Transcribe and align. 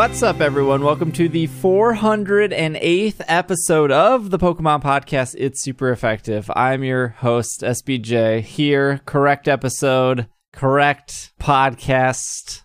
What's 0.00 0.22
up, 0.22 0.40
everyone? 0.40 0.82
Welcome 0.82 1.12
to 1.12 1.28
the 1.28 1.46
408th 1.46 3.20
episode 3.28 3.92
of 3.92 4.30
the 4.30 4.38
Pokemon 4.38 4.82
Podcast. 4.82 5.34
It's 5.36 5.60
super 5.60 5.92
effective. 5.92 6.50
I'm 6.56 6.82
your 6.82 7.08
host, 7.08 7.60
SBJ. 7.60 8.40
Here, 8.40 9.02
correct 9.04 9.46
episode, 9.46 10.26
correct 10.54 11.34
podcast. 11.38 12.62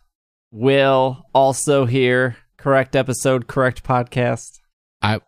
Will 0.50 1.26
also 1.34 1.84
here, 1.84 2.38
correct 2.56 2.96
episode, 2.96 3.48
correct 3.48 3.84
podcast. 3.84 4.62
I 5.02 5.20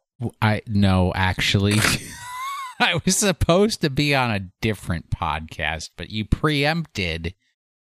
I 0.42 0.62
no, 0.66 1.12
actually. 1.14 1.76
I 2.80 3.02
was 3.04 3.18
supposed 3.18 3.82
to 3.82 3.90
be 3.90 4.16
on 4.16 4.32
a 4.32 4.48
different 4.62 5.10
podcast, 5.10 5.90
but 5.98 6.10
you 6.10 6.24
preempted 6.24 7.36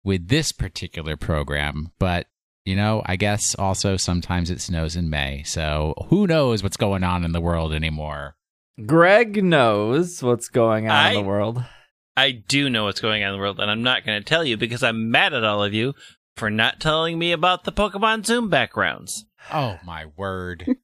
with 0.03 0.29
this 0.29 0.51
particular 0.51 1.19
program. 1.19 1.93
But, 1.99 2.27
you 2.65 2.77
know, 2.77 3.03
I 3.05 3.17
guess 3.17 3.55
also 3.57 3.97
sometimes 3.97 4.51
it 4.51 4.61
snows 4.61 4.97
in 4.97 5.11
May. 5.11 5.43
So 5.45 5.95
who 6.09 6.27
knows 6.27 6.63
what's 6.63 6.77
going 6.77 7.05
on 7.05 7.25
in 7.25 7.33
the 7.33 7.41
world 7.41 7.73
anymore? 7.73 8.37
Greg 8.87 9.43
knows 9.45 10.23
what's 10.23 10.49
going 10.49 10.89
on 10.89 10.97
I- 10.97 11.09
in 11.11 11.15
the 11.23 11.29
world. 11.29 11.65
I 12.17 12.31
do 12.31 12.71
know 12.71 12.85
what's 12.85 13.01
going 13.01 13.25
on 13.25 13.31
in 13.31 13.35
the 13.37 13.41
world, 13.41 13.59
and 13.59 13.69
I'm 13.69 13.83
not 13.83 14.07
going 14.07 14.21
to 14.21 14.25
tell 14.25 14.45
you 14.45 14.57
because 14.57 14.85
I'm 14.85 15.11
mad 15.11 15.35
at 15.35 15.43
all 15.43 15.65
of 15.65 15.75
you 15.75 15.95
for 16.37 16.49
not 16.49 16.79
telling 16.79 17.19
me 17.19 17.33
about 17.33 17.65
the 17.65 17.73
Pokemon 17.73 18.25
Zoom 18.25 18.49
backgrounds. 18.49 19.25
Oh, 19.53 19.79
my 19.85 20.07
word. 20.17 20.65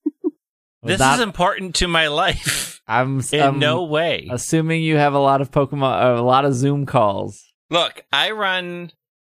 This 0.82 0.98
That- 0.98 1.16
is 1.16 1.20
important 1.20 1.74
to 1.76 1.88
my 1.88 2.08
life 2.08 2.80
I'm, 2.88 3.20
in 3.32 3.40
I'm 3.42 3.58
no 3.58 3.84
way. 3.84 4.28
assuming 4.30 4.82
you 4.82 4.96
have 4.96 5.12
a 5.12 5.18
lot 5.18 5.42
of 5.42 5.50
Pokemon, 5.50 6.02
uh, 6.16 6.18
a 6.18 6.24
lot 6.24 6.46
of 6.46 6.54
Zoom 6.54 6.86
calls. 6.86 7.38
Look, 7.68 8.02
I 8.10 8.30
run 8.30 8.90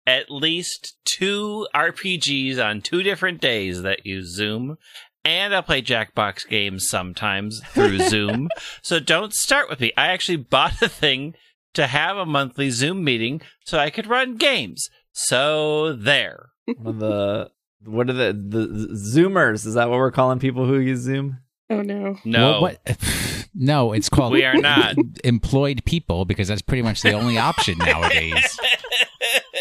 at 0.06 0.30
least 0.30 0.96
two 1.04 1.66
RPGs 1.74 2.64
on 2.64 2.80
two 2.82 3.02
different 3.02 3.40
days 3.40 3.82
that 3.82 4.06
use 4.06 4.34
Zoom, 4.34 4.76
and 5.24 5.54
I 5.54 5.60
play 5.60 5.82
Jackbox 5.82 6.48
games 6.48 6.88
sometimes 6.88 7.60
through 7.70 7.98
Zoom. 8.08 8.48
So 8.82 9.00
don't 9.00 9.32
start 9.34 9.68
with 9.68 9.80
me. 9.80 9.92
I 9.96 10.08
actually 10.08 10.36
bought 10.36 10.80
a 10.80 10.88
thing 10.88 11.34
to 11.74 11.86
have 11.88 12.16
a 12.16 12.24
monthly 12.26 12.70
Zoom 12.70 13.02
meeting 13.04 13.40
so 13.64 13.78
I 13.78 13.90
could 13.90 14.06
run 14.06 14.36
games. 14.36 14.88
So 15.12 15.92
there. 15.94 16.50
One 16.78 16.98
the 16.98 17.50
what 17.84 18.08
are 18.10 18.12
the 18.12 18.32
the 18.32 18.66
Zoomers? 18.94 19.66
Is 19.66 19.74
that 19.74 19.88
what 19.88 19.98
we're 19.98 20.10
calling 20.10 20.38
people 20.38 20.66
who 20.66 20.78
use 20.78 21.00
Zoom? 21.00 21.38
Oh 21.70 21.82
no. 21.82 22.16
No. 22.24 22.50
Well, 22.50 22.62
what? 22.62 22.80
No, 23.58 23.94
it's 23.94 24.10
called 24.10 24.34
We 24.34 24.44
are 24.44 24.54
not. 24.54 24.96
employed 25.24 25.82
people 25.86 26.26
because 26.26 26.48
that's 26.48 26.60
pretty 26.60 26.82
much 26.82 27.00
the 27.00 27.12
only 27.12 27.38
option 27.38 27.78
nowadays. 27.78 28.60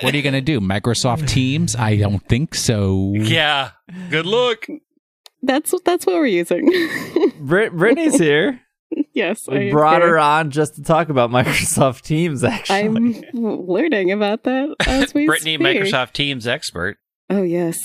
What 0.02 0.14
are 0.14 0.18
you 0.18 0.24
going 0.24 0.34
to 0.34 0.42
do? 0.42 0.60
Microsoft 0.60 1.28
Teams? 1.28 1.76
I 1.76 1.96
don't 1.98 2.20
think 2.28 2.56
so. 2.56 3.14
Yeah. 3.16 3.72
Good 4.10 4.26
luck. 4.26 4.66
That's 5.42 5.74
that's 5.86 6.06
what 6.06 6.16
we're 6.16 6.26
using. 6.26 6.66
Brit- 7.40 7.74
Brittany's 7.76 8.18
here. 8.20 8.62
yes, 9.14 9.48
I 9.50 9.54
We 9.54 9.66
am 9.68 9.72
brought 9.72 10.02
her 10.02 10.18
on 10.18 10.50
just 10.52 10.76
to 10.76 10.84
talk 10.84 11.10
about 11.10 11.30
Microsoft 11.32 12.02
Teams. 12.02 12.44
Actually, 12.44 12.80
I'm 12.80 13.16
learning 13.34 14.12
about 14.12 14.44
that 14.44 14.76
as 14.88 15.14
we 15.14 15.26
Brittany, 15.28 15.56
speak. 15.56 15.66
Microsoft 15.68 16.14
Teams 16.14 16.48
expert. 16.48 16.98
Oh 17.30 17.44
yes. 17.44 17.78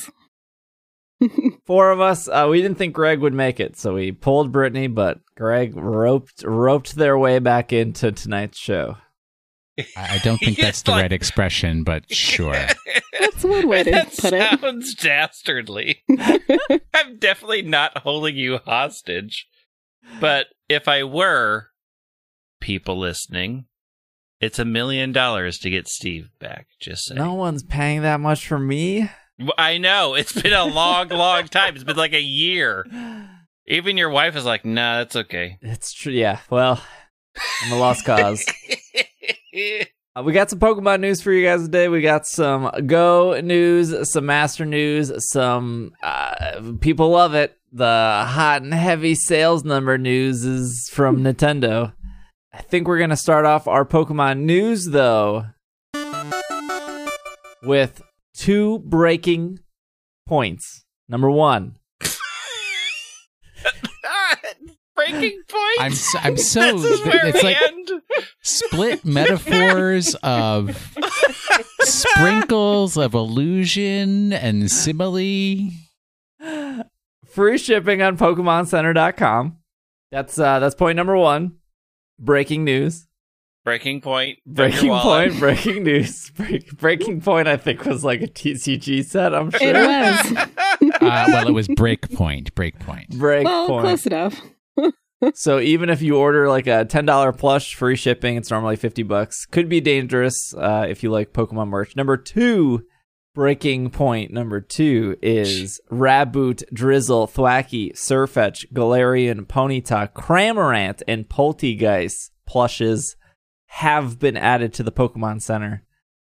four 1.67 1.91
of 1.91 2.01
us. 2.01 2.29
Uh, 2.29 2.47
we 2.51 2.63
didn't 2.63 2.79
think 2.79 2.95
Greg 2.95 3.21
would 3.21 3.35
make 3.35 3.61
it, 3.61 3.77
so 3.77 3.95
we 3.95 4.11
pulled 4.13 4.53
Brittany, 4.53 4.87
but 4.87 5.19
Greg 5.37 5.77
roped 5.77 6.43
roped 6.45 6.95
their 6.97 7.19
way 7.19 7.39
back 7.39 7.73
into 7.73 8.11
tonight's 8.13 8.59
show. 8.59 8.97
I 9.97 10.15
I 10.15 10.19
don't 10.19 10.39
think 10.39 10.59
that's 10.61 10.83
the 10.83 10.91
like- 10.93 11.03
right 11.03 11.13
expression, 11.13 11.83
but 11.85 12.11
sure. 12.13 12.53
That's 13.19 13.45
one 13.45 13.69
way 13.69 13.83
to 13.85 13.91
that 13.91 14.17
put 14.17 14.33
it. 14.33 14.61
sounds 14.61 14.95
dastardly. 14.95 16.03
I'm 16.95 17.19
definitely 17.19 17.63
not 17.63 17.99
holding 17.99 18.37
you 18.37 18.59
hostage. 18.59 19.47
But 20.21 20.47
if 20.69 20.89
I 20.89 21.05
were, 21.05 21.69
people 22.61 22.99
listening, 22.99 23.67
it's 24.41 24.59
a 24.59 24.65
million 24.65 25.13
dollars 25.13 25.59
to 25.59 25.71
get 25.71 25.87
Steve 25.89 26.31
back. 26.41 26.67
Just 26.81 27.05
saying. 27.07 27.19
No 27.19 27.35
one's 27.35 27.63
paying 27.63 28.03
that 28.03 28.21
much 28.21 28.47
for 28.47 28.59
me. 28.59 29.11
I 29.57 29.79
know. 29.79 30.15
It's 30.15 30.33
been 30.33 30.53
a 30.53 30.65
long, 30.65 31.09
long 31.09 31.47
time. 31.49 31.75
It's 31.75 31.85
been 31.85 31.97
like 31.97 32.13
a 32.15 32.21
year. 32.21 32.85
Even 33.67 33.97
your 33.97 34.11
wife 34.11 34.37
is 34.37 34.45
like, 34.45 34.65
nah, 34.65 34.99
that's 34.99 35.17
okay. 35.17 35.59
It's 35.63 35.93
true. 35.93 36.13
Yeah. 36.13 36.41
Well, 36.51 36.83
I'm 37.65 37.73
a 37.73 37.79
lost 37.79 38.05
cause. 38.05 38.45
Uh, 39.53 40.23
we 40.25 40.33
got 40.33 40.51
some 40.51 40.59
Pokemon 40.59 41.01
news 41.01 41.23
for 41.23 41.33
you 41.33 41.45
guys 41.45 41.63
today. 41.63 41.89
We 41.89 42.03
got 42.03 42.27
some 42.27 42.71
Go 42.87 43.41
news, 43.41 44.13
some 44.13 44.27
Master 44.27 44.65
news, 44.65 45.13
some 45.31 45.93
uh, 46.03 46.63
people 46.81 47.11
love 47.11 47.35
it. 47.35 47.57
The 47.73 48.25
hot 48.27 48.63
and 48.63 48.75
heavy 48.75 49.15
sales 49.15 49.65
number 49.65 49.97
news 49.99 50.45
is 50.45 50.91
from 50.93 51.19
Nintendo. 51.19 51.93
I 52.53 52.63
think 52.63 52.89
we're 52.89 52.99
gonna 52.99 53.17
start 53.17 53.45
off 53.45 53.69
our 53.69 53.85
Pokemon 53.85 54.41
news 54.41 54.87
though 54.87 55.47
with 57.63 58.03
two 58.35 58.81
breaking 58.81 59.61
points. 60.27 60.85
Number 61.09 61.31
one, 61.31 61.77
Breaking 65.11 65.43
point. 65.49 65.81
I'm 65.81 65.93
so, 65.93 66.19
I'm 66.23 66.37
so 66.37 66.79
this 66.79 67.01
is 67.01 67.07
where 67.07 67.27
it's 67.27 67.43
we 67.43 67.49
like 67.51 67.63
end. 67.63 67.91
split 68.43 69.05
metaphors 69.05 70.15
of 70.23 70.95
sprinkles 71.81 72.97
of 72.97 73.15
illusion 73.15 74.33
and 74.33 74.71
simile. 74.71 75.71
free 77.27 77.59
shipping 77.59 78.03
on 78.03 78.17
PokemonCenter.com. 78.17 79.57
That's 80.11 80.39
uh, 80.39 80.59
that's 80.59 80.75
point 80.75 80.97
number 80.97 81.17
one. 81.17 81.57
Breaking 82.19 82.65
news. 82.65 83.07
Breaking 83.65 84.01
point. 84.01 84.39
Breaking 84.47 84.91
point. 84.91 85.39
Breaking 85.39 85.85
news. 85.85 86.31
Break, 86.31 86.77
breaking 86.79 87.21
point. 87.21 87.47
I 87.47 87.57
think 87.57 87.85
was 87.85 88.03
like 88.03 88.23
a 88.23 88.27
TCG 88.27 89.05
set. 89.05 89.35
I'm 89.35 89.51
sure 89.51 89.61
It 89.63 89.75
was. 89.75 90.37
Uh, 90.83 91.25
well, 91.29 91.47
it 91.47 91.53
was 91.53 91.69
break 91.69 92.11
point. 92.11 92.55
Break 92.55 92.79
point. 92.79 93.11
Break 93.11 93.45
well, 93.45 93.69
point. 93.69 93.83
close 93.83 94.07
enough. 94.07 94.41
So 95.35 95.61
even 95.61 95.91
if 95.91 96.01
you 96.03 96.17
order 96.17 96.49
like 96.49 96.67
a 96.67 96.85
ten 96.85 97.05
dollar 97.05 97.33
plush, 97.33 97.75
free 97.75 97.97
shipping, 97.97 98.37
it's 98.37 98.51
normally 98.51 98.77
fifty 98.77 99.03
bucks. 99.03 99.47
Could 99.47 99.69
be 99.69 99.81
dangerous 99.81 100.55
uh, 100.55 100.87
if 100.89 101.03
you 101.03 101.11
like 101.11 101.33
Pokemon 101.33 101.69
merch. 101.69 101.95
Number 101.95 102.17
two, 102.17 102.87
breaking 103.35 103.91
point. 103.91 104.33
Number 104.33 104.61
two 104.61 105.17
is 105.23 105.81
Raboot, 105.91 106.65
Drizzile, 106.73 107.31
Thwackey, 107.31 107.93
Surfetch, 107.93 108.73
Galarian, 108.73 109.47
Ponyta, 109.47 110.13
Cramorant, 110.13 111.03
and 111.07 111.29
Polteageist 111.29 112.31
plushes 112.47 113.17
have 113.67 114.19
been 114.19 114.37
added 114.37 114.73
to 114.75 114.83
the 114.83 114.93
Pokemon 114.93 115.43
Center. 115.43 115.85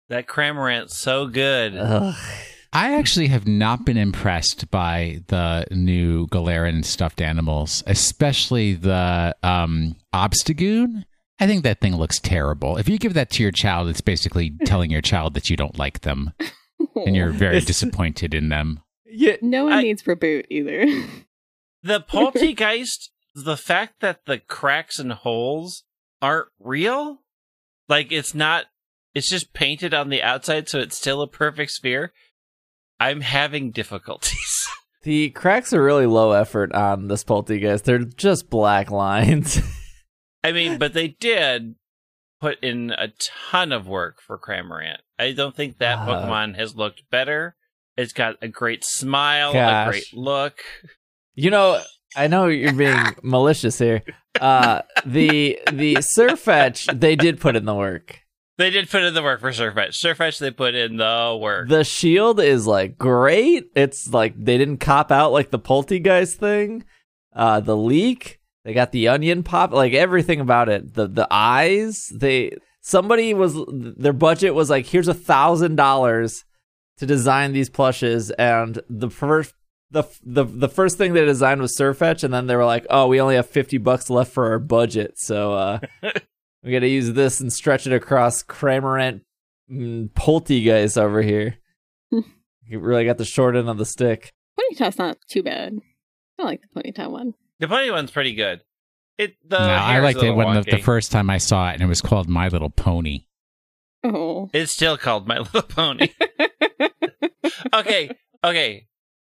That 0.09 0.27
Cramorant's 0.27 0.97
so 0.97 1.27
good. 1.27 1.77
Ugh. 1.77 2.15
I 2.73 2.95
actually 2.97 3.27
have 3.27 3.47
not 3.47 3.85
been 3.85 3.97
impressed 3.97 4.71
by 4.71 5.21
the 5.27 5.65
new 5.71 6.27
Galarian 6.27 6.85
stuffed 6.85 7.21
animals, 7.21 7.83
especially 7.85 8.73
the 8.75 9.35
um, 9.43 9.97
Obstagoon. 10.13 11.03
I 11.39 11.47
think 11.47 11.63
that 11.63 11.81
thing 11.81 11.95
looks 11.97 12.19
terrible. 12.19 12.77
If 12.77 12.87
you 12.87 12.97
give 12.97 13.13
that 13.15 13.29
to 13.31 13.43
your 13.43 13.51
child, 13.51 13.89
it's 13.89 13.99
basically 14.01 14.51
telling 14.65 14.89
your 14.89 15.01
child 15.01 15.33
that 15.33 15.49
you 15.49 15.57
don't 15.57 15.77
like 15.77 16.01
them 16.01 16.31
and 16.95 17.15
you're 17.15 17.31
very 17.31 17.57
It's- 17.57 17.65
disappointed 17.65 18.33
in 18.33 18.49
them. 18.49 18.79
Yeah, 19.05 19.35
no 19.41 19.65
one 19.65 19.73
I- 19.73 19.81
needs 19.81 20.01
for 20.01 20.15
boot 20.15 20.45
either. 20.49 20.85
The 21.83 21.99
Polteageist, 21.99 23.09
the 23.33 23.57
fact 23.57 24.01
that 24.01 24.25
the 24.27 24.37
cracks 24.37 24.99
and 24.99 25.11
holes 25.11 25.83
aren't 26.21 26.49
real, 26.59 27.23
like 27.89 28.11
it's 28.11 28.35
not, 28.35 28.65
it's 29.15 29.27
just 29.27 29.51
painted 29.53 29.91
on 29.91 30.09
the 30.09 30.21
outside, 30.21 30.69
so 30.69 30.77
it's 30.77 30.95
still 30.95 31.23
a 31.23 31.27
perfect 31.27 31.71
sphere. 31.71 32.13
I'm 33.01 33.21
having 33.21 33.71
difficulties. 33.71 34.67
the 35.03 35.31
cracks 35.31 35.73
are 35.73 35.83
really 35.83 36.05
low 36.05 36.31
effort 36.33 36.71
on 36.73 37.07
this 37.07 37.23
Polteageist. 37.23 37.83
They're 37.83 37.99
just 37.99 38.49
black 38.49 38.91
lines. 38.91 39.59
I 40.43 40.51
mean, 40.51 40.77
but 40.77 40.93
they 40.93 41.07
did 41.09 41.75
put 42.39 42.59
in 42.63 42.91
a 42.91 43.09
ton 43.49 43.71
of 43.71 43.87
work 43.87 44.19
for 44.25 44.37
Cramorant. 44.37 44.97
I 45.17 45.31
don't 45.31 45.55
think 45.55 45.79
that 45.79 45.97
Uh. 45.99 46.05
Pokemon 46.07 46.55
has 46.57 46.75
looked 46.75 47.03
better. 47.09 47.55
It's 47.97 48.13
got 48.13 48.35
a 48.41 48.47
great 48.47 48.83
smile, 48.83 49.53
Gosh. 49.53 49.87
a 49.87 49.89
great 49.91 50.13
look. 50.13 50.59
You 51.35 51.49
know, 51.49 51.81
I 52.15 52.27
know 52.27 52.47
you're 52.47 52.73
being 52.73 52.97
malicious 53.23 53.77
here. 53.79 54.03
Uh, 54.39 54.81
the 55.05 55.59
the 55.71 55.95
Surfetch 55.95 56.99
they 56.99 57.15
did 57.15 57.39
put 57.39 57.55
in 57.55 57.65
the 57.65 57.75
work. 57.75 58.19
They 58.61 58.69
did 58.69 58.91
put 58.91 59.01
in 59.01 59.15
the 59.15 59.23
work 59.23 59.39
for 59.39 59.49
Surfetch. 59.49 59.93
Surfetch, 59.93 60.37
they 60.37 60.51
put 60.51 60.75
in 60.75 60.97
the 60.97 61.35
work. 61.41 61.67
The 61.67 61.83
shield 61.83 62.39
is 62.39 62.67
like 62.67 62.95
great. 62.95 63.71
It's 63.75 64.13
like 64.13 64.35
they 64.37 64.59
didn't 64.59 64.77
cop 64.77 65.11
out 65.11 65.31
like 65.31 65.49
the 65.49 65.57
Polteageist 65.57 66.35
thing. 66.35 66.83
Uh, 67.35 67.61
the 67.61 67.75
leak, 67.75 68.39
they 68.63 68.73
got 68.73 68.91
the 68.91 69.07
onion 69.07 69.41
pop, 69.41 69.71
like 69.71 69.93
everything 69.93 70.39
about 70.39 70.69
it. 70.69 70.93
The 70.93 71.07
the 71.07 71.27
eyes, 71.31 72.11
they 72.13 72.55
somebody 72.81 73.33
was 73.33 73.57
their 73.67 74.13
budget 74.13 74.53
was 74.53 74.69
like 74.69 74.85
here's 74.85 75.07
a 75.07 75.15
thousand 75.15 75.75
dollars 75.75 76.45
to 76.97 77.07
design 77.07 77.53
these 77.53 77.71
plushes, 77.71 78.29
and 78.29 78.79
the 78.87 79.09
first 79.09 79.55
the 79.89 80.03
the 80.23 80.43
the 80.43 80.69
first 80.69 80.99
thing 80.99 81.13
they 81.13 81.25
designed 81.25 81.61
was 81.61 81.75
Surfetch, 81.75 82.23
and 82.23 82.31
then 82.31 82.45
they 82.45 82.55
were 82.55 82.65
like, 82.65 82.85
"Oh, 82.91 83.07
we 83.07 83.19
only 83.19 83.37
have 83.37 83.49
fifty 83.49 83.79
bucks 83.79 84.11
left 84.11 84.31
for 84.31 84.51
our 84.51 84.59
budget, 84.59 85.17
so 85.17 85.53
uh, 85.55 85.79
we 86.63 86.71
got 86.71 86.79
to 86.79 86.87
use 86.87 87.11
this 87.13 87.39
and 87.39 87.51
stretch 87.51 87.87
it 87.87 87.93
across 87.93 88.43
Cramorant 88.43 89.21
mm, 89.71 90.09
Polteageist 90.11 90.97
over 90.97 91.21
here." 91.21 91.57
you 92.11 92.79
really 92.79 93.05
got 93.05 93.17
the 93.17 93.25
short 93.25 93.55
end 93.55 93.69
of 93.69 93.77
the 93.77 93.85
stick. 93.85 94.33
Ponyta's 94.59 94.97
not 94.97 95.17
too 95.29 95.43
bad. 95.43 95.77
I 96.39 96.43
like 96.43 96.61
the 96.61 96.81
Ponyta 96.81 97.09
one. 97.09 97.33
The 97.59 97.67
pony 97.67 97.91
one's 97.91 98.11
pretty 98.11 98.33
good. 98.33 98.61
It 99.17 99.35
the 99.47 99.59
no, 99.59 99.73
I 99.73 99.99
liked 99.99 100.23
it 100.23 100.31
when 100.31 100.55
the, 100.55 100.61
the 100.61 100.77
first 100.77 101.11
time 101.11 101.29
I 101.29 101.37
saw 101.37 101.69
it, 101.69 101.73
and 101.73 101.83
it 101.83 101.87
was 101.87 102.01
called 102.01 102.27
My 102.27 102.47
Little 102.47 102.71
Pony. 102.71 103.25
Oh. 104.03 104.49
It's 104.51 104.71
still 104.73 104.97
called 104.97 105.27
My 105.27 105.39
Little 105.39 105.61
Pony. 105.61 106.09
okay, 107.73 108.09
okay. 108.43 108.87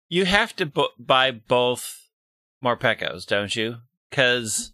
You 0.08 0.24
have 0.24 0.56
to 0.56 0.66
bu- 0.66 0.88
buy 0.98 1.30
both 1.30 2.10
Morpekos, 2.64 3.26
don't 3.26 3.54
you? 3.54 3.76
Because 4.10 4.72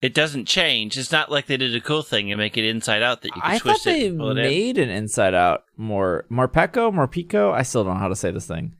it 0.00 0.14
doesn't 0.14 0.46
change. 0.46 0.96
It's 0.96 1.10
not 1.12 1.30
like 1.30 1.46
they 1.46 1.56
did 1.56 1.74
a 1.74 1.80
cool 1.80 2.02
thing 2.02 2.30
and 2.30 2.38
make 2.38 2.56
it 2.56 2.64
inside 2.64 3.02
out 3.02 3.22
that 3.22 3.34
you 3.34 3.40
can 3.42 3.50
I 3.50 3.58
twist 3.58 3.84
thought 3.84 3.90
it 3.90 3.94
they 4.00 4.06
and 4.08 4.18
pull 4.18 4.28
it 4.30 4.38
in. 4.38 4.44
made 4.44 4.78
an 4.78 4.88
Inside 4.90 5.34
Out 5.34 5.64
more 5.76 6.24
Morpeko, 6.30 6.92
Morpico. 6.92 7.52
I 7.52 7.62
still 7.62 7.84
don't 7.84 7.94
know 7.94 8.00
how 8.00 8.08
to 8.08 8.16
say 8.16 8.30
this 8.30 8.46
thing. 8.46 8.74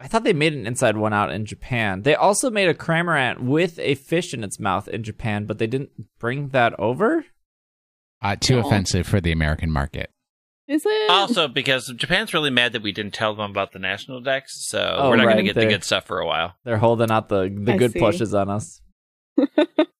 I 0.00 0.08
thought 0.08 0.24
they 0.24 0.32
made 0.32 0.52
an 0.54 0.66
Inside 0.66 0.96
One 0.96 1.12
out 1.12 1.30
in 1.32 1.46
Japan. 1.46 2.02
They 2.02 2.14
also 2.16 2.50
made 2.50 2.68
a 2.68 2.74
Cramorant 2.74 3.40
with 3.40 3.78
a 3.78 3.94
fish 3.94 4.34
in 4.34 4.42
its 4.42 4.58
mouth 4.58 4.88
in 4.88 5.02
Japan, 5.04 5.46
but 5.46 5.58
they 5.58 5.66
didn't 5.68 5.90
bring 6.18 6.48
that 6.48 6.78
over. 6.80 7.24
Uh, 8.20 8.34
too 8.36 8.56
No. 8.60 8.66
offensive 8.66 9.06
for 9.06 9.20
the 9.20 9.32
American 9.32 9.70
market. 9.70 10.10
Is 10.66 10.82
it? 10.86 11.10
Also, 11.10 11.46
because 11.46 11.92
Japan's 11.96 12.32
really 12.34 12.48
mad 12.50 12.72
that 12.72 12.82
we 12.82 12.90
didn't 12.90 13.12
tell 13.14 13.34
them 13.34 13.50
about 13.50 13.72
the 13.72 13.78
national 13.78 14.22
Dex, 14.22 14.66
so 14.66 14.94
Oh, 14.98 15.10
we're 15.10 15.16
not 15.16 15.24
going 15.24 15.36
to 15.36 15.42
get 15.42 15.54
the 15.54 15.60
they're- 15.60 15.70
good 15.70 15.84
stuff 15.84 16.06
for 16.06 16.18
a 16.20 16.26
while. 16.26 16.54
They're 16.64 16.78
holding 16.78 17.10
out 17.10 17.28
the 17.28 17.54
the 17.54 17.74
I 17.74 17.76
good 17.76 17.92
see. 17.92 17.98
plushes 17.98 18.32
on 18.34 18.48
us. 18.50 18.80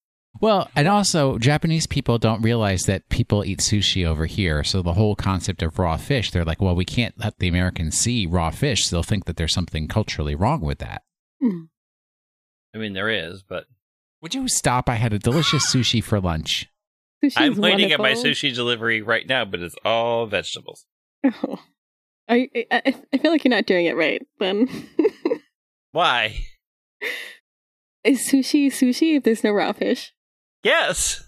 Well, 0.45 0.69
and 0.77 0.87
also 0.87 1.39
Japanese 1.39 1.87
people 1.87 2.19
don't 2.19 2.43
realize 2.43 2.83
that 2.83 3.09
people 3.09 3.47
eat 3.47 3.61
sushi 3.61 4.05
over 4.05 4.27
here. 4.27 4.63
So 4.63 4.83
the 4.83 4.93
whole 4.93 5.17
concept 5.17 5.63
of 5.63 5.79
raw 5.79 5.97
fish, 5.97 6.31
they're 6.31 6.45
like, 6.45 6.61
well, 6.61 6.75
we 6.75 6.85
can't 6.85 7.19
let 7.19 7.39
the 7.39 7.49
Americans 7.49 7.97
see 7.97 8.27
raw 8.27 8.51
fish. 8.51 8.85
So 8.85 8.97
they'll 8.97 9.03
think 9.03 9.25
that 9.25 9.39
there's 9.39 9.55
something 9.55 9.89
culturally 9.89 10.35
wrong 10.35 10.61
with 10.61 10.81
that. 10.81 11.01
Hmm. 11.41 11.63
I 12.75 12.77
mean, 12.77 12.93
there 12.93 13.09
is, 13.09 13.43
but 13.43 13.65
Would 14.21 14.35
you 14.35 14.47
stop? 14.47 14.91
I 14.91 14.97
had 14.97 15.15
a 15.15 15.19
delicious 15.19 15.75
sushi 15.75 16.05
for 16.05 16.21
lunch. 16.21 16.69
Sushi's 17.25 17.39
I'm 17.39 17.57
waiting 17.57 17.91
at 17.93 17.99
my 17.99 18.13
sushi 18.13 18.55
delivery 18.55 19.01
right 19.01 19.27
now, 19.27 19.47
but 19.47 19.61
it's 19.61 19.77
all 19.83 20.27
vegetables. 20.27 20.85
Oh. 21.25 21.59
I, 22.29 22.51
I 22.71 22.95
I 23.15 23.17
feel 23.17 23.31
like 23.31 23.45
you're 23.45 23.51
not 23.51 23.65
doing 23.65 23.87
it 23.87 23.97
right. 23.97 24.21
Then 24.41 24.69
Why? 25.93 26.37
is 28.05 28.29
sushi 28.29 28.67
sushi 28.67 29.17
if 29.17 29.23
there's 29.23 29.43
no 29.43 29.51
raw 29.51 29.73
fish? 29.73 30.13
Yes, 30.65 31.23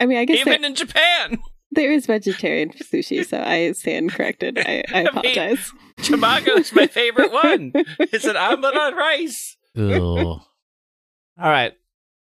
I 0.00 0.06
mean, 0.06 0.18
I 0.18 0.24
guess 0.24 0.40
even 0.40 0.60
there, 0.62 0.70
in 0.70 0.74
Japan, 0.74 1.38
there 1.70 1.90
is 1.92 2.06
vegetarian 2.06 2.70
sushi, 2.70 3.24
so 3.26 3.40
I 3.40 3.72
stand 3.72 4.12
corrected. 4.12 4.58
I, 4.58 4.82
I 4.92 4.92
I 4.92 4.98
mean- 4.98 5.06
apologize. 5.08 5.72
Tamago 6.00 6.58
is 6.58 6.72
my 6.74 6.86
favorite 6.86 7.32
one. 7.32 7.72
It's 7.98 8.24
an 8.24 8.36
omelet 8.36 8.76
on 8.76 8.94
rice. 8.94 9.56
Ugh. 9.76 9.98
All 10.00 10.42
right. 11.38 11.72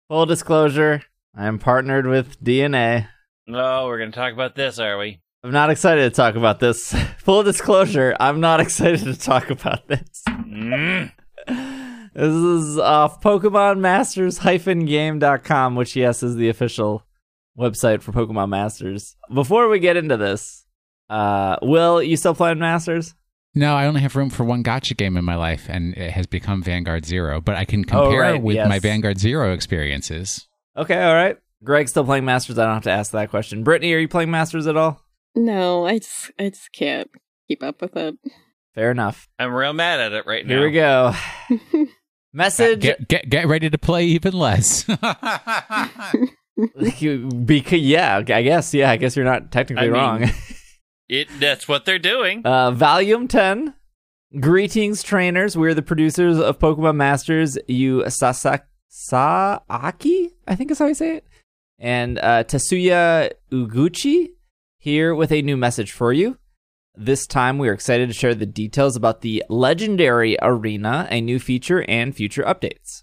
Full 0.08 0.26
disclosure: 0.26 1.02
I 1.36 1.46
am 1.46 1.58
partnered 1.58 2.06
with 2.06 2.42
DeNA. 2.42 3.08
Oh, 3.48 3.86
we're 3.86 3.98
going 3.98 4.10
to 4.12 4.16
talk 4.16 4.32
about 4.32 4.54
this, 4.54 4.78
are 4.78 4.96
we? 4.98 5.20
I'm 5.42 5.50
not 5.50 5.70
excited 5.70 6.02
to 6.02 6.10
talk 6.10 6.36
about 6.36 6.58
this. 6.60 6.94
Full 7.18 7.42
disclosure: 7.42 8.16
I'm 8.20 8.40
not 8.40 8.60
excited 8.60 9.00
to 9.00 9.18
talk 9.18 9.50
about 9.50 9.88
this. 9.88 10.22
Mm. 10.28 11.12
This 12.14 12.32
is 12.32 12.78
off 12.78 13.20
Pokemon 13.20 13.80
Masters 13.80 14.38
game.com, 14.38 15.74
which 15.74 15.96
yes 15.96 16.22
is 16.22 16.36
the 16.36 16.48
official 16.48 17.02
website 17.58 18.02
for 18.02 18.12
Pokemon 18.12 18.50
Masters. 18.50 19.16
Before 19.32 19.68
we 19.68 19.80
get 19.80 19.96
into 19.96 20.16
this, 20.16 20.64
uh, 21.10 21.56
Will, 21.60 22.00
you 22.02 22.16
still 22.16 22.34
playing 22.34 22.60
Masters? 22.60 23.14
No, 23.56 23.74
I 23.74 23.86
only 23.86 24.00
have 24.00 24.16
room 24.16 24.30
for 24.30 24.44
one 24.44 24.62
gacha 24.64 24.96
game 24.96 25.16
in 25.16 25.24
my 25.24 25.36
life, 25.36 25.66
and 25.68 25.96
it 25.96 26.12
has 26.12 26.26
become 26.26 26.62
Vanguard 26.62 27.04
Zero. 27.04 27.40
But 27.40 27.56
I 27.56 27.64
can 27.64 27.80
Oh, 27.80 28.02
compare 28.04 28.20
right, 28.20 28.42
with 28.42 28.56
yes. 28.56 28.68
my 28.68 28.78
Vanguard 28.78 29.18
Zero 29.18 29.52
experiences. 29.52 30.46
Okay, 30.76 31.00
all 31.02 31.14
right. 31.14 31.36
Greg's 31.62 31.90
still 31.92 32.04
playing 32.04 32.24
Masters. 32.24 32.58
I 32.58 32.64
don't 32.64 32.74
have 32.74 32.82
to 32.84 32.90
ask 32.90 33.12
that 33.12 33.30
question. 33.30 33.62
Brittany, 33.64 33.92
are 33.94 33.98
you 33.98 34.08
playing 34.08 34.30
Masters 34.30 34.66
at 34.66 34.76
all? 34.76 35.00
No, 35.34 35.86
I 35.86 35.98
just 35.98 36.30
I 36.38 36.48
just 36.50 36.72
can't 36.72 37.10
keep 37.48 37.62
up 37.62 37.80
with 37.80 37.96
it. 37.96 38.16
Fair 38.74 38.90
enough. 38.90 39.28
I'm 39.38 39.52
real 39.54 39.72
mad 39.72 40.00
at 40.00 40.12
it 40.12 40.26
right 40.26 40.44
now. 40.44 40.54
Here 40.54 40.64
we 40.64 40.72
go. 40.72 41.14
Message. 42.34 42.80
Get, 42.82 43.08
get 43.08 43.30
get 43.30 43.46
ready 43.46 43.70
to 43.70 43.78
play 43.78 44.04
even 44.06 44.32
less. 44.34 44.84
Because 46.56 47.72
yeah, 47.80 48.16
I 48.28 48.42
guess 48.42 48.72
yeah, 48.74 48.90
I 48.90 48.96
guess 48.96 49.16
you're 49.16 49.24
not 49.24 49.50
technically 49.50 49.86
I 49.88 49.90
mean- 49.90 49.92
wrong. 49.92 50.30
It, 51.06 51.28
that's 51.38 51.68
what 51.68 51.84
they're 51.84 51.98
doing. 51.98 52.40
Uh, 52.46 52.70
volume 52.70 53.28
10. 53.28 53.74
Greetings, 54.40 55.02
trainers. 55.02 55.54
We're 55.54 55.74
the 55.74 55.82
producers 55.82 56.38
of 56.38 56.58
Pokemon 56.58 56.96
Masters. 56.96 57.58
You 57.68 58.08
Sasa- 58.08 58.64
Saaki, 58.90 60.30
I 60.48 60.54
think 60.56 60.70
is 60.70 60.78
how 60.78 60.86
you 60.86 60.94
say 60.94 61.16
it. 61.16 61.26
And 61.78 62.18
uh, 62.20 62.44
Tetsuya 62.44 63.32
Iguchi 63.52 64.30
here 64.78 65.14
with 65.14 65.30
a 65.30 65.42
new 65.42 65.58
message 65.58 65.92
for 65.92 66.10
you. 66.10 66.38
This 66.96 67.26
time, 67.26 67.58
we 67.58 67.68
are 67.68 67.72
excited 67.72 68.08
to 68.08 68.14
share 68.14 68.34
the 68.36 68.46
details 68.46 68.94
about 68.94 69.20
the 69.22 69.42
Legendary 69.48 70.36
Arena, 70.40 71.08
a 71.10 71.20
new 71.20 71.40
feature, 71.40 71.84
and 71.88 72.14
future 72.14 72.44
updates. 72.44 73.02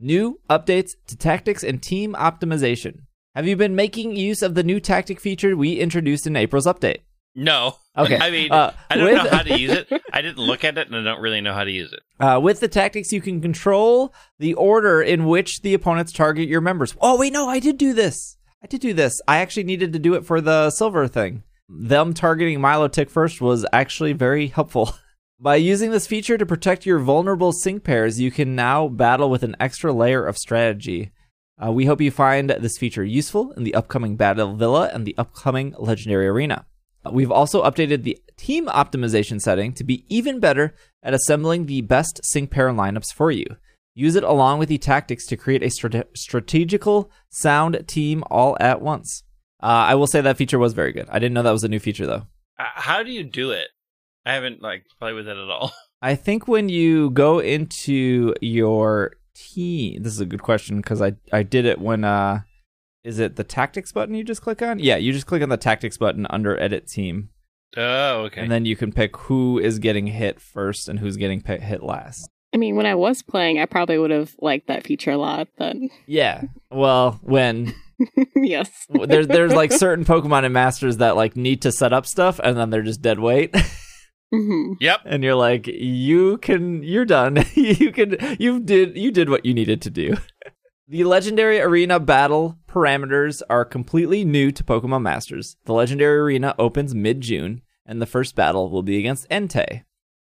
New 0.00 0.40
updates 0.50 0.90
to 1.06 1.16
tactics 1.16 1.62
and 1.62 1.80
team 1.80 2.14
optimization. 2.14 3.02
Have 3.36 3.46
you 3.46 3.54
been 3.56 3.76
making 3.76 4.16
use 4.16 4.42
of 4.42 4.54
the 4.56 4.64
new 4.64 4.80
tactic 4.80 5.20
feature 5.20 5.56
we 5.56 5.78
introduced 5.78 6.26
in 6.26 6.36
April's 6.36 6.66
update? 6.66 6.98
no. 7.34 7.76
Okay. 7.96 8.16
I 8.20 8.30
mean, 8.30 8.50
Uh, 8.50 8.72
I 8.90 8.96
don't 8.96 9.04
with- 9.04 9.22
know 9.22 9.30
how 9.30 9.42
to 9.42 9.58
use 9.58 9.70
it. 9.72 9.88
I 10.12 10.20
didn't 10.22 10.38
look 10.38 10.64
at 10.64 10.76
it, 10.78 10.86
and 10.88 10.96
I 10.96 11.02
don't 11.04 11.20
really 11.20 11.40
know 11.42 11.52
how 11.54 11.62
to 11.64 11.70
use 11.70 11.92
it. 11.92 12.00
Uh, 12.18 12.40
with 12.42 12.58
the 12.60 12.68
tactics, 12.68 13.12
you 13.12 13.20
can 13.20 13.40
control 13.40 14.12
the 14.38 14.54
order 14.54 15.00
in 15.02 15.26
which 15.26 15.60
the 15.60 15.74
opponents 15.74 16.10
target 16.10 16.48
your 16.48 16.60
members. 16.62 16.96
Oh, 17.00 17.18
wait, 17.18 17.32
no, 17.34 17.48
I 17.48 17.58
did 17.60 17.76
do 17.78 17.92
this. 17.92 18.36
I 18.62 18.66
did 18.66 18.80
do 18.80 18.94
this. 18.94 19.20
I 19.28 19.38
actually 19.38 19.64
needed 19.64 19.92
to 19.92 19.98
do 19.98 20.14
it 20.14 20.24
for 20.24 20.40
the 20.40 20.70
silver 20.70 21.06
thing. 21.06 21.42
Them 21.74 22.12
targeting 22.12 22.58
Milotic 22.58 23.08
first 23.08 23.40
was 23.40 23.64
actually 23.72 24.12
very 24.12 24.48
helpful. 24.48 24.94
By 25.40 25.56
using 25.56 25.90
this 25.90 26.06
feature 26.06 26.36
to 26.36 26.44
protect 26.44 26.84
your 26.84 26.98
vulnerable 26.98 27.50
sync 27.50 27.82
pairs, 27.82 28.20
you 28.20 28.30
can 28.30 28.54
now 28.54 28.88
battle 28.88 29.30
with 29.30 29.42
an 29.42 29.56
extra 29.58 29.92
layer 29.92 30.24
of 30.24 30.36
strategy. 30.36 31.12
Uh, 31.60 31.72
we 31.72 31.86
hope 31.86 32.00
you 32.00 32.10
find 32.10 32.50
this 32.50 32.76
feature 32.76 33.02
useful 33.02 33.52
in 33.52 33.64
the 33.64 33.74
upcoming 33.74 34.16
Battle 34.16 34.54
Villa 34.54 34.90
and 34.92 35.06
the 35.06 35.16
upcoming 35.16 35.74
Legendary 35.78 36.28
Arena. 36.28 36.66
Uh, 37.04 37.10
We've 37.10 37.32
also 37.32 37.64
updated 37.64 38.02
the 38.02 38.18
team 38.36 38.66
optimization 38.66 39.40
setting 39.40 39.72
to 39.72 39.84
be 39.84 40.04
even 40.08 40.40
better 40.40 40.74
at 41.02 41.14
assembling 41.14 41.66
the 41.66 41.80
best 41.80 42.20
sync 42.22 42.50
pair 42.50 42.68
lineups 42.68 43.14
for 43.14 43.30
you. 43.30 43.46
Use 43.94 44.14
it 44.14 44.24
along 44.24 44.58
with 44.58 44.68
the 44.68 44.78
tactics 44.78 45.26
to 45.26 45.36
create 45.36 45.62
a 45.62 45.70
strate- 45.70 46.16
strategical, 46.16 47.10
sound 47.30 47.82
team 47.88 48.22
all 48.30 48.56
at 48.60 48.82
once. 48.82 49.22
Uh, 49.62 49.66
I 49.66 49.94
will 49.94 50.06
say 50.06 50.20
that 50.20 50.36
feature 50.36 50.58
was 50.58 50.72
very 50.72 50.92
good. 50.92 51.06
I 51.10 51.18
didn't 51.18 51.34
know 51.34 51.42
that 51.42 51.50
was 51.52 51.64
a 51.64 51.68
new 51.68 51.78
feature 51.78 52.06
though. 52.06 52.26
Uh, 52.58 52.64
how 52.74 53.02
do 53.02 53.10
you 53.12 53.22
do 53.24 53.50
it? 53.52 53.68
I 54.26 54.32
haven't 54.34 54.62
like 54.62 54.84
played 54.98 55.14
with 55.14 55.28
it 55.28 55.36
at 55.36 55.48
all. 55.50 55.72
I 56.02 56.14
think 56.16 56.48
when 56.48 56.68
you 56.68 57.10
go 57.10 57.38
into 57.38 58.34
your 58.40 59.12
team, 59.34 60.02
this 60.02 60.12
is 60.12 60.20
a 60.20 60.26
good 60.26 60.42
question 60.42 60.78
because 60.78 61.00
I 61.00 61.12
I 61.32 61.42
did 61.44 61.64
it 61.64 61.80
when 61.80 62.02
uh, 62.04 62.40
is 63.04 63.18
it 63.20 63.36
the 63.36 63.44
tactics 63.44 63.92
button 63.92 64.14
you 64.14 64.24
just 64.24 64.42
click 64.42 64.62
on? 64.62 64.78
Yeah, 64.80 64.96
you 64.96 65.12
just 65.12 65.26
click 65.26 65.42
on 65.42 65.48
the 65.48 65.56
tactics 65.56 65.96
button 65.98 66.26
under 66.30 66.58
edit 66.58 66.88
team, 66.88 67.30
Oh, 67.76 68.22
okay. 68.24 68.40
and 68.40 68.50
then 68.50 68.64
you 68.64 68.74
can 68.76 68.92
pick 68.92 69.16
who 69.16 69.58
is 69.60 69.78
getting 69.78 70.08
hit 70.08 70.40
first 70.40 70.88
and 70.88 70.98
who's 70.98 71.16
getting 71.16 71.40
pi- 71.40 71.58
hit 71.58 71.82
last. 71.82 72.28
I 72.54 72.58
mean, 72.58 72.76
when 72.76 72.84
I 72.86 72.94
was 72.96 73.22
playing, 73.22 73.58
I 73.60 73.66
probably 73.66 73.96
would 73.98 74.10
have 74.10 74.34
liked 74.40 74.66
that 74.66 74.84
feature 74.84 75.12
a 75.12 75.16
lot. 75.16 75.48
But 75.56 75.76
Yeah, 76.06 76.42
well, 76.70 77.18
when 77.22 77.74
yes, 78.36 78.70
there's 79.06 79.26
there's 79.26 79.52
like 79.52 79.72
certain 79.72 80.04
Pokemon 80.04 80.44
and 80.44 80.54
Masters 80.54 80.98
that 80.98 81.16
like 81.16 81.36
need 81.36 81.62
to 81.62 81.72
set 81.72 81.92
up 81.92 82.06
stuff 82.06 82.40
and 82.42 82.56
then 82.56 82.70
they're 82.70 82.82
just 82.82 83.02
dead 83.02 83.18
weight. 83.18 83.54
hmm 84.34 84.72
yep. 84.80 85.00
and 85.04 85.22
you're 85.22 85.34
like 85.34 85.66
you 85.66 86.38
can 86.38 86.82
you're 86.82 87.04
done. 87.04 87.44
You 87.54 87.92
can 87.92 88.16
you 88.38 88.60
did 88.60 88.96
you 88.96 89.10
did 89.10 89.28
what 89.28 89.44
you 89.44 89.54
needed 89.54 89.82
to 89.82 89.90
do. 89.90 90.16
The 90.88 91.04
legendary 91.04 91.60
arena 91.60 92.00
battle 92.00 92.58
parameters 92.68 93.40
are 93.48 93.64
completely 93.64 94.24
new 94.24 94.50
to 94.52 94.64
pokemon 94.64 95.02
masters. 95.02 95.56
The 95.64 95.72
legendary 95.72 96.18
arena 96.18 96.54
opens 96.58 96.94
mid-june 96.94 97.62
and 97.86 98.00
the 98.00 98.06
first 98.06 98.34
battle 98.34 98.70
will 98.70 98.82
be 98.82 98.98
against 98.98 99.28
entei. 99.30 99.84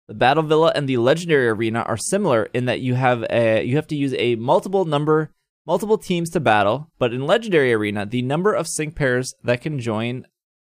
The 0.09 0.15
battle 0.15 0.45
villa 0.45 0.73
and 0.75 0.89
the 0.89 0.99
legendary 0.99 1.49
arena 1.49 1.81
are 1.81 1.97
similar 1.97 2.45
in 2.55 2.67
that 2.67 2.81
you 2.81 2.95
have 2.95 3.25
a 3.29 3.65
you 3.65 3.77
have 3.77 3.89
to 3.89 3.97
use 3.97 4.15
a 4.15 4.37
multiple 4.37 4.85
number 4.85 5.33
multiple 5.67 5.99
teams 5.99 6.31
to 6.31 6.41
battle 6.41 6.91
but 6.99 7.13
in 7.13 7.27
legendary 7.27 7.73
arena 7.73 8.07
the 8.07 8.23
number 8.23 8.53
of 8.53 8.69
sync 8.69 8.95
pairs 8.95 9.35
that 9.43 9.61
can 9.61 9.79
join 9.79 10.25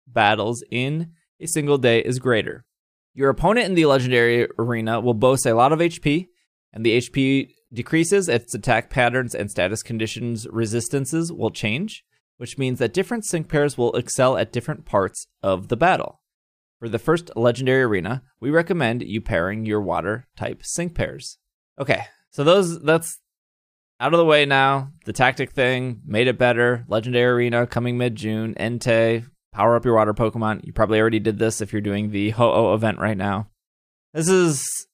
battles 0.07 0.63
in 0.71 1.11
a 1.39 1.47
single 1.47 1.77
day 1.77 1.99
is 1.99 2.19
greater 2.19 2.65
your 3.13 3.29
opponent 3.29 3.65
in 3.65 3.75
the 3.75 3.85
legendary 3.85 4.47
arena 4.59 4.99
will 4.99 5.13
boast 5.13 5.45
a 5.45 5.53
lot 5.53 5.71
of 5.71 5.79
HP 5.79 6.27
and 6.73 6.85
the 6.85 6.97
HP 6.97 7.51
decreases, 7.73 8.27
its 8.27 8.53
attack 8.53 8.89
patterns 8.89 9.33
and 9.33 9.49
status 9.49 9.81
conditions 9.81 10.45
resistances 10.51 11.31
will 11.31 11.49
change, 11.49 12.03
which 12.37 12.57
means 12.57 12.79
that 12.79 12.93
different 12.93 13.25
sync 13.25 13.47
pairs 13.47 13.77
will 13.77 13.93
excel 13.93 14.37
at 14.37 14.51
different 14.51 14.85
parts 14.85 15.27
of 15.41 15.69
the 15.69 15.77
battle. 15.77 16.21
For 16.79 16.89
the 16.89 16.99
first 16.99 17.31
legendary 17.37 17.83
arena, 17.83 18.23
we 18.41 18.51
recommend 18.51 19.01
you 19.01 19.21
pairing 19.21 19.65
your 19.65 19.81
water 19.81 20.27
type 20.35 20.61
sync 20.63 20.93
pairs. 20.93 21.37
Okay, 21.79 22.03
so 22.29 22.43
those 22.43 22.81
that's 22.81 23.21
out 23.99 24.13
of 24.13 24.17
the 24.17 24.25
way 24.25 24.45
now. 24.45 24.91
The 25.05 25.13
tactic 25.13 25.51
thing 25.51 26.01
made 26.05 26.27
it 26.27 26.37
better. 26.37 26.85
Legendary 26.87 27.45
arena 27.45 27.67
coming 27.67 27.97
mid 27.97 28.15
June. 28.15 28.55
Entei, 28.59 29.25
power 29.53 29.75
up 29.75 29.85
your 29.85 29.95
water 29.95 30.13
Pokemon. 30.13 30.65
You 30.65 30.73
probably 30.73 30.99
already 30.99 31.19
did 31.19 31.39
this 31.39 31.61
if 31.61 31.71
you're 31.71 31.81
doing 31.81 32.11
the 32.11 32.31
Ho-Oh 32.31 32.73
event 32.73 32.99
right 32.99 33.17
now. 33.17 33.47
This 34.13 34.29
is 34.29 34.87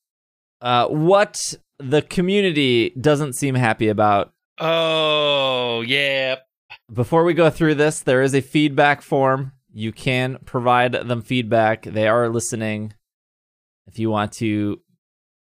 uh, 0.62 0.88
what 0.88 1.56
the 1.80 2.02
community 2.02 2.92
doesn't 2.92 3.34
seem 3.34 3.56
happy 3.56 3.88
about. 3.88 4.34
Oh, 4.60 5.82
yeah. 5.82 6.36
Before 6.92 7.24
we 7.24 7.34
go 7.34 7.50
through 7.50 7.76
this, 7.76 8.02
there 8.02 8.22
is 8.22 8.36
a 8.36 8.42
feedback 8.42 9.02
form. 9.02 9.54
You 9.74 9.92
can 9.92 10.38
provide 10.46 10.94
them 10.94 11.22
feedback. 11.22 11.84
They 11.84 12.08
are 12.08 12.30
listening. 12.30 12.94
If 13.88 13.98
you 13.98 14.10
want 14.10 14.34
to 14.34 14.82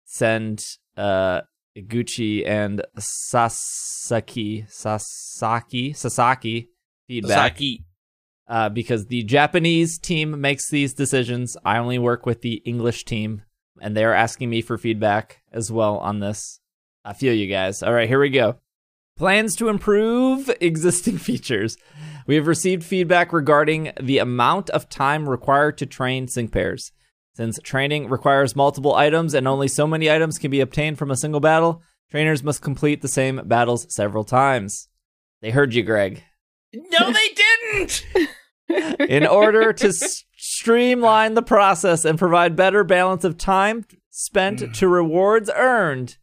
send 0.05 0.63
uh, 0.97 1.43
Gucci 1.87 2.47
and 2.47 2.85
Sasaki, 2.99 4.67
Sasaki, 4.69 5.93
Sasaki 5.93 6.69
feedback 7.07 7.53
Sasaki. 7.53 7.85
uh, 8.49 8.69
because 8.69 9.07
the 9.07 9.23
Japanese 9.23 9.99
team 9.99 10.41
makes 10.41 10.71
these 10.71 10.95
decisions. 10.95 11.57
I 11.65 11.79
only 11.79 11.99
work 11.99 12.27
with 12.27 12.43
the 12.43 12.63
English 12.65 13.05
team, 13.05 13.43
and 13.81 13.97
they 13.97 14.05
are 14.05 14.13
asking 14.15 14.51
me 14.51 14.61
for 14.63 14.79
feedback 14.79 15.43
as 15.53 15.71
well 15.71 15.99
on 15.99 16.21
this. 16.21 16.61
I 17.05 17.13
feel 17.13 17.33
you 17.35 17.47
guys. 17.47 17.83
All 17.83 17.93
right, 17.93 18.09
here 18.09 18.21
we 18.21 18.31
go. 18.31 18.57
Plans 19.17 19.57
to 19.57 19.69
improve 19.69 20.51
existing 20.61 21.19
features. 21.19 21.77
We 22.27 22.35
have 22.37 22.47
received 22.47 22.85
feedback 22.85 23.33
regarding 23.33 23.93
the 24.01 24.19
amount 24.19 24.71
of 24.71 24.89
time 24.89 25.29
required 25.29 25.79
to 25.79 25.87
train 25.87 26.29
sync 26.29 26.53
pairs. 26.53 26.93
Since 27.39 27.61
training 27.63 28.09
requires 28.09 28.57
multiple 28.57 28.97
items 28.97 29.33
and 29.33 29.47
only 29.47 29.69
so 29.69 29.87
many 29.87 30.11
items 30.11 30.39
can 30.41 30.51
be 30.51 30.59
obtained 30.59 30.99
from 30.99 31.13
a 31.13 31.17
single 31.17 31.39
battle, 31.39 31.83
trainers 32.11 32.43
must 32.43 32.63
complete 32.63 33.01
the 33.01 33.07
same 33.07 33.43
battles 33.45 33.87
several 33.95 34.25
times. 34.25 34.89
They 35.41 35.53
heard 35.53 35.73
you, 35.73 35.85
Greg. 35.85 36.25
No, 36.75 37.13
they 37.13 37.29
didn't. 37.79 38.05
In 39.09 39.25
order 39.25 39.73
to 39.73 39.87
s- 39.87 40.25
streamline 40.37 41.35
the 41.35 41.43
process 41.43 42.05
and 42.05 42.19
provide 42.19 42.57
better 42.57 42.83
balance 42.83 43.23
of 43.23 43.39
time 43.39 43.85
spent 44.11 44.75
to 44.75 44.89
rewards 44.89 45.49
earned, 45.55 46.17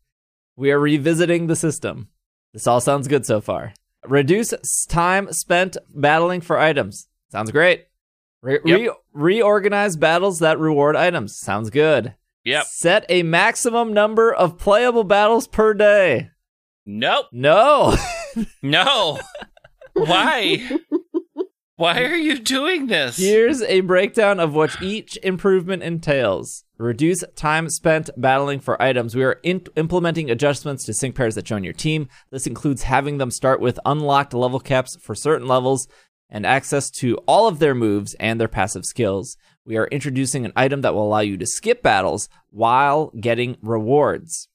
we 0.58 0.70
are 0.70 0.80
revisiting 0.82 1.48
the 1.48 1.56
system. 1.56 2.10
This 2.52 2.68
all 2.68 2.82
sounds 2.82 3.08
good 3.08 3.26
so 3.26 3.40
far. 3.40 3.74
Reduce 4.06 4.54
time 4.90 5.32
spent 5.32 5.78
battling 5.96 6.42
for 6.42 6.60
items. 6.60 7.08
Sounds 7.32 7.52
great. 7.52 7.86
Re- 8.46 8.60
Yep. 8.64 8.80
re- 8.80 8.92
reorganize 9.14 9.98
battles 9.98 10.40
that 10.40 10.60
reward 10.60 10.96
items. 10.96 11.36
Sounds 11.36 11.70
good. 11.72 12.14
Yep. 12.44 12.66
Set 12.68 13.06
a 13.10 13.24
maximum 13.24 13.92
number 13.92 14.32
of 14.32 14.60
playable 14.60 15.04
battles 15.04 15.48
per 15.48 15.74
day. 15.74 16.30
Nope. 16.86 17.26
No. 17.32 17.96
No. 18.62 19.18
Why? 19.94 20.70
Why 21.78 22.04
are 22.04 22.16
you 22.16 22.40
doing 22.40 22.88
this? 22.88 23.18
Here's 23.18 23.62
a 23.62 23.80
breakdown 23.82 24.40
of 24.40 24.54
what 24.54 24.82
each 24.82 25.18
improvement 25.24 25.84
entails. 25.84 26.64
Reduce 26.78 27.24
time 27.36 27.70
spent 27.70 28.10
battling 28.18 28.60
for 28.62 28.82
items. 28.82 29.16
We 29.16 29.24
are 29.24 29.40
in- 29.44 29.66
implementing 29.78 30.30
adjustments 30.30 30.84
to 30.86 30.94
sync 30.94 31.16
pairs 31.16 31.36
that 31.36 31.44
join 31.46 31.64
your 31.64 31.74
team. 31.74 32.08
This 32.32 32.48
includes 32.48 32.84
having 32.84 33.18
them 33.18 33.32
start 33.32 33.60
with 33.62 33.80
unlocked 33.86 34.34
level 34.34 34.60
caps 34.60 34.98
for 35.02 35.16
certain 35.16 35.48
levels 35.48 35.88
and 36.30 36.46
access 36.46 36.90
to 36.90 37.16
all 37.28 37.48
of 37.48 37.60
their 37.60 37.76
moves 37.76 38.14
and 38.16 38.40
their 38.40 38.48
passive 38.48 38.86
skills. 38.86 39.38
We 39.66 39.78
are 39.78 39.88
introducing 39.88 40.46
an 40.46 40.54
item 40.56 40.82
that 40.82 40.94
will 40.94 41.08
allow 41.08 41.20
you 41.20 41.38
to 41.38 41.46
skip 41.46 41.82
battles 41.82 42.30
while 42.50 43.12
getting 43.20 43.58
rewards. 43.62 44.48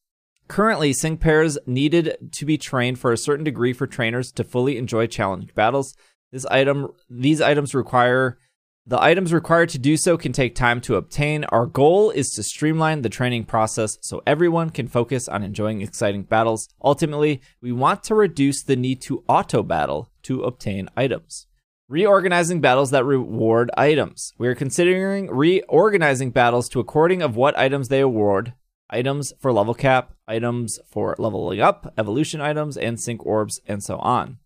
Currently, 0.48 0.92
sync 0.92 1.20
pairs 1.20 1.58
needed 1.66 2.32
to 2.32 2.44
be 2.44 2.58
trained 2.58 2.98
for 2.98 3.12
a 3.12 3.16
certain 3.16 3.44
degree 3.44 3.72
for 3.72 3.86
trainers 3.86 4.32
to 4.32 4.44
fully 4.44 4.78
enjoy 4.78 5.06
challenge 5.06 5.54
battles. 5.54 5.94
This 6.32 6.44
item, 6.46 6.88
these 7.08 7.40
items 7.40 7.74
require 7.74 8.38
the 8.86 9.00
items 9.00 9.32
required 9.32 9.68
to 9.68 9.78
do 9.78 9.96
so 9.96 10.16
can 10.16 10.32
take 10.32 10.56
time 10.56 10.80
to 10.80 10.96
obtain. 10.96 11.44
Our 11.44 11.66
goal 11.66 12.10
is 12.10 12.30
to 12.30 12.42
streamline 12.42 13.02
the 13.02 13.08
training 13.08 13.44
process 13.44 13.98
so 14.00 14.22
everyone 14.26 14.70
can 14.70 14.88
focus 14.88 15.28
on 15.28 15.44
enjoying 15.44 15.82
exciting 15.82 16.24
battles. 16.24 16.68
Ultimately, 16.82 17.40
we 17.60 17.70
want 17.70 18.02
to 18.04 18.14
reduce 18.16 18.62
the 18.62 18.74
need 18.74 19.00
to 19.02 19.22
auto 19.28 19.62
battle 19.62 20.10
to 20.22 20.42
obtain 20.42 20.88
items. 20.96 21.46
Reorganizing 21.90 22.60
battles 22.60 22.92
that 22.92 23.04
reward 23.04 23.68
items. 23.76 24.32
We 24.38 24.46
are 24.46 24.54
considering 24.54 25.28
reorganizing 25.28 26.30
battles 26.30 26.68
to 26.68 26.78
according 26.78 27.20
of 27.20 27.34
what 27.34 27.58
items 27.58 27.88
they 27.88 27.98
award. 27.98 28.54
Items 28.88 29.32
for 29.40 29.52
level 29.52 29.74
cap, 29.74 30.14
items 30.28 30.78
for 30.88 31.16
leveling 31.18 31.60
up, 31.60 31.92
evolution 31.98 32.40
items, 32.40 32.76
and 32.76 33.00
sync 33.00 33.26
orbs, 33.26 33.60
and 33.66 33.82
so 33.82 33.98
on. 33.98 34.38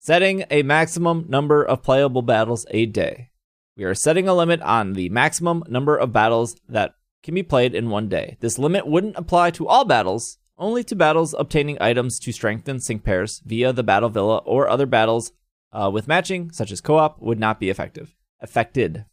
Setting 0.00 0.42
a 0.50 0.64
maximum 0.64 1.26
number 1.28 1.62
of 1.62 1.84
playable 1.84 2.22
battles 2.22 2.66
a 2.72 2.86
day. 2.86 3.30
We 3.76 3.84
are 3.84 3.94
setting 3.94 4.26
a 4.26 4.34
limit 4.34 4.60
on 4.62 4.94
the 4.94 5.10
maximum 5.10 5.62
number 5.68 5.96
of 5.96 6.12
battles 6.12 6.56
that 6.68 6.96
can 7.22 7.36
be 7.36 7.44
played 7.44 7.72
in 7.72 7.90
one 7.90 8.08
day. 8.08 8.36
This 8.40 8.58
limit 8.58 8.88
wouldn't 8.88 9.16
apply 9.16 9.52
to 9.52 9.68
all 9.68 9.84
battles, 9.84 10.38
only 10.58 10.82
to 10.82 10.96
battles 10.96 11.36
obtaining 11.38 11.78
items 11.80 12.18
to 12.18 12.32
strengthen 12.32 12.80
sync 12.80 13.04
pairs 13.04 13.40
via 13.46 13.72
the 13.72 13.84
Battle 13.84 14.08
Villa 14.08 14.38
or 14.38 14.68
other 14.68 14.86
battles 14.86 15.30
uh, 15.72 15.90
with 15.92 16.08
matching, 16.08 16.50
such 16.52 16.72
as 16.72 16.80
co 16.80 16.96
op, 16.96 17.20
would 17.20 17.38
not 17.38 17.60
be 17.60 17.70
effective. 17.70 18.14
Affected. 18.40 19.04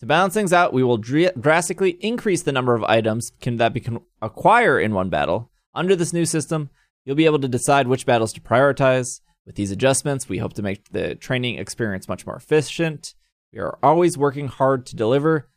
To 0.00 0.06
balance 0.06 0.34
things 0.34 0.52
out, 0.52 0.72
we 0.72 0.82
will 0.82 0.96
dr- 0.96 1.40
drastically 1.40 1.90
increase 2.00 2.42
the 2.42 2.52
number 2.52 2.74
of 2.74 2.84
items 2.84 3.30
can, 3.40 3.56
that 3.58 3.74
we 3.74 3.80
can 3.80 4.00
acquire 4.20 4.80
in 4.80 4.94
one 4.94 5.10
battle. 5.10 5.50
Under 5.74 5.94
this 5.94 6.12
new 6.12 6.26
system, 6.26 6.70
you'll 7.04 7.16
be 7.16 7.26
able 7.26 7.38
to 7.38 7.48
decide 7.48 7.86
which 7.86 8.06
battles 8.06 8.32
to 8.32 8.40
prioritize. 8.40 9.20
With 9.46 9.54
these 9.56 9.70
adjustments, 9.70 10.28
we 10.28 10.38
hope 10.38 10.54
to 10.54 10.62
make 10.62 10.90
the 10.90 11.14
training 11.14 11.58
experience 11.58 12.08
much 12.08 12.26
more 12.26 12.36
efficient. 12.36 13.14
We 13.52 13.60
are 13.60 13.78
always 13.82 14.18
working 14.18 14.48
hard 14.48 14.86
to 14.86 14.96
deliver 14.96 15.48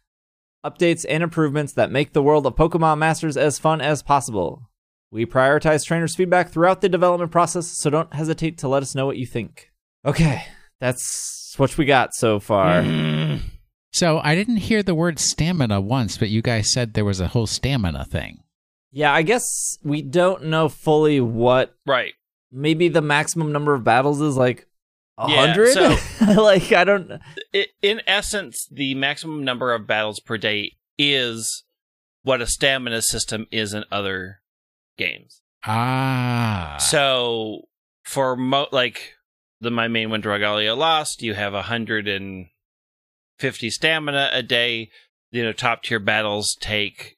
updates 0.66 1.06
and 1.08 1.22
improvements 1.22 1.74
that 1.74 1.92
make 1.92 2.14
the 2.14 2.24
world 2.24 2.46
of 2.48 2.56
Pokemon 2.56 2.98
Masters 2.98 3.38
as 3.38 3.60
fun 3.60 3.82
as 3.82 4.02
possible. 4.02 4.70
We 5.12 5.26
prioritize 5.26 5.86
trainers' 5.86 6.16
feedback 6.16 6.50
throughout 6.50 6.82
the 6.82 6.90
development 6.90 7.32
process, 7.32 7.68
so 7.68 7.90
don't 7.90 8.14
hesitate 8.14 8.58
to 8.60 8.68
let 8.68 8.84
us 8.84 8.96
know 8.96 9.06
what 9.06 9.18
you 9.18 9.26
think. 9.28 9.72
Okay, 10.06 10.44
that's 10.80 11.54
what 11.58 11.78
we 11.78 11.86
got 11.86 12.14
so 12.14 12.40
far. 12.40 12.82
Mm, 12.82 13.40
So 13.92 14.20
I 14.24 14.36
didn't 14.36 14.58
hear 14.58 14.84
the 14.84 14.94
word 14.96 15.20
stamina 15.20 15.82
once, 15.82 16.18
but 16.18 16.30
you 16.30 16.42
guys 16.42 16.72
said 16.72 16.94
there 16.94 17.06
was 17.06 17.20
a 17.20 17.28
whole 17.30 17.48
stamina 17.48 18.06
thing. 18.06 18.44
Yeah, 18.92 19.14
I 19.14 19.24
guess 19.24 19.78
we 19.84 20.02
don't 20.02 20.46
know 20.46 20.70
fully 20.70 21.20
what 21.20 21.76
right. 21.86 22.14
maybe 22.52 22.88
the 22.88 23.02
maximum 23.02 23.52
number 23.52 23.74
of 23.74 23.84
battles 23.84 24.22
is 24.22 24.38
like 24.38 24.68
a 25.18 25.30
Yeah, 25.30 25.48
hundred. 25.48 25.74
so- 25.74 25.98
like 26.42 26.72
I 26.72 26.84
don't. 26.84 27.12
I 27.54 27.68
in 27.82 28.02
essence, 28.08 28.68
the 28.72 28.96
maximum 28.96 29.44
number 29.44 29.74
of 29.74 29.88
battles 29.88 30.20
per 30.20 30.38
day 30.38 30.74
is 30.98 31.64
what 32.24 32.42
a 32.42 32.48
stamina 32.48 33.02
system 33.02 33.48
is 33.52 33.74
in 33.74 33.84
other 33.92 34.42
games. 34.98 35.42
Ah. 35.66 36.78
So 36.80 37.64
for 38.04 38.36
mo- 38.36 38.68
like 38.72 39.16
the 39.62 39.72
my 39.72 39.88
main 39.88 40.10
one, 40.10 40.22
Dragalia 40.22 40.78
Lost, 40.78 41.22
you 41.22 41.34
have 41.34 41.54
hundred 41.54 42.08
and 42.08 42.48
fifty 43.40 43.70
stamina 43.70 44.30
a 44.34 44.44
day. 44.44 44.90
You 45.32 45.44
know, 45.44 45.54
top 45.54 45.84
tier 45.84 46.00
battles 46.00 46.56
take 46.60 47.18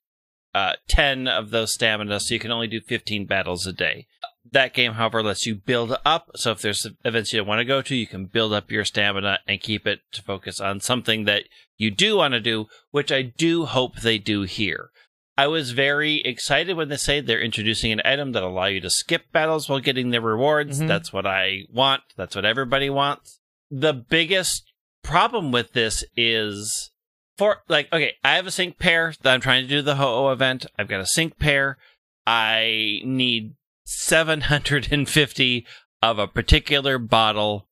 uh, 0.55 0.73
ten 0.87 1.27
of 1.27 1.51
those 1.51 1.73
stamina, 1.73 2.19
so 2.19 2.33
you 2.33 2.39
can 2.39 2.51
only 2.51 2.67
do 2.67 2.81
fifteen 2.81 3.25
battles 3.25 3.67
a 3.67 3.73
day. 3.73 4.07
That 4.49 4.73
game, 4.73 4.93
however, 4.93 5.21
lets 5.21 5.45
you 5.45 5.55
build 5.55 5.97
up. 6.05 6.31
So 6.35 6.51
if 6.51 6.61
there's 6.61 6.87
events 7.03 7.33
you 7.33 7.39
don't 7.39 7.47
want 7.47 7.59
to 7.59 7.65
go 7.65 7.81
to, 7.81 7.95
you 7.95 8.07
can 8.07 8.25
build 8.27 8.53
up 8.53 8.71
your 8.71 8.85
stamina 8.85 9.39
and 9.45 9.59
keep 9.59 9.85
it 9.85 9.99
to 10.13 10.21
focus 10.21 10.61
on 10.61 10.79
something 10.79 11.25
that 11.25 11.43
you 11.77 11.91
do 11.91 12.17
want 12.17 12.33
to 12.33 12.39
do, 12.39 12.67
which 12.91 13.11
I 13.11 13.23
do 13.23 13.65
hope 13.65 13.97
they 13.97 14.17
do 14.17 14.43
here. 14.43 14.89
I 15.37 15.47
was 15.47 15.71
very 15.71 16.15
excited 16.21 16.75
when 16.75 16.89
they 16.89 16.97
say 16.97 17.19
they're 17.19 17.39
introducing 17.39 17.91
an 17.91 18.01
item 18.03 18.31
that 18.31 18.41
allow 18.41 18.65
you 18.65 18.81
to 18.81 18.89
skip 18.89 19.31
battles 19.31 19.69
while 19.69 19.79
getting 19.79 20.09
the 20.09 20.19
rewards. 20.19 20.81
Mhm. 20.81 20.87
That's 20.87 21.13
what 21.13 21.27
I 21.27 21.65
want. 21.71 22.01
That's 22.15 22.35
what 22.35 22.45
everybody 22.45 22.89
wants. 22.89 23.39
The 23.69 23.93
biggest 23.93 24.71
problem 25.03 25.51
with 25.51 25.73
this 25.73 26.03
is 26.15 26.91
for 27.37 27.61
like 27.67 27.91
okay, 27.93 28.15
I 28.23 28.35
have 28.35 28.47
a 28.47 28.51
sync 28.51 28.79
pair 28.79 29.13
that 29.21 29.33
I'm 29.33 29.41
trying 29.41 29.63
to 29.63 29.69
do 29.69 29.81
the 29.83 29.95
Ho-Oh 29.95 30.31
event. 30.31 30.65
I've 30.77 30.87
got 30.87 31.01
a 31.01 31.05
sync 31.05 31.37
pair. 31.37 31.77
I 32.25 33.01
need 33.05 33.53
750 33.85 35.65
of 36.01 36.19
a 36.19 36.27
particular 36.27 36.97
bottle 36.97 37.67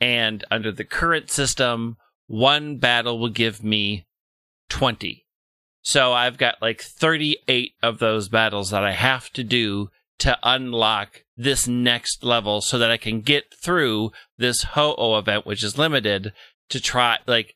and 0.00 0.44
under 0.50 0.72
the 0.72 0.84
current 0.84 1.30
system, 1.30 1.96
one 2.26 2.78
battle 2.78 3.18
will 3.18 3.28
give 3.28 3.62
me 3.62 4.06
20 4.70 5.26
So 5.82 6.12
I've 6.12 6.38
got 6.38 6.60
like 6.60 6.82
38 6.82 7.72
of 7.82 7.98
those 7.98 8.28
battles 8.28 8.70
that 8.70 8.84
I 8.84 8.92
have 8.92 9.30
to 9.30 9.44
do 9.44 9.90
to 10.18 10.38
unlock 10.42 11.24
this 11.36 11.66
next 11.66 12.22
level 12.22 12.60
so 12.60 12.78
that 12.78 12.90
I 12.90 12.98
can 12.98 13.22
get 13.22 13.54
through 13.62 14.12
this 14.36 14.62
Ho-Oh 14.62 15.16
event, 15.16 15.46
which 15.46 15.64
is 15.64 15.78
limited 15.78 16.32
to 16.68 16.80
try, 16.80 17.18
like, 17.26 17.54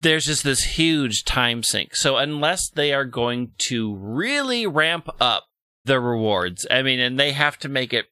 there's 0.00 0.26
just 0.26 0.42
this 0.44 0.62
huge 0.62 1.24
time 1.24 1.62
sink. 1.62 1.94
So 1.94 2.16
unless 2.16 2.70
they 2.70 2.92
are 2.92 3.04
going 3.04 3.52
to 3.58 3.94
really 3.96 4.66
ramp 4.66 5.08
up 5.20 5.44
the 5.84 6.00
rewards, 6.00 6.66
I 6.70 6.82
mean, 6.82 7.00
and 7.00 7.18
they 7.18 7.32
have 7.32 7.58
to 7.58 7.68
make 7.68 7.92
it 7.92 8.06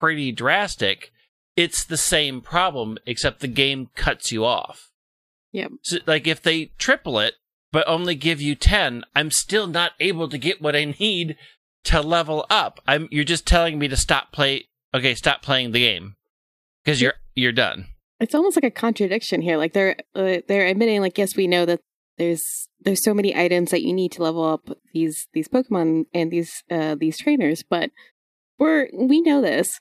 pretty 0.00 0.30
drastic, 0.30 1.10
it's 1.56 1.84
the 1.84 1.96
same 1.96 2.40
problem, 2.40 2.98
except 3.06 3.40
the 3.40 3.48
game 3.48 3.90
cuts 3.96 4.30
you 4.30 4.44
off. 4.44 4.90
Yep. 5.52 5.72
So, 5.82 5.98
like, 6.06 6.26
if 6.28 6.42
they 6.42 6.66
triple 6.78 7.18
it, 7.18 7.34
but 7.72 7.86
only 7.88 8.14
give 8.14 8.40
you 8.40 8.54
10, 8.54 9.04
I'm 9.14 9.30
still 9.30 9.66
not 9.66 9.92
able 10.00 10.28
to 10.28 10.38
get 10.38 10.62
what 10.62 10.76
I 10.76 10.94
need 10.98 11.36
to 11.84 12.02
level 12.02 12.46
up. 12.50 12.80
I'm 12.86 13.08
you're 13.10 13.24
just 13.24 13.46
telling 13.46 13.78
me 13.78 13.88
to 13.88 13.96
stop 13.96 14.32
play 14.32 14.66
okay, 14.94 15.14
stop 15.14 15.42
playing 15.42 15.72
the 15.72 15.80
game 15.80 16.16
because 16.84 17.00
you're 17.00 17.14
you're 17.34 17.52
done. 17.52 17.86
It's 18.20 18.34
almost 18.34 18.56
like 18.56 18.64
a 18.64 18.70
contradiction 18.70 19.42
here. 19.42 19.56
Like 19.56 19.72
they're 19.72 19.96
uh, 20.14 20.38
they're 20.48 20.66
admitting 20.66 21.00
like 21.00 21.18
yes, 21.18 21.36
we 21.36 21.46
know 21.46 21.64
that 21.66 21.80
there's 22.18 22.42
there's 22.80 23.04
so 23.04 23.14
many 23.14 23.34
items 23.36 23.70
that 23.70 23.82
you 23.82 23.92
need 23.92 24.12
to 24.12 24.22
level 24.22 24.44
up 24.44 24.68
these 24.92 25.28
these 25.32 25.48
Pokemon 25.48 26.06
and 26.12 26.30
these 26.30 26.62
uh 26.70 26.94
these 26.94 27.18
trainers, 27.18 27.62
but 27.68 27.90
we're 28.58 28.88
we 28.92 29.20
know 29.20 29.40
this 29.40 29.80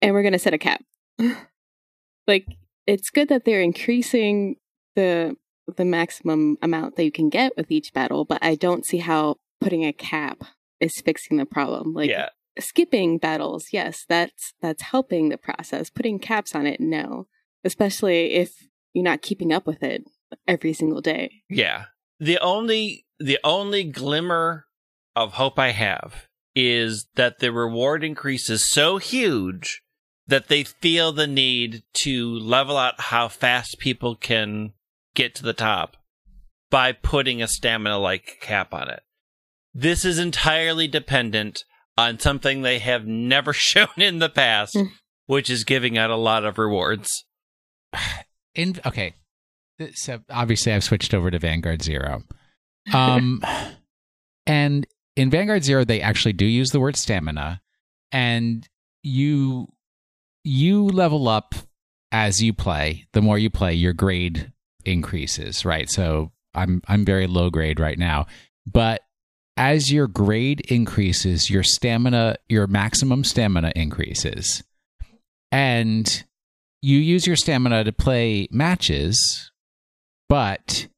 and 0.00 0.14
we're 0.14 0.22
going 0.22 0.32
to 0.32 0.38
set 0.38 0.54
a 0.54 0.58
cap. 0.58 0.82
like 2.26 2.46
it's 2.86 3.10
good 3.10 3.28
that 3.28 3.44
they're 3.44 3.60
increasing 3.60 4.56
the 4.94 5.36
the 5.76 5.84
maximum 5.84 6.56
amount 6.62 6.96
that 6.96 7.04
you 7.04 7.12
can 7.12 7.28
get 7.28 7.56
with 7.56 7.70
each 7.70 7.92
battle, 7.92 8.24
but 8.24 8.42
I 8.42 8.54
don't 8.54 8.86
see 8.86 8.98
how 8.98 9.36
putting 9.60 9.84
a 9.84 9.92
cap 9.92 10.44
is 10.80 11.00
fixing 11.04 11.36
the 11.36 11.46
problem. 11.46 11.92
Like 11.92 12.10
yeah. 12.10 12.28
skipping 12.58 13.18
battles, 13.18 13.68
yes, 13.72 14.04
that's 14.08 14.54
that's 14.60 14.82
helping 14.82 15.28
the 15.28 15.38
process. 15.38 15.90
Putting 15.90 16.18
caps 16.18 16.54
on 16.54 16.66
it, 16.66 16.80
no. 16.80 17.26
Especially 17.64 18.34
if 18.34 18.52
you're 18.92 19.04
not 19.04 19.22
keeping 19.22 19.52
up 19.52 19.66
with 19.66 19.82
it 19.82 20.04
every 20.46 20.72
single 20.72 21.00
day. 21.00 21.42
Yeah. 21.48 21.86
The 22.20 22.38
only 22.38 23.06
the 23.18 23.38
only 23.42 23.84
glimmer 23.84 24.66
of 25.14 25.32
hope 25.34 25.58
I 25.58 25.70
have 25.72 26.26
is 26.54 27.06
that 27.16 27.38
the 27.38 27.52
reward 27.52 28.04
increase 28.04 28.48
is 28.48 28.70
so 28.70 28.98
huge 28.98 29.82
that 30.26 30.48
they 30.48 30.64
feel 30.64 31.12
the 31.12 31.26
need 31.26 31.82
to 31.92 32.34
level 32.38 32.76
out 32.76 33.00
how 33.00 33.28
fast 33.28 33.78
people 33.78 34.16
can 34.16 34.72
get 35.16 35.34
to 35.34 35.42
the 35.42 35.52
top 35.52 35.96
by 36.70 36.92
putting 36.92 37.42
a 37.42 37.48
stamina 37.48 37.98
like 37.98 38.38
cap 38.40 38.72
on 38.72 38.88
it. 38.88 39.02
This 39.74 40.04
is 40.04 40.18
entirely 40.18 40.86
dependent 40.86 41.64
on 41.98 42.18
something 42.20 42.62
they 42.62 42.78
have 42.78 43.06
never 43.06 43.52
shown 43.54 43.88
in 43.96 44.20
the 44.20 44.28
past, 44.28 44.74
Mm. 44.76 44.90
which 45.26 45.50
is 45.50 45.64
giving 45.64 45.98
out 45.98 46.10
a 46.10 46.16
lot 46.16 46.44
of 46.44 46.58
rewards. 46.58 47.24
In 48.54 48.80
okay, 48.86 49.12
so 49.92 50.20
obviously 50.30 50.72
I've 50.72 50.82
switched 50.84 51.12
over 51.12 51.30
to 51.30 51.38
Vanguard 51.38 51.82
Zero, 51.82 52.22
um, 52.94 53.42
and 54.46 54.86
in 55.14 55.28
Vanguard 55.28 55.62
Zero 55.62 55.84
they 55.84 56.00
actually 56.00 56.32
do 56.32 56.46
use 56.46 56.70
the 56.70 56.80
word 56.80 56.96
stamina, 56.96 57.60
and 58.12 58.66
you 59.02 59.68
you 60.42 60.86
level 60.86 61.28
up 61.28 61.54
as 62.10 62.42
you 62.42 62.54
play. 62.54 63.04
The 63.12 63.20
more 63.20 63.36
you 63.38 63.50
play, 63.50 63.74
your 63.74 63.92
grade 63.92 64.52
increases, 64.86 65.64
right? 65.64 65.90
So 65.90 66.32
I'm 66.54 66.82
I'm 66.88 67.04
very 67.04 67.26
low 67.26 67.50
grade 67.50 67.80
right 67.80 67.98
now, 67.98 68.26
but 68.66 69.02
as 69.56 69.90
your 69.90 70.06
grade 70.06 70.60
increases, 70.68 71.48
your 71.48 71.62
stamina, 71.62 72.36
your 72.48 72.66
maximum 72.66 73.24
stamina 73.24 73.72
increases. 73.74 74.62
And 75.50 76.24
you 76.82 76.98
use 76.98 77.26
your 77.26 77.36
stamina 77.36 77.84
to 77.84 77.92
play 77.92 78.48
matches, 78.50 79.50
but 80.28 80.88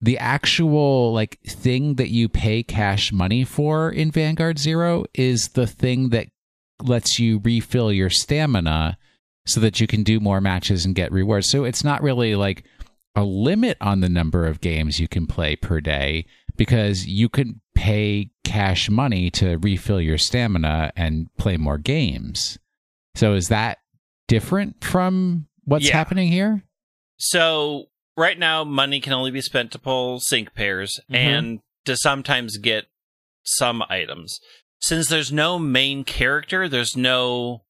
the 0.00 0.18
actual 0.18 1.12
like 1.12 1.40
thing 1.46 1.94
that 1.96 2.10
you 2.10 2.28
pay 2.28 2.62
cash 2.62 3.12
money 3.12 3.44
for 3.44 3.90
in 3.90 4.10
Vanguard 4.10 4.58
Zero 4.58 5.04
is 5.14 5.48
the 5.48 5.66
thing 5.66 6.10
that 6.10 6.28
lets 6.82 7.18
you 7.18 7.40
refill 7.44 7.92
your 7.92 8.10
stamina 8.10 8.98
so 9.46 9.60
that 9.60 9.80
you 9.80 9.86
can 9.86 10.02
do 10.02 10.20
more 10.20 10.40
matches 10.40 10.84
and 10.84 10.94
get 10.94 11.12
rewards. 11.12 11.50
So 11.50 11.64
it's 11.64 11.84
not 11.84 12.02
really 12.02 12.34
like 12.36 12.64
a 13.14 13.24
limit 13.24 13.76
on 13.80 14.00
the 14.00 14.08
number 14.08 14.46
of 14.46 14.60
games 14.60 14.98
you 15.00 15.08
can 15.08 15.26
play 15.26 15.54
per 15.56 15.80
day 15.80 16.24
because 16.56 17.06
you 17.06 17.28
can 17.28 17.60
pay 17.74 18.30
cash 18.44 18.88
money 18.90 19.30
to 19.30 19.56
refill 19.58 20.00
your 20.00 20.18
stamina 20.18 20.92
and 20.96 21.28
play 21.36 21.56
more 21.56 21.78
games. 21.78 22.58
So 23.14 23.34
is 23.34 23.48
that 23.48 23.78
different 24.28 24.82
from 24.82 25.46
what's 25.64 25.88
Yeah. 25.88 25.94
happening 25.96 26.28
here? 26.28 26.62
So 27.18 27.90
right 28.16 28.38
now, 28.38 28.64
money 28.64 29.00
can 29.00 29.12
only 29.12 29.30
be 29.30 29.40
spent 29.42 29.72
to 29.72 29.78
pull 29.78 30.20
sync 30.20 30.54
pairs 30.54 31.00
Mhm. 31.10 31.14
and 31.16 31.60
to 31.84 31.96
sometimes 31.96 32.56
get 32.58 32.86
some 33.44 33.82
items. 33.88 34.38
Since 34.80 35.08
there's 35.08 35.32
no 35.32 35.58
main 35.58 36.04
character, 36.04 36.68
there's 36.68 36.96
no 36.96 37.64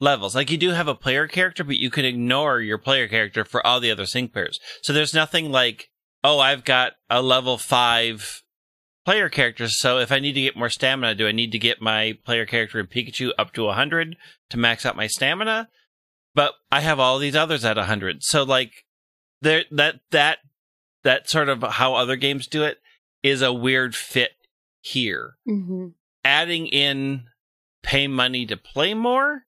levels. 0.00 0.34
Like 0.34 0.50
you 0.50 0.58
do 0.58 0.70
have 0.70 0.88
a 0.88 0.94
player 0.94 1.26
character, 1.26 1.64
but 1.64 1.76
you 1.76 1.90
can 1.90 2.04
ignore 2.04 2.60
your 2.60 2.78
player 2.78 3.08
character 3.08 3.44
for 3.44 3.64
all 3.66 3.80
the 3.80 3.90
other 3.90 4.06
sync 4.06 4.32
pairs. 4.32 4.60
So 4.82 4.92
there's 4.92 5.14
nothing 5.14 5.50
like, 5.50 5.90
oh, 6.22 6.38
I've 6.38 6.64
got 6.64 6.92
a 7.10 7.22
level 7.22 7.58
five 7.58 8.42
player 9.04 9.28
character. 9.28 9.68
So 9.68 9.98
if 9.98 10.10
I 10.10 10.18
need 10.18 10.32
to 10.32 10.40
get 10.40 10.56
more 10.56 10.70
stamina, 10.70 11.14
do 11.14 11.28
I 11.28 11.32
need 11.32 11.52
to 11.52 11.58
get 11.58 11.82
my 11.82 12.18
player 12.24 12.46
character 12.46 12.80
in 12.80 12.86
Pikachu 12.86 13.30
up 13.38 13.52
to 13.54 13.64
100 13.64 14.16
to 14.50 14.56
max 14.56 14.86
out 14.86 14.96
my 14.96 15.06
stamina? 15.06 15.68
But 16.34 16.54
I 16.72 16.80
have 16.80 16.98
all 16.98 17.18
these 17.18 17.36
others 17.36 17.64
at 17.64 17.76
100. 17.76 18.22
So 18.22 18.42
like 18.42 18.72
there 19.40 19.64
that 19.70 20.00
that 20.10 20.38
that 21.02 21.28
sort 21.28 21.48
of 21.48 21.62
how 21.62 21.94
other 21.94 22.16
games 22.16 22.46
do 22.46 22.64
it 22.64 22.78
is 23.22 23.42
a 23.42 23.52
weird 23.52 23.94
fit 23.94 24.32
here. 24.80 25.34
hmm 25.46 25.88
Adding 26.26 26.68
in 26.68 27.24
pay 27.82 28.08
money 28.08 28.46
to 28.46 28.56
play 28.56 28.94
more. 28.94 29.43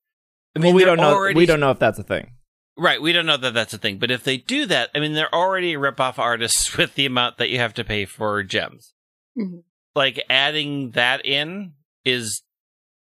I 0.57 0.59
well, 0.61 0.75
we 0.75 0.85
don't 0.85 0.97
know. 0.99 1.15
already- 1.15 1.37
We 1.37 1.47
don't 1.47 1.61
know 1.61 1.71
if 1.71 1.79
that's 1.79 1.99
a 1.99 2.03
thing. 2.03 2.33
Right, 2.79 3.01
we 3.01 3.13
don't 3.13 3.25
know 3.27 3.39
that 3.39 3.55
that's 3.55 3.73
a 3.73 3.79
thing. 3.79 3.99
But 3.99 4.11
if 4.11 4.23
they 4.25 4.37
do 4.37 4.67
that, 4.67 4.91
I 4.95 5.01
mean, 5.01 5.15
they're 5.15 5.35
already 5.35 5.77
rip-off 5.77 6.19
artists 6.19 6.77
with 6.77 6.95
the 6.95 7.07
amount 7.07 7.39
that 7.39 7.49
you 7.51 7.59
have 7.59 7.73
to 7.75 7.85
pay 7.85 8.05
for 8.05 8.43
gems. 8.43 8.93
Mhm. 9.39 9.63
Like 9.95 10.23
adding 10.29 10.91
that 10.91 11.25
in 11.25 11.73
is, 12.05 12.43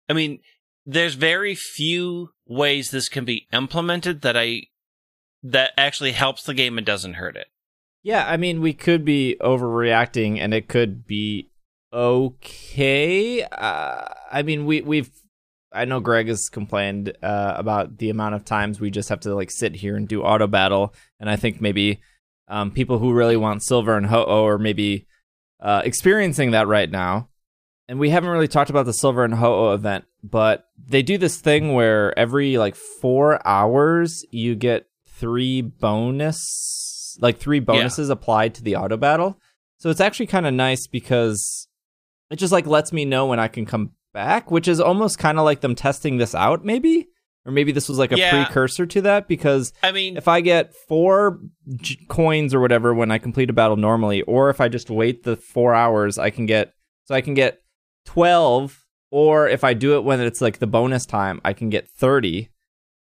I 0.09 0.15
mean, 0.15 0.41
there's 0.85 1.15
very 1.15 1.55
few 1.55 2.31
ways 2.47 2.91
this 2.91 3.09
can 3.09 3.25
be 3.25 3.47
implemented 3.53 4.23
that 4.23 4.37
I 4.37 4.63
that 5.45 5.73
actually 5.77 6.13
helps 6.13 6.43
the 6.43 6.55
game 6.55 6.77
and 6.77 6.85
doesn't 6.87 7.15
hurt 7.15 7.37
it. 7.37 7.47
Yeah, 8.03 8.27
I 8.29 8.37
mean, 8.37 8.61
we 8.61 8.73
could 8.75 9.05
be 9.05 9.37
overreacting, 9.41 10.39
and 10.41 10.53
it 10.53 10.67
could 10.69 11.07
be 11.07 11.51
okay. 11.93 13.43
Uh, 13.45 14.05
I 14.31 14.43
mean, 14.43 14.67
we 14.67 14.81
we've. 14.83 15.11
I 15.75 15.85
know 15.85 16.01
Greg 16.01 16.29
has 16.29 16.49
complained 16.49 17.17
uh, 17.23 17.55
about 17.57 17.99
the 17.99 18.11
amount 18.11 18.35
of 18.35 18.45
times 18.45 18.81
we 18.81 18.91
just 18.91 19.09
have 19.09 19.21
to 19.21 19.35
like 19.35 19.51
sit 19.51 19.75
here 19.75 19.97
and 19.97 20.07
do 20.07 20.23
auto 20.23 20.47
battle, 20.47 20.95
and 21.19 21.31
I 21.31 21.37
think 21.37 21.61
maybe 21.61 22.01
um, 22.49 22.71
people 22.71 22.99
who 22.99 23.13
really 23.13 23.37
want 23.37 23.63
silver 23.63 23.97
and 23.97 24.07
ho-oh 24.07 24.47
are 24.47 24.59
maybe 24.59 25.07
uh, 25.61 25.83
experiencing 25.85 26.51
that 26.51 26.69
right 26.69 26.91
now. 26.91 27.29
And 27.89 27.99
we 27.99 28.11
haven't 28.11 28.31
really 28.31 28.49
talked 28.49 28.71
about 28.71 28.87
the 28.87 28.93
silver 28.93 29.25
and 29.25 29.35
ho-oh 29.35 29.75
event, 29.75 30.05
but 30.23 30.67
they 30.79 31.03
do 31.03 31.19
this 31.19 31.41
thing 31.41 31.73
where 31.73 32.17
every 32.19 32.59
like 32.59 32.75
four 32.75 33.47
hours 33.47 34.25
you 34.31 34.55
get 34.55 34.87
three 35.09 35.63
bonus, 35.63 37.17
like 37.21 37.39
three 37.39 37.61
bonuses 37.61 38.09
applied 38.11 38.55
to 38.55 38.63
the 38.63 38.77
auto 38.77 38.97
battle. 38.97 39.39
So 39.79 39.91
it's 39.91 40.01
actually 40.01 40.27
kind 40.27 40.47
of 40.47 40.55
nice 40.55 40.87
because 40.87 41.69
it 42.31 42.37
just 42.37 42.53
like 42.53 42.67
lets 42.67 42.93
me 42.93 43.05
know 43.05 43.27
when 43.27 43.41
I 43.41 43.49
can 43.49 43.67
come 43.67 43.93
back, 44.13 44.51
which 44.51 44.69
is 44.69 44.81
almost 44.81 45.19
kind 45.19 45.39
of 45.39 45.45
like 45.45 45.61
them 45.61 45.75
testing 45.75 46.17
this 46.19 46.35
out, 46.35 46.65
maybe, 46.65 47.09
or 47.45 47.53
maybe 47.53 47.73
this 47.73 47.89
was 47.89 47.99
like 47.99 48.13
a 48.13 48.19
Yeah. 48.19 48.31
precursor 48.45 48.87
to 48.87 49.01
that 49.03 49.27
because 49.29 49.73
I 49.83 49.93
mean, 49.93 50.17
if 50.17 50.29
I 50.29 50.41
get 50.41 50.75
four 50.89 51.41
j- 51.77 51.99
coins 52.09 52.55
or 52.55 52.61
whatever 52.61 52.95
when 52.95 53.11
I 53.11 53.19
complete 53.19 53.51
a 53.51 53.53
battle 53.53 53.77
normally, 53.77 54.23
or 54.23 54.51
if 54.51 54.61
I 54.61 54.69
just 54.69 54.91
wait 54.91 55.25
the 55.25 55.37
four 55.37 55.75
hours, 55.75 56.19
I 56.19 56.31
can 56.31 56.47
get 56.47 56.73
so 57.05 57.15
I 57.15 57.21
can 57.21 57.35
get 57.35 57.61
twelve. 58.07 58.79
Or 59.11 59.47
if 59.47 59.63
I 59.63 59.75
do 59.75 59.97
it 59.97 60.05
when 60.05 60.21
it's 60.21 60.41
like 60.41 60.59
the 60.59 60.67
bonus 60.67 61.05
time, 61.05 61.41
I 61.45 61.53
can 61.53 61.69
get 61.69 61.89
thirty. 61.91 62.49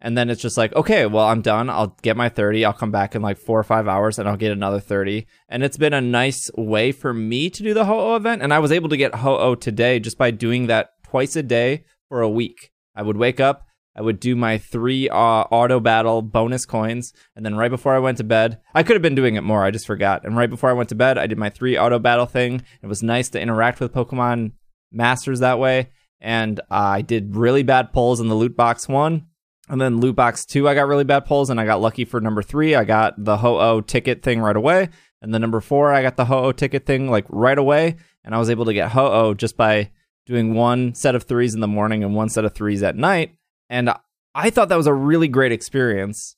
And 0.00 0.18
then 0.18 0.28
it's 0.28 0.42
just 0.42 0.58
like, 0.58 0.74
okay, 0.76 1.06
well, 1.06 1.24
I'm 1.28 1.40
done. 1.40 1.70
I'll 1.70 1.96
get 2.02 2.14
my 2.14 2.28
30. 2.28 2.62
I'll 2.62 2.74
come 2.74 2.90
back 2.90 3.14
in 3.14 3.22
like 3.22 3.38
four 3.38 3.58
or 3.58 3.62
five 3.64 3.88
hours 3.88 4.18
and 4.18 4.28
I'll 4.28 4.36
get 4.36 4.52
another 4.52 4.78
30. 4.78 5.26
And 5.48 5.62
it's 5.62 5.78
been 5.78 5.94
a 5.94 6.00
nice 6.02 6.50
way 6.58 6.92
for 6.92 7.14
me 7.14 7.48
to 7.48 7.62
do 7.62 7.72
the 7.72 7.86
Ho-Oh 7.86 8.14
event. 8.16 8.42
And 8.42 8.52
I 8.52 8.58
was 8.58 8.70
able 8.70 8.90
to 8.90 8.98
get 8.98 9.14
Ho-Oh 9.14 9.54
today 9.54 9.98
just 10.00 10.18
by 10.18 10.30
doing 10.30 10.66
that 10.66 10.90
twice 11.14 11.36
a 11.36 11.44
day 11.44 11.84
for 12.08 12.22
a 12.22 12.28
week. 12.28 12.72
I 12.96 13.02
would 13.02 13.16
wake 13.16 13.38
up, 13.38 13.68
I 13.94 14.02
would 14.02 14.18
do 14.18 14.34
my 14.34 14.58
three 14.58 15.08
uh, 15.08 15.14
auto 15.14 15.78
battle 15.78 16.22
bonus 16.22 16.66
coins, 16.66 17.12
and 17.36 17.46
then 17.46 17.54
right 17.54 17.70
before 17.70 17.94
I 17.94 18.00
went 18.00 18.18
to 18.18 18.24
bed, 18.24 18.58
I 18.74 18.82
could 18.82 18.96
have 18.96 19.02
been 19.02 19.14
doing 19.14 19.36
it 19.36 19.42
more. 19.44 19.62
I 19.62 19.70
just 19.70 19.86
forgot. 19.86 20.24
And 20.24 20.36
right 20.36 20.50
before 20.50 20.70
I 20.70 20.72
went 20.72 20.88
to 20.88 20.96
bed, 20.96 21.16
I 21.16 21.28
did 21.28 21.38
my 21.38 21.50
three 21.50 21.78
auto 21.78 22.00
battle 22.00 22.26
thing. 22.26 22.62
It 22.82 22.88
was 22.88 23.00
nice 23.00 23.28
to 23.28 23.40
interact 23.40 23.78
with 23.78 23.94
Pokemon 23.94 24.54
Masters 24.90 25.38
that 25.38 25.60
way, 25.60 25.90
and 26.20 26.60
I 26.68 27.02
did 27.02 27.36
really 27.36 27.62
bad 27.62 27.92
pulls 27.92 28.18
in 28.18 28.26
the 28.26 28.34
loot 28.34 28.56
box 28.56 28.88
one. 28.88 29.26
And 29.68 29.80
then 29.80 30.00
loot 30.00 30.16
box 30.16 30.44
two, 30.44 30.68
I 30.68 30.74
got 30.74 30.88
really 30.88 31.04
bad 31.04 31.26
pulls, 31.26 31.48
and 31.48 31.60
I 31.60 31.64
got 31.64 31.80
lucky 31.80 32.04
for 32.04 32.20
number 32.20 32.42
three. 32.42 32.74
I 32.74 32.82
got 32.82 33.14
the 33.16 33.36
Ho-Oh 33.36 33.82
ticket 33.82 34.24
thing 34.24 34.40
right 34.40 34.56
away. 34.56 34.88
And 35.22 35.32
then 35.32 35.42
number 35.42 35.60
four, 35.60 35.92
I 35.92 36.02
got 36.02 36.16
the 36.16 36.24
Ho-Oh 36.24 36.50
ticket 36.50 36.86
thing 36.86 37.08
like 37.08 37.26
right 37.28 37.56
away. 37.56 37.98
And 38.24 38.34
I 38.34 38.38
was 38.38 38.50
able 38.50 38.64
to 38.64 38.74
get 38.74 38.90
Ho-Oh 38.90 39.34
just 39.34 39.56
by 39.56 39.90
doing 40.26 40.54
one 40.54 40.94
set 40.94 41.14
of 41.14 41.24
threes 41.24 41.54
in 41.54 41.60
the 41.60 41.68
morning 41.68 42.02
and 42.02 42.14
one 42.14 42.28
set 42.28 42.44
of 42.44 42.54
threes 42.54 42.82
at 42.82 42.96
night. 42.96 43.34
And 43.68 43.90
I 44.34 44.50
thought 44.50 44.68
that 44.70 44.76
was 44.76 44.86
a 44.86 44.94
really 44.94 45.28
great 45.28 45.52
experience. 45.52 46.36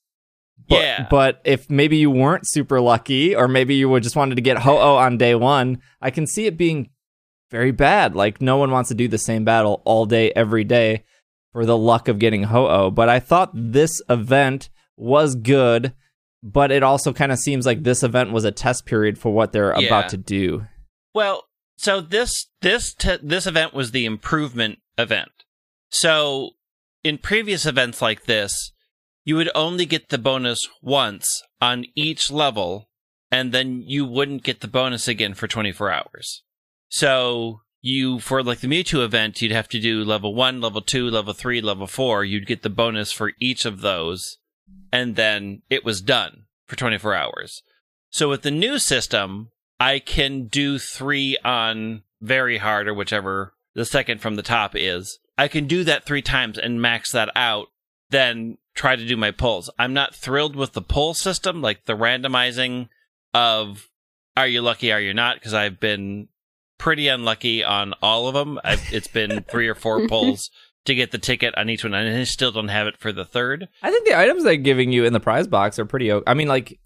But, 0.68 0.78
Yeah. 0.80 1.06
But 1.10 1.40
if 1.44 1.68
maybe 1.70 1.96
you 1.98 2.10
weren't 2.10 2.48
super 2.48 2.80
lucky, 2.80 3.34
or 3.36 3.46
maybe 3.46 3.74
you 3.74 3.88
would 3.88 4.02
just 4.02 4.16
wanted 4.16 4.34
to 4.36 4.40
get 4.42 4.58
Ho-Oh 4.58 4.96
on 4.96 5.18
day 5.18 5.34
one, 5.34 5.80
I 6.00 6.10
can 6.10 6.26
see 6.26 6.46
it 6.46 6.56
being 6.56 6.90
very 7.50 7.70
bad. 7.70 8.16
Like 8.16 8.40
no 8.40 8.56
one 8.56 8.70
wants 8.70 8.88
to 8.88 8.94
do 8.94 9.06
the 9.06 9.18
same 9.18 9.44
battle 9.44 9.82
all 9.84 10.06
day, 10.06 10.32
every 10.34 10.64
day 10.64 11.04
for 11.52 11.64
the 11.64 11.76
luck 11.76 12.08
of 12.08 12.18
getting 12.18 12.44
Ho-Oh. 12.44 12.90
But 12.90 13.08
I 13.08 13.20
thought 13.20 13.50
this 13.54 14.02
event 14.08 14.68
was 14.96 15.34
good, 15.36 15.92
but 16.42 16.70
it 16.72 16.82
also 16.82 17.12
kind 17.12 17.30
of 17.30 17.38
seems 17.38 17.66
like 17.66 17.82
this 17.82 18.02
event 18.02 18.32
was 18.32 18.44
a 18.44 18.50
test 18.50 18.84
period 18.86 19.18
for 19.18 19.32
what 19.32 19.52
they're 19.52 19.74
Yeah. 19.78 19.86
about 19.86 20.08
to 20.10 20.16
do. 20.16 20.66
Well, 21.14 21.44
so 21.76 22.00
this 22.00 22.46
this 22.60 22.94
this 23.22 23.46
event 23.46 23.74
was 23.74 23.90
the 23.90 24.06
improvement 24.06 24.78
event. 24.98 25.44
So 25.88 26.50
in 27.04 27.18
previous 27.18 27.66
events 27.66 28.02
like 28.02 28.24
this, 28.24 28.72
you 29.24 29.36
would 29.36 29.50
only 29.54 29.86
get 29.86 30.08
the 30.08 30.18
bonus 30.18 30.58
once 30.82 31.42
on 31.60 31.84
each 31.94 32.30
level, 32.30 32.88
and 33.30 33.52
then 33.52 33.82
you 33.82 34.04
wouldn't 34.04 34.42
get 34.42 34.60
the 34.60 34.68
bonus 34.68 35.06
again 35.06 35.34
for 35.34 35.46
24 35.46 35.90
hours. 35.90 36.42
So 36.88 37.60
you 37.82 38.20
for 38.20 38.42
like 38.42 38.60
the 38.60 38.68
Mewtwo 38.68 39.04
event, 39.04 39.40
you'd 39.42 39.52
have 39.52 39.68
to 39.68 39.80
do 39.80 40.02
level 40.04 40.34
one, 40.34 40.60
level 40.60 40.80
two, 40.80 41.08
level 41.08 41.32
three, 41.32 41.60
level 41.60 41.86
four. 41.86 42.24
You'd 42.24 42.46
get 42.46 42.62
the 42.62 42.70
bonus 42.70 43.12
for 43.12 43.32
each 43.38 43.64
of 43.64 43.80
those, 43.80 44.38
and 44.92 45.14
then 45.14 45.62
it 45.70 45.84
was 45.84 46.00
done 46.00 46.46
for 46.66 46.76
24 46.76 47.14
hours. 47.14 47.62
So 48.10 48.28
with 48.28 48.42
the 48.42 48.50
new 48.50 48.78
system, 48.78 49.50
I 49.78 49.98
can 49.98 50.46
do 50.46 50.78
three 50.78 51.36
on 51.44 52.02
very 52.20 52.58
hard 52.58 52.88
or 52.88 52.94
whichever 52.94 53.52
the 53.74 53.84
second 53.84 54.20
from 54.20 54.36
the 54.36 54.42
top 54.42 54.72
is. 54.74 55.18
I 55.38 55.48
can 55.48 55.66
do 55.66 55.84
that 55.84 56.04
three 56.06 56.22
times 56.22 56.56
and 56.56 56.80
max 56.80 57.12
that 57.12 57.28
out, 57.36 57.68
then 58.10 58.56
try 58.74 58.96
to 58.96 59.06
do 59.06 59.16
my 59.16 59.30
pulls. 59.30 59.68
I'm 59.78 59.92
not 59.92 60.14
thrilled 60.14 60.56
with 60.56 60.72
the 60.72 60.80
pull 60.82 61.12
system, 61.14 61.60
like 61.60 61.84
the 61.84 61.96
randomizing 61.96 62.88
of 63.34 63.88
are 64.36 64.46
you 64.46 64.62
lucky, 64.62 64.92
are 64.92 65.00
you 65.00 65.12
not? 65.14 65.36
Because 65.36 65.54
I've 65.54 65.78
been 65.80 66.28
pretty 66.78 67.08
unlucky 67.08 67.64
on 67.64 67.94
all 68.02 68.28
of 68.28 68.34
them. 68.34 68.58
I've, 68.64 68.82
it's 68.92 69.08
been 69.08 69.42
three 69.50 69.68
or 69.68 69.74
four 69.74 70.06
pulls 70.08 70.50
to 70.84 70.94
get 70.94 71.10
the 71.10 71.18
ticket 71.18 71.54
on 71.56 71.68
each 71.68 71.84
one, 71.84 71.94
and 71.94 72.18
I 72.18 72.24
still 72.24 72.52
don't 72.52 72.68
have 72.68 72.86
it 72.86 72.98
for 72.98 73.12
the 73.12 73.24
third. 73.24 73.68
I 73.82 73.90
think 73.90 74.06
the 74.06 74.18
items 74.18 74.44
they're 74.44 74.56
giving 74.56 74.92
you 74.92 75.04
in 75.04 75.12
the 75.12 75.20
prize 75.20 75.46
box 75.46 75.78
are 75.78 75.84
pretty. 75.86 76.12
o- 76.12 76.22
I 76.26 76.34
mean, 76.34 76.48
like 76.48 76.78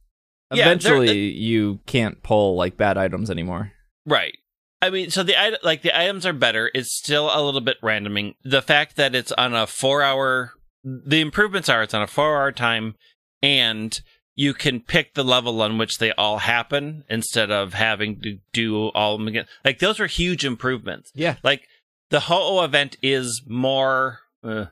Yeah, 0.52 0.66
eventually 0.66 1.30
you 1.30 1.80
can't 1.86 2.22
pull 2.22 2.56
like 2.56 2.76
bad 2.76 2.98
items 2.98 3.30
anymore. 3.30 3.72
Right. 4.06 4.36
I 4.82 4.90
mean, 4.90 5.10
so 5.10 5.22
the 5.22 5.58
like 5.62 5.82
the 5.82 5.98
items 5.98 6.24
are 6.24 6.32
better. 6.32 6.70
It's 6.74 6.96
still 6.96 7.30
a 7.32 7.42
little 7.42 7.60
bit 7.60 7.80
randoming. 7.82 8.34
The 8.42 8.62
fact 8.62 8.96
that 8.96 9.14
it's 9.14 9.32
on 9.32 9.54
a 9.54 9.66
four 9.66 10.02
hour, 10.02 10.52
the 10.82 11.20
improvements 11.20 11.68
are 11.68 11.82
it's 11.82 11.94
on 11.94 12.02
a 12.02 12.06
four 12.06 12.36
hour 12.36 12.50
time, 12.50 12.94
and 13.42 14.00
you 14.34 14.54
can 14.54 14.80
pick 14.80 15.14
the 15.14 15.24
level 15.24 15.60
on 15.60 15.76
which 15.76 15.98
they 15.98 16.12
all 16.12 16.38
happen 16.38 17.04
instead 17.10 17.50
of 17.50 17.74
having 17.74 18.20
to 18.22 18.38
do 18.52 18.88
all 18.88 19.14
of 19.14 19.20
them 19.20 19.28
again. 19.28 19.46
Like 19.64 19.80
those 19.80 20.00
are 20.00 20.06
huge 20.06 20.46
improvements. 20.46 21.12
Yeah. 21.14 21.36
Like 21.42 21.68
the 22.08 22.20
Ho-Oh 22.20 22.64
event 22.64 22.96
is 23.02 23.42
more 23.46 24.20
uh, 24.42 24.66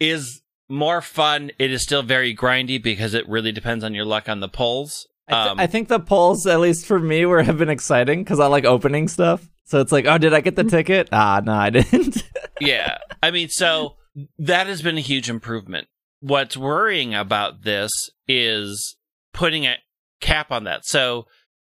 is 0.00 0.40
more 0.68 1.00
fun. 1.00 1.50
It 1.58 1.70
is 1.70 1.82
still 1.82 2.02
very 2.02 2.34
grindy 2.34 2.82
because 2.82 3.14
it 3.14 3.28
really 3.28 3.52
depends 3.52 3.84
on 3.84 3.94
your 3.94 4.04
luck 4.04 4.28
on 4.28 4.40
the 4.40 4.48
pulls. 4.48 5.06
I, 5.28 5.32
th- 5.42 5.52
Um, 5.52 5.60
I 5.60 5.66
think 5.66 5.88
the 5.88 6.00
polls, 6.00 6.46
at 6.46 6.60
least 6.60 6.86
for 6.86 6.98
me, 6.98 7.24
were 7.26 7.42
have 7.42 7.58
been 7.58 7.68
exciting 7.68 8.22
because 8.24 8.40
I 8.40 8.46
like 8.46 8.64
opening 8.64 9.08
stuff. 9.08 9.48
So 9.64 9.80
it's 9.80 9.90
like, 9.92 10.06
oh, 10.06 10.18
did 10.18 10.32
I 10.32 10.40
get 10.40 10.54
the 10.56 10.62
ticket? 10.64 11.08
Ah, 11.12 11.40
no, 11.44 11.52
I 11.52 11.70
didn't. 11.70 12.22
yeah. 12.60 12.98
I 13.22 13.30
mean, 13.32 13.48
so 13.48 13.96
that 14.38 14.66
has 14.68 14.82
been 14.82 14.96
a 14.96 15.00
huge 15.00 15.28
improvement. 15.28 15.88
What's 16.20 16.56
worrying 16.56 17.14
about 17.14 17.62
this 17.62 17.90
is 18.28 18.96
putting 19.32 19.66
a 19.66 19.76
cap 20.20 20.52
on 20.52 20.64
that. 20.64 20.84
So 20.86 21.26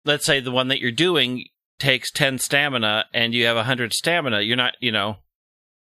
let's 0.06 0.26
say 0.26 0.40
the 0.42 0.52
one 0.52 0.68
that 0.68 0.80
you're 0.80 0.92
doing 0.92 1.46
takes 1.80 2.12
10 2.12 2.40
stamina 2.40 3.06
and 3.14 3.34
you 3.34 3.46
have 3.46 3.56
100 3.56 3.94
stamina. 3.94 4.42
You're 4.42 4.58
not, 4.58 4.74
you 4.82 4.92
know, 4.92 5.18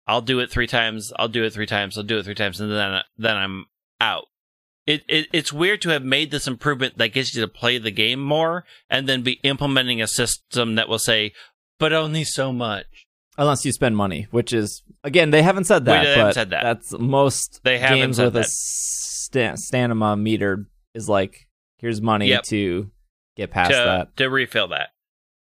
I'll 0.06 0.20
do 0.22 0.40
it 0.40 0.50
three 0.50 0.66
times, 0.66 1.12
I'll 1.16 1.28
do 1.28 1.44
it 1.44 1.52
three 1.52 1.66
times, 1.66 1.96
I'll 1.96 2.04
do 2.04 2.18
it 2.18 2.24
three 2.24 2.34
times, 2.34 2.60
and 2.60 2.70
then, 2.72 3.02
then 3.16 3.36
I'm 3.36 3.66
out. 4.00 4.24
It, 4.84 5.02
it 5.08 5.28
it's 5.32 5.52
weird 5.52 5.80
to 5.82 5.90
have 5.90 6.02
made 6.02 6.32
this 6.32 6.48
improvement 6.48 6.98
that 6.98 7.12
gets 7.12 7.34
you 7.36 7.40
to 7.40 7.46
play 7.48 7.78
the 7.78 7.92
game 7.92 8.20
more 8.20 8.64
and 8.90 9.08
then 9.08 9.22
be 9.22 9.38
implementing 9.44 10.02
a 10.02 10.08
system 10.08 10.74
that 10.74 10.88
will 10.88 10.98
say, 10.98 11.32
but 11.78 11.92
only 11.92 12.24
so 12.24 12.52
much. 12.52 13.06
Unless 13.38 13.64
you 13.64 13.70
spend 13.72 13.96
money, 13.96 14.26
which 14.32 14.52
is 14.52 14.82
again, 15.04 15.30
they 15.30 15.42
haven't 15.42 15.64
said 15.64 15.84
that. 15.84 16.00
Wait, 16.00 16.04
they 16.06 16.18
haven't 16.18 16.34
said 16.34 16.50
that. 16.50 16.62
That's 16.64 16.92
most 16.98 17.60
They 17.62 17.78
haven't 17.78 17.98
games 17.98 18.18
with 18.18 18.28
a 18.36 18.40
that. 18.40 18.46
sta- 18.48 19.54
stamina 19.56 20.16
meter 20.16 20.66
is 20.94 21.08
like, 21.08 21.46
here's 21.78 22.02
money 22.02 22.28
Yep. 22.28 22.42
to 22.44 22.90
get 23.36 23.50
past 23.52 23.70
to, 23.70 23.76
that. 23.76 24.16
to 24.16 24.28
refill 24.28 24.66
that. 24.68 24.88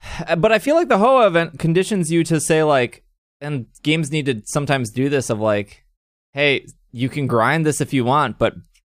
But 0.38 0.53
I 0.53 0.59
feel 0.59 0.77
like 0.77 0.88
the 0.88 0.99
Ho-Oh 0.99 1.27
event 1.27 1.59
conditions 1.59 2.12
you 2.12 2.25
to 2.25 2.38
say 2.40 2.62
like, 2.62 3.05
and 3.40 3.66
games 3.83 4.11
need 4.11 4.26
to 4.26 4.42
sometimes 4.44 4.90
do 4.90 5.09
this 5.09 5.31
of 5.31 5.40
like, 5.40 5.85
hey, 6.33 6.66
you 6.92 7.09
can 7.09 7.26
grind 7.26 7.64
this 7.66 7.81
if 7.81 7.92
you 7.92 8.05
want, 8.05 8.38
but 8.38 8.55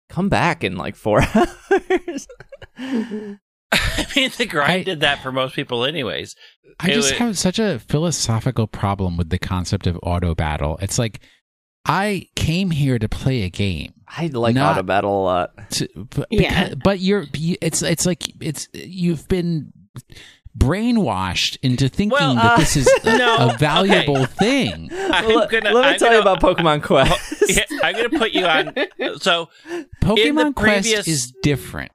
come 0.08 0.28
back 0.28 0.62
in 0.64 0.76
like 0.76 0.96
four 0.96 1.20
hours. 1.34 2.26
I 3.74 4.06
mean, 4.14 4.30
the 4.36 4.46
grind 4.46 4.70
I- 4.72 4.82
did 4.82 5.00
that 5.00 5.22
for 5.22 5.32
most 5.32 5.54
people, 5.54 5.84
anyways. 5.84 6.34
I 6.80 6.90
It 6.90 6.94
just 6.94 7.12
wa- 7.12 7.26
have 7.26 7.38
such 7.38 7.58
a 7.58 7.78
philosophical 7.78 8.66
problem 8.66 9.16
with 9.16 9.30
the 9.30 9.38
concept 9.38 9.86
of 9.86 9.98
auto 10.02 10.34
battle. 10.34 10.78
It's 10.82 10.98
like 10.98 11.20
I 11.86 12.28
came 12.36 12.70
here 12.70 12.98
to 12.98 13.08
play 13.08 13.42
a 13.42 13.50
game. 13.50 13.92
I 14.06 14.26
like 14.26 14.54
Not- 14.54 14.72
auto 14.76 14.82
battle 14.82 15.22
a 15.22 15.24
lot. 15.24 15.70
To, 15.72 15.88
but, 16.14 16.26
Yeah. 16.30 16.64
because- 16.68 16.74
but 16.84 17.00
you're 17.00 17.24
it's 17.32 17.82
it's 17.82 18.04
like 18.06 18.24
it's 18.40 18.68
you've 18.74 19.26
been 19.28 19.72
brainwashed 20.56 21.56
into 21.62 21.88
thinking 21.88 22.18
Well, 22.18 22.34
that 22.34 22.52
uh, 22.52 22.56
this 22.58 22.76
is 22.76 22.86
a, 23.04 23.16
no, 23.18 23.36
a 23.50 23.56
valuable 23.58 24.26
thing. 24.26 24.88
Gonna, 24.92 25.10
let 25.10 25.50
me 25.52 25.80
I'm 25.80 25.98
tell 25.98 26.12
you 26.14 26.22
gonna- 26.22 26.32
about 26.32 26.40
Pokemon 26.40 26.82
Quest. 26.82 27.42
Yeah, 27.48 27.64
I'm 27.82 27.94
going 27.94 28.10
to 28.10 28.18
put 28.18 28.32
you 28.32 28.44
on. 28.46 28.74
So, 29.20 29.48
Pokemon 30.02 30.56
previous- 30.56 30.94
Quest 30.94 31.08
is 31.08 31.32
different. 31.42 31.92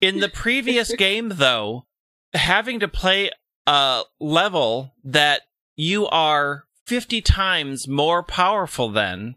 in 0.00 0.20
the 0.20 0.28
previous 0.28 0.94
game, 0.94 1.30
though, 1.34 1.86
having 2.34 2.80
to 2.80 2.88
play 2.88 3.30
a 3.66 4.02
level 4.20 4.92
that 5.04 5.42
you 5.76 6.06
are 6.08 6.64
50 6.86 7.20
times 7.22 7.86
more 7.88 8.22
powerful 8.22 8.88
than 8.90 9.36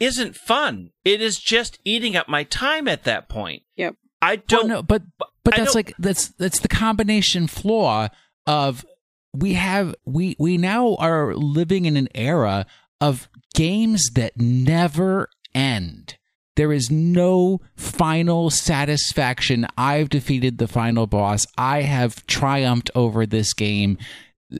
isn't 0.00 0.34
fun. 0.34 0.90
It 1.04 1.20
is 1.20 1.38
just 1.38 1.78
eating 1.84 2.16
up 2.16 2.28
my 2.28 2.42
time 2.44 2.88
at 2.88 3.04
that 3.04 3.28
point. 3.28 3.62
Yep. 3.76 3.96
I 4.20 4.36
don't. 4.36 4.68
no, 4.68 4.82
but 4.82 5.02
but 5.44 5.56
that's 5.56 5.74
like 5.74 5.94
that's 5.98 6.28
that's 6.28 6.60
the 6.60 6.68
combination 6.68 7.46
flaw 7.46 8.08
of 8.46 8.84
we 9.34 9.54
have 9.54 9.94
we 10.04 10.36
we 10.38 10.56
now 10.58 10.96
are 10.96 11.34
living 11.34 11.84
in 11.84 11.96
an 11.96 12.08
era 12.14 12.66
of 13.00 13.28
games 13.54 14.10
that 14.14 14.36
never 14.36 15.28
end. 15.54 16.16
There 16.54 16.72
is 16.72 16.90
no 16.90 17.60
final 17.76 18.50
satisfaction. 18.50 19.66
I've 19.78 20.10
defeated 20.10 20.58
the 20.58 20.68
final 20.68 21.06
boss. 21.06 21.46
I 21.56 21.82
have 21.82 22.26
triumphed 22.26 22.90
over 22.94 23.24
this 23.24 23.54
game. 23.54 23.96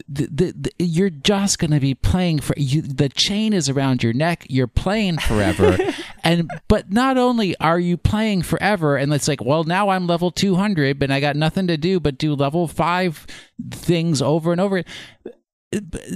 The, 0.09 0.27
the, 0.27 0.55
the, 0.57 0.73
you're 0.79 1.11
just 1.11 1.59
going 1.59 1.73
to 1.73 1.81
be 1.81 1.95
playing 1.95 2.41
for 2.41 2.55
you. 2.57 2.83
The 2.83 3.09
chain 3.09 3.53
is 3.53 3.69
around 3.69 4.03
your 4.03 4.13
neck. 4.13 4.47
You're 4.49 4.67
playing 4.67 5.19
forever, 5.19 5.77
and 6.25 6.51
but 6.69 6.91
not 6.91 7.19
only 7.19 7.57
are 7.59 7.79
you 7.79 7.97
playing 7.97 8.43
forever, 8.43 8.97
and 8.97 9.13
it's 9.13 9.29
like, 9.29 9.45
well, 9.45 9.65
now 9.65 9.91
I'm 9.91 10.07
level 10.07 10.31
200, 10.31 10.99
but 10.99 11.11
I 11.11 11.21
got 11.21 11.37
nothing 11.37 11.67
to 11.67 11.77
do 11.77 12.01
but 12.01 12.19
do 12.19 12.35
level 12.35 12.69
five 12.69 13.27
things 13.71 14.23
over 14.23 14.53
and 14.53 14.61
over. 14.61 14.83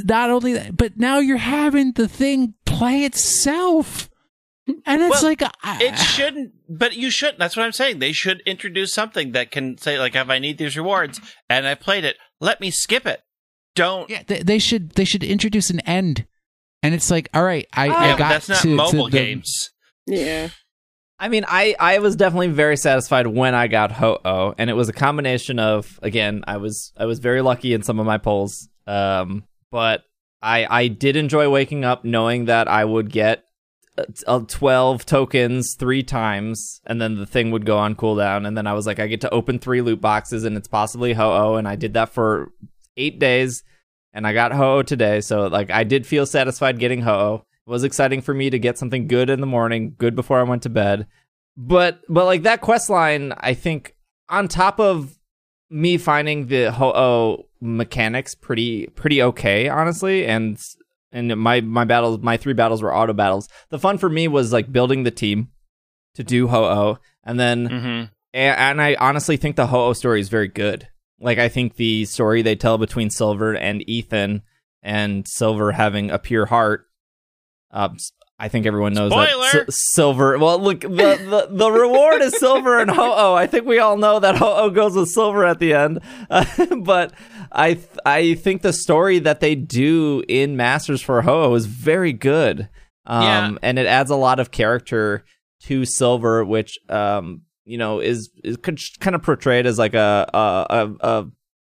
Not 0.05 0.31
only 0.31 0.53
that, 0.55 0.77
but 0.77 0.99
now 0.99 1.19
you're 1.19 1.37
having 1.37 1.93
the 1.93 2.09
thing 2.09 2.55
play 2.65 3.05
itself, 3.05 4.11
and 4.67 5.03
it's 5.03 5.23
Well, 5.23 5.23
like 5.23 5.43
I, 5.43 5.79
It 5.83 5.99
shouldn't, 5.99 6.53
but 6.69 6.97
you 6.97 7.11
shouldn't. 7.11 7.39
That's 7.39 7.57
what 7.57 7.65
I'm 7.65 7.73
saying. 7.73 7.99
They 7.99 8.13
should 8.13 8.43
introduce 8.47 8.93
something 8.93 9.33
that 9.33 9.51
can 9.51 9.79
say, 9.79 9.99
like, 9.99 10.15
if 10.15 10.29
I 10.29 10.39
need 10.39 10.59
these 10.59 10.77
rewards 10.77 11.21
and 11.49 11.67
I 11.67 11.75
played 11.75 12.05
it, 12.05 12.17
let 12.41 12.61
me 12.61 12.71
skip 12.71 13.07
it. 13.07 13.23
Don't. 13.77 14.11
Yeah, 14.11 14.23
they, 14.27 14.43
they 14.43 14.59
should 14.59 14.91
they 14.91 15.05
should 15.05 15.23
introduce 15.23 15.71
an 15.71 15.79
end, 15.81 16.27
and 16.83 16.95
it's 16.95 17.11
like, 17.11 17.29
all 17.33 17.45
right, 17.45 17.67
I, 17.73 17.87
Yeah, 17.87 17.95
I 17.97 18.09
got 18.19 18.29
that's 18.31 18.49
not 18.49 18.57
to, 18.63 18.69
to 18.69 18.75
mobile 18.75 19.05
the- 19.05 19.11
games. 19.19 19.71
Yeah. 20.07 20.49
I 21.19 21.29
mean, 21.29 21.47
I, 21.49 21.75
I 21.81 21.99
was 22.01 22.15
definitely 22.15 22.49
very 22.49 22.77
satisfied 22.77 23.27
when 23.27 23.55
I 23.55 23.69
got 23.69 23.91
Ho 23.93 24.19
Oh, 24.23 24.55
and 24.59 24.69
it 24.69 24.75
was 24.75 24.91
a 24.91 24.93
combination 24.93 25.59
of 25.59 25.99
again, 26.03 26.43
I 26.47 26.59
was 26.59 26.93
I 26.97 27.07
was 27.07 27.21
very 27.21 27.41
lucky 27.41 27.73
in 27.73 27.83
some 27.83 27.99
of 27.99 28.05
my 28.07 28.19
polls, 28.19 28.69
um, 28.87 29.45
but 29.71 30.03
I 30.43 30.67
I 30.69 30.89
did 30.89 31.17
enjoy 31.17 31.49
waking 31.49 31.85
up 31.87 32.05
knowing 32.05 32.45
that 32.47 32.69
I 32.69 32.85
would 32.85 33.11
get 33.11 33.45
uh, 33.97 34.05
uh, 34.27 34.41
twelve 34.47 35.07
tokens 35.07 35.75
three 35.79 36.03
times, 36.03 36.83
and 36.87 37.01
then 37.01 37.17
the 37.17 37.25
thing 37.27 37.51
would 37.51 37.65
go 37.65 37.79
on 37.79 37.95
cooldown, 37.97 38.47
and 38.47 38.55
then 38.55 38.67
I 38.67 38.75
was 38.75 38.87
like, 38.87 39.01
I 39.01 39.07
get 39.07 39.23
to 39.23 39.31
open 39.31 39.59
three 39.59 39.81
loot 39.81 40.03
boxes, 40.03 40.45
and 40.45 40.55
it's 40.55 40.69
possibly 40.69 41.15
Ho 41.15 41.33
Oh, 41.33 41.55
and 41.57 41.67
I 41.67 41.77
did 41.77 41.95
that 41.95 42.11
for 42.13 42.53
eight 42.97 43.19
days, 43.19 43.63
and 44.13 44.27
I 44.27 44.33
got 44.33 44.53
Ho 44.53 44.83
today, 44.83 45.21
so 45.21 45.47
like 45.47 45.71
I 45.71 45.85
did 45.85 46.07
feel 46.07 46.27
satisfied 46.27 46.79
getting 46.79 47.03
Ho. 47.03 47.45
It 47.67 47.71
was 47.71 47.85
exciting 47.85 48.23
for 48.23 48.33
me 48.33 48.51
to 48.51 48.59
get 48.59 48.79
something 48.79 49.09
good 49.09 49.29
in 49.29 49.41
the 49.41 49.47
morning, 49.47 49.95
good 49.99 50.15
before 50.15 50.39
I 50.39 50.45
went 50.45 50.63
to 50.63 50.69
bed. 50.69 51.07
But 51.57 52.01
but 52.09 52.25
like 52.25 52.43
that 52.43 52.61
quest 52.61 52.91
line, 52.91 53.33
I 53.39 53.55
think 53.55 53.97
on 54.29 54.49
top 54.49 54.79
of 54.79 55.19
me 55.71 55.99
finding 55.99 56.47
the 56.47 56.71
Ho-Oh 56.71 57.47
mechanics 57.61 58.35
pretty 58.35 58.87
pretty 58.89 59.23
okay, 59.23 59.69
honestly, 59.69 60.27
and 60.27 60.63
and 61.13 61.37
my 61.37 61.61
my 61.61 61.85
battles, 61.85 62.21
my 62.21 62.37
three 62.37 62.53
battles 62.53 62.83
were 62.83 62.95
auto 62.95 63.13
battles. 63.13 63.49
The 63.71 63.79
fun 63.79 63.99
for 63.99 64.09
me 64.09 64.29
was 64.29 64.53
like 64.53 64.71
building 64.73 65.03
the 65.03 65.11
team 65.11 65.49
to 66.15 66.25
do 66.25 66.49
Ho-Oh, 66.49 66.99
and 67.25 67.41
then 67.41 67.67
hmm 67.67 68.05
and, 68.35 68.59
and 68.59 68.83
I 68.83 68.97
honestly 69.01 69.37
think 69.39 69.57
the 69.57 69.69
Ho-Oh 69.69 69.95
story 69.95 70.21
is 70.21 70.29
very 70.29 70.49
good. 70.49 70.89
Like 71.21 71.39
I 71.39 71.49
think 71.49 71.77
the 71.77 72.05
story 72.05 72.43
they 72.43 72.57
tell 72.57 72.79
between 72.79 73.11
Silver 73.11 73.55
and 73.55 73.89
Ethan, 73.89 74.43
and 74.83 75.27
Silver 75.29 75.73
having 75.73 76.11
a 76.11 76.19
pure 76.19 76.47
heart. 76.47 76.87
Uh, 77.71 77.89
I 78.39 78.49
think 78.49 78.67
everyone 78.67 78.93
knows 78.93 79.13
Spoiler! 79.13 79.51
that 79.53 79.69
S- 79.69 79.77
Silver. 79.95 80.39
Well, 80.39 80.59
look, 80.59 80.81
the, 80.83 80.89
the 80.89 81.49
the 81.51 81.71
reward 81.71 82.21
is 82.21 82.39
Silver 82.39 82.79
and 82.79 82.91
Ho-Oh. 82.91 83.33
I 83.35 83.47
think 83.47 83.65
we 83.67 83.79
all 83.79 83.97
know 83.97 84.21
that 84.21 84.37
Ho-Oh 84.37 84.69
goes 84.71 84.95
with 84.95 85.09
Silver 85.09 85.45
at 85.47 85.59
the 85.59 85.73
end. 85.73 86.01
Uh, 86.29 86.45
but 86.83 87.13
I 87.51 87.75
th- 87.75 87.87
I 88.05 88.35
think 88.35 88.61
the 88.61 88.75
story 88.75 89.19
that 89.21 89.41
they 89.41 89.55
do 89.55 90.23
in 90.29 90.55
Masters 90.57 91.01
for 91.01 91.23
Ho-Oh 91.23 91.55
is 91.55 91.65
very 91.65 92.13
good. 92.13 92.69
Um, 93.07 93.23
Yeah. 93.23 93.53
and 93.63 93.79
it 93.79 93.87
adds 93.87 94.11
a 94.11 94.17
lot 94.17 94.39
of 94.39 94.51
character 94.51 95.25
to 95.63 95.87
Silver, 95.87 96.45
which 96.45 96.79
um, 96.91 97.41
you 97.67 97.77
know, 97.77 98.01
is 98.01 98.31
is 98.43 98.57
kind 98.57 99.15
of 99.15 99.23
portrayed 99.23 99.67
as 99.67 99.79
like 99.79 99.93
a 99.95 100.31
a, 100.33 100.67
a, 100.71 100.95
a 101.01 101.27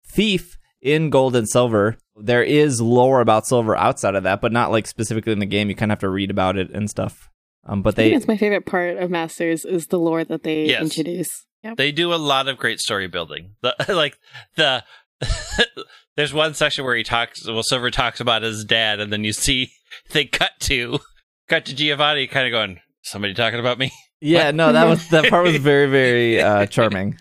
thief 0.07 0.57
in 0.81 1.09
Gold 1.09 1.35
and 1.35 1.49
Silver. 1.49 1.97
There 2.15 2.43
is 2.43 2.79
lore 2.79 3.19
about 3.21 3.45
Silver 3.47 3.75
outside 3.75 4.15
of 4.15 4.23
that, 4.23 4.39
but 4.39 4.51
not 4.53 4.71
like 4.71 4.87
specifically 4.87 5.33
in 5.33 5.39
the 5.39 5.45
game. 5.45 5.67
You 5.69 5.75
kind 5.75 5.91
of 5.91 5.97
have 5.97 6.01
to 6.01 6.09
read 6.09 6.31
about 6.31 6.57
it 6.57 6.69
and 6.71 6.89
stuff. 6.89 7.29
Um, 7.65 7.81
but 7.81 7.93
I 7.93 7.95
think 7.95 8.05
they 8.11 8.13
that's 8.15 8.27
my 8.27 8.37
favorite 8.37 8.65
part 8.65 8.97
of 8.97 9.09
Masters 9.09 9.65
is 9.65 9.87
the 9.87 9.99
lore 9.99 10.23
that 10.23 10.43
they 10.43 10.65
Yes. 10.65 10.81
introduce. 10.81 11.45
Yep. 11.63 11.75
They 11.75 11.91
do 11.91 12.13
a 12.13 12.15
lot 12.15 12.47
of 12.47 12.57
great 12.57 12.79
story 12.79 13.07
building. 13.07 13.55
The 13.61 13.75
like 13.89 14.17
the 14.55 14.83
there's 16.15 16.33
one 16.33 16.53
section 16.53 16.85
where 16.85 16.95
he 16.95 17.03
talks. 17.03 17.45
Well, 17.47 17.63
Silver 17.63 17.91
talks 17.91 18.19
about 18.19 18.41
his 18.43 18.63
dad, 18.63 18.99
and 18.99 19.11
then 19.11 19.23
you 19.23 19.33
see 19.33 19.71
they 20.11 20.25
cut 20.25 20.51
to 20.61 20.99
cut 21.47 21.65
to 21.65 21.75
Giovanni, 21.75 22.27
kind 22.27 22.47
of 22.47 22.51
going, 22.51 22.79
"Somebody 23.01 23.33
talking 23.33 23.59
about 23.59 23.77
me." 23.79 23.91
Yeah, 24.21 24.51
no, 24.51 24.73
that 24.73 24.85
was 24.87 25.07
that 25.09 25.29
part 25.29 25.43
was 25.45 25.57
very 25.57 25.87
very 25.89 26.41
uh, 26.49 26.65
charming. 26.65 27.17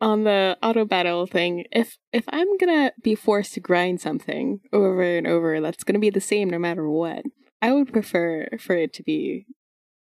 on 0.00 0.24
the 0.24 0.56
auto 0.62 0.84
battle 0.84 1.26
thing, 1.26 1.64
if 1.72 1.96
if 2.12 2.24
I'm 2.28 2.56
gonna 2.58 2.92
be 3.02 3.14
forced 3.14 3.54
to 3.54 3.60
grind 3.60 4.00
something 4.00 4.60
over 4.72 5.02
and 5.02 5.26
over, 5.26 5.60
that's 5.60 5.84
gonna 5.84 5.98
be 5.98 6.10
the 6.10 6.20
same 6.20 6.50
no 6.50 6.58
matter 6.58 6.88
what. 6.88 7.22
I 7.62 7.72
would 7.72 7.92
prefer 7.92 8.48
for 8.60 8.76
it 8.76 8.92
to 8.94 9.02
be 9.02 9.46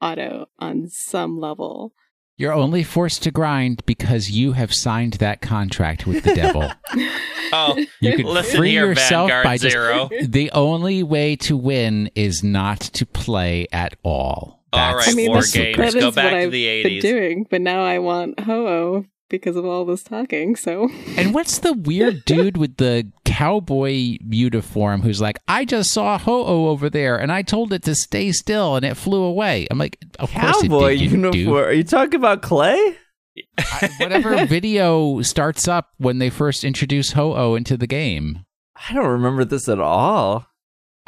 auto 0.02 0.48
on 0.60 0.88
some 0.90 1.40
level. 1.40 1.94
You're 2.38 2.52
only 2.52 2.84
forced 2.84 3.24
to 3.24 3.32
grind 3.32 3.86
because 3.86 4.30
you 4.30 4.52
have 4.52 4.74
signed 4.74 5.14
that 5.14 5.40
contract 5.42 6.06
with 6.06 6.24
the 6.24 6.36
devil. 6.36 6.70
Oh, 7.54 7.78
You 8.02 8.16
can 8.18 8.26
listen 8.26 8.58
free 8.58 8.72
here, 8.72 8.88
yourself 8.88 9.30
Vanguard 9.30 9.44
by 9.44 9.58
just 9.58 9.72
Zero. 9.72 10.10
the 10.24 10.52
only 10.52 11.04
way 11.04 11.36
to 11.38 11.56
win 11.56 12.10
is 12.16 12.44
not 12.44 12.82
to 12.82 13.06
play 13.06 13.68
at 13.72 13.96
all. 14.04 14.65
All 14.78 14.94
That's 14.96 15.08
right, 15.08 15.14
I 15.14 15.16
mean, 15.16 15.30
war 15.30 15.38
games. 15.38 15.52
secret. 15.52 15.94
that 15.94 16.00
Go 16.00 16.08
is 16.10 16.16
back 16.16 16.26
what 16.26 16.30
to 16.32 16.38
I've 16.38 16.52
the 16.52 16.84
been 16.84 16.92
80s. 16.94 17.02
doing, 17.02 17.48
but 17.50 17.62
now 17.62 17.84
I 17.84 18.00
want 18.00 18.40
Ho-Oh 18.42 19.06
because 19.30 19.56
of 19.56 19.66
all 19.66 19.86
this 19.86 20.04
talking. 20.04 20.56
So 20.56 20.90
And 21.18 21.34
what's 21.34 21.58
the 21.60 21.74
weird 21.74 22.24
dude 22.26 22.58
with 22.58 22.78
the 22.78 23.12
cowboy 23.26 24.18
uniform 24.30 25.02
who's 25.02 25.20
like, 25.22 25.40
I 25.48 25.66
just 25.66 25.92
saw 25.92 26.18
Ho-Oh 26.18 26.68
over 26.70 26.90
there 26.90 27.18
and 27.20 27.32
I 27.32 27.42
told 27.42 27.74
it 27.74 27.84
to 27.84 27.96
stay 27.96 28.32
still 28.32 28.76
and 28.76 28.86
it 28.86 28.96
flew 28.96 29.24
away. 29.24 29.68
I'm 29.72 29.78
like, 29.78 29.98
of 30.20 30.32
course 30.32 30.58
it 30.64 30.70
Cowboy 30.70 30.90
did, 30.98 31.12
uniform. 31.12 31.32
dude. 31.32 31.48
Are 31.54 31.74
you 31.74 31.84
talking 31.84 32.16
about 32.16 32.42
Clay? 32.42 32.98
I- 33.58 33.90
whatever 34.00 34.46
video 34.48 35.22
starts 35.22 35.68
up 35.68 35.90
when 35.98 36.20
they 36.20 36.30
first 36.30 36.64
introduce 36.64 37.12
Ho-Oh 37.14 37.56
into 37.56 37.76
the 37.78 37.88
game. 37.88 38.46
I 38.90 38.94
don't 38.94 39.08
remember 39.08 39.44
this 39.46 39.68
at 39.70 39.80
all. 39.80 40.46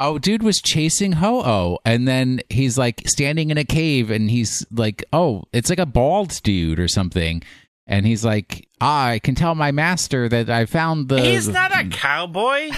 Oh, 0.00 0.18
dude 0.18 0.42
was 0.44 0.60
chasing 0.60 1.12
Ho-Oh, 1.12 1.78
and 1.84 2.06
then 2.06 2.40
he's 2.50 2.78
like 2.78 3.02
standing 3.08 3.50
in 3.50 3.58
a 3.58 3.64
cave, 3.64 4.10
and 4.10 4.30
he's 4.30 4.64
like, 4.70 5.04
"Oh, 5.12 5.42
it's 5.52 5.70
like 5.70 5.80
a 5.80 5.86
bald 5.86 6.40
dude 6.44 6.78
or 6.78 6.86
something," 6.86 7.42
and 7.86 8.06
he's 8.06 8.24
like, 8.24 8.68
ah, 8.80 9.06
"I 9.08 9.18
can 9.18 9.34
tell 9.34 9.54
my 9.56 9.72
master 9.72 10.28
that 10.28 10.48
I 10.50 10.66
found 10.66 11.08
the." 11.08 11.20
He's 11.20 11.48
not 11.48 11.72
a 11.76 11.88
cowboy. 11.90 12.70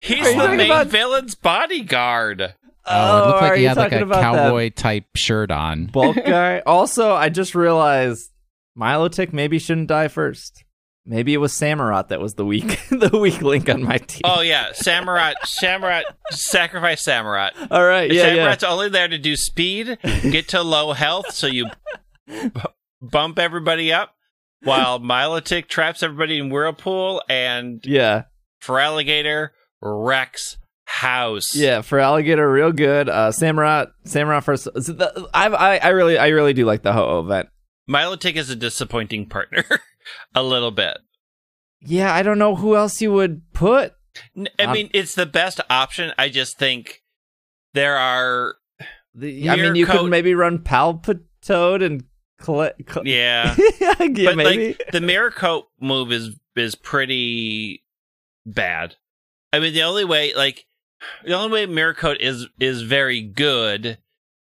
He's 0.00 0.26
Are 0.26 0.48
the 0.48 0.56
main 0.56 0.66
about- 0.70 0.86
villain's 0.86 1.34
bodyguard. 1.34 2.54
Oh, 2.90 3.22
it 3.22 3.26
looked 3.26 3.42
like 3.42 3.54
he 3.56 3.62
you 3.64 3.68
had 3.68 3.76
like 3.76 3.92
a 3.92 4.02
about 4.02 4.14
that 4.14 4.22
cowboy 4.22 4.70
type 4.70 5.04
shirt 5.14 5.50
on. 5.50 5.86
bulk 5.86 6.16
guy. 6.16 6.60
also, 6.60 7.12
I 7.12 7.28
just 7.28 7.54
realized 7.54 8.30
Milotic 8.78 9.34
maybe 9.34 9.58
shouldn't 9.58 9.88
die 9.88 10.08
first. 10.08 10.64
Maybe 11.10 11.32
it 11.32 11.38
was 11.38 11.54
Samurott 11.54 12.08
that 12.08 12.20
was 12.20 12.34
the 12.34 12.44
weak 12.44 12.78
the 12.90 13.18
weak 13.18 13.40
link 13.40 13.68
on 13.70 13.82
my 13.82 13.96
team. 13.96 14.20
Oh 14.24 14.42
yeah, 14.42 14.72
Samurai, 14.74 15.32
Samurai, 15.44 16.02
sacrifice 16.30 17.02
Samurai. 17.02 17.48
All 17.70 17.84
right, 17.84 18.12
yeah, 18.12 18.26
yeah. 18.34 18.46
Samurott's 18.54 18.64
only 18.64 18.90
there 18.90 19.08
to 19.08 19.16
do 19.18 19.34
speed, 19.34 19.96
get 20.02 20.48
to 20.48 20.62
low 20.62 20.92
health, 20.92 21.32
so 21.32 21.46
you 21.46 21.66
b- 22.26 22.50
bump 23.00 23.38
everybody 23.38 23.90
up, 23.92 24.14
while 24.64 25.00
Milotic 25.00 25.68
traps 25.68 26.02
everybody 26.02 26.38
in 26.38 26.50
whirlpool, 26.50 27.22
and 27.28 27.80
Yeah, 27.86 28.24
Feraligatr 28.62 29.48
wrecks 29.80 30.58
house. 30.84 31.54
yeah. 31.54 31.78
Feraligatr, 31.80 32.52
real 32.52 32.72
good. 32.72 33.08
Uh, 33.08 33.30
Samurott, 33.30 33.92
Samurott 34.06 34.42
first. 34.44 34.68
I, 35.34 35.46
I, 35.48 35.76
I 35.78 35.88
really, 35.88 36.18
I 36.18 36.28
really 36.28 36.52
do 36.52 36.64
like 36.64 36.82
the 36.82 36.92
Ho 36.92 37.20
event. 37.20 37.48
Milotic 37.88 38.36
is 38.36 38.50
a 38.50 38.56
disappointing 38.56 39.26
partner, 39.28 39.64
a 40.34 40.42
little 40.42 40.70
bit. 40.70 40.98
Yeah, 41.80 42.12
I 42.12 42.22
don't 42.22 42.38
know 42.38 42.56
who 42.56 42.74
else 42.76 43.00
you 43.00 43.12
would 43.12 43.42
put. 43.52 43.92
I 44.58 44.64
Um, 44.64 44.72
mean, 44.72 44.90
it's 44.94 45.14
the 45.14 45.26
best 45.26 45.60
option. 45.70 46.12
I 46.18 46.28
just 46.28 46.58
think 46.58 47.02
there 47.74 47.96
are, 47.96 48.56
The, 49.14 49.48
I 49.48 49.56
mean, 49.56 49.74
you 49.76 49.86
could 49.86 50.08
maybe 50.10 50.34
run 50.34 50.58
Palpitoad 50.58 51.84
and 51.84 52.04
Cle- 52.40 52.70
Cle- 52.86 53.06
yeah. 53.06 53.54
yeah, 53.80 53.94
but 53.98 54.36
maybe. 54.36 54.66
like 54.68 54.82
the 54.92 55.00
mirror 55.00 55.30
coat 55.30 55.66
move 55.80 56.12
is 56.12 56.36
is 56.56 56.74
pretty 56.74 57.84
bad. 58.46 58.96
I 59.52 59.58
mean, 59.60 59.72
the 59.72 59.82
only 59.82 60.04
way 60.04 60.34
like 60.34 60.64
the 61.24 61.34
only 61.34 61.52
way 61.52 61.66
mirror 61.66 61.94
coat 61.94 62.18
is 62.20 62.46
is 62.60 62.82
very 62.82 63.22
good 63.22 63.98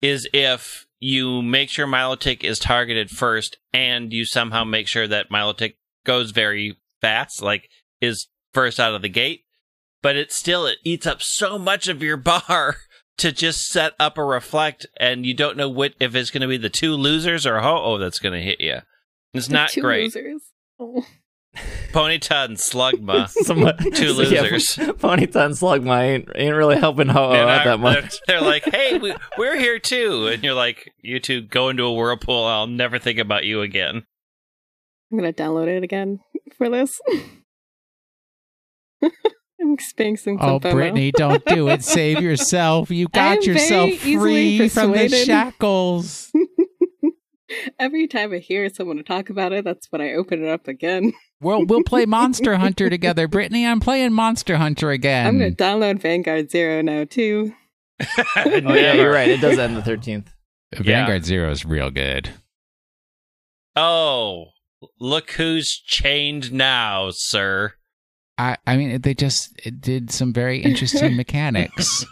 is 0.01 0.27
if 0.33 0.86
you 0.99 1.41
make 1.41 1.69
sure 1.69 1.87
Milotic 1.87 2.43
is 2.43 2.59
targeted 2.59 3.09
first, 3.09 3.57
and 3.73 4.11
you 4.11 4.25
somehow 4.25 4.63
make 4.63 4.87
sure 4.87 5.07
that 5.07 5.29
Milotic 5.29 5.75
goes 6.05 6.31
very 6.31 6.77
fast, 7.01 7.41
like 7.41 7.69
is 8.01 8.27
first 8.53 8.79
out 8.79 8.95
of 8.95 9.01
the 9.01 9.09
gate. 9.09 9.43
But 10.01 10.15
it 10.15 10.31
still 10.31 10.65
it 10.65 10.77
eats 10.83 11.05
up 11.05 11.21
so 11.21 11.57
much 11.57 11.87
of 11.87 12.01
your 12.01 12.17
bar 12.39 12.77
to 13.17 13.31
just 13.31 13.67
set 13.67 13.93
up 13.99 14.17
a 14.17 14.23
reflect, 14.23 14.85
and 14.99 15.25
you 15.25 15.33
don't 15.33 15.57
know 15.57 15.69
what 15.69 15.93
if 15.99 16.15
it's 16.15 16.31
going 16.31 16.41
to 16.41 16.47
be 16.47 16.57
the 16.57 16.69
two 16.69 16.93
losers 16.93 17.45
or 17.45 17.59
ho 17.59 17.81
oh 17.83 17.97
that's 17.97 18.19
going 18.19 18.33
to 18.33 18.41
hit 18.45 18.61
you. 18.61 18.79
It's 19.33 19.47
The 19.47 19.53
not 19.53 19.75
great. 19.75 20.15
Losers. 20.15 20.41
Oh. 20.79 21.05
Ponyta 21.91 22.45
and 22.45 22.57
Slugma. 22.57 23.27
Somewhat- 23.45 23.79
Two 23.79 24.13
so, 24.13 24.21
yeah, 24.23 24.41
losers. 24.41 24.65
Ponyta 24.77 25.45
and 25.45 25.55
Slugma 25.55 26.01
ain't, 26.01 26.29
ain't 26.35 26.55
really 26.55 26.77
helping 26.77 27.07
Ho 27.07 27.31
They're 27.31 27.47
out 27.47 27.57
not- 27.57 27.65
that 27.65 27.79
much. 27.79 28.19
They're, 28.27 28.39
they're 28.39 28.47
like, 28.47 28.65
hey, 28.65 28.97
we, 28.97 29.15
we're 29.37 29.57
here 29.57 29.79
too. 29.79 30.27
And 30.27 30.43
you're 30.43 30.53
like, 30.53 30.91
you 31.01 31.19
two 31.19 31.41
go 31.41 31.69
into 31.69 31.83
a 31.83 31.93
whirlpool. 31.93 32.45
I'll 32.45 32.67
never 32.67 32.99
think 32.99 33.17
about 33.19 33.45
you 33.45 33.61
again. 33.61 34.03
I'm 35.11 35.17
gonna 35.17 35.31
download 35.33 35.67
it 35.67 35.83
again 35.83 36.19
for 36.57 36.69
this. 36.69 36.99
I'm 39.01 39.73
experiencing 39.73 40.37
some 40.37 40.49
Oh, 40.49 40.59
FOMO. 40.59 40.71
Brittany, 40.71 41.11
don't 41.11 41.43
do 41.45 41.69
it. 41.69 41.83
Save 41.83 42.21
yourself. 42.21 42.91
You 42.91 43.07
got 43.07 43.43
yourself 43.45 43.91
free 43.95 44.67
from 44.69 44.91
the 44.91 45.07
shackles. 45.09 46.31
Every 47.79 48.07
time 48.07 48.33
I 48.33 48.37
hear 48.37 48.69
someone 48.69 49.03
talk 49.03 49.29
about 49.29 49.53
it, 49.53 49.63
that's 49.65 49.87
when 49.91 50.01
I 50.01 50.13
open 50.13 50.43
it 50.43 50.49
up 50.49 50.67
again. 50.67 51.13
We'll 51.39 51.67
we'll 51.67 51.83
play 51.83 52.07
Monster 52.07 52.55
Hunter 52.55 52.89
together, 52.89 53.27
Brittany. 53.27 53.63
I'm 53.63 53.79
playing 53.79 54.11
Monster 54.11 54.57
Hunter 54.57 54.89
again. 54.89 55.27
I'm 55.27 55.37
gonna 55.37 55.51
download 55.51 55.99
Vanguard 56.01 56.49
Zero 56.49 56.81
now 56.81 57.03
too. 57.03 57.53
Oh 58.35 58.73
yeah, 58.73 58.93
you're 58.93 59.11
right. 59.11 59.29
It 59.29 59.39
does 59.39 59.59
end 59.59 59.77
the 59.77 59.83
thirteenth. 59.83 60.33
Vanguard 60.75 61.25
Zero 61.25 61.51
is 61.51 61.63
real 61.63 61.91
good. 61.91 62.31
Oh, 63.75 64.47
look 64.99 65.29
who's 65.29 65.77
chained 65.77 66.51
now, 66.51 67.11
sir. 67.11 67.73
I, 68.39 68.57
I 68.65 68.77
mean, 68.77 69.01
they 69.01 69.13
just 69.13 69.59
it 69.63 69.79
did 69.79 70.09
some 70.09 70.33
very 70.33 70.57
interesting 70.59 71.15
mechanics. 71.15 72.03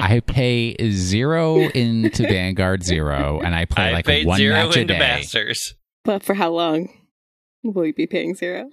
I 0.00 0.20
pay 0.20 0.74
zero 0.90 1.58
into 1.70 2.22
Vanguard 2.24 2.82
Zero, 2.82 3.40
and 3.40 3.54
I 3.54 3.64
play 3.64 3.84
I 3.84 3.92
like 3.92 4.06
paid 4.06 4.26
one 4.26 4.38
zero 4.38 4.54
match 4.54 4.76
a 4.76 4.80
into 4.80 4.94
day. 4.94 4.98
Masters. 4.98 5.74
But 6.04 6.22
for 6.22 6.34
how 6.34 6.50
long 6.50 6.88
will 7.62 7.86
you 7.86 7.92
be 7.94 8.06
paying 8.06 8.34
zero? 8.34 8.68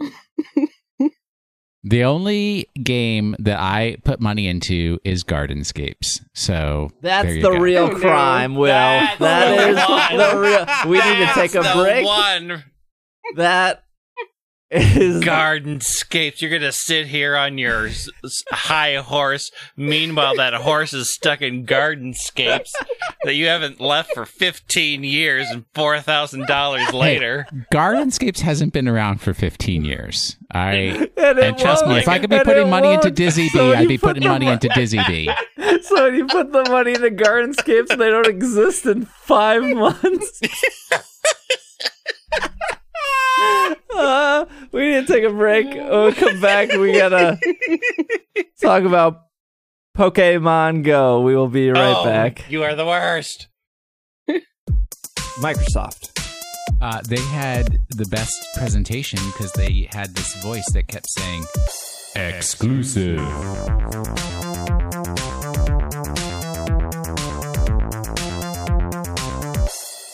The 1.83 2.03
only 2.03 2.67
game 2.83 3.35
that 3.39 3.59
I 3.59 3.95
put 4.03 4.19
money 4.19 4.47
into 4.47 4.99
is 5.05 5.23
Gardenscapes. 5.23 6.19
So 6.33 6.89
That's 7.01 7.25
there 7.27 7.35
you 7.35 7.41
the 7.43 7.51
go. 7.51 7.57
real 7.59 7.83
Oh, 7.85 7.87
no. 7.91 7.99
crime, 7.99 8.55
Will. 8.55 8.67
That's 8.67 9.19
That 9.19 9.55
the 9.55 9.69
is 9.69 9.77
one. 9.77 10.17
the 10.17 10.37
real. 10.41 10.91
We 10.91 10.97
need 10.97 11.25
to 11.27 11.31
take 11.33 11.51
a 11.55 11.61
That's 11.61 11.75
the 11.77 11.81
break. 11.83 12.05
One 12.05 12.63
That 13.35 13.83
is 14.69 15.23
gardenscapes. 15.23 16.41
You're 16.41 16.51
gonna 16.51 16.71
sit 16.71 17.07
here 17.07 17.35
on 17.37 17.57
your 17.57 17.87
s- 17.87 18.09
s- 18.23 18.43
high 18.51 18.95
horse. 18.95 19.49
Meanwhile, 19.77 20.35
that 20.35 20.53
horse 20.53 20.93
is 20.93 21.13
stuck 21.13 21.41
in 21.41 21.65
gardenscapes 21.65 22.69
that 23.23 23.35
you 23.35 23.47
haven't 23.47 23.79
left 23.79 24.13
for 24.13 24.25
15 24.25 25.03
years, 25.03 25.47
and 25.49 25.63
four 25.73 25.99
thousand 26.01 26.47
dollars 26.47 26.91
later. 26.93 27.45
Gardenscapes 27.73 28.41
hasn't 28.41 28.73
been 28.73 28.87
around 28.87 29.21
for 29.21 29.33
15 29.33 29.85
years. 29.85 30.35
I 30.51 30.71
and, 30.71 31.01
it 31.17 31.37
and 31.39 31.57
trust 31.57 31.85
me, 31.85 31.91
won't. 31.91 32.01
if 32.03 32.07
I 32.09 32.19
could 32.19 32.29
be 32.29 32.35
And 32.37 32.45
putting 32.45 32.67
it 32.67 32.69
money 32.69 32.89
into 32.93 33.07
won't. 33.07 33.15
Dizzy 33.15 33.49
So 33.49 33.59
B, 33.59 33.69
when 33.69 33.77
I'd 33.77 33.81
you 33.83 33.87
be 33.87 33.97
put 33.97 34.07
putting 34.07 34.23
the 34.23 34.29
money 34.29 34.45
mo- 34.47 34.53
into 34.53 34.69
Dizzy 34.69 34.99
B. 35.07 35.29
So 35.83 36.03
when 36.05 36.15
you 36.15 36.25
put 36.27 36.51
the 36.51 36.63
money 36.69 36.91
into 36.93 37.09
Gardenscapes, 37.11 37.89
they 37.97 38.09
don't 38.09 38.27
exist 38.27 38.85
in 38.85 39.05
five 39.05 39.63
months. 39.63 40.41
uh, 43.95 44.45
we 44.71 44.91
need 44.91 45.07
to 45.07 45.13
take 45.13 45.23
a 45.23 45.29
break. 45.29 45.67
We'll 45.73 46.13
come 46.13 46.39
back. 46.41 46.71
We 46.73 46.93
gotta 46.93 47.37
talk 48.61 48.83
about 48.83 49.21
Pokemon 49.97 50.83
Go. 50.83 51.21
We 51.21 51.35
will 51.35 51.47
be 51.47 51.69
right 51.71 51.95
Oh, 51.97 52.03
back. 52.05 52.49
You 52.49 52.63
are 52.63 52.75
the 52.75 52.85
worst. 52.85 53.47
Microsoft. 55.39 56.13
Uh, 56.81 57.01
they 57.07 57.19
had 57.21 57.79
the 57.89 58.05
best 58.05 58.47
presentation 58.55 59.19
because 59.27 59.51
they 59.53 59.87
had 59.91 60.13
this 60.15 60.35
voice 60.43 60.65
that 60.73 60.87
kept 60.87 61.07
saying 61.09 61.43
exclusive. 62.15 63.19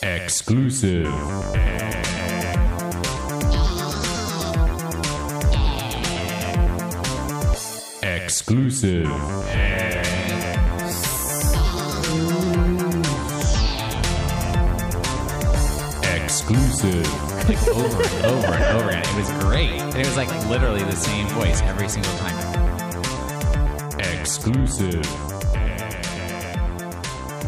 Exclusive. 0.02 1.04
Exclusive. 1.06 1.93
Exclusive. 8.24 9.06
Exclusive. 16.14 17.48
Like 17.48 17.68
over 17.68 18.02
and 18.02 18.26
over 18.26 18.46
and 18.46 18.64
over 18.76 18.88
again. 18.88 19.04
It 19.04 19.16
was 19.16 19.44
great. 19.44 19.70
And 19.70 19.96
it 19.96 20.06
was 20.06 20.16
like 20.16 20.30
literally 20.48 20.82
the 20.84 20.96
same 20.96 21.26
voice 21.28 21.60
every 21.62 21.88
single 21.88 22.12
time. 22.16 22.34
Exclusive. 24.00 25.02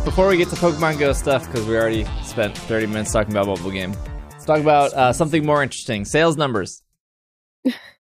Before 0.05 0.29
we 0.29 0.37
get 0.37 0.51
to 0.51 0.57
Pokemon 0.57 0.99
Go 0.99 1.15
stuff, 1.15 1.47
because 1.47 1.67
we 1.67 1.77
already 1.77 2.05
spent 2.23 2.57
30 2.57 2.87
minutes 2.89 3.13
talking 3.13 3.33
about 3.33 3.47
mobile 3.47 3.71
game, 3.71 3.95
let's 4.31 4.45
talk 4.45 4.61
about 4.61 4.93
uh, 4.93 5.13
something 5.15 5.47
more 5.47 5.63
interesting. 5.63 6.05
Sales 6.05 6.37
numbers. 6.37 6.83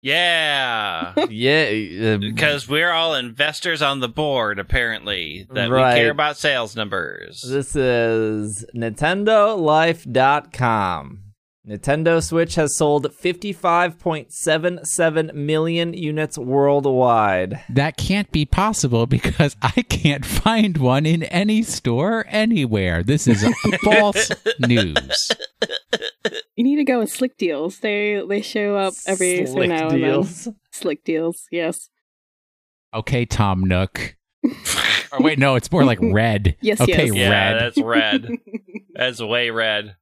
Yeah. 0.01 1.15
Yeah, 1.31 2.15
um, 2.15 2.21
Because 2.21 2.69
we're 2.69 2.91
all 2.93 3.15
investors 3.15 3.81
on 3.83 4.01
the 4.01 4.09
board, 4.09 4.59
apparently, 4.59 5.47
that 5.53 5.71
Right. 5.71 5.95
we 5.95 6.01
care 6.01 6.11
about 6.11 6.37
sales 6.37 6.75
numbers. 6.77 7.43
This 7.43 7.75
is 7.77 8.65
NintendoLife.com. 8.75 11.23
Nintendo 11.68 12.24
Switch 12.24 12.54
has 12.54 12.78
sold 12.78 13.12
55.77 13.12 15.35
million 15.35 15.92
units 15.92 16.38
worldwide. 16.38 17.62
That 17.68 17.98
can't 17.98 18.33
be 18.33 18.46
possible 18.46 19.04
because 19.07 19.54
I 19.62 19.83
can't 19.83 20.24
find 20.24 20.78
one 20.78 21.04
in 21.04 21.24
any 21.24 21.62
store 21.62 22.24
anywhere. 22.28 23.02
This 23.02 23.28
is 23.28 23.44
false 23.85 24.33
news. 24.61 25.31
You 26.57 26.64
need 26.64 26.76
to 26.76 26.85
go 26.85 27.00
with 27.00 27.11
Slick 27.11 27.37
Deals. 27.37 27.81
They 27.81 28.22
they 28.26 28.40
show 28.40 28.76
up 28.76 28.94
every 29.07 29.44
so 29.44 29.52
Slick 29.52 29.68
now 29.68 29.90
and 29.90 30.02
then. 30.02 30.24
Slick 30.72 31.04
Deals, 31.04 31.48
yes. 31.50 31.90
Okay, 32.94 33.26
Tom 33.26 33.64
Nook. 33.64 34.16
Or 35.11 35.20
wait, 35.20 35.38
no, 35.38 35.54
it's 35.54 35.72
more 35.72 35.87
like 35.87 35.98
red. 36.02 36.54
Yes, 36.61 36.83
okay, 36.83 37.07
yes. 37.07 37.14
yeah, 37.14 37.31
red. 37.31 37.62
that's 37.62 37.81
red. 37.81 38.28
That's 38.92 39.22
way 39.22 39.48
red. 39.48 39.96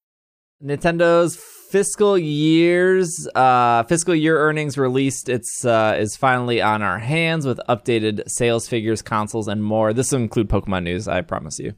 Nintendo's 0.61 1.37
fiscal 1.71 2.17
years, 2.17 3.29
uh, 3.35 3.83
fiscal 3.85 4.15
year 4.15 4.39
earnings 4.39 4.79
released. 4.79 5.29
It's 5.29 5.65
uh, 5.65 5.97
is 5.99 6.17
finally 6.17 6.63
on 6.63 6.83
our 6.83 6.99
hands 6.99 7.47
with 7.47 7.61
updated 7.69 8.29
sales 8.29 8.69
figures, 8.69 9.03
consoles, 9.03 9.49
and 9.49 9.63
more. 9.63 9.93
This 9.93 10.13
will 10.13 10.21
include 10.21 10.49
Pokemon 10.49 10.85
news, 10.85 11.09
I 11.09 11.21
promise 11.21 11.59
you. 11.59 11.75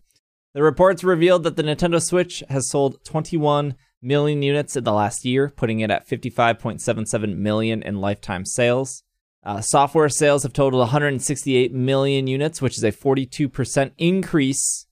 The 0.55 0.63
reports 0.63 1.05
revealed 1.05 1.45
that 1.45 1.57
the 1.57 1.63
Nintendo 1.63 2.03
Switch 2.03 2.43
has 2.49 2.69
sold 2.69 3.05
21 3.05 3.77
million 4.01 4.43
units 4.43 4.77
in 4.77 4.85
the 4.85 4.93
last 4.93 5.25
year, 5.25 5.53
putting 5.57 5.81
it 5.81 5.91
at 5.91 6.09
55.77 6.09 7.37
million 7.37 7.83
in 7.83 8.01
lifetime 8.01 8.45
sales. 8.45 9.03
Uh, 9.45 9.61
software 9.61 10.09
sales 10.09 10.43
have 10.43 10.53
totaled 10.53 10.81
168 10.81 11.73
million 11.73 12.27
units, 12.27 12.61
which 12.61 12.77
is 12.77 12.85
a 12.85 12.93
42% 12.93 13.93
increase 13.99 14.87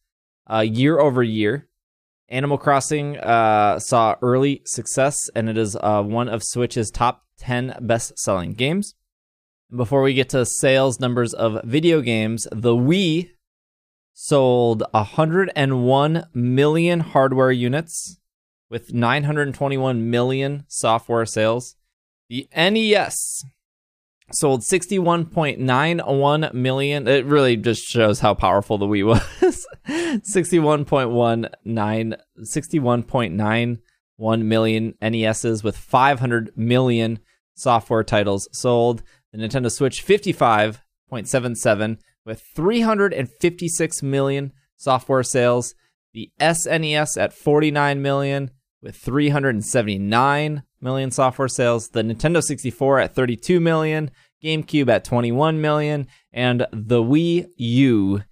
uh, 0.51 0.61
year 0.61 0.99
over 0.99 1.23
year. 1.23 1.69
Animal 2.29 2.59
Crossing 2.59 3.19
uh, 3.19 3.79
saw 3.79 4.17
early 4.21 4.63
success, 4.65 5.31
and 5.35 5.49
it 5.49 5.57
is 5.57 5.77
uh, 5.81 6.03
one 6.03 6.29
of 6.29 6.43
Switch's 6.43 6.91
top 6.91 7.25
10 7.39 7.77
best 7.81 8.19
selling 8.19 8.53
games. 8.53 8.95
Before 9.75 10.03
we 10.03 10.15
get 10.15 10.29
to 10.31 10.45
sales 10.47 11.01
numbers 11.01 11.35
of 11.35 11.63
video 11.65 12.01
games, 12.01 12.47
the 12.51 12.75
Wii 12.75 13.31
sold 14.13 14.83
101 14.93 16.25
million 16.35 17.01
hardware 17.01 17.53
units 17.53 18.19
with 18.71 18.93
921 18.93 20.11
million 20.11 20.65
software 20.69 21.27
sales. 21.27 21.77
The 22.29 22.49
NES 22.57 23.45
sold 24.33 24.63
61.91 24.63 26.55
million. 26.55 27.07
It 27.07 27.25
really 27.27 27.57
just 27.57 27.85
shows 27.85 28.21
how 28.21 28.35
powerful 28.35 28.79
the 28.79 28.87
Wii 28.87 29.07
was. 29.43 29.66
61.19 29.87 32.17
61.91 32.41 34.43
million 34.43 34.95
NESs 35.01 35.65
with 35.65 35.77
500 35.77 36.51
million 36.57 37.19
software 37.55 38.05
titles 38.05 38.49
sold. 38.53 39.03
The 39.33 39.39
Nintendo 39.39 39.71
Switch 39.71 40.05
55.77 40.05 41.99
with 42.25 42.43
356 42.55 44.03
million 44.03 44.53
software 44.77 45.23
sales. 45.23 45.75
The 46.13 46.31
SNES 46.41 47.17
at 47.19 47.33
49 47.33 48.03
million 48.03 48.51
with 48.83 48.97
379 48.97 50.63
million 50.81 51.11
software 51.11 51.49
sales. 51.49 51.91
The 51.91 52.03
Nintendo 52.03 52.43
64 52.43 53.01
at 53.01 53.15
32 53.15 53.61
million. 53.61 54.11
GameCube 54.43 54.89
at 54.89 55.05
21 55.05 55.61
million. 55.61 56.07
And 56.33 56.67
the 56.73 57.03
Wii 57.03 57.47
U 57.57 58.23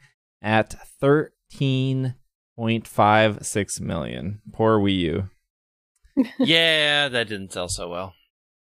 at 0.42 0.74
13.56 1.59 3.80
million. 3.80 4.40
Poor 4.52 4.78
Wii 4.78 4.96
U. 4.98 5.30
Yeah, 6.38 7.09
that 7.09 7.26
didn't 7.28 7.52
sell 7.52 7.68
so 7.68 7.88
well. 7.88 8.14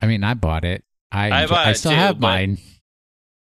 I 0.01 0.07
mean, 0.07 0.25
I 0.25 0.33
bought 0.33 0.65
it. 0.65 0.85
I 1.13 1.29
I 1.29 1.43
enjoy- 1.43 1.55
I 1.55 1.73
still 1.75 1.91
too, 1.93 1.97
have 1.99 2.19
mine. 2.19 2.57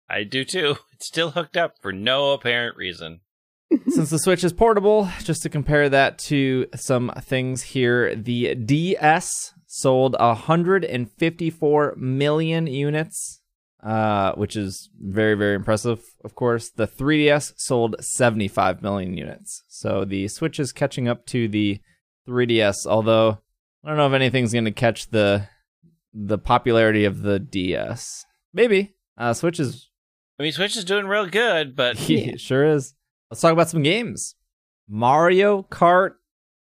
I 0.08 0.24
do 0.24 0.44
too. 0.44 0.76
It's 0.94 1.06
still 1.08 1.32
hooked 1.32 1.56
up 1.58 1.74
for 1.82 1.92
no 1.92 2.30
apparent 2.32 2.76
reason. 2.76 3.20
Since 3.88 4.08
the 4.10 4.18
Switch 4.20 4.44
is 4.44 4.52
portable, 4.54 5.08
just 5.24 5.42
to 5.42 5.48
compare 5.50 5.88
that 5.90 6.16
to 6.20 6.66
some 6.76 7.10
things 7.20 7.60
here, 7.62 8.14
the 8.14 8.54
DS 8.54 9.52
sold 9.66 10.14
154 10.18 11.94
million 11.98 12.66
units, 12.68 13.41
uh, 13.82 14.32
which 14.32 14.56
is 14.56 14.90
very, 15.00 15.34
very 15.34 15.54
impressive, 15.54 16.00
of 16.24 16.34
course. 16.34 16.70
The 16.70 16.86
3DS 16.86 17.54
sold 17.56 17.96
75 18.00 18.82
million 18.82 19.16
units. 19.16 19.64
So 19.68 20.04
the 20.04 20.28
Switch 20.28 20.60
is 20.60 20.72
catching 20.72 21.08
up 21.08 21.26
to 21.26 21.48
the 21.48 21.80
3DS, 22.28 22.86
although 22.86 23.38
I 23.84 23.88
don't 23.88 23.96
know 23.96 24.06
if 24.06 24.12
anything's 24.12 24.52
going 24.52 24.64
to 24.66 24.72
catch 24.72 25.10
the 25.10 25.48
the 26.14 26.38
popularity 26.38 27.04
of 27.04 27.22
the 27.22 27.38
DS. 27.38 28.26
Maybe. 28.52 28.94
Uh, 29.16 29.32
Switch 29.32 29.58
is 29.58 29.88
I 30.38 30.44
mean, 30.44 30.52
Switch 30.52 30.76
is 30.76 30.84
doing 30.84 31.06
real 31.06 31.26
good, 31.26 31.76
but 31.76 31.96
it 32.10 32.40
sure 32.40 32.64
is. 32.64 32.94
Let's 33.30 33.40
talk 33.40 33.52
about 33.52 33.70
some 33.70 33.82
games. 33.82 34.34
Mario 34.88 35.62
Kart. 35.62 36.12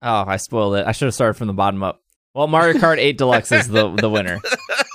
Oh, 0.02 0.24
I 0.26 0.36
spoiled 0.36 0.76
it. 0.76 0.86
I 0.86 0.92
should 0.92 1.06
have 1.06 1.14
started 1.14 1.34
from 1.34 1.46
the 1.46 1.52
bottom 1.52 1.82
up. 1.82 2.02
Well, 2.34 2.46
Mario 2.46 2.78
Kart 2.78 2.98
8 2.98 3.16
Deluxe 3.16 3.52
is 3.52 3.68
the 3.68 3.94
the 3.94 4.10
winner. 4.10 4.40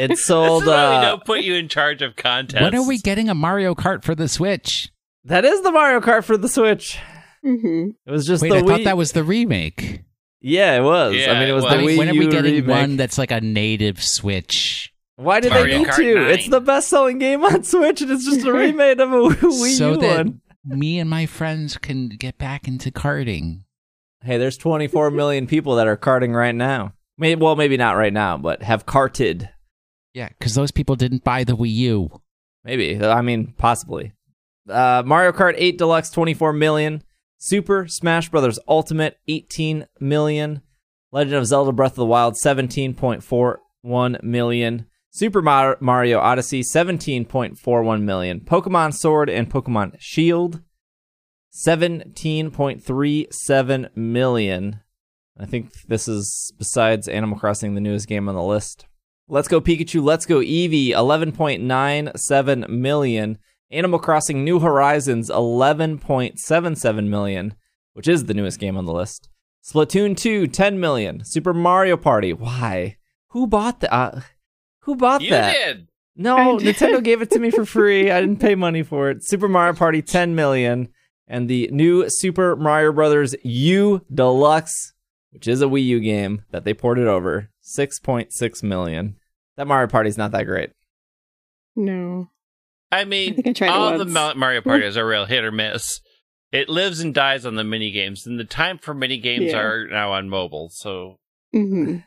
It 0.00 0.18
sold. 0.18 0.62
This 0.62 0.68
is 0.68 0.74
why 0.74 0.90
we 0.90 0.96
Uh, 0.96 1.00
don't 1.02 1.24
put 1.24 1.40
you 1.42 1.54
in 1.54 1.68
charge 1.68 2.02
of 2.02 2.16
contests. 2.16 2.62
When 2.62 2.74
are 2.74 2.86
we 2.86 2.98
getting 2.98 3.28
a 3.28 3.34
Mario 3.34 3.74
Kart 3.74 4.02
for 4.02 4.14
the 4.14 4.28
Switch? 4.28 4.90
that 5.24 5.44
is 5.44 5.62
the 5.62 5.72
Mario 5.72 6.00
Kart 6.00 6.24
for 6.24 6.36
the 6.36 6.48
Switch. 6.48 6.98
hmm 7.42 7.90
It 8.06 8.10
was 8.10 8.26
just 8.26 8.42
Wait, 8.42 8.50
the 8.50 8.56
I 8.56 8.62
Wii. 8.62 8.68
thought 8.68 8.84
that 8.84 8.96
was 8.96 9.12
the 9.12 9.24
remake. 9.24 10.02
yeah, 10.40 10.76
it 10.76 10.82
was. 10.82 11.14
Yeah, 11.14 11.30
I 11.30 11.34
mean, 11.34 11.42
it 11.44 11.48
it 11.50 11.52
was 11.52 11.64
was. 11.64 11.72
the 11.72 11.78
Wii 11.78 11.98
when 11.98 12.08
are 12.08 12.12
we 12.12 12.24
U 12.26 12.30
getting 12.30 12.54
remake. 12.54 12.68
one 12.68 12.96
that's 12.96 13.18
like 13.18 13.30
a 13.30 13.40
native 13.40 14.02
Switch? 14.02 14.92
Why 15.16 15.40
did 15.40 15.50
Mario 15.52 15.66
they 15.66 15.78
need 15.78 15.86
Kart 15.88 15.96
to? 15.96 16.14
9. 16.16 16.30
It's 16.32 16.48
the 16.48 16.60
best-selling 16.60 17.18
game 17.18 17.44
on 17.44 17.62
Switch, 17.62 18.02
and 18.02 18.10
it's 18.10 18.24
just 18.24 18.44
a 18.44 18.52
remake 18.62 18.98
of 18.98 19.12
a 19.12 19.16
Wii 19.16 19.76
so 19.78 19.92
U 19.92 19.96
that 20.00 20.26
one. 20.26 20.40
me 20.66 20.98
and 20.98 21.08
my 21.08 21.24
friends 21.26 21.78
can 21.78 22.08
get 22.08 22.36
back 22.36 22.66
into 22.66 22.90
karting. 22.90 23.60
Hey, 24.22 24.38
there's 24.38 24.56
24 24.58 25.10
million 25.10 25.46
people 25.46 25.76
that 25.76 25.86
are 25.86 25.96
karting 25.96 26.34
right 26.34 26.54
now. 26.54 26.94
Maybe, 27.16 27.40
well, 27.40 27.54
maybe 27.56 27.76
not 27.76 27.92
right 27.96 28.12
now, 28.12 28.36
but 28.38 28.62
have 28.62 28.86
carted. 28.86 29.48
Yeah, 30.14 30.30
because 30.38 30.54
those 30.54 30.70
people 30.70 30.96
didn't 30.96 31.24
buy 31.24 31.44
the 31.44 31.56
Wii 31.56 31.74
U. 31.74 32.22
Maybe. 32.64 33.04
I 33.04 33.20
mean, 33.20 33.52
possibly. 33.58 34.12
Uh, 34.68 35.02
Mario 35.04 35.32
Kart 35.32 35.54
8 35.56 35.76
Deluxe, 35.76 36.08
24 36.10 36.54
million. 36.54 37.02
Super 37.36 37.86
Smash 37.86 38.30
Bros. 38.30 38.58
Ultimate, 38.66 39.18
18 39.28 39.86
million. 40.00 40.62
Legend 41.12 41.36
of 41.36 41.44
Zelda 41.46 41.72
Breath 41.72 41.92
of 41.92 41.96
the 41.96 42.06
Wild, 42.06 42.34
17.41 42.34 44.22
million. 44.22 44.86
Super 45.10 45.42
Mario 45.42 46.18
Odyssey, 46.18 46.62
17.41 46.62 48.02
million. 48.02 48.40
Pokemon 48.40 48.94
Sword 48.94 49.30
and 49.30 49.48
Pokemon 49.48 49.94
Shield, 50.00 50.60
17.37 51.52 53.96
million. 53.96 54.80
I 55.38 55.46
think 55.46 55.70
this 55.86 56.08
is, 56.08 56.52
besides 56.58 57.06
Animal 57.06 57.38
Crossing, 57.38 57.76
the 57.76 57.80
newest 57.80 58.08
game 58.08 58.28
on 58.28 58.34
the 58.34 58.42
list. 58.42 58.86
Let's 59.28 59.48
Go 59.48 59.60
Pikachu, 59.60 60.02
Let's 60.02 60.26
Go 60.26 60.38
Eevee, 60.40 60.90
11.97 60.90 62.68
million. 62.68 63.38
Animal 63.70 63.98
Crossing 63.98 64.44
New 64.44 64.60
Horizons, 64.60 65.30
11.77 65.30 67.08
million, 67.08 67.54
which 67.94 68.06
is 68.06 68.26
the 68.26 68.34
newest 68.34 68.60
game 68.60 68.76
on 68.76 68.84
the 68.84 68.92
list. 68.92 69.28
Splatoon 69.64 70.16
2, 70.16 70.46
10 70.46 70.78
million. 70.78 71.24
Super 71.24 71.54
Mario 71.54 71.96
Party, 71.96 72.32
why? 72.32 72.96
Who 73.28 73.46
bought 73.46 73.80
that? 73.80 73.92
Uh, 73.92 74.20
who 74.80 74.94
bought 74.96 75.22
You 75.22 75.30
that? 75.30 75.52
did. 75.52 75.88
No, 76.14 76.58
did. 76.58 76.76
Nintendo 76.76 77.02
gave 77.02 77.22
it 77.22 77.30
to 77.30 77.38
me 77.40 77.50
for 77.50 77.64
free. 77.66 78.10
I 78.10 78.20
didn't 78.20 78.40
pay 78.40 78.54
money 78.54 78.82
for 78.82 79.10
it. 79.10 79.24
Super 79.26 79.48
Mario 79.48 79.74
Party 79.74 80.02
10 80.02 80.34
million 80.34 80.88
and 81.26 81.48
the 81.48 81.68
new 81.72 82.04
Super 82.08 82.54
Mario 82.54 82.92
Brothers 82.92 83.34
U 83.42 84.04
Deluxe, 84.12 84.92
which 85.30 85.48
is 85.48 85.62
a 85.62 85.66
Wii 85.66 85.84
U 85.86 86.00
game 86.00 86.42
that 86.50 86.64
they 86.64 86.74
ported 86.74 87.08
over, 87.08 87.50
6.6 87.64 88.62
million. 88.62 89.16
That 89.56 89.66
Mario 89.66 89.88
Party's 89.88 90.18
not 90.18 90.32
that 90.32 90.44
great. 90.44 90.70
No. 91.76 92.28
I 92.92 93.00
I 93.00 93.04
mean, 93.04 93.34
think 93.42 93.60
I 93.62 93.68
all 93.68 93.98
the 93.98 94.04
Mario 94.04 94.60
Parties 94.62 94.96
are 94.96 95.06
real 95.06 95.24
hit 95.26 95.44
or 95.44 95.52
miss. 95.52 96.00
It 96.52 96.68
lives 96.68 97.00
and 97.00 97.12
dies 97.12 97.44
on 97.44 97.56
the 97.56 97.64
mini 97.64 97.90
games, 97.90 98.26
and 98.26 98.38
the 98.38 98.44
time 98.44 98.78
for 98.78 98.94
mini 98.94 99.18
games 99.18 99.46
Yeah. 99.52 99.58
are 99.58 99.88
now 99.88 100.12
on 100.12 100.28
mobile. 100.28 100.68
So 100.72 101.18
hmm 101.52 101.98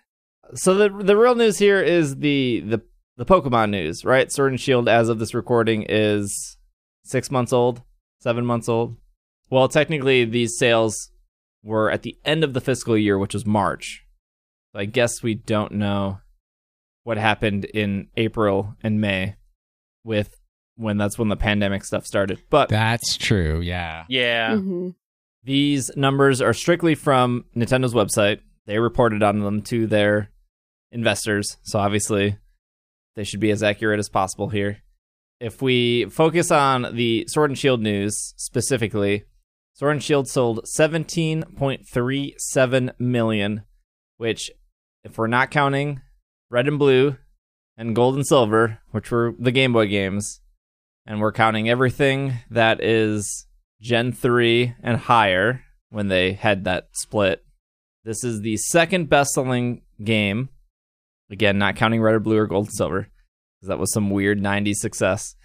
So 0.55 0.73
the 0.75 0.89
the 0.89 1.17
real 1.17 1.35
news 1.35 1.57
here 1.59 1.81
is 1.81 2.17
the 2.17 2.61
the 2.65 2.81
the 3.17 3.25
Pokemon 3.25 3.71
news, 3.71 4.05
right? 4.05 4.31
Sword 4.31 4.51
and 4.51 4.61
Shield 4.61 4.87
as 4.87 5.09
of 5.09 5.19
this 5.19 5.33
recording 5.33 5.85
is 5.89 6.57
6 7.05 7.31
months 7.31 7.51
old, 7.51 7.81
7 8.21 8.45
months 8.45 8.69
old. 8.69 8.95
Well, 9.49 9.67
technically 9.67 10.23
these 10.23 10.57
sales 10.57 11.11
were 11.63 11.89
at 11.91 12.03
the 12.03 12.15
end 12.23 12.43
of 12.43 12.53
the 12.53 12.61
fiscal 12.61 12.97
year, 12.97 13.17
which 13.17 13.33
was 13.33 13.45
March. 13.45 14.05
So 14.73 14.79
I 14.79 14.85
guess 14.85 15.23
we 15.23 15.35
don't 15.35 15.73
know 15.73 16.19
what 17.03 17.17
happened 17.17 17.65
in 17.65 18.07
April 18.17 18.75
and 18.83 18.99
May 18.99 19.35
with 20.03 20.35
when 20.75 20.97
that's 20.97 21.17
when 21.17 21.29
the 21.29 21.35
pandemic 21.35 21.83
stuff 21.83 22.05
started. 22.05 22.41
But 22.49 22.69
That's 22.69 23.17
true. 23.17 23.61
Yeah. 23.61 24.05
yeah, 24.09 24.57
hmm 24.57 24.89
these 25.47 25.89
numbers 25.95 26.41
are 26.41 26.53
strictly 26.53 26.93
from 26.93 27.45
Nintendo's 27.55 27.93
website. 27.93 28.41
They 28.65 28.79
reported 28.79 29.23
on 29.23 29.39
them 29.39 29.61
to 29.63 29.87
their 29.87 30.29
investors, 30.91 31.57
so 31.63 31.79
obviously 31.79 32.37
they 33.15 33.23
should 33.23 33.39
be 33.39 33.51
as 33.51 33.63
accurate 33.63 33.99
as 33.99 34.09
possible 34.09 34.49
here. 34.49 34.79
If 35.39 35.61
we 35.61 36.03
focus 36.05 36.49
on 36.51 36.95
the 36.95 37.25
Sword 37.29 37.51
and 37.51 37.57
Shield 37.57 37.81
news 37.81 38.33
specifically, 38.35 39.23
Sword 39.73 39.93
and 39.93 40.03
Shield 40.03 40.27
sold 40.27 40.65
17.37 40.77 42.99
million, 42.99 43.63
which 44.17 44.51
if 45.03 45.17
we're 45.17 45.27
not 45.27 45.51
counting 45.51 46.01
Red 46.49 46.67
and 46.67 46.79
Blue 46.79 47.17
and 47.77 47.95
Gold 47.95 48.15
and 48.15 48.27
Silver, 48.27 48.79
which 48.91 49.11
were 49.11 49.33
the 49.39 49.51
Game 49.51 49.73
Boy 49.73 49.87
games, 49.87 50.41
and 51.05 51.21
we're 51.21 51.31
counting 51.31 51.69
everything 51.69 52.33
that 52.49 52.83
is 52.83 53.47
Gen 53.81 54.11
3 54.11 54.75
and 54.81 54.97
higher 54.97 55.63
when 55.89 56.07
they 56.07 56.33
had 56.33 56.65
that 56.65 56.89
split. 56.93 57.45
This 58.03 58.23
is 58.23 58.41
the 58.41 58.57
second 58.57 59.09
best 59.09 59.31
selling 59.31 59.81
game. 60.03 60.49
Again, 61.29 61.57
not 61.57 61.75
counting 61.75 62.01
red 62.01 62.15
or 62.15 62.19
blue 62.19 62.37
or 62.37 62.47
gold 62.47 62.67
and 62.67 62.73
silver, 62.73 63.09
because 63.59 63.69
that 63.69 63.79
was 63.79 63.91
some 63.91 64.09
weird 64.09 64.41
90s 64.41 64.75
success. 64.75 65.35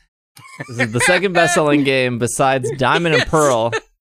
This 0.68 0.78
is 0.78 0.92
the 0.92 1.00
second 1.00 1.32
best 1.34 1.54
selling 1.54 1.84
game 1.84 2.18
besides 2.18 2.70
Diamond 2.78 3.16
and 3.16 3.26
Pearl. 3.26 3.72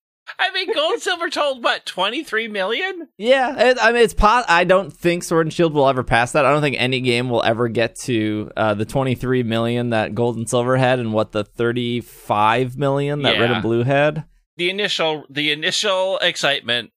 I 0.42 0.52
mean, 0.52 0.74
Gold 0.74 0.94
and 0.94 1.02
Silver 1.02 1.30
told 1.30 1.64
what 1.64 1.86
twenty 1.86 2.24
three 2.24 2.48
million. 2.48 3.08
Yeah, 3.18 3.70
it, 3.70 3.78
I 3.80 3.92
mean, 3.92 4.02
it's 4.02 4.14
po- 4.14 4.44
I 4.48 4.64
don't 4.64 4.92
think 4.92 5.24
Sword 5.24 5.46
and 5.46 5.54
Shield 5.54 5.74
will 5.74 5.88
ever 5.88 6.04
pass 6.04 6.32
that. 6.32 6.46
I 6.46 6.52
don't 6.52 6.62
think 6.62 6.78
any 6.80 7.02
game 7.02 7.30
will 7.30 7.44
ever 7.44 7.68
get 7.68 7.96
to 8.02 8.52
uh, 8.58 8.74
the 8.74 8.86
23 8.86 9.44
million 9.44 9.92
that 9.92 10.16
Gold 10.16 10.38
and 10.38 10.50
Silver 10.50 10.78
had 10.78 11.00
and 11.00 11.14
what 11.14 11.32
the 11.32 11.44
35 11.44 12.78
million 12.78 13.22
that 13.22 13.40
Red 13.40 13.52
and 13.52 13.62
Blue 13.62 13.84
had. 13.84 14.26
The 14.58 14.70
initial 14.70 15.26
the 15.30 15.52
initial 15.52 16.18
excitement 16.20 16.92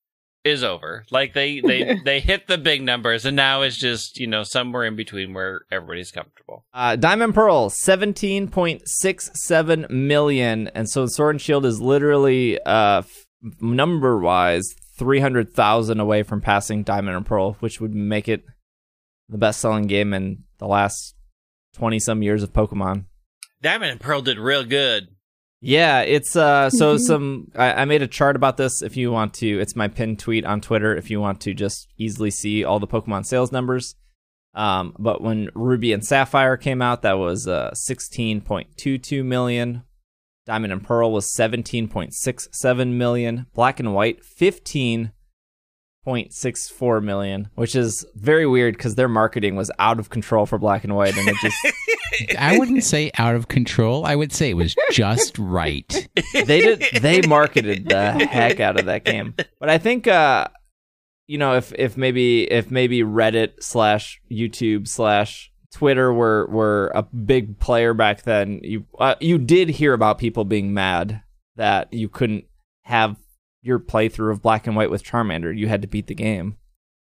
is 0.45 0.62
over. 0.62 1.05
Like 1.11 1.32
they 1.32 1.61
they 1.61 1.99
they 2.05 2.20
hit 2.20 2.47
the 2.47 2.59
big 2.59 2.82
numbers, 2.82 3.24
and 3.24 3.34
now 3.34 3.62
it's 3.62 3.78
just 3.78 4.20
you 4.20 4.26
know 4.26 4.42
somewhere 4.42 4.84
in 4.84 4.97
between 4.97 5.32
where 5.32 5.62
everybody's 5.70 6.11
comfortable. 6.11 6.66
Uh, 6.72 6.97
Diamond 6.97 7.34
Pearl, 7.34 7.70
17.67 7.70 9.90
million. 9.90 10.68
And 10.68 10.88
so 10.88 11.07
Sword 11.07 11.34
and 11.36 11.42
Shield 11.42 11.64
is 11.64 11.80
literally, 11.80 12.61
uh, 12.61 13.03
number 13.61 14.18
wise, 14.18 14.74
300,000 14.99 16.01
away 16.01 16.22
from 16.22 16.40
passing 16.40 16.82
Diamond 16.82 17.16
and 17.16 17.26
Pearl, 17.26 17.55
which 17.61 17.80
would 17.80 17.95
make 17.95 18.28
it 18.28 18.45
the 19.28 19.38
best 19.38 19.61
selling 19.61 19.86
game 19.86 20.12
in 20.14 20.45
the 20.59 20.66
last 20.66 21.14
20 21.74 21.99
some 21.99 22.22
years 22.22 22.42
of 22.42 22.53
Pokemon. 22.53 23.05
Diamond 23.62 23.90
and 23.92 24.01
Pearl 24.01 24.20
did 24.22 24.38
real 24.38 24.64
good. 24.64 25.09
Yeah, 25.61 26.03
it's 26.03 26.36
uh 26.36 26.68
so 26.68 26.97
Mhm. 26.97 27.01
some 27.01 27.51
I, 27.57 27.72
I 27.72 27.84
made 27.86 28.03
a 28.03 28.07
chart 28.07 28.36
about 28.36 28.59
this 28.59 28.82
if 28.82 28.99
you 28.99 29.11
want 29.11 29.32
to 29.34 29.59
it's 29.61 29.74
my 29.74 29.88
pinned 29.88 30.18
tweet 30.18 30.45
on 30.45 30.61
Twitter 30.61 30.95
if 30.95 31.11
you 31.11 31.22
want 31.22 31.40
to 31.40 31.55
just 31.55 31.88
easily 31.97 32.30
see 32.30 32.62
all 32.64 32.78
the 32.78 32.86
Pokemon 32.86 33.24
sales 33.24 33.51
numbers. 33.51 33.95
Um 34.55 34.95
but 34.99 35.22
when 35.22 35.49
Ruby 35.55 35.95
and 35.95 36.05
Sapphire 36.05 36.59
came 36.59 36.82
out 36.82 37.01
that 37.01 37.14
was 37.14 37.49
uh 37.49 37.70
16.22 37.72 39.24
million. 39.24 39.84
Diamond 40.47 40.72
and 40.72 40.84
Pearl 40.84 41.12
was 41.12 41.34
17.67 41.34 42.92
million. 42.92 43.47
Black 43.55 43.80
and 43.80 43.95
White 43.95 44.20
15.64 44.22 47.03
million, 47.03 47.49
which 47.55 47.74
is 47.74 48.05
very 48.14 48.47
weird 48.47 48.78
cuz 48.78 48.95
their 48.95 49.09
marketing 49.09 49.57
was 49.57 49.70
out 49.78 49.99
of 49.99 50.11
control 50.11 50.45
for 50.45 50.59
Black 50.59 50.84
and 50.84 50.95
White 50.95 51.16
and 51.16 51.26
it 51.28 51.36
just 51.40 51.57
I 52.38 52.59
wouldn't 52.59 52.84
say 52.84 53.11
out 53.18 53.34
of 53.34 53.49
control. 53.49 54.05
I 54.05 54.14
would 54.14 54.32
say 54.32 54.51
it 54.51 54.55
was 54.55 54.76
just 54.92 55.36
right. 55.38 56.09
they 56.32 56.61
did 56.61 56.84
they 57.01 57.22
marketed 57.22 57.88
the 57.88 58.12
heck 58.12 58.61
out 58.61 58.78
of 58.78 58.86
that 58.86 59.05
game 59.05 59.34
but 59.59 59.68
i 59.68 59.78
think 59.78 60.07
uh 60.07 60.47
you 61.26 61.38
know 61.38 61.57
if 61.57 61.72
if 61.78 61.97
maybe 61.97 62.51
if 62.51 62.70
maybe 62.70 63.03
reddit 63.03 63.55
slash 63.61 64.20
youtube 64.30 64.86
slash 64.86 65.51
twitter 65.75 66.12
were 66.12 66.47
were 66.47 66.93
a 66.95 67.03
big 67.03 67.59
player 67.59 67.93
back 67.93 68.22
then. 68.22 68.61
You 68.62 68.87
uh, 68.99 69.16
you 69.20 69.39
did 69.39 69.68
hear 69.68 69.93
about 69.93 70.18
people 70.18 70.45
being 70.45 70.72
mad 70.72 71.22
that 71.57 71.93
you 71.93 72.09
couldn't 72.09 72.45
have 72.83 73.16
your 73.62 73.79
playthrough 73.79 74.31
of 74.31 74.43
black 74.43 74.66
and 74.66 74.77
white 74.77 74.91
with 74.91 75.03
charmander. 75.03 75.57
You 75.57 75.68
had 75.68 75.83
to 75.83 75.89
beat 75.89 76.07
the 76.07 76.14
game. 76.14 76.57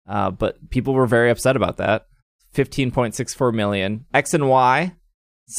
Uh, 0.08 0.32
but 0.32 0.70
people 0.70 0.94
were 0.94 1.08
very 1.08 1.30
upset 1.30 1.56
about 1.56 1.78
that. 1.78 2.08
15.64 2.56 3.54
million. 3.54 4.06
X 4.14 4.34
and 4.34 4.50
y 4.50 4.96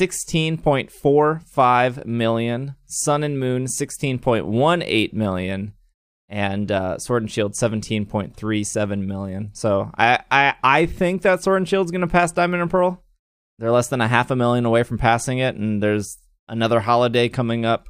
16.45 0.01 2.07
million. 2.07 2.75
Sun 2.87 3.23
and 3.23 3.39
Moon 3.39 3.67
16.18 3.67 5.13
million. 5.13 5.75
And 6.29 6.73
uh, 6.73 6.99
Sword 6.99 7.23
and 7.23 7.31
Shield 7.31 7.53
17.37 7.53 9.07
million. 9.07 9.51
So 9.53 9.91
I, 9.97 10.21
I, 10.31 10.55
I 10.63 10.87
think 10.87 11.23
that 11.23 11.43
Sword 11.43 11.59
and 11.59 11.69
Shield's 11.69 11.93
going 11.93 12.01
to 12.01 12.07
pass 12.09 12.33
Diamond 12.33 12.63
and 12.63 12.71
Pearl. 12.71 13.03
They're 13.59 13.71
less 13.71 13.89
than 13.89 14.01
a 14.01 14.09
half 14.09 14.31
a 14.31 14.37
million 14.37 14.67
away 14.67 14.83
from 14.83 14.99
passing 14.99 15.39
it. 15.39 15.55
And 15.55 15.83
there's 15.83 16.19
another 16.49 16.81
holiday 16.81 17.29
coming 17.29 17.65
up 17.65 17.89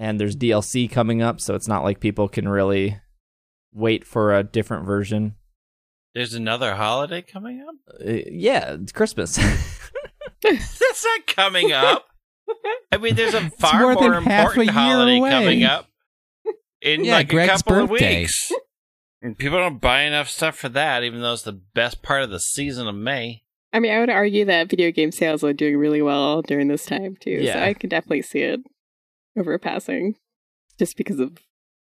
and 0.00 0.18
there's 0.18 0.34
DLC 0.34 0.90
coming 0.90 1.20
up, 1.20 1.42
so 1.42 1.54
it's 1.54 1.68
not 1.68 1.84
like 1.84 2.00
people 2.00 2.26
can 2.26 2.48
really 2.48 2.98
wait 3.72 4.06
for 4.06 4.34
a 4.34 4.42
different 4.42 4.86
version. 4.86 5.34
There's 6.14 6.32
another 6.32 6.74
holiday 6.74 7.20
coming 7.20 7.60
up. 7.60 7.74
Uh, 8.00 8.22
yeah, 8.30 8.76
it's 8.80 8.92
Christmas. 8.92 9.36
That's 10.42 11.04
not 11.04 11.26
coming 11.26 11.72
up. 11.72 12.06
I 12.92 12.96
mean, 12.96 13.14
there's 13.14 13.34
a 13.34 13.50
far 13.50 13.80
more 13.80 13.92
more, 13.92 14.02
than 14.02 14.22
half 14.24 14.56
a 14.56 14.60
important 14.60 14.64
year 14.64 14.72
holiday 14.72 15.18
away. 15.18 15.30
coming 15.30 15.64
up 15.64 15.89
in 16.82 17.04
Yeah, 17.04 17.14
like 17.14 17.28
Greg's 17.28 17.60
a 17.60 17.64
couple 17.64 17.86
birthday. 17.86 18.14
of 18.14 18.20
weeks. 18.20 18.52
And 19.22 19.36
people 19.36 19.58
don't 19.58 19.82
buy 19.82 20.04
enough 20.04 20.30
stuff 20.30 20.56
for 20.56 20.70
that, 20.70 21.04
even 21.04 21.20
though 21.20 21.34
it's 21.34 21.42
the 21.42 21.52
best 21.52 22.02
part 22.02 22.22
of 22.22 22.30
the 22.30 22.40
season 22.40 22.88
of 22.88 22.94
May. 22.94 23.42
I 23.70 23.78
mean, 23.78 23.92
I 23.92 24.00
would 24.00 24.08
argue 24.08 24.46
that 24.46 24.70
video 24.70 24.90
game 24.90 25.12
sales 25.12 25.44
are 25.44 25.52
doing 25.52 25.76
really 25.76 26.00
well 26.00 26.40
during 26.40 26.68
this 26.68 26.86
time 26.86 27.16
too. 27.20 27.32
Yeah. 27.32 27.52
So 27.52 27.60
I 27.60 27.74
can 27.74 27.90
definitely 27.90 28.22
see 28.22 28.40
it 28.40 28.60
overpassing 29.38 30.14
just 30.78 30.96
because 30.96 31.20
of 31.20 31.36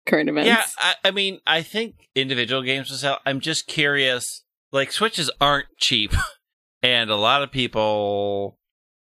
current 0.07 0.29
events. 0.29 0.47
Yeah, 0.47 0.63
I, 0.79 0.95
I 1.09 1.11
mean, 1.11 1.39
I 1.45 1.61
think 1.61 2.09
individual 2.15 2.63
games 2.63 2.89
will 2.89 2.97
sell. 2.97 3.19
I'm 3.23 3.39
just 3.39 3.67
curious. 3.67 4.43
Like 4.71 4.91
Switches 4.91 5.29
aren't 5.39 5.67
cheap, 5.77 6.13
and 6.81 7.11
a 7.11 7.15
lot 7.15 7.43
of 7.43 7.51
people 7.51 8.57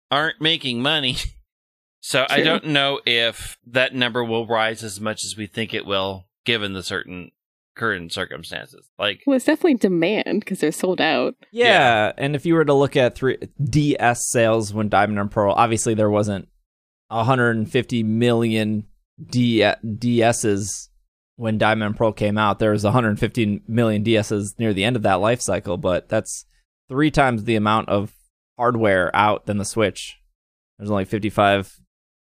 aren't 0.10 0.42
making 0.42 0.82
money. 0.82 1.18
So 2.00 2.26
I 2.30 2.42
don't 2.42 2.66
know 2.68 3.02
if 3.06 3.58
that 3.66 3.94
number 3.94 4.24
will 4.24 4.48
rise 4.48 4.84
as 4.84 5.02
much 5.02 5.26
as 5.26 5.36
we 5.36 5.48
think 5.48 5.74
it 5.74 5.86
will, 5.86 6.28
given 6.46 6.74
the 6.74 6.84
certain 6.84 7.32
current 7.76 8.12
circumstances. 8.12 8.90
Like, 8.98 9.22
Well, 9.26 9.36
it's 9.36 9.46
definitely 9.46 9.76
demand 9.76 10.42
because 10.42 10.60
they're 10.60 10.72
sold 10.72 11.02
out. 11.02 11.36
Yeah, 11.52 12.12
and 12.18 12.36
if 12.36 12.46
you 12.46 12.56
were 12.56 12.66
to 12.66 12.74
look 12.74 12.96
at 12.96 13.16
three 13.16 13.38
DS 13.64 14.28
sales 14.30 14.74
when 14.74 14.90
Diamond 14.90 15.20
and 15.20 15.32
Pearl, 15.32 15.54
obviously 15.54 15.94
there 15.94 16.10
wasn't 16.10 16.48
150 17.10 18.04
million 18.04 18.86
D- 19.24 19.60
DSs 19.62 20.90
when 21.36 21.58
Diamond 21.58 21.88
and 21.88 21.96
Pearl 21.98 22.12
came 22.12 22.38
out. 22.38 22.60
There 22.60 22.72
was 22.72 22.84
150 22.84 23.64
million 23.68 24.04
DSs 24.04 24.58
near 24.60 24.74
the 24.74 24.84
end 24.84 24.96
of 24.96 25.04
that 25.04 25.16
life 25.16 25.42
cycle, 25.42 25.78
but 25.78 26.10
that's 26.10 26.46
three 26.90 27.12
times 27.12 27.44
the 27.44 27.56
amount 27.56 27.90
of 27.90 28.14
hardware 28.58 29.16
out 29.16 29.46
than 29.46 29.58
the 29.58 29.66
Switch. 29.66 30.18
There's 30.78 30.92
only 30.92 31.06
55 31.06 31.80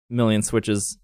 million 0.09 0.41
Switches 0.41 0.97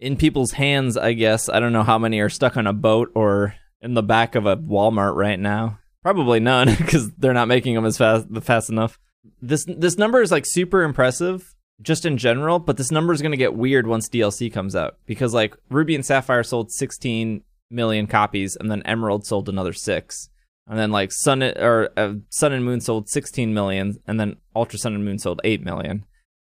in 0.00 0.16
people's 0.16 0.52
hands, 0.52 0.96
I 0.96 1.12
guess. 1.12 1.48
I 1.48 1.60
don't 1.60 1.72
know 1.72 1.82
how 1.82 1.98
many 1.98 2.20
are 2.20 2.28
stuck 2.28 2.56
on 2.56 2.66
a 2.66 2.72
boat 2.72 3.10
or 3.14 3.54
in 3.80 3.94
the 3.94 4.02
back 4.02 4.34
of 4.34 4.46
a 4.46 4.56
Walmart 4.56 5.14
right 5.14 5.38
now. 5.38 5.78
Probably 6.02 6.40
none 6.40 6.74
because 6.78 7.10
they're 7.12 7.32
not 7.32 7.48
making 7.48 7.74
them 7.74 7.84
as 7.84 7.96
fast 7.96 8.26
fast 8.42 8.70
enough. 8.70 8.98
This 9.40 9.64
this 9.66 9.96
number 9.96 10.20
is 10.20 10.30
like 10.30 10.44
super 10.46 10.82
impressive 10.82 11.54
just 11.82 12.06
in 12.06 12.16
general, 12.18 12.58
but 12.58 12.76
this 12.76 12.90
number 12.90 13.12
is 13.12 13.20
going 13.20 13.32
to 13.32 13.38
get 13.38 13.54
weird 13.54 13.86
once 13.86 14.08
DLC 14.08 14.52
comes 14.52 14.76
out 14.76 14.98
because 15.06 15.34
like 15.34 15.56
Ruby 15.70 15.94
and 15.94 16.06
Sapphire 16.06 16.42
sold 16.42 16.70
16 16.70 17.42
million 17.70 18.06
copies 18.06 18.56
and 18.56 18.70
then 18.70 18.82
Emerald 18.82 19.26
sold 19.26 19.48
another 19.48 19.72
6. 19.72 20.28
And 20.66 20.78
then 20.78 20.90
like 20.92 21.10
Sun 21.12 21.42
or 21.42 21.90
uh, 21.96 22.14
Sun 22.30 22.52
and 22.52 22.64
Moon 22.64 22.80
sold 22.80 23.08
16 23.08 23.52
million 23.52 23.96
and 24.06 24.18
then 24.18 24.36
Ultra 24.54 24.78
Sun 24.78 24.94
and 24.94 25.04
Moon 25.04 25.18
sold 25.18 25.40
8 25.44 25.62
million. 25.62 26.04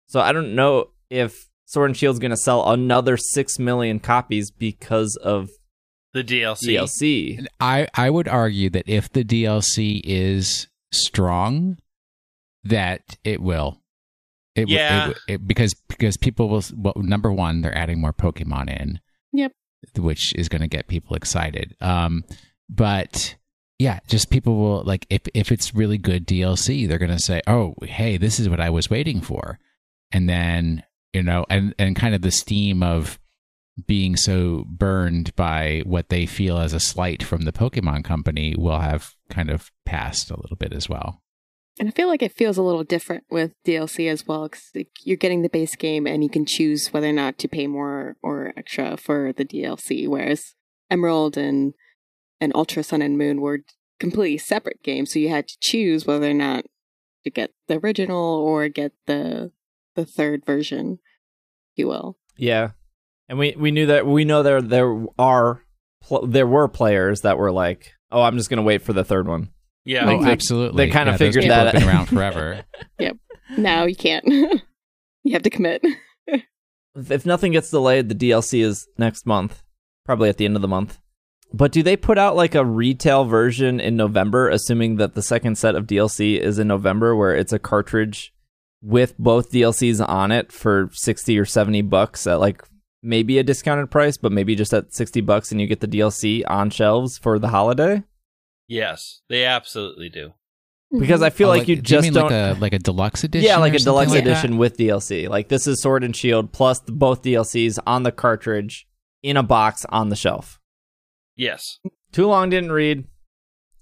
So 0.07 0.20
I 0.20 0.32
don't 0.32 0.55
know 0.55 0.91
if 1.10 1.49
Sword 1.72 1.92
and 1.92 1.98
Shield's 1.98 2.18
going 2.18 2.32
to 2.32 2.38
sell 2.38 2.68
another 2.72 3.16
6 3.16 3.60
million 3.60 4.00
copies 4.00 4.50
because 4.50 5.16
of 5.18 5.50
the 6.14 6.24
DLC. 6.24 6.74
DLC. 6.76 7.46
I 7.60 7.88
I 7.94 8.10
would 8.10 8.28
argue 8.28 8.72
that 8.72 8.90
if 8.90 9.12
the 9.12 9.24
DLC 9.24 10.02
is 10.04 10.68
strong, 10.92 11.78
that 12.64 13.18
it 13.24 13.40
will. 13.42 13.82
It, 14.56 14.62
w- 14.62 14.78
Yeah. 14.78 14.96
it, 14.96 15.00
w- 15.10 15.16
it- 15.28 15.48
because 15.48 15.76
because 15.88 16.18
people 16.18 16.50
will. 16.50 16.64
Well, 16.76 16.96
number 16.98 17.32
one, 17.32 17.62
they're 17.62 17.78
adding 17.78 18.02
more 18.02 18.14
Pokemon 18.14 18.70
in. 18.82 19.00
Yep. 19.34 19.52
Which 19.98 20.34
is 20.34 20.50
going 20.50 20.62
to 20.62 20.68
get 20.68 20.88
people 20.88 21.16
excited. 21.16 21.76
Um, 21.82 22.24
but 22.68 23.36
yeah, 23.78 24.00
just 24.08 24.32
people 24.32 24.58
will 24.58 24.84
like 24.84 25.06
if 25.12 25.22
if 25.36 25.52
it's 25.52 25.76
really 25.76 26.00
good 26.00 26.26
DLC, 26.26 26.88
they're 26.88 26.98
going 26.98 27.12
to 27.16 27.20
say, 27.20 27.42
"Oh, 27.46 27.76
hey, 27.84 28.18
this 28.18 28.40
is 28.40 28.50
what 28.50 28.60
I 28.60 28.72
was 28.72 28.90
waiting 28.90 29.22
for," 29.22 29.60
and 30.12 30.28
then 30.28 30.84
you 31.14 31.24
know, 31.24 31.45
and 31.49 31.74
and 31.80 31.95
kind 31.95 32.16
of 32.16 32.22
the 32.22 32.32
steam 32.32 32.84
of 32.84 33.20
being 33.88 34.16
so 34.16 34.66
burned 34.68 35.36
by 35.36 35.82
what 35.86 36.10
they 36.10 36.26
feel 36.26 36.57
as 36.57 36.74
a 36.74 36.80
slight 36.80 37.24
from 37.24 37.43
the 37.43 37.51
Pokemon 37.51 38.03
company 38.03 38.55
will 38.57 38.80
have 38.80 39.14
kind 39.30 39.49
of 39.49 39.72
passed 39.86 40.30
a 40.30 40.39
little 40.39 40.57
bit 40.57 40.74
as 40.74 40.89
well. 40.89 41.22
And 41.80 41.88
I 41.88 41.91
feel 41.91 42.10
like 42.10 42.22
it 42.22 42.34
feels 42.34 42.57
a 42.57 42.62
little 42.62 42.84
different 42.84 43.24
with 43.30 43.53
DLC 43.66 44.10
as 44.10 44.28
well 44.28 44.43
because 44.43 44.70
like, 44.76 44.89
you're 45.03 45.16
getting 45.16 45.43
the 45.43 45.49
base 45.49 45.76
game 45.78 46.05
and 46.05 46.24
you 46.24 46.30
can 46.30 46.45
choose 46.45 46.89
whether 46.91 47.07
or 47.07 47.14
not 47.14 47.38
to 47.38 47.47
pay 47.47 47.68
more 47.68 48.18
or 48.22 48.53
extra 48.57 48.97
for 48.97 49.32
the 49.32 49.45
DLC. 49.45 50.07
Whereas 50.07 50.55
Emerald 50.91 51.38
and 51.38 51.74
and 52.41 52.51
Ultra 52.55 52.84
Sun 52.84 53.01
and 53.01 53.18
Moon 53.18 53.41
were 53.41 53.60
completely 53.99 54.38
separate 54.38 54.82
games, 54.84 55.14
so 55.14 55.20
you 55.20 55.30
had 55.30 55.47
to 55.47 55.57
choose 55.60 56.05
whether 56.05 56.30
or 56.30 56.34
not 56.34 56.66
to 57.24 57.30
get 57.30 57.51
the 57.68 57.78
original 57.80 58.18
or 58.18 58.68
get 58.70 58.93
the 59.07 59.51
the 60.00 60.06
third 60.12 60.45
version, 60.45 61.00
if 61.74 61.78
you 61.78 61.88
will. 61.88 62.18
Yeah, 62.38 62.72
and 63.28 63.38
we 63.38 63.56
we 63.58 63.72
knew 63.72 63.88
that 63.88 64.06
we 64.06 64.26
know 64.26 64.43
there 64.43 64.62
there 64.62 65.06
are 65.18 65.64
pl- 66.02 66.28
there 66.28 66.47
were 66.47 66.68
players 66.68 67.22
that 67.22 67.38
were 67.38 67.52
like, 67.52 67.93
oh, 68.12 68.22
I'm 68.22 68.38
just 68.38 68.50
gonna 68.50 68.62
wait 68.64 68.82
for 68.82 68.93
the 68.93 69.04
third 69.04 69.28
one. 69.28 69.50
Yeah. 69.86 70.06
Like 70.06 70.20
oh, 70.20 70.24
they- 70.24 70.32
absolutely. 70.32 70.86
they 70.86 70.91
kinda 70.91 71.12
those 71.14 71.20
figured 71.20 71.45
that 71.45 71.66
have 71.66 71.74
been 71.74 71.84
out. 71.84 71.88
around 71.95 72.06
forever. 72.08 72.64
Yep. 73.00 73.18
Now 73.58 73.86
you 73.86 73.95
can't. 73.95 74.26
you 75.24 75.34
have 75.34 75.43
to 75.43 75.50
commit. 75.50 75.84
If 76.95 77.12
if 77.12 77.26
nothing 77.26 77.54
gets 77.54 77.70
delayed, 77.70 78.10
the 78.10 78.16
DLC 78.16 78.64
is 78.64 78.88
next 78.97 79.26
month, 79.26 79.64
probably 80.06 80.30
at 80.30 80.38
the 80.38 80.45
end 80.45 80.56
of 80.56 80.62
the 80.62 80.68
month. 80.68 81.00
But 81.52 81.72
do 81.72 81.82
they 81.82 81.97
put 81.97 82.18
out 82.18 82.36
like 82.36 82.54
a 82.56 82.64
retail 82.66 83.26
version 83.26 83.80
in 83.80 83.95
November, 83.95 84.50
assuming 84.50 84.97
that 84.97 85.16
the 85.16 85.22
second 85.24 85.58
set 85.58 85.76
of 85.76 85.88
DLC 85.88 86.38
is 86.39 86.60
in 86.60 86.68
November, 86.68 87.16
where 87.16 87.34
it's 87.36 87.54
a 87.54 87.58
cartridge 87.60 88.34
with 88.82 89.18
both 89.18 89.52
DLCs 89.52 90.08
on 90.08 90.32
it 90.32 90.52
for 90.52 90.90
sixty 90.94 91.38
or 91.38 91.46
seventy 91.46 91.82
bucks 91.82 92.26
at 92.28 92.40
like 92.40 92.64
maybe 93.04 93.38
a 93.38 93.44
discounted 93.44 93.92
price, 93.92 94.18
but 94.18 94.32
maybe 94.32 94.56
just 94.56 94.74
at 94.74 94.94
sixty 94.94 95.22
bucks, 95.22 95.52
and 95.52 95.60
you 95.62 95.68
get 95.68 95.80
the 95.82 95.88
DLC 95.88 96.44
on 96.48 96.70
shelves 96.70 97.18
for 97.18 97.40
the 97.40 97.50
holiday? 97.50 98.04
Yes, 98.68 99.22
they 99.30 99.46
absolutely 99.46 100.10
do. 100.10 100.30
Mm-hmm. 100.94 101.00
Because 101.02 101.22
I 101.22 101.30
feel 101.30 101.48
Oh, 101.50 101.52
like, 101.52 101.68
you 101.68 101.76
do 101.76 101.82
just 101.82 102.04
mean 102.04 102.14
don't. 102.14 102.32
like 102.32 102.58
a 102.58 102.60
like 102.60 102.74
a 102.74 102.80
deluxe 102.80 103.24
edition. 103.24 103.46
yeah, 103.48 103.58
like 103.58 103.74
or 103.74 103.78
a 103.78 103.80
deluxe 103.80 104.12
like 104.12 104.24
that? 104.24 104.30
edition 104.32 104.58
with 104.58 104.78
DLC. 104.78 105.28
Like 105.30 105.48
this 105.50 105.68
is 105.68 105.82
Sword 105.82 106.04
and 106.04 106.16
Shield 106.16 106.52
plus 106.52 106.80
both 106.82 107.22
DLCs 107.22 107.78
on 107.86 108.04
the 108.04 108.12
cartridge 108.12 108.88
in 109.22 109.38
a 109.38 109.44
box 109.44 109.86
on 109.90 110.10
the 110.10 110.16
shelf. 110.16 110.60
Yes. 111.36 111.80
Too 112.12 112.26
long 112.28 112.50
didn't 112.50 112.72
read. 112.72 113.06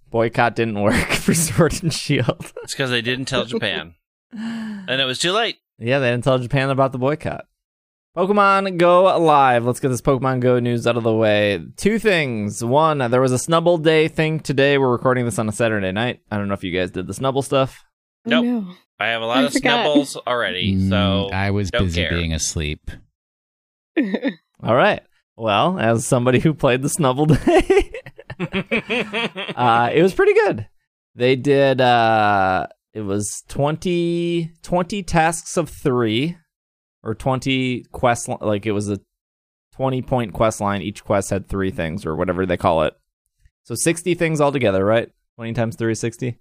Boycott 0.10 0.56
didn't 0.56 0.82
work 0.82 0.96
for 1.12 1.34
Sword 1.34 1.82
and 1.84 1.94
Shield. 1.94 2.52
It's 2.64 2.74
because 2.74 2.90
they 2.90 3.02
didn't 3.02 3.26
tell 3.26 3.46
Japan. 3.46 3.96
and 4.38 5.02
it 5.02 5.06
was 5.06 5.20
too 5.20 5.32
late. 5.32 5.58
yeah, 5.80 6.00
they 6.00 6.10
didn't 6.12 6.24
tell 6.24 6.40
Japan 6.40 6.70
about 6.70 6.92
the 6.92 6.98
boycott. 6.98 7.46
Pokemon 8.16 8.78
Go 8.78 9.04
live. 9.20 9.64
Let's 9.66 9.80
get 9.80 9.90
this 9.90 10.02
Pokemon 10.02 10.40
Go 10.40 10.58
news 10.60 10.88
out 10.88 10.98
of 10.98 11.04
the 11.04 11.14
way. 11.14 11.64
Two 11.78 12.00
things. 12.00 12.64
One, 12.64 12.98
there 12.98 13.22
was 13.22 13.32
a 13.32 13.36
Snubbull 13.36 13.84
Day 13.84 14.08
thing 14.08 14.40
today. 14.40 14.78
We're 14.80 14.92
recording 14.92 15.26
this 15.26 15.38
on 15.38 15.48
a 15.48 15.52
Saturday 15.52 15.92
night. 15.92 16.22
I 16.32 16.38
don't 16.38 16.48
know 16.48 16.56
if 16.56 16.64
you 16.64 16.72
guys 16.78 16.90
did 16.90 17.06
the 17.06 17.14
Snubbull 17.14 17.44
stuff. 17.44 17.84
Oh, 18.26 18.30
Nope. 18.30 18.46
no. 18.46 18.74
I 19.00 19.08
have 19.10 19.22
a 19.22 19.26
lot 19.28 19.38
I 19.38 19.44
of 19.44 19.54
forgot. 19.54 19.84
snubbulls 19.86 20.18
already, 20.26 20.76
so 20.90 20.96
Mm, 20.96 21.32
I 21.32 21.52
was 21.52 21.70
don't 21.70 21.84
busy 21.84 22.02
care. 22.02 22.10
being 22.10 22.34
asleep. 22.34 22.90
All 24.64 24.76
right. 24.76 25.04
Well, 25.36 25.78
as 25.78 26.08
somebody 26.08 26.40
who 26.40 26.56
played 26.56 26.82
the 26.82 26.88
Snubbull 26.88 27.28
Day, 28.40 29.52
uh, 29.56 29.92
it 29.94 30.02
was 30.02 30.16
pretty 30.16 30.34
good. 30.34 30.68
They 31.14 31.36
did, 31.36 31.80
uh, 31.82 32.66
it 32.98 33.06
was 33.06 33.44
20, 33.50 34.54
20 34.64 35.04
tasks 35.04 35.56
of 35.56 35.70
three 35.70 36.36
or 37.04 37.14
20 37.14 37.86
quest, 37.92 38.28
like 38.42 38.66
it 38.66 38.72
was 38.72 38.90
a 38.90 39.00
20 39.76 40.02
point 40.02 40.34
quest 40.34 40.60
line. 40.60 40.82
Each 40.82 41.04
quest 41.04 41.30
had 41.30 41.48
three 41.48 41.70
things 41.70 42.08
or 42.08 42.16
whatever 42.16 42.44
they 42.48 42.58
call 42.58 42.82
it. 42.82 42.96
So 43.66 43.76
60 43.76 44.16
things 44.16 44.42
altogether, 44.42 44.84
right? 44.84 45.10
20 45.36 45.54
times 45.54 45.76
three 45.76 45.92
is 45.92 46.00
60. 46.00 46.40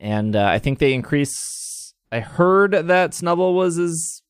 And 0.00 0.34
uh, 0.34 0.46
I 0.46 0.58
think 0.58 0.80
they 0.80 0.92
increase. 0.92 1.94
I 2.10 2.18
heard 2.18 2.72
that 2.72 3.12
Snubbull 3.12 3.54
was 3.54 3.78
as 3.78 4.22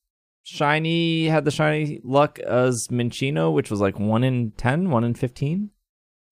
shiny, 0.42 1.28
had 1.28 1.46
the 1.46 1.50
shiny 1.50 2.02
luck 2.04 2.38
as 2.40 2.88
Minccino, 2.88 3.50
which 3.50 3.70
was 3.70 3.80
like 3.80 3.98
1 3.98 4.24
in 4.24 4.50
10, 4.58 4.90
1 4.90 5.04
in 5.04 5.14
15, 5.14 5.70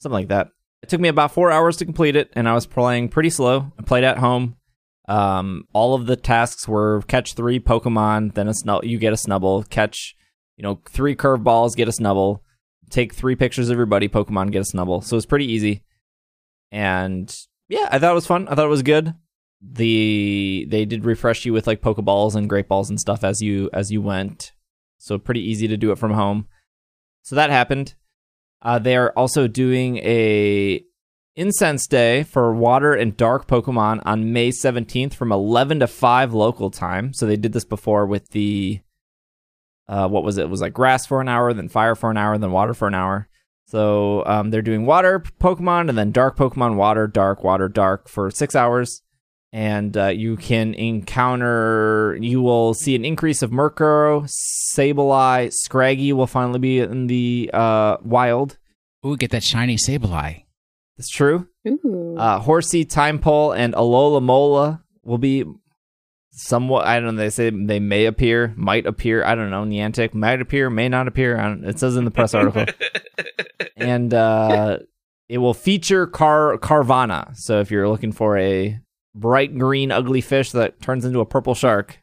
something 0.00 0.12
like 0.12 0.28
that. 0.28 0.48
It 0.82 0.90
took 0.90 1.00
me 1.00 1.08
about 1.08 1.32
four 1.32 1.50
hours 1.50 1.78
to 1.78 1.86
complete 1.86 2.14
it, 2.14 2.30
and 2.34 2.46
I 2.46 2.52
was 2.52 2.66
playing 2.66 3.08
pretty 3.08 3.30
slow. 3.30 3.72
I 3.78 3.82
played 3.82 4.04
at 4.04 4.18
home. 4.18 4.56
Um, 5.10 5.64
all 5.72 5.94
of 5.94 6.06
the 6.06 6.14
tasks 6.14 6.68
were 6.68 7.02
catch 7.08 7.34
three 7.34 7.58
Pokemon, 7.58 8.34
then 8.34 8.46
a 8.46 8.54
snub. 8.54 8.84
You 8.84 8.96
get 8.96 9.12
a 9.12 9.16
Snubbull. 9.16 9.68
Catch, 9.68 10.14
you 10.56 10.62
know, 10.62 10.80
three 10.88 11.16
curveballs, 11.16 11.74
get 11.74 11.88
a 11.88 11.90
Snubbull. 11.90 12.42
Take 12.90 13.12
three 13.12 13.34
pictures 13.34 13.70
of 13.70 13.76
your 13.76 13.86
buddy 13.86 14.08
Pokemon, 14.08 14.52
get 14.52 14.60
a 14.60 14.76
Snubbull. 14.76 15.02
So 15.02 15.14
it 15.14 15.18
was 15.18 15.26
pretty 15.26 15.46
easy. 15.46 15.82
And 16.70 17.34
yeah, 17.68 17.88
I 17.90 17.98
thought 17.98 18.12
it 18.12 18.14
was 18.14 18.26
fun. 18.28 18.46
I 18.46 18.54
thought 18.54 18.66
it 18.66 18.68
was 18.68 18.84
good. 18.84 19.14
The 19.60 20.64
they 20.68 20.84
did 20.84 21.04
refresh 21.04 21.44
you 21.44 21.52
with 21.52 21.66
like 21.66 21.82
Pokeballs 21.82 22.36
and 22.36 22.48
Great 22.48 22.68
Balls 22.68 22.88
and 22.88 23.00
stuff 23.00 23.24
as 23.24 23.42
you 23.42 23.68
as 23.72 23.90
you 23.90 24.00
went. 24.00 24.52
So 24.98 25.18
pretty 25.18 25.42
easy 25.42 25.66
to 25.66 25.76
do 25.76 25.90
it 25.90 25.98
from 25.98 26.12
home. 26.12 26.46
so 27.22 27.34
that 27.34 27.50
happened. 27.50 27.94
Uh, 28.62 28.78
they 28.78 28.96
are 28.96 29.10
also 29.16 29.48
doing 29.48 29.96
a 29.98 30.84
Incense 31.40 31.86
Day 31.86 32.22
for 32.22 32.52
water 32.54 32.92
and 32.92 33.16
dark 33.16 33.46
Pokemon 33.46 34.02
on 34.04 34.30
May 34.30 34.50
17th 34.50 35.14
from 35.14 35.32
11 35.32 35.80
to 35.80 35.86
5 35.86 36.34
local 36.34 36.70
time. 36.70 37.14
So 37.14 37.24
they 37.24 37.38
did 37.38 37.54
this 37.54 37.64
before 37.64 38.04
with 38.04 38.28
the 38.32 38.80
uh, 39.88 40.06
what 40.06 40.22
was 40.22 40.36
it? 40.36 40.42
it? 40.42 40.50
was 40.50 40.60
like 40.60 40.74
grass 40.74 41.06
for 41.06 41.22
an 41.22 41.28
hour, 41.28 41.54
then 41.54 41.70
fire 41.70 41.94
for 41.94 42.10
an 42.10 42.18
hour, 42.18 42.36
then 42.36 42.52
water 42.52 42.74
for 42.74 42.86
an 42.86 42.94
hour. 42.94 43.26
So 43.64 44.22
um, 44.26 44.50
they're 44.50 44.60
doing 44.60 44.84
water 44.84 45.18
Pokemon 45.40 45.88
and 45.88 45.96
then 45.96 46.12
dark 46.12 46.36
Pokemon, 46.36 46.76
water, 46.76 47.06
dark, 47.06 47.42
water, 47.42 47.70
dark 47.70 48.06
for 48.06 48.30
six 48.30 48.54
hours. 48.54 49.00
And 49.50 49.96
uh, 49.96 50.08
you 50.08 50.36
can 50.36 50.74
encounter, 50.74 52.18
you 52.20 52.42
will 52.42 52.74
see 52.74 52.94
an 52.94 53.06
increase 53.06 53.40
of 53.40 53.50
Murkrow, 53.50 54.28
Sableye, 54.76 55.50
Scraggy 55.54 56.12
will 56.12 56.26
finally 56.26 56.58
be 56.58 56.80
in 56.80 57.06
the 57.06 57.50
uh, 57.54 57.96
wild. 58.02 58.58
Ooh, 59.06 59.16
get 59.16 59.30
that 59.30 59.42
shiny 59.42 59.76
Sableye. 59.76 60.44
It's 61.00 61.08
true. 61.08 61.48
Ooh. 61.66 62.14
Uh, 62.18 62.38
Horsea, 62.40 62.84
Tympole, 62.84 63.56
and 63.56 63.72
Alomomola 63.72 64.82
will 65.02 65.16
be 65.16 65.44
somewhat. 66.30 66.86
I 66.86 67.00
don't 67.00 67.16
know. 67.16 67.22
They 67.22 67.30
say 67.30 67.48
they 67.48 67.80
may 67.80 68.04
appear, 68.04 68.52
might 68.54 68.84
appear. 68.84 69.24
I 69.24 69.34
don't 69.34 69.48
know. 69.48 69.64
Niantic 69.64 70.12
might 70.12 70.42
appear, 70.42 70.68
may 70.68 70.90
not 70.90 71.08
appear. 71.08 71.38
I 71.38 71.44
don't, 71.44 71.64
it 71.64 71.78
says 71.78 71.96
in 71.96 72.04
the 72.04 72.10
press 72.10 72.34
article, 72.34 72.66
and 73.78 74.12
uh, 74.12 74.80
it 75.26 75.38
will 75.38 75.54
feature 75.54 76.06
Car 76.06 76.58
Carvanha. 76.58 77.34
So 77.34 77.60
if 77.60 77.70
you're 77.70 77.88
looking 77.88 78.12
for 78.12 78.36
a 78.36 78.78
bright 79.14 79.58
green 79.58 79.90
ugly 79.90 80.20
fish 80.20 80.50
that 80.52 80.82
turns 80.82 81.06
into 81.06 81.20
a 81.20 81.24
purple 81.26 81.54
shark, 81.54 81.98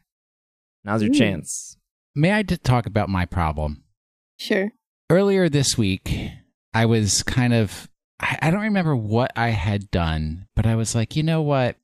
now's 0.84 1.04
your 1.04 1.12
Ooh. 1.12 1.14
chance. 1.14 1.76
May 2.16 2.32
I 2.32 2.42
just 2.42 2.64
talk 2.64 2.86
about 2.86 3.08
my 3.08 3.26
problem? 3.26 3.84
Sure. 4.38 4.72
Earlier 5.08 5.48
this 5.48 5.78
week, 5.78 6.12
I 6.74 6.84
was 6.86 7.22
kind 7.22 7.54
of, 7.54 7.88
I, 8.20 8.38
I 8.42 8.50
don't 8.50 8.62
remember 8.62 8.96
what 8.96 9.32
I 9.36 9.48
had 9.50 9.90
done, 9.90 10.46
but 10.56 10.66
I 10.66 10.74
was 10.74 10.94
like, 10.94 11.16
you 11.16 11.22
know 11.22 11.42
what? 11.42 11.76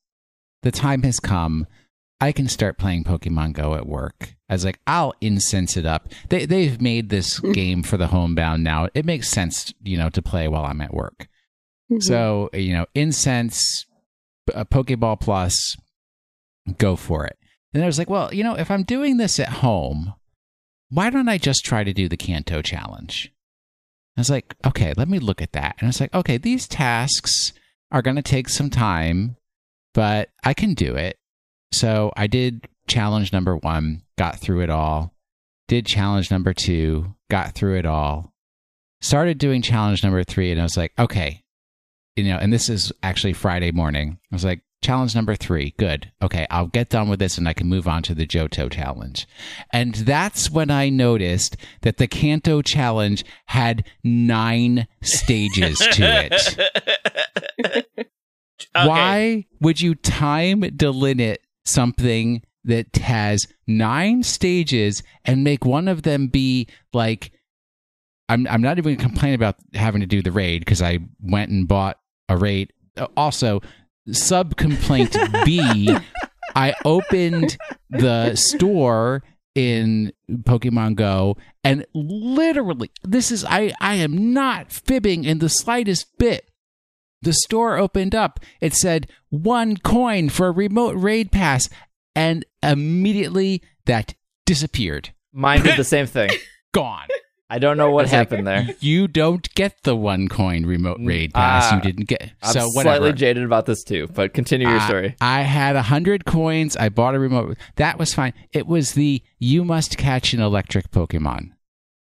The 0.62 0.72
time 0.72 1.02
has 1.02 1.20
come. 1.20 1.66
I 2.20 2.32
can 2.32 2.48
start 2.48 2.78
playing 2.78 3.04
Pokemon 3.04 3.52
Go 3.52 3.74
at 3.74 3.86
work. 3.86 4.34
I 4.48 4.54
was 4.54 4.64
like, 4.64 4.80
I'll 4.86 5.14
incense 5.20 5.76
it 5.76 5.84
up. 5.84 6.08
They, 6.30 6.46
they've 6.46 6.80
made 6.80 7.08
this 7.10 7.38
game 7.52 7.82
for 7.82 7.96
the 7.96 8.06
homebound 8.06 8.64
now. 8.64 8.88
It 8.94 9.04
makes 9.04 9.28
sense, 9.28 9.74
you 9.82 9.96
know, 9.98 10.08
to 10.10 10.22
play 10.22 10.48
while 10.48 10.64
I'm 10.64 10.80
at 10.80 10.94
work. 10.94 11.28
Mhm. 11.92 12.02
So, 12.02 12.50
you 12.54 12.72
know, 12.72 12.86
incense, 12.94 13.84
a 14.54 14.64
Pokeball 14.64 15.20
Plus, 15.20 15.76
go 16.78 16.96
for 16.96 17.26
it. 17.26 17.36
And 17.74 17.82
I 17.82 17.86
was 17.86 17.98
like, 17.98 18.08
well, 18.08 18.32
you 18.32 18.42
know, 18.44 18.54
if 18.54 18.70
I'm 18.70 18.84
doing 18.84 19.16
this 19.18 19.38
at 19.38 19.48
home, 19.48 20.14
why 20.88 21.10
don't 21.10 21.28
I 21.28 21.36
just 21.38 21.64
try 21.64 21.84
to 21.84 21.92
do 21.92 22.08
the 22.08 22.16
Kanto 22.16 22.62
challenge? 22.62 23.32
I 24.16 24.20
was 24.20 24.30
like, 24.30 24.54
okay, 24.64 24.92
let 24.96 25.08
me 25.08 25.18
look 25.18 25.42
at 25.42 25.52
that. 25.52 25.76
And 25.78 25.86
I 25.86 25.88
was 25.88 26.00
like, 26.00 26.14
okay, 26.14 26.36
these 26.36 26.68
tasks 26.68 27.52
are 27.90 28.02
going 28.02 28.16
to 28.16 28.22
take 28.22 28.48
some 28.48 28.70
time, 28.70 29.36
but 29.92 30.30
I 30.44 30.54
can 30.54 30.74
do 30.74 30.94
it. 30.94 31.18
So 31.72 32.12
I 32.16 32.26
did 32.28 32.68
challenge 32.86 33.32
number 33.32 33.56
one, 33.56 34.02
got 34.16 34.38
through 34.38 34.60
it 34.62 34.70
all. 34.70 35.14
Did 35.66 35.86
challenge 35.86 36.30
number 36.30 36.52
two, 36.52 37.14
got 37.30 37.54
through 37.54 37.78
it 37.78 37.86
all. 37.86 38.32
Started 39.00 39.38
doing 39.38 39.62
challenge 39.62 40.04
number 40.04 40.22
three, 40.22 40.50
and 40.52 40.60
I 40.60 40.64
was 40.64 40.76
like, 40.76 40.92
okay, 40.98 41.42
you 42.16 42.24
know, 42.24 42.36
and 42.36 42.52
this 42.52 42.68
is 42.68 42.92
actually 43.02 43.32
Friday 43.32 43.72
morning. 43.72 44.18
I 44.30 44.34
was 44.34 44.44
like, 44.44 44.60
challenge 44.84 45.14
number 45.14 45.34
three, 45.34 45.74
good. 45.78 46.12
Okay, 46.22 46.46
I'll 46.50 46.68
get 46.68 46.90
done 46.90 47.08
with 47.08 47.18
this 47.18 47.38
and 47.38 47.48
I 47.48 47.52
can 47.52 47.66
move 47.66 47.88
on 47.88 48.02
to 48.04 48.14
the 48.14 48.26
Johto 48.26 48.70
challenge. 48.70 49.26
And 49.72 49.94
that's 49.94 50.50
when 50.50 50.70
I 50.70 50.88
noticed 50.90 51.56
that 51.82 51.96
the 51.96 52.06
Kanto 52.06 52.62
challenge 52.62 53.24
had 53.46 53.84
nine 54.02 54.86
stages 55.02 55.78
to 55.78 56.28
it. 56.30 58.08
Okay. 58.76 58.88
Why 58.88 59.46
would 59.60 59.80
you 59.80 59.94
time 59.94 60.62
delimit 60.62 61.36
something 61.64 62.42
that 62.64 62.96
has 62.96 63.46
nine 63.66 64.22
stages 64.22 65.02
and 65.24 65.44
make 65.44 65.64
one 65.64 65.86
of 65.86 66.02
them 66.02 66.28
be 66.28 66.68
like 66.92 67.32
I'm 68.28 68.46
I'm 68.48 68.62
not 68.62 68.78
even 68.78 68.96
complaining 68.96 69.34
about 69.34 69.56
having 69.74 70.00
to 70.00 70.06
do 70.06 70.22
the 70.22 70.32
raid 70.32 70.60
because 70.60 70.82
I 70.82 70.98
went 71.20 71.50
and 71.50 71.68
bought 71.68 71.98
a 72.28 72.36
raid. 72.36 72.72
Also, 73.16 73.60
sub 74.10 74.56
complaint 74.56 75.16
B, 75.44 75.94
I 76.54 76.74
opened 76.84 77.56
the 77.90 78.34
store 78.36 79.22
in 79.54 80.12
Pokemon 80.30 80.96
Go 80.96 81.36
and 81.62 81.86
literally 81.94 82.90
this 83.02 83.30
is 83.30 83.44
I 83.44 83.72
I 83.80 83.94
am 83.94 84.32
not 84.32 84.72
fibbing 84.72 85.24
in 85.24 85.38
the 85.38 85.48
slightest 85.48 86.06
bit. 86.18 86.50
The 87.22 87.32
store 87.32 87.78
opened 87.78 88.14
up. 88.14 88.40
It 88.60 88.74
said 88.74 89.08
one 89.30 89.78
coin 89.78 90.28
for 90.28 90.48
a 90.48 90.52
remote 90.52 90.96
raid 90.96 91.32
pass, 91.32 91.70
and 92.14 92.44
immediately 92.62 93.62
that 93.86 94.14
disappeared. 94.44 95.14
Mine 95.32 95.62
did 95.62 95.78
the 95.78 95.84
same 95.94 96.06
thing. 96.06 96.30
Gone. 96.72 97.08
I 97.54 97.58
don't 97.60 97.76
know 97.76 97.92
what 97.92 98.06
It's 98.06 98.12
like, 98.12 98.30
happened 98.30 98.48
there. 98.48 98.66
You 98.80 99.06
don't 99.06 99.48
get 99.54 99.84
the 99.84 99.94
one 99.94 100.26
coin 100.26 100.66
remote 100.66 100.98
raid 101.00 101.32
pass. 101.32 101.66
Ah, 101.70 101.76
you 101.76 101.82
didn't 101.82 102.08
get. 102.08 102.32
I'm 102.42 102.52
so 102.52 102.66
whatever. 102.70 102.96
slightly 102.96 103.12
jaded 103.12 103.44
about 103.44 103.64
this 103.66 103.84
too, 103.84 104.08
but 104.12 104.34
continue 104.34 104.66
your 104.68 104.80
I- 104.80 104.86
story. 104.88 105.16
I 105.20 105.42
had 105.42 105.76
a 105.76 105.82
hundred 105.82 106.24
coins. 106.24 106.76
I 106.76 106.88
bought 106.88 107.14
a 107.14 107.20
remote. 107.20 107.56
That 107.76 107.96
was 107.96 108.12
fine. 108.12 108.32
It 108.52 108.66
was 108.66 108.94
the 108.94 109.22
you 109.38 109.64
must 109.64 109.96
catch 109.96 110.34
an 110.34 110.40
electric 110.40 110.90
Pokemon. 110.90 111.50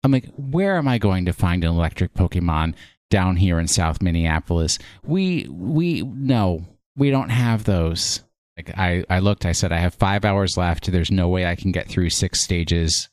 I'm 0.05 0.13
like, 0.13 0.31
where 0.37 0.77
am 0.77 0.87
I 0.87 0.99
going 0.99 1.25
to 1.25 1.33
find 1.33 1.65
an 1.65 1.71
electric 1.71 2.15
Pokemon 2.15 2.75
down 3.11 3.35
here 3.35 3.59
in 3.59 3.67
South 3.67 4.01
Minneapolis? 4.01 4.79
We 5.03 5.49
we 5.51 6.03
no, 6.03 6.65
we 6.97 7.11
don't 7.11 7.31
have 7.31 7.65
those. 7.65 8.23
Like 8.57 8.71
I, 8.79 9.05
I 9.11 9.19
looked, 9.19 9.45
I 9.45 9.53
said 9.53 9.73
I 9.73 9.79
have 9.79 9.95
five 9.95 10.25
hours 10.25 10.57
left. 10.57 10.91
There's 10.91 11.11
no 11.11 11.29
way 11.29 11.45
I 11.47 11.57
can 11.57 11.73
get 11.73 11.89
through 11.89 12.11
six 12.11 12.41
stages 12.41 13.09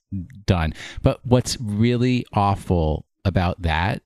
done. 0.45 0.73
But 1.01 1.19
what's 1.25 1.57
really 1.59 2.25
awful 2.33 3.05
about 3.25 3.61
that 3.63 4.03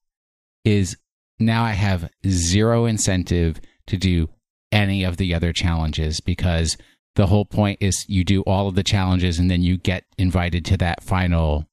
is 0.63 0.95
now 1.39 1.63
I 1.63 1.71
have 1.71 2.09
zero 2.25 2.85
incentive 2.85 3.59
to 3.87 3.97
do 3.97 4.29
any 4.71 5.03
of 5.03 5.17
the 5.17 5.33
other 5.33 5.51
challenges 5.51 6.21
because 6.21 6.77
the 7.15 7.27
whole 7.27 7.45
point 7.45 7.79
is 7.81 8.05
you 8.07 8.23
do 8.23 8.41
all 8.43 8.67
of 8.67 8.75
the 8.75 8.83
challenges 8.83 9.37
and 9.37 9.51
then 9.51 9.61
you 9.61 9.77
get 9.77 10.05
invited 10.17 10.63
to 10.65 10.77
that 10.77 11.03
final 11.03 11.65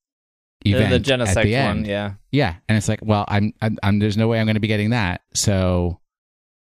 The, 0.63 0.73
event 0.75 1.05
the 1.05 1.15
at 1.15 1.21
Genesect 1.21 1.43
the 1.45 1.55
end. 1.55 1.81
one, 1.81 1.85
yeah. 1.85 2.13
Yeah, 2.33 2.57
and 2.69 2.77
it's 2.79 2.89
like, 2.89 3.01
well, 3.03 3.25
I'm, 3.29 3.53
I'm, 3.63 3.79
I'm 3.83 3.99
there's 4.01 4.17
no 4.17 4.29
way 4.29 4.41
I'm 4.41 4.47
going 4.47 4.55
to 4.55 4.61
be 4.61 4.69
getting 4.69 4.91
that, 4.91 5.23
so 5.35 6.01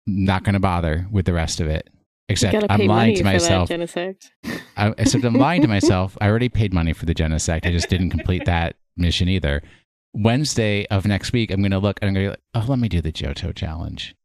not 0.06 0.44
going 0.44 0.54
to 0.54 0.60
bother 0.60 1.06
with 1.10 1.24
the 1.26 1.32
rest 1.32 1.60
of 1.60 1.66
it. 1.66 1.88
You 2.28 2.32
Except 2.32 2.66
I'm 2.70 2.86
lying 2.86 3.16
to 3.16 3.24
myself. 3.24 3.70
I, 4.76 4.94
except 4.96 5.24
I'm 5.24 5.34
lying 5.34 5.60
to 5.60 5.68
myself. 5.68 6.16
I 6.22 6.28
already 6.28 6.48
paid 6.48 6.72
money 6.72 6.94
for 6.94 7.04
the 7.04 7.14
Genesect. 7.14 7.66
I 7.66 7.70
just 7.70 7.90
didn't 7.90 8.10
complete 8.10 8.46
that 8.46 8.76
mission 8.96 9.28
either. 9.28 9.62
Wednesday 10.14 10.86
of 10.86 11.06
next 11.06 11.32
week, 11.32 11.50
I'm 11.50 11.60
going 11.60 11.72
to 11.72 11.78
look 11.78 11.98
and 12.00 12.08
I'm 12.08 12.14
going 12.14 12.24
to 12.24 12.30
be 12.30 12.32
like, 12.32 12.42
oh, 12.54 12.66
let 12.66 12.78
me 12.78 12.88
do 12.88 13.02
the 13.02 13.12
Johto 13.12 13.54
challenge. 13.54 14.16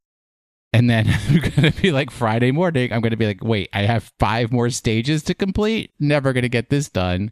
And 0.72 0.90
then 0.90 1.10
I'm 1.28 1.40
going 1.40 1.74
to 1.74 1.82
be 1.82 1.92
like 1.92 2.10
Friday 2.10 2.52
morning, 2.52 2.94
I'm 2.94 3.02
going 3.02 3.12
to 3.12 3.18
be 3.18 3.26
like, 3.26 3.44
wait, 3.44 3.70
I 3.74 3.82
have 3.82 4.14
five 4.18 4.52
more 4.52 4.70
stages 4.70 5.24
to 5.24 5.34
complete. 5.34 5.92
Never 6.00 6.32
going 6.32 6.44
to 6.44 6.50
get 6.50 6.70
this 6.70 6.90
done. 6.90 7.32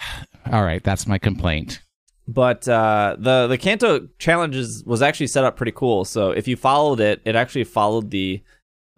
All 0.50 0.62
right, 0.64 0.82
that's 0.82 1.06
my 1.06 1.18
complaint. 1.18 1.82
But 2.26 2.68
uh, 2.68 3.16
the 3.18 3.46
the 3.46 3.56
Kanto 3.56 4.08
challenges 4.18 4.84
was 4.84 5.00
actually 5.00 5.28
set 5.28 5.44
up 5.44 5.56
pretty 5.56 5.72
cool. 5.72 6.04
So 6.04 6.30
if 6.30 6.46
you 6.46 6.56
followed 6.56 7.00
it, 7.00 7.22
it 7.24 7.34
actually 7.34 7.64
followed 7.64 8.10
the 8.10 8.42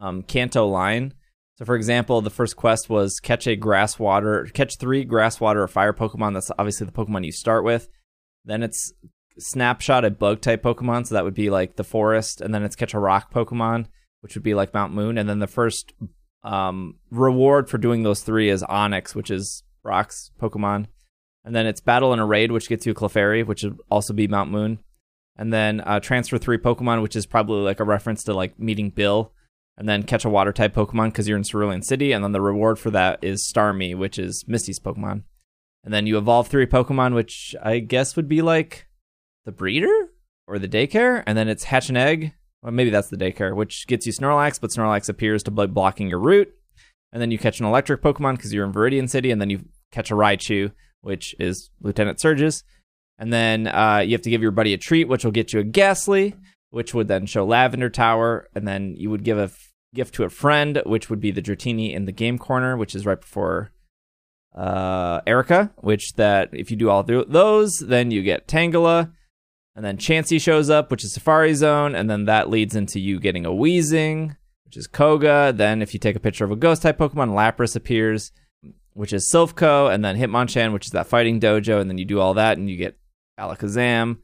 um, 0.00 0.22
Kanto 0.22 0.66
line. 0.66 1.14
So 1.56 1.64
for 1.64 1.76
example, 1.76 2.20
the 2.22 2.30
first 2.30 2.56
quest 2.56 2.88
was 2.88 3.20
catch 3.20 3.46
a 3.46 3.54
grass 3.54 3.98
water, 3.98 4.48
catch 4.54 4.78
three 4.78 5.04
grass 5.04 5.40
water 5.40 5.62
or 5.62 5.68
fire 5.68 5.92
Pokemon. 5.92 6.34
That's 6.34 6.50
obviously 6.58 6.86
the 6.86 6.92
Pokemon 6.92 7.24
you 7.24 7.32
start 7.32 7.64
with. 7.64 7.88
Then 8.44 8.62
it's 8.62 8.92
snapshot 9.38 10.04
a 10.04 10.10
bug 10.10 10.40
type 10.40 10.62
Pokemon, 10.62 11.06
so 11.06 11.14
that 11.14 11.24
would 11.24 11.34
be 11.34 11.50
like 11.50 11.76
the 11.76 11.84
forest, 11.84 12.40
and 12.40 12.54
then 12.54 12.62
it's 12.62 12.76
catch 12.76 12.94
a 12.94 12.98
rock 12.98 13.32
Pokemon, 13.32 13.86
which 14.20 14.34
would 14.34 14.42
be 14.42 14.54
like 14.54 14.74
Mount 14.74 14.94
Moon, 14.94 15.18
and 15.18 15.28
then 15.28 15.38
the 15.38 15.46
first 15.46 15.92
um, 16.42 16.96
reward 17.10 17.68
for 17.68 17.78
doing 17.78 18.02
those 18.02 18.22
three 18.22 18.48
is 18.48 18.62
Onix, 18.62 19.14
which 19.14 19.30
is 19.30 19.62
Brock's 19.82 20.30
Pokemon. 20.40 20.86
And 21.44 21.54
then 21.54 21.66
it's 21.66 21.80
Battle 21.80 22.12
in 22.12 22.18
a 22.18 22.26
Raid, 22.26 22.52
which 22.52 22.68
gets 22.68 22.84
you 22.86 22.92
a 22.92 22.94
Clefairy, 22.94 23.46
which 23.46 23.64
would 23.64 23.78
also 23.90 24.12
be 24.12 24.28
Mount 24.28 24.50
Moon. 24.50 24.78
And 25.36 25.52
then 25.52 25.80
uh, 25.80 26.00
Transfer 26.00 26.36
3 26.36 26.58
Pokemon, 26.58 27.02
which 27.02 27.16
is 27.16 27.24
probably 27.24 27.62
like 27.62 27.80
a 27.80 27.84
reference 27.84 28.24
to 28.24 28.34
like 28.34 28.58
meeting 28.58 28.90
Bill. 28.90 29.32
And 29.80 29.88
then 29.88 30.02
catch 30.02 30.26
a 30.26 30.28
water 30.28 30.52
type 30.52 30.74
Pokemon 30.74 31.06
because 31.06 31.26
you're 31.26 31.38
in 31.38 31.42
Cerulean 31.42 31.80
City. 31.80 32.12
And 32.12 32.22
then 32.22 32.32
the 32.32 32.42
reward 32.42 32.78
for 32.78 32.90
that 32.90 33.24
is 33.24 33.50
Starmie, 33.50 33.96
which 33.96 34.18
is 34.18 34.44
Misty's 34.46 34.78
Pokemon. 34.78 35.22
And 35.82 35.94
then 35.94 36.06
you 36.06 36.18
evolve 36.18 36.48
three 36.48 36.66
Pokemon, 36.66 37.14
which 37.14 37.56
I 37.62 37.78
guess 37.78 38.14
would 38.14 38.28
be 38.28 38.42
like 38.42 38.86
the 39.46 39.52
breeder 39.52 40.10
or 40.46 40.58
the 40.58 40.68
daycare. 40.68 41.24
And 41.26 41.38
then 41.38 41.48
it's 41.48 41.64
Hatch 41.64 41.88
an 41.88 41.96
Egg. 41.96 42.34
Well, 42.62 42.72
maybe 42.72 42.90
that's 42.90 43.08
the 43.08 43.16
daycare, 43.16 43.56
which 43.56 43.86
gets 43.86 44.04
you 44.04 44.12
Snorlax, 44.12 44.60
but 44.60 44.68
Snorlax 44.68 45.08
appears 45.08 45.42
to 45.44 45.50
be 45.50 45.66
blocking 45.66 46.10
your 46.10 46.20
route. 46.20 46.52
And 47.10 47.22
then 47.22 47.30
you 47.30 47.38
catch 47.38 47.58
an 47.58 47.64
electric 47.64 48.02
Pokemon 48.02 48.36
because 48.36 48.52
you're 48.52 48.66
in 48.66 48.74
Viridian 48.74 49.08
City. 49.08 49.30
And 49.30 49.40
then 49.40 49.48
you 49.48 49.64
catch 49.92 50.10
a 50.10 50.14
Raichu, 50.14 50.72
which 51.00 51.34
is 51.38 51.70
Lieutenant 51.80 52.20
Surge's. 52.20 52.64
And 53.18 53.32
then 53.32 53.66
uh, 53.66 54.02
you 54.04 54.12
have 54.12 54.22
to 54.22 54.30
give 54.30 54.42
your 54.42 54.50
buddy 54.50 54.74
a 54.74 54.78
treat, 54.78 55.08
which 55.08 55.24
will 55.24 55.32
get 55.32 55.54
you 55.54 55.60
a 55.60 55.64
Gastly, 55.64 56.34
which 56.68 56.92
would 56.92 57.08
then 57.08 57.24
show 57.24 57.46
Lavender 57.46 57.88
Tower. 57.88 58.46
And 58.54 58.68
then 58.68 58.94
you 58.94 59.08
would 59.08 59.24
give 59.24 59.38
a 59.38 59.50
gift 59.94 60.14
to 60.14 60.24
a 60.24 60.28
friend, 60.28 60.82
which 60.86 61.10
would 61.10 61.20
be 61.20 61.30
the 61.30 61.42
Dratini 61.42 61.94
in 61.94 62.04
the 62.04 62.12
game 62.12 62.38
corner, 62.38 62.76
which 62.76 62.94
is 62.94 63.06
right 63.06 63.20
before 63.20 63.72
uh, 64.54 65.20
Erika, 65.26 65.72
which 65.76 66.14
that 66.14 66.50
if 66.52 66.70
you 66.70 66.76
do 66.76 66.90
all 66.90 67.04
th- 67.04 67.26
those, 67.28 67.78
then 67.78 68.10
you 68.10 68.22
get 68.22 68.48
Tangela. 68.48 69.12
And 69.76 69.84
then 69.84 69.98
Chansey 69.98 70.40
shows 70.40 70.68
up, 70.68 70.90
which 70.90 71.04
is 71.04 71.12
Safari 71.12 71.54
Zone. 71.54 71.94
And 71.94 72.10
then 72.10 72.24
that 72.24 72.50
leads 72.50 72.74
into 72.74 72.98
you 72.98 73.20
getting 73.20 73.46
a 73.46 73.50
Weezing, 73.50 74.36
which 74.64 74.76
is 74.76 74.86
Koga. 74.86 75.52
Then 75.54 75.80
if 75.80 75.94
you 75.94 76.00
take 76.00 76.16
a 76.16 76.20
picture 76.20 76.44
of 76.44 76.50
a 76.50 76.56
ghost 76.56 76.82
type 76.82 76.98
Pokemon, 76.98 77.30
Lapras 77.30 77.76
appears, 77.76 78.32
which 78.92 79.12
is 79.12 79.30
Silph 79.32 79.54
Co. 79.54 79.86
And 79.86 80.04
then 80.04 80.16
Hitmonchan, 80.16 80.72
which 80.72 80.86
is 80.86 80.92
that 80.92 81.06
fighting 81.06 81.40
dojo. 81.40 81.80
And 81.80 81.88
then 81.88 81.98
you 81.98 82.04
do 82.04 82.20
all 82.20 82.34
that 82.34 82.58
and 82.58 82.68
you 82.68 82.76
get 82.76 82.98
Alakazam. 83.38 84.18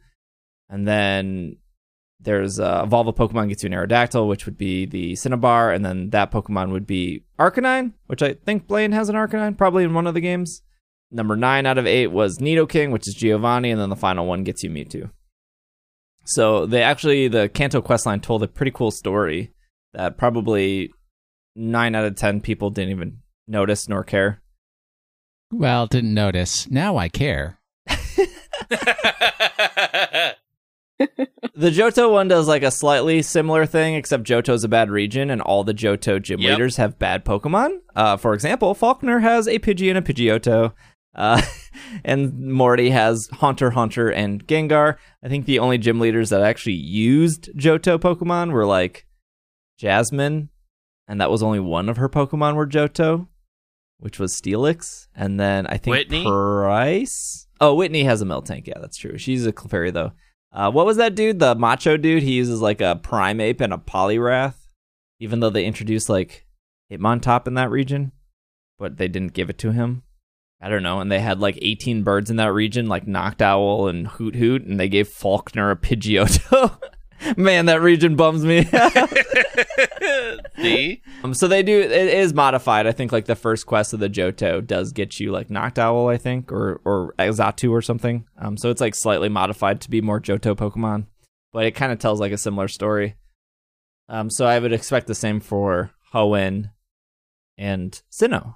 And 0.68 0.86
then 0.86 1.56
there's 2.26 2.58
uh, 2.58 2.82
Evolve 2.84 3.06
a 3.06 3.12
Pokemon 3.12 3.48
gets 3.48 3.62
you 3.62 3.68
an 3.68 3.72
Aerodactyl, 3.72 4.28
which 4.28 4.46
would 4.46 4.58
be 4.58 4.84
the 4.84 5.14
Cinnabar, 5.14 5.72
and 5.72 5.84
then 5.84 6.10
that 6.10 6.32
Pokemon 6.32 6.72
would 6.72 6.86
be 6.86 7.24
Arcanine, 7.38 7.92
which 8.08 8.20
I 8.20 8.34
think 8.34 8.66
Blaine 8.66 8.92
has 8.92 9.08
an 9.08 9.14
Arcanine, 9.14 9.56
probably 9.56 9.84
in 9.84 9.94
one 9.94 10.08
of 10.08 10.14
the 10.14 10.20
games. 10.20 10.62
Number 11.12 11.36
nine 11.36 11.66
out 11.66 11.78
of 11.78 11.86
eight 11.86 12.08
was 12.08 12.38
Nidoking, 12.38 12.90
which 12.90 13.06
is 13.06 13.14
Giovanni, 13.14 13.70
and 13.70 13.80
then 13.80 13.90
the 13.90 13.96
final 13.96 14.26
one 14.26 14.42
gets 14.42 14.64
you 14.64 14.70
Mewtwo. 14.70 15.10
So 16.24 16.66
they 16.66 16.82
actually 16.82 17.28
the 17.28 17.48
Kanto 17.48 17.80
questline 17.80 18.20
told 18.20 18.42
a 18.42 18.48
pretty 18.48 18.72
cool 18.72 18.90
story 18.90 19.52
that 19.94 20.18
probably 20.18 20.90
nine 21.54 21.94
out 21.94 22.04
of 22.04 22.16
ten 22.16 22.40
people 22.40 22.70
didn't 22.70 22.90
even 22.90 23.18
notice 23.46 23.88
nor 23.88 24.02
care. 24.02 24.42
Well, 25.52 25.86
didn't 25.86 26.12
notice. 26.12 26.68
Now 26.68 26.96
I 26.96 27.08
care. 27.08 27.60
The 31.54 31.70
Johto 31.70 32.10
one 32.12 32.28
does 32.28 32.48
like 32.48 32.62
a 32.62 32.70
slightly 32.70 33.22
similar 33.22 33.64
thing, 33.64 33.94
except 33.94 34.24
Johto's 34.24 34.62
a 34.64 34.68
bad 34.68 34.90
region, 34.90 35.30
and 35.30 35.40
all 35.40 35.64
the 35.64 35.72
Johto 35.72 36.20
gym 36.20 36.40
Yep. 36.40 36.50
leaders 36.50 36.76
have 36.76 36.98
bad 36.98 37.24
Pokemon. 37.24 37.78
Uh, 37.94 38.16
for 38.18 38.34
example, 38.34 38.74
Falkner 38.74 39.20
has 39.20 39.48
a 39.48 39.58
Pidgey 39.58 39.88
and 39.88 39.96
a 39.96 40.02
Pidgeotto, 40.02 40.74
uh, 41.14 41.40
and 42.04 42.38
Morty 42.52 42.90
has 42.90 43.26
Haunter, 43.34 43.70
Haunter, 43.70 44.10
and 44.10 44.46
Gengar. 44.46 44.96
I 45.24 45.28
think 45.28 45.46
the 45.46 45.58
only 45.60 45.78
gym 45.78 45.98
leaders 45.98 46.28
that 46.28 46.42
actually 46.42 46.74
used 46.74 47.48
Johto 47.56 47.98
Pokemon 47.98 48.52
were 48.52 48.66
like 48.66 49.06
Jasmine, 49.78 50.50
and 51.08 51.20
that 51.20 51.30
was 51.30 51.42
only 51.42 51.60
one 51.60 51.88
of 51.88 51.96
her 51.96 52.08
Pokemon 52.08 52.54
were 52.54 52.66
Johto, 52.66 53.28
which 53.98 54.18
was 54.18 54.34
Steelix, 54.38 55.06
and 55.14 55.38
then 55.40 55.66
I 55.68 55.76
think 55.78 55.92
Whitney? 55.96 56.24
Pryce. 56.24 57.46
Oh, 57.60 57.74
Whitney 57.74 58.04
has 58.04 58.20
a 58.20 58.26
Miltank. 58.26 58.66
Yeah, 58.66 58.78
that's 58.80 58.98
true. 58.98 59.16
She's 59.16 59.46
a 59.46 59.52
Clefairy 59.52 59.90
though. 59.92 60.12
Uh, 60.56 60.70
what 60.70 60.86
was 60.86 60.96
that 60.96 61.14
dude? 61.14 61.38
The 61.38 61.54
macho 61.54 61.98
dude? 61.98 62.22
He 62.22 62.32
uses 62.32 62.62
like 62.62 62.80
a 62.80 62.98
Primeape 63.02 63.60
and 63.60 63.74
a 63.74 63.78
Poliwrath, 63.78 64.54
even 65.20 65.40
though 65.40 65.50
they 65.50 65.66
introduced 65.66 66.08
like 66.08 66.46
Hitmontop 66.90 67.46
in 67.46 67.54
that 67.54 67.70
region, 67.70 68.12
but 68.78 68.96
they 68.96 69.06
didn't 69.06 69.34
give 69.34 69.50
it 69.50 69.58
to 69.58 69.72
him. 69.72 70.02
I 70.58 70.70
don't 70.70 70.82
know. 70.82 71.00
And 71.00 71.12
they 71.12 71.20
had 71.20 71.40
like 71.40 71.58
18 71.60 72.02
birds 72.02 72.30
in 72.30 72.36
that 72.36 72.54
region, 72.54 72.88
like 72.88 73.04
Noctowl 73.04 73.90
and 73.90 74.06
Hoothoot, 74.06 74.64
and 74.64 74.80
they 74.80 74.88
gave 74.88 75.08
Falkner 75.08 75.70
a 75.70 75.76
Pidgeotto. 75.76 76.80
Man, 77.36 77.66
that 77.66 77.80
region 77.80 78.16
bums 78.16 78.44
me. 78.44 78.64
See? 80.56 81.02
um, 81.22 81.34
so 81.34 81.48
they 81.48 81.62
do. 81.62 81.78
It 81.80 81.90
is 81.92 82.34
modified. 82.34 82.86
I 82.86 82.92
think 82.92 83.12
like 83.12 83.26
the 83.26 83.36
first 83.36 83.66
quest 83.66 83.92
of 83.92 84.00
the 84.00 84.08
Johto 84.08 84.66
does 84.66 84.92
get 84.92 85.20
you 85.20 85.30
like 85.32 85.48
Noctowl, 85.48 86.12
I 86.12 86.16
think, 86.16 86.52
or 86.52 86.80
or 86.84 87.14
Exatu 87.18 87.70
or 87.70 87.82
something. 87.82 88.26
Um, 88.38 88.56
so 88.56 88.70
it's 88.70 88.80
like 88.80 88.94
slightly 88.94 89.28
modified 89.28 89.80
to 89.82 89.90
be 89.90 90.00
more 90.00 90.20
Johto 90.20 90.54
Pokemon, 90.56 91.06
but 91.52 91.66
it 91.66 91.72
kind 91.72 91.92
of 91.92 91.98
tells 91.98 92.20
like 92.20 92.32
a 92.32 92.38
similar 92.38 92.68
story. 92.68 93.16
Um, 94.08 94.30
so 94.30 94.46
I 94.46 94.58
would 94.58 94.72
expect 94.72 95.06
the 95.06 95.14
same 95.14 95.40
for 95.40 95.90
Hoenn 96.12 96.70
and 97.58 98.00
Sinnoh 98.10 98.54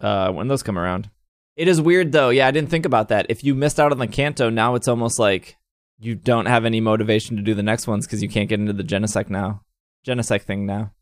uh, 0.00 0.30
when 0.32 0.48
those 0.48 0.62
come 0.62 0.78
around. 0.78 1.10
It 1.56 1.68
is 1.68 1.80
weird 1.80 2.12
though. 2.12 2.28
Yeah, 2.30 2.46
I 2.46 2.52
didn't 2.52 2.70
think 2.70 2.86
about 2.86 3.08
that. 3.08 3.26
If 3.28 3.42
you 3.42 3.54
missed 3.54 3.80
out 3.80 3.92
on 3.92 3.98
the 3.98 4.06
Kanto, 4.06 4.48
now 4.48 4.74
it's 4.76 4.88
almost 4.88 5.18
like 5.18 5.56
you 5.98 6.14
don't 6.14 6.46
have 6.46 6.64
any 6.64 6.80
motivation 6.80 7.36
to 7.36 7.42
do 7.42 7.54
the 7.54 7.62
next 7.62 7.86
ones 7.86 8.06
because 8.06 8.22
you 8.22 8.28
can't 8.28 8.48
get 8.48 8.60
into 8.60 8.72
the 8.72 8.84
Genesect 8.84 9.30
now. 9.30 9.62
Genesect 10.06 10.42
thing 10.42 10.64
now. 10.64 10.92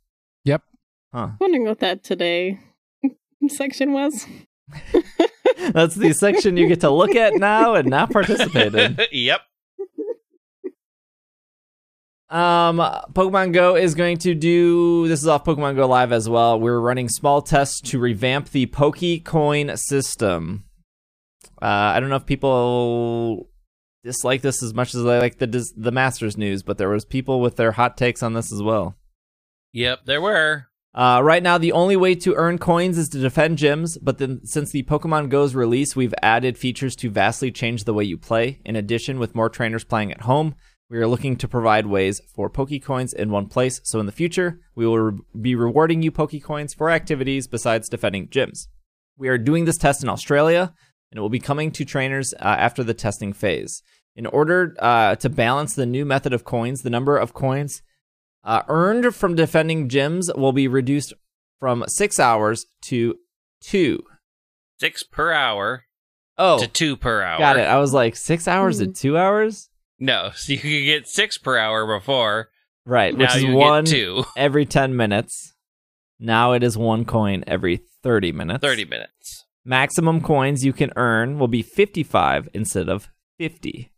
Yep. 0.45 0.63
Huh. 1.13 1.31
Wondering 1.41 1.65
what 1.65 1.81
that 1.81 2.03
today 2.03 2.61
section 3.49 3.93
was. 3.93 4.27
That's 5.73 5.95
the 5.95 6.13
section 6.13 6.57
you 6.57 6.69
get 6.69 6.81
to 6.81 6.91
look 6.91 7.15
at 7.15 7.35
now 7.35 7.75
and 7.75 7.89
not 7.89 8.11
participate 8.11 8.75
in. 8.75 8.99
yep. 9.13 9.41
Um, 12.29 12.79
Pokemon 13.13 13.53
Go 13.53 13.77
is 13.77 13.95
going 13.95 14.19
to 14.19 14.35
do 14.35 15.07
this 15.07 15.23
is 15.23 15.29
off 15.29 15.45
Pokemon 15.45 15.77
Go 15.77 15.87
Live 15.87 16.11
as 16.11 16.29
well. 16.29 16.59
We're 16.59 16.81
running 16.81 17.09
small 17.09 17.41
tests 17.41 17.81
to 17.83 18.01
revamp 18.01 18.51
the 18.51 18.67
Pokecoin 18.67 19.79
system. 19.79 20.65
Uh, 21.63 21.95
I 21.95 22.01
don't 22.01 22.11
know 22.11 22.17
if 22.17 22.27
people 22.27 23.49
dislike 24.07 24.41
this 24.41 24.63
as 24.63 24.73
much 24.73 24.95
as 24.95 25.05
I 25.05 25.19
like 25.19 25.39
the 25.39 25.47
the 25.77 25.93
Masters 25.93 26.39
news, 26.39 26.63
but 26.63 26.79
there 26.79 26.89
was 26.89 27.05
people 27.05 27.41
with 27.41 27.57
their 27.57 27.73
hot 27.73 27.97
takes 27.97 28.23
on 28.23 28.33
this 28.33 28.53
as 28.53 28.63
well. 28.63 28.97
Yep, 29.73 30.07
there 30.07 30.23
were. 30.23 30.69
Uh, 30.95 31.21
right 31.23 31.43
now, 31.43 31.59
the 31.59 31.73
only 31.73 31.97
way 31.97 32.15
to 32.15 32.35
earn 32.37 32.57
coins 32.57 32.97
is 32.97 33.11
to 33.11 33.19
defend 33.19 33.59
gyms, 33.59 33.99
but 34.01 34.17
then 34.17 34.41
since 34.47 34.71
the 34.71 34.83
Pokemon 34.85 35.29
Go's 35.29 35.55
release, 35.55 35.95
we've 35.95 36.15
added 36.23 36.57
features 36.57 36.97
to 36.97 37.11
vastly 37.11 37.51
change 37.53 37.85
the 37.85 37.93
way 37.93 38.05
you 38.05 38.17
play. 38.17 38.61
In 38.65 38.77
addition, 38.77 39.19
with 39.19 39.35
more 39.35 39.51
trainers 39.51 39.85
playing 39.85 40.11
at 40.11 40.23
home, 40.23 40.55
we 40.89 40.97
are 40.97 41.07
looking 41.07 41.37
to 41.37 41.49
provide 41.49 41.87
ways 41.87 42.23
for 42.35 42.49
Pokecoins 42.49 43.13
in 43.13 43.31
one 43.31 43.49
place. 43.49 43.83
So 43.85 44.01
in 44.01 44.07
the 44.07 44.13
future, 44.13 44.61
we 44.75 44.87
will 44.87 44.99
re- 44.99 45.21
be 45.39 45.55
rewarding 45.55 46.01
you 46.03 46.11
Pokecoins 46.11 46.75
for 46.75 46.91
activities 46.91 47.47
besides 47.47 47.91
defending 47.91 48.29
gyms. 48.29 48.69
We 49.19 49.29
are 49.29 49.37
doing 49.37 49.67
this 49.67 49.77
test 49.77 50.03
in 50.03 50.09
Australia, 50.09 50.73
and 51.11 51.19
it 51.19 51.21
will 51.21 51.29
be 51.29 51.41
coming 51.41 51.73
to 51.73 51.85
trainers 51.85 52.33
uh, 52.35 52.45
after 52.45 52.83
the 52.83 52.95
testing 52.95 53.35
phase. 53.35 53.83
In 54.17 54.25
order 54.27 54.75
uh, 54.79 55.15
to 55.17 55.29
balance 55.29 55.75
the 55.75 55.85
new 55.87 56.05
method 56.07 56.33
of 56.33 56.43
coins, 56.45 56.81
the 56.83 56.91
number 56.91 57.19
of 57.19 57.35
coins 57.35 57.83
uh, 58.43 58.63
earned 58.69 59.15
from 59.15 59.35
defending 59.37 59.89
gyms 59.89 60.35
will 60.37 60.53
be 60.53 60.67
reduced 60.67 61.13
from 61.61 61.85
six 61.87 62.19
hours 62.19 62.65
to 62.87 63.17
two. 63.61 64.03
Six 64.81 65.03
per 65.03 65.33
hour 65.33 65.85
Oh, 66.39 66.59
to 66.59 66.67
two 66.67 66.97
per 66.97 67.23
hour. 67.23 67.39
got 67.39 67.57
it. 67.59 67.67
I 67.67 67.79
was 67.79 67.93
like 67.95 68.17
six 68.17 68.47
hours 68.49 68.79
to 68.79 68.87
two 68.87 69.17
hours, 69.19 69.69
No, 69.99 70.31
so 70.35 70.53
you 70.53 70.59
could 70.59 70.85
get 70.85 71.09
six 71.09 71.37
per 71.39 71.57
hour 71.59 71.87
before. 71.87 72.49
right? 72.87 73.17
Which 73.17 73.35
is 73.37 73.45
one 73.47 73.85
two. 73.85 74.25
every 74.37 74.65
ten 74.67 74.97
minutes. 74.97 75.55
Now 76.19 76.53
it 76.53 76.63
is 76.63 76.77
one 76.79 77.05
coin 77.05 77.45
every 77.47 77.81
thirty 78.03 78.33
minutes. 78.33 78.63
30 78.63 78.85
minutes. 78.87 79.45
Maximum 79.65 80.21
coins 80.23 80.65
you 80.65 80.73
can 80.73 80.91
earn 80.97 81.39
will 81.39 81.49
be 81.49 81.63
fifty-five 81.63 82.49
instead 82.55 82.89
of 82.89 83.09
fifty. 83.39 83.93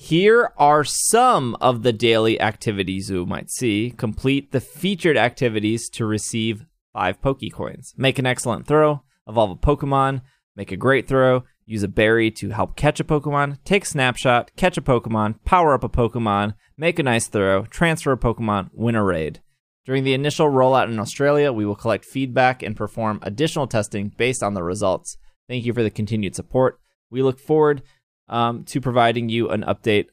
Here 0.00 0.52
are 0.56 0.84
some 0.84 1.56
of 1.60 1.82
the 1.82 1.92
daily 1.92 2.40
activities 2.40 3.10
you 3.10 3.26
might 3.26 3.50
see. 3.50 3.90
Complete 3.90 4.52
the 4.52 4.60
featured 4.60 5.16
activities 5.16 5.88
to 5.90 6.06
receive 6.06 6.66
five 6.92 7.20
Pokecoins. 7.20 7.94
Make 7.96 8.20
an 8.20 8.24
excellent 8.24 8.68
throw. 8.68 9.02
Evolve 9.26 9.50
a 9.50 9.56
Pokemon. 9.56 10.22
Make 10.54 10.70
a 10.70 10.76
great 10.76 11.08
throw. 11.08 11.42
Use 11.66 11.82
a 11.82 11.88
berry 11.88 12.30
to 12.30 12.50
help 12.50 12.76
catch 12.76 13.00
a 13.00 13.04
Pokemon. 13.04 13.58
Take 13.64 13.82
a 13.82 13.88
snapshot. 13.88 14.52
Catch 14.56 14.78
a 14.78 14.82
Pokemon. 14.82 15.44
Power 15.44 15.74
up 15.74 15.82
a 15.82 15.88
Pokemon. 15.88 16.54
Make 16.76 17.00
a 17.00 17.02
nice 17.02 17.26
throw. 17.26 17.64
Transfer 17.64 18.12
a 18.12 18.16
Pokemon. 18.16 18.70
Win 18.72 18.94
a 18.94 19.02
raid. 19.02 19.42
During 19.84 20.04
the 20.04 20.14
initial 20.14 20.46
rollout 20.46 20.88
in 20.88 21.00
Australia, 21.00 21.52
we 21.52 21.66
will 21.66 21.74
collect 21.74 22.04
feedback 22.04 22.62
and 22.62 22.76
perform 22.76 23.18
additional 23.22 23.66
testing 23.66 24.12
based 24.16 24.44
on 24.44 24.54
the 24.54 24.62
results. 24.62 25.18
Thank 25.48 25.64
you 25.64 25.74
for 25.74 25.82
the 25.82 25.90
continued 25.90 26.36
support. 26.36 26.78
We 27.10 27.20
look 27.22 27.40
forward 27.40 27.82
um, 28.28 28.64
to 28.64 28.80
providing 28.80 29.28
you 29.28 29.48
an 29.50 29.62
update 29.62 30.06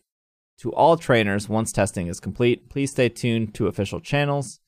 to 0.59 0.72
all 0.72 0.97
trainers 0.97 1.49
once 1.49 1.72
testing 1.72 2.07
is 2.07 2.20
complete. 2.20 2.70
Please 2.70 2.91
stay 2.91 3.09
tuned 3.09 3.53
to 3.55 3.68
official 3.68 3.99
channels. 3.99 4.59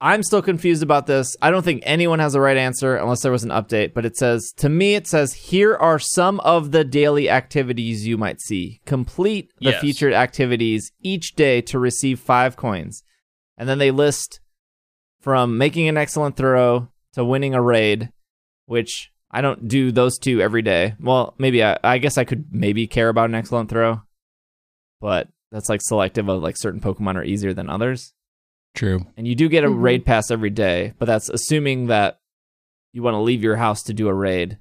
I'm 0.00 0.22
still 0.22 0.42
confused 0.42 0.82
about 0.82 1.06
this. 1.06 1.34
I 1.40 1.50
don't 1.50 1.62
think 1.62 1.82
anyone 1.86 2.18
has 2.18 2.34
the 2.34 2.40
right 2.40 2.58
answer 2.58 2.96
unless 2.96 3.22
there 3.22 3.32
was 3.32 3.44
an 3.44 3.50
update, 3.50 3.94
but 3.94 4.04
it 4.04 4.16
says, 4.18 4.52
to 4.58 4.68
me, 4.68 4.96
it 4.96 5.06
says, 5.06 5.32
here 5.32 5.74
are 5.76 5.98
some 5.98 6.40
of 6.40 6.72
the 6.72 6.84
daily 6.84 7.30
activities 7.30 8.06
you 8.06 8.18
might 8.18 8.40
see. 8.42 8.80
Complete 8.84 9.50
the 9.60 9.70
Yes. 9.70 9.80
featured 9.80 10.12
activities 10.12 10.92
each 11.00 11.36
day 11.36 11.62
to 11.62 11.78
receive 11.78 12.20
five 12.20 12.54
coins. 12.56 13.02
And 13.56 13.66
then 13.66 13.78
they 13.78 13.90
list 13.92 14.40
from 15.20 15.56
making 15.56 15.88
an 15.88 15.96
excellent 15.96 16.36
throw 16.36 16.88
to 17.14 17.24
winning 17.24 17.54
a 17.54 17.62
raid, 17.62 18.10
which 18.66 19.10
I 19.34 19.40
don't 19.40 19.66
do 19.68 19.90
those 19.92 20.16
two 20.18 20.40
every 20.40 20.62
day. 20.62 20.94
Well, 21.00 21.34
maybe 21.38 21.62
I, 21.64 21.78
I 21.82 21.98
guess 21.98 22.16
I 22.18 22.24
could 22.24 22.46
maybe 22.52 22.86
care 22.86 23.08
about 23.08 23.28
an 23.28 23.34
excellent 23.34 23.68
throw, 23.68 24.00
but 25.00 25.28
that's 25.50 25.68
like 25.68 25.80
selective 25.82 26.28
of 26.28 26.42
like 26.42 26.56
certain 26.56 26.80
Pokemon 26.80 27.16
are 27.16 27.24
easier 27.24 27.52
than 27.52 27.68
others. 27.68 28.12
True. 28.74 29.06
And 29.16 29.26
you 29.26 29.34
do 29.34 29.48
get 29.48 29.64
a 29.64 29.68
Mhm. 29.68 29.82
raid 29.82 30.04
pass 30.04 30.30
every 30.30 30.50
day, 30.50 30.94
but 30.98 31.06
that's 31.06 31.28
assuming 31.28 31.86
that 31.88 32.20
you 32.92 33.02
want 33.02 33.14
to 33.14 33.18
leave 33.20 33.42
your 33.42 33.56
house 33.56 33.82
to 33.84 33.92
do 33.94 34.08
a 34.08 34.14
raid. 34.14 34.58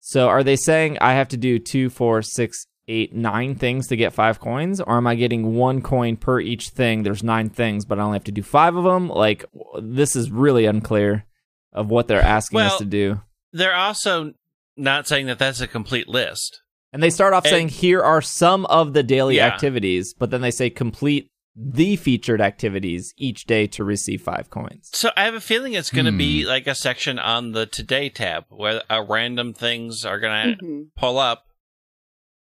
So 0.00 0.28
are 0.28 0.44
they 0.44 0.56
saying 0.56 0.98
I 1.00 1.14
have 1.14 1.28
to 1.28 1.36
do 1.36 1.58
two, 1.58 1.90
four, 1.90 2.22
six, 2.22 2.66
eight, 2.88 3.12
nine 3.14 3.56
things 3.56 3.88
to 3.88 3.96
get 3.96 4.12
five 4.12 4.38
coins, 4.38 4.80
or 4.80 4.96
am 4.96 5.06
I 5.08 5.16
getting 5.16 5.56
one 5.56 5.82
coin 5.82 6.16
per 6.16 6.38
each 6.40 6.68
thing? 6.68 7.02
There's 7.02 7.24
nine 7.24 7.48
things, 7.50 7.84
but 7.84 7.98
I 7.98 8.02
only 8.02 8.14
have 8.16 8.24
to 8.24 8.32
do 8.32 8.42
five 8.44 8.76
of 8.76 8.84
them. 8.84 9.08
Like 9.08 9.44
this 9.80 10.14
is 10.14 10.30
really 10.30 10.66
unclear 10.66 11.24
of 11.72 11.90
what 11.90 12.06
they're 12.06 12.22
asking 12.22 12.60
us 12.60 12.78
to 12.78 12.84
do. 12.84 13.20
They're 13.56 13.74
also 13.74 14.34
not 14.76 15.06
saying 15.06 15.26
that 15.26 15.38
that's 15.38 15.60
a 15.60 15.66
complete 15.66 16.08
list. 16.08 16.60
And 16.92 17.02
they 17.02 17.10
start 17.10 17.32
off 17.34 17.44
And- 17.44 17.50
saying 17.50 17.68
here 17.70 18.02
are 18.02 18.22
some 18.22 18.66
of 18.66 18.92
the 18.92 19.02
daily 19.02 19.36
Yeah. 19.36 19.46
activities, 19.46 20.14
but 20.14 20.30
then 20.30 20.40
they 20.40 20.50
say 20.50 20.70
complete 20.70 21.30
the 21.58 21.96
featured 21.96 22.40
activities 22.40 23.14
each 23.16 23.46
day 23.46 23.66
to 23.66 23.82
receive 23.82 24.20
five 24.20 24.50
coins. 24.50 24.90
So 24.92 25.10
I 25.16 25.24
have 25.24 25.34
a 25.34 25.40
feeling 25.40 25.72
it's 25.72 25.90
going 25.90 26.04
to 26.04 26.12
be 26.12 26.42
Hmm. 26.42 26.48
like 26.48 26.66
a 26.66 26.74
section 26.74 27.18
on 27.18 27.52
the 27.52 27.64
Today 27.64 28.10
tab 28.10 28.44
where 28.50 28.82
uh, 28.90 29.02
random 29.08 29.54
things 29.54 30.04
are 30.04 30.20
going 30.20 30.58
to 30.58 30.64
Mhm. 30.64 30.84
pull 30.96 31.18
up. 31.18 31.44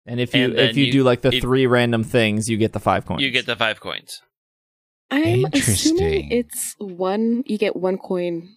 And 0.06 0.20
if 0.22 0.34
you 0.34 0.46
And 0.46 0.58
if 0.60 0.78
you, 0.78 0.86
you- 0.86 0.92
do 0.94 1.04
like 1.04 1.22
the 1.22 1.34
if- 1.36 1.42
three 1.42 1.68
random 1.68 2.04
things, 2.06 2.50
you 2.50 2.56
get 2.58 2.72
the 2.74 2.80
five 2.80 3.06
coins. 3.06 3.22
You 3.22 3.32
get 3.32 3.46
the 3.46 3.56
five 3.58 3.80
coins. 3.82 4.22
I'm 5.12 5.44
assuming 5.54 6.32
it's 6.32 6.76
one. 6.80 7.44
You 7.46 7.58
get 7.58 7.76
one 7.76 7.98
coin, 7.98 8.48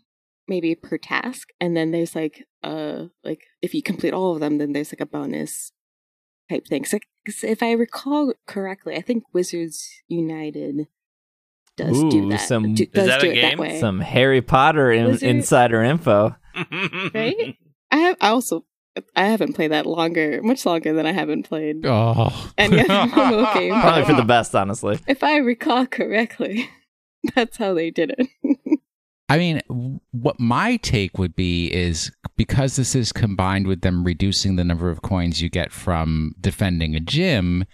maybe 0.49 0.75
per 0.75 0.99
task, 0.99 1.49
and 1.61 1.77
then 1.77 1.91
there's 1.91 2.15
like 2.15 2.45
uh 2.63 3.05
like 3.25 3.43
if 3.63 3.75
you 3.75 3.83
complete 3.83 4.13
all 4.15 4.35
of 4.35 4.41
them, 4.41 4.59
then 4.59 4.73
there's 4.73 4.93
like 4.93 5.01
a 5.01 5.07
bonus 5.07 5.73
type 6.51 6.67
thing. 6.67 6.85
So, 6.85 6.99
'cause 7.27 7.43
if 7.45 7.63
I 7.63 7.73
recall 7.73 8.33
correctly, 8.47 8.97
I 8.97 9.01
think 9.01 9.25
Wizards 9.33 9.89
United 10.09 10.87
does 11.77 11.97
Ooh, 12.03 12.11
do 12.11 12.29
that. 12.31 12.39
some- 12.41 12.75
do, 12.75 12.85
Is 12.85 12.89
does 12.91 13.07
that 13.07 13.21
do 13.21 13.29
a 13.29 13.31
it 13.33 13.41
that 13.43 13.51
game? 13.51 13.59
way. 13.59 13.81
Some 13.81 14.01
Harry 14.01 14.43
Potter 14.43 14.93
in, 14.93 15.17
insider 15.25 15.83
info. 15.83 16.37
Right? 17.15 17.57
I 17.91 17.97
have. 17.99 18.17
I 18.21 18.29
also. 18.29 18.65
I 19.17 19.25
haven't 19.25 19.55
played 19.55 19.73
that 19.73 19.87
longer, 19.87 20.41
much 20.45 20.65
longer 20.65 20.93
than 20.93 21.05
I 21.05 21.11
haven't 21.11 21.49
played. 21.49 21.85
Oh. 21.85 22.53
And 22.57 22.73
yeah, 22.73 23.09
okay. 23.51 23.69
Probably 23.71 24.05
for 24.05 24.13
the 24.15 24.23
best, 24.23 24.55
honestly. 24.55 25.01
If 25.09 25.25
I 25.25 25.39
recall 25.39 25.85
correctly, 25.87 26.71
that's 27.35 27.57
how 27.57 27.75
they 27.75 27.91
did 27.91 28.15
it. 28.17 28.54
I 29.29 29.39
mean, 29.39 30.01
what 30.11 30.39
my 30.39 30.77
take 30.77 31.16
would 31.18 31.35
be 31.35 31.72
is 31.72 32.12
because 32.37 32.77
this 32.77 32.95
is 32.95 33.11
combined 33.11 33.66
with 33.66 33.81
them 33.81 34.05
reducing 34.05 34.57
the 34.57 34.64
number 34.64 34.91
of 34.91 35.03
coins 35.03 35.41
you 35.41 35.49
get 35.49 35.72
from 35.72 36.35
defending 36.41 36.95
a 36.95 37.01
gym, 37.01 37.64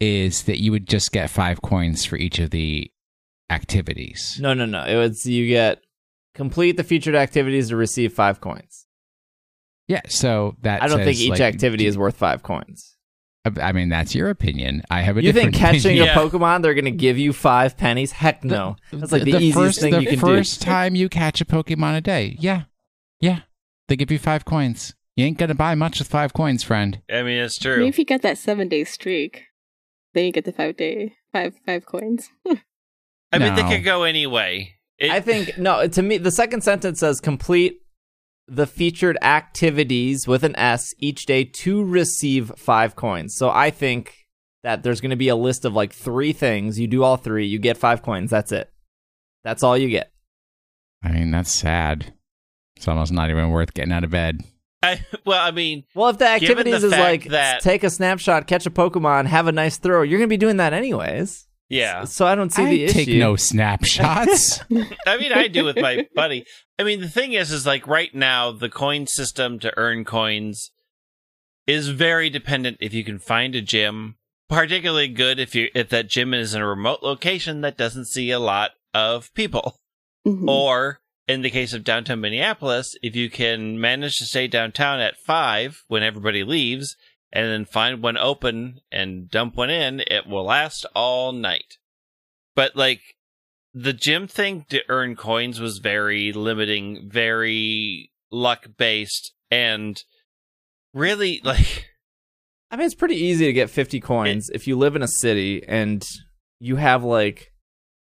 is 0.00 0.44
that 0.44 0.60
you 0.60 0.72
would 0.72 0.88
just 0.88 1.12
get 1.12 1.30
five 1.30 1.60
coins 1.62 2.04
for 2.04 2.16
each 2.16 2.38
of 2.38 2.50
the 2.50 2.90
activities. 3.50 4.38
No, 4.40 4.54
no, 4.54 4.64
no. 4.64 4.84
It 4.84 4.96
was 4.96 5.26
you 5.26 5.46
get 5.46 5.82
complete 6.34 6.76
the 6.76 6.84
featured 6.84 7.14
activities 7.14 7.68
to 7.68 7.76
receive 7.76 8.12
five 8.12 8.40
coins. 8.40 8.86
Yeah, 9.88 10.02
so 10.08 10.56
that 10.62 10.82
I 10.82 10.88
don't 10.88 11.04
think 11.04 11.18
each 11.18 11.30
like, 11.30 11.40
activity 11.40 11.86
is 11.86 11.96
worth 11.96 12.16
five 12.16 12.42
coins. 12.42 12.95
I 13.60 13.72
mean, 13.72 13.88
that's 13.88 14.14
your 14.14 14.30
opinion. 14.30 14.82
I 14.90 15.02
have 15.02 15.16
a 15.16 15.22
You 15.22 15.32
think 15.32 15.54
catching 15.54 15.98
opinion. 15.98 16.08
A 16.08 16.12
Pokemon, 16.12 16.62
they're 16.62 16.74
going 16.74 16.84
to 16.86 16.90
give 16.90 17.18
you 17.18 17.32
five 17.32 17.76
pennies? 17.76 18.12
Heck 18.12 18.44
no. 18.44 18.76
That's 18.92 19.12
like 19.12 19.24
the, 19.24 19.36
easiest 19.36 19.56
first, 19.56 19.80
thing 19.80 19.92
the 19.92 20.02
you 20.02 20.08
can 20.08 20.18
first 20.18 20.60
do. 20.60 20.66
time 20.66 20.94
you 20.94 21.08
catch 21.08 21.40
a 21.40 21.44
Pokemon 21.44 21.96
a 21.96 22.00
day. 22.00 22.36
Yeah, 22.38 22.62
yeah, 23.20 23.40
they 23.88 23.96
give 23.96 24.10
you 24.10 24.18
five 24.18 24.44
coins. 24.44 24.94
You 25.16 25.24
ain't 25.24 25.38
gonna 25.38 25.54
buy 25.54 25.74
much 25.74 25.98
with 25.98 26.08
five 26.08 26.32
coins, 26.34 26.62
friend. 26.62 27.00
I 27.10 27.22
mean, 27.22 27.38
it's 27.38 27.58
true. 27.58 27.76
Maybe 27.76 27.82
true. 27.84 27.88
if 27.88 27.98
you 27.98 28.04
get 28.04 28.22
that 28.22 28.36
seven 28.36 28.68
day 28.68 28.84
streak, 28.84 29.44
then 30.12 30.24
you 30.26 30.32
get 30.32 30.44
the 30.44 30.52
five 30.52 30.76
day 30.76 31.14
five 31.32 31.54
five 31.64 31.86
coins. 31.86 32.28
I 33.32 33.38
mean, 33.38 33.54
they 33.54 33.62
could 33.62 33.84
go 33.84 34.02
anyway. 34.02 34.74
It- 34.98 35.10
I 35.10 35.20
think 35.20 35.56
no. 35.58 35.86
To 35.86 36.02
me, 36.02 36.18
the 36.18 36.30
second 36.30 36.62
sentence 36.62 37.00
says 37.00 37.20
complete 37.20 37.80
the 38.48 38.66
featured 38.66 39.18
activities 39.22 40.28
with 40.28 40.44
an 40.44 40.54
S 40.56 40.94
each 40.98 41.26
day 41.26 41.44
to 41.44 41.84
receive 41.84 42.52
five 42.56 42.94
coins. 42.94 43.34
So 43.36 43.50
I 43.50 43.70
think 43.70 44.14
that 44.62 44.82
there's 44.82 45.00
going 45.00 45.10
to 45.10 45.16
be 45.16 45.28
a 45.28 45.36
list 45.36 45.64
of 45.64 45.74
like 45.74 45.92
three 45.92 46.32
things. 46.32 46.78
You 46.78 46.86
do 46.86 47.02
all 47.02 47.16
three, 47.16 47.46
you 47.46 47.58
get 47.58 47.76
five 47.76 48.02
coins. 48.02 48.30
That's 48.30 48.52
it. 48.52 48.70
That's 49.44 49.62
all 49.62 49.76
you 49.76 49.88
get. 49.88 50.12
I 51.02 51.10
mean, 51.12 51.30
that's 51.30 51.52
sad. 51.52 52.14
It's 52.76 52.88
almost 52.88 53.12
not 53.12 53.30
even 53.30 53.50
worth 53.50 53.74
getting 53.74 53.92
out 53.92 54.04
of 54.04 54.10
bed. 54.10 54.42
I, 54.82 55.00
well, 55.24 55.44
I 55.44 55.50
mean, 55.50 55.84
Well, 55.94 56.08
if 56.10 56.18
the 56.18 56.24
Given 56.24 56.40
the 56.66 56.72
activities 56.74 56.84
is 56.84 56.92
like 56.92 57.24
that- 57.30 57.62
take 57.62 57.84
a 57.84 57.90
snapshot, 57.90 58.46
catch 58.46 58.66
a 58.66 58.70
Pokemon, 58.70 59.26
have 59.26 59.46
a 59.46 59.52
nice 59.52 59.78
throw, 59.78 60.02
you're 60.02 60.18
going 60.18 60.28
to 60.28 60.32
be 60.32 60.36
doing 60.36 60.58
that 60.58 60.72
anyways. 60.72 61.46
Yeah. 61.68 62.04
So 62.04 62.26
I 62.26 62.34
don't 62.34 62.52
see 62.52 62.62
I 62.62 62.70
the 62.70 62.86
take 62.88 63.08
issue. 63.08 63.18
no 63.18 63.36
snapshots. 63.36 64.60
I 65.06 65.16
mean, 65.16 65.32
I 65.32 65.48
do 65.48 65.64
with 65.64 65.78
my 65.78 66.06
buddy. 66.14 66.44
I 66.78 66.82
mean, 66.82 67.00
the 67.00 67.08
thing 67.08 67.32
is, 67.32 67.50
is 67.50 67.66
like 67.66 67.86
right 67.86 68.14
now, 68.14 68.52
the 68.52 68.68
coin 68.68 69.06
system 69.06 69.58
to 69.60 69.72
earn 69.76 70.04
coins 70.04 70.70
is 71.66 71.88
very 71.88 72.30
dependent 72.30 72.76
if 72.80 72.92
you 72.94 73.04
can 73.04 73.18
find 73.18 73.54
a 73.54 73.62
gym. 73.62 74.16
Particularly 74.48 75.08
good 75.08 75.40
if 75.40 75.56
you 75.56 75.70
if 75.74 75.88
that 75.88 76.08
gym 76.08 76.32
is 76.32 76.54
in 76.54 76.62
a 76.62 76.66
remote 76.68 77.02
location 77.02 77.62
that 77.62 77.76
doesn't 77.76 78.06
see 78.06 78.30
a 78.30 78.38
lot 78.38 78.70
of 78.94 79.32
people. 79.34 79.76
Mhm. 80.24 80.48
Or 80.48 81.00
in 81.26 81.42
the 81.42 81.50
case 81.50 81.72
of 81.72 81.82
downtown 81.82 82.20
Minneapolis, 82.20 82.94
if 83.02 83.16
you 83.16 83.28
can 83.28 83.80
manage 83.80 84.18
to 84.18 84.24
stay 84.24 84.46
downtown 84.46 85.00
at 85.00 85.16
five 85.26 85.82
when 85.88 86.04
everybody 86.04 86.44
leaves, 86.44 86.94
and 87.32 87.50
then 87.50 87.64
find 87.64 88.02
one 88.02 88.16
open 88.16 88.80
and 88.90 89.30
dump 89.30 89.56
one 89.56 89.70
in, 89.70 90.00
it 90.06 90.26
will 90.26 90.44
last 90.44 90.86
all 90.94 91.32
night. 91.32 91.78
But 92.54 92.76
like 92.76 93.00
the 93.74 93.92
gym 93.92 94.26
thing 94.26 94.64
to 94.70 94.82
earn 94.88 95.16
coins 95.16 95.60
was 95.60 95.78
very 95.78 96.32
limiting, 96.32 97.10
very 97.10 98.10
luck 98.30 98.68
based, 98.78 99.32
and 99.50 100.02
really 100.94 101.40
like 101.44 101.86
I 102.70 102.76
mean, 102.76 102.86
it's 102.86 102.94
pretty 102.94 103.16
easy 103.16 103.46
to 103.46 103.52
get 103.52 103.70
50 103.70 104.00
coins 104.00 104.50
if 104.52 104.66
you 104.66 104.76
live 104.76 104.96
in 104.96 105.02
a 105.02 105.08
city 105.08 105.62
and 105.66 106.04
you 106.58 106.76
have 106.76 107.04
like, 107.04 107.52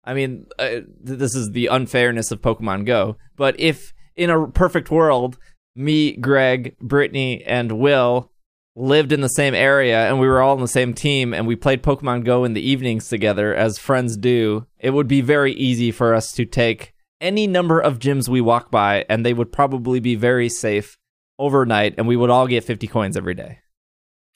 I 0.04 0.14
mean, 0.14 0.46
uh, 0.58 0.80
this 1.00 1.34
is 1.34 1.50
the 1.50 1.66
unfairness 1.66 2.30
of 2.30 2.40
Pokemon 2.40 2.86
Go. 2.86 3.18
But 3.36 3.60
if 3.60 3.92
in 4.16 4.30
a 4.30 4.48
perfect 4.48 4.90
world, 4.90 5.38
me, 5.76 6.16
Greg, 6.16 6.76
Brittany, 6.80 7.44
and 7.44 7.72
Will 7.72 8.32
lived 8.78 9.12
in 9.12 9.20
the 9.20 9.28
same 9.28 9.54
area 9.54 10.08
and 10.08 10.20
we 10.20 10.26
were 10.26 10.40
all 10.40 10.54
on 10.54 10.60
the 10.60 10.68
same 10.68 10.94
team 10.94 11.34
and 11.34 11.46
we 11.46 11.56
played 11.56 11.82
Pokemon 11.82 12.24
Go 12.24 12.44
in 12.44 12.54
the 12.54 12.60
evenings 12.60 13.08
together 13.08 13.54
as 13.54 13.78
friends 13.78 14.16
do, 14.16 14.66
it 14.78 14.90
would 14.90 15.08
be 15.08 15.20
very 15.20 15.52
easy 15.52 15.90
for 15.90 16.14
us 16.14 16.32
to 16.32 16.44
take 16.44 16.94
any 17.20 17.46
number 17.46 17.80
of 17.80 17.98
gyms 17.98 18.28
we 18.28 18.40
walk 18.40 18.70
by 18.70 19.04
and 19.08 19.26
they 19.26 19.34
would 19.34 19.50
probably 19.50 19.98
be 19.98 20.14
very 20.14 20.48
safe 20.48 20.96
overnight 21.38 21.94
and 21.98 22.06
we 22.06 22.16
would 22.16 22.30
all 22.30 22.46
get 22.46 22.64
50 22.64 22.86
coins 22.86 23.16
every 23.16 23.34
day. 23.34 23.58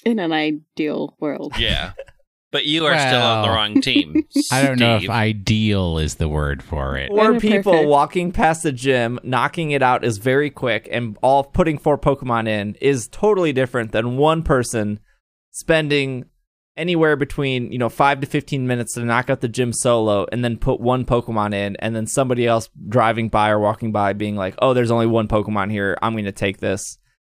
In 0.04 0.18
an 0.18 0.32
ideal 0.32 1.16
world. 1.20 1.52
yeah. 1.58 1.92
But 2.52 2.66
you 2.66 2.84
are 2.84 2.98
still 2.98 3.22
on 3.22 3.42
the 3.42 3.48
wrong 3.48 3.80
team. 3.80 4.26
I 4.52 4.62
don't 4.62 4.78
know 4.78 4.96
if 4.96 5.08
ideal 5.08 5.96
is 5.96 6.16
the 6.16 6.28
word 6.28 6.62
for 6.62 6.98
it. 6.98 7.08
Four 7.08 7.24
Kinda 7.32 7.40
people 7.40 7.72
perfect. 7.72 7.88
walking 7.88 8.30
past 8.30 8.62
the 8.62 8.72
gym, 8.72 9.18
knocking 9.22 9.70
it 9.70 9.82
out 9.82 10.04
is 10.04 10.18
very 10.18 10.50
quick, 10.50 10.86
and 10.92 11.16
all 11.22 11.44
putting 11.44 11.78
four 11.78 11.96
Pokemon 11.96 12.46
in 12.46 12.74
is 12.74 13.08
totally 13.08 13.54
different 13.54 13.92
than 13.92 14.18
one 14.18 14.42
person 14.42 15.00
spending 15.50 16.26
anywhere 16.76 17.16
between 17.16 17.72
you 17.72 17.78
know 17.78 17.88
five 17.88 18.20
to 18.20 18.26
fifteen 18.26 18.66
minutes 18.66 18.94
to 18.94 19.00
knock 19.00 19.30
out 19.30 19.40
the 19.40 19.48
gym 19.48 19.72
solo, 19.72 20.26
and 20.30 20.44
then 20.44 20.58
put 20.58 20.78
one 20.78 21.06
Pokemon 21.06 21.54
in, 21.54 21.76
and 21.76 21.96
then 21.96 22.06
somebody 22.06 22.46
else 22.46 22.68
driving 22.86 23.30
by 23.30 23.48
or 23.48 23.60
walking 23.60 23.92
by 23.92 24.12
being 24.12 24.36
like, 24.36 24.54
"Oh, 24.58 24.74
there's 24.74 24.90
only 24.90 25.06
one 25.06 25.26
Pokemon 25.26 25.70
here. 25.70 25.96
I'm 26.02 26.12
going 26.12 26.26
to 26.26 26.32
take 26.32 26.58
this," 26.58 26.98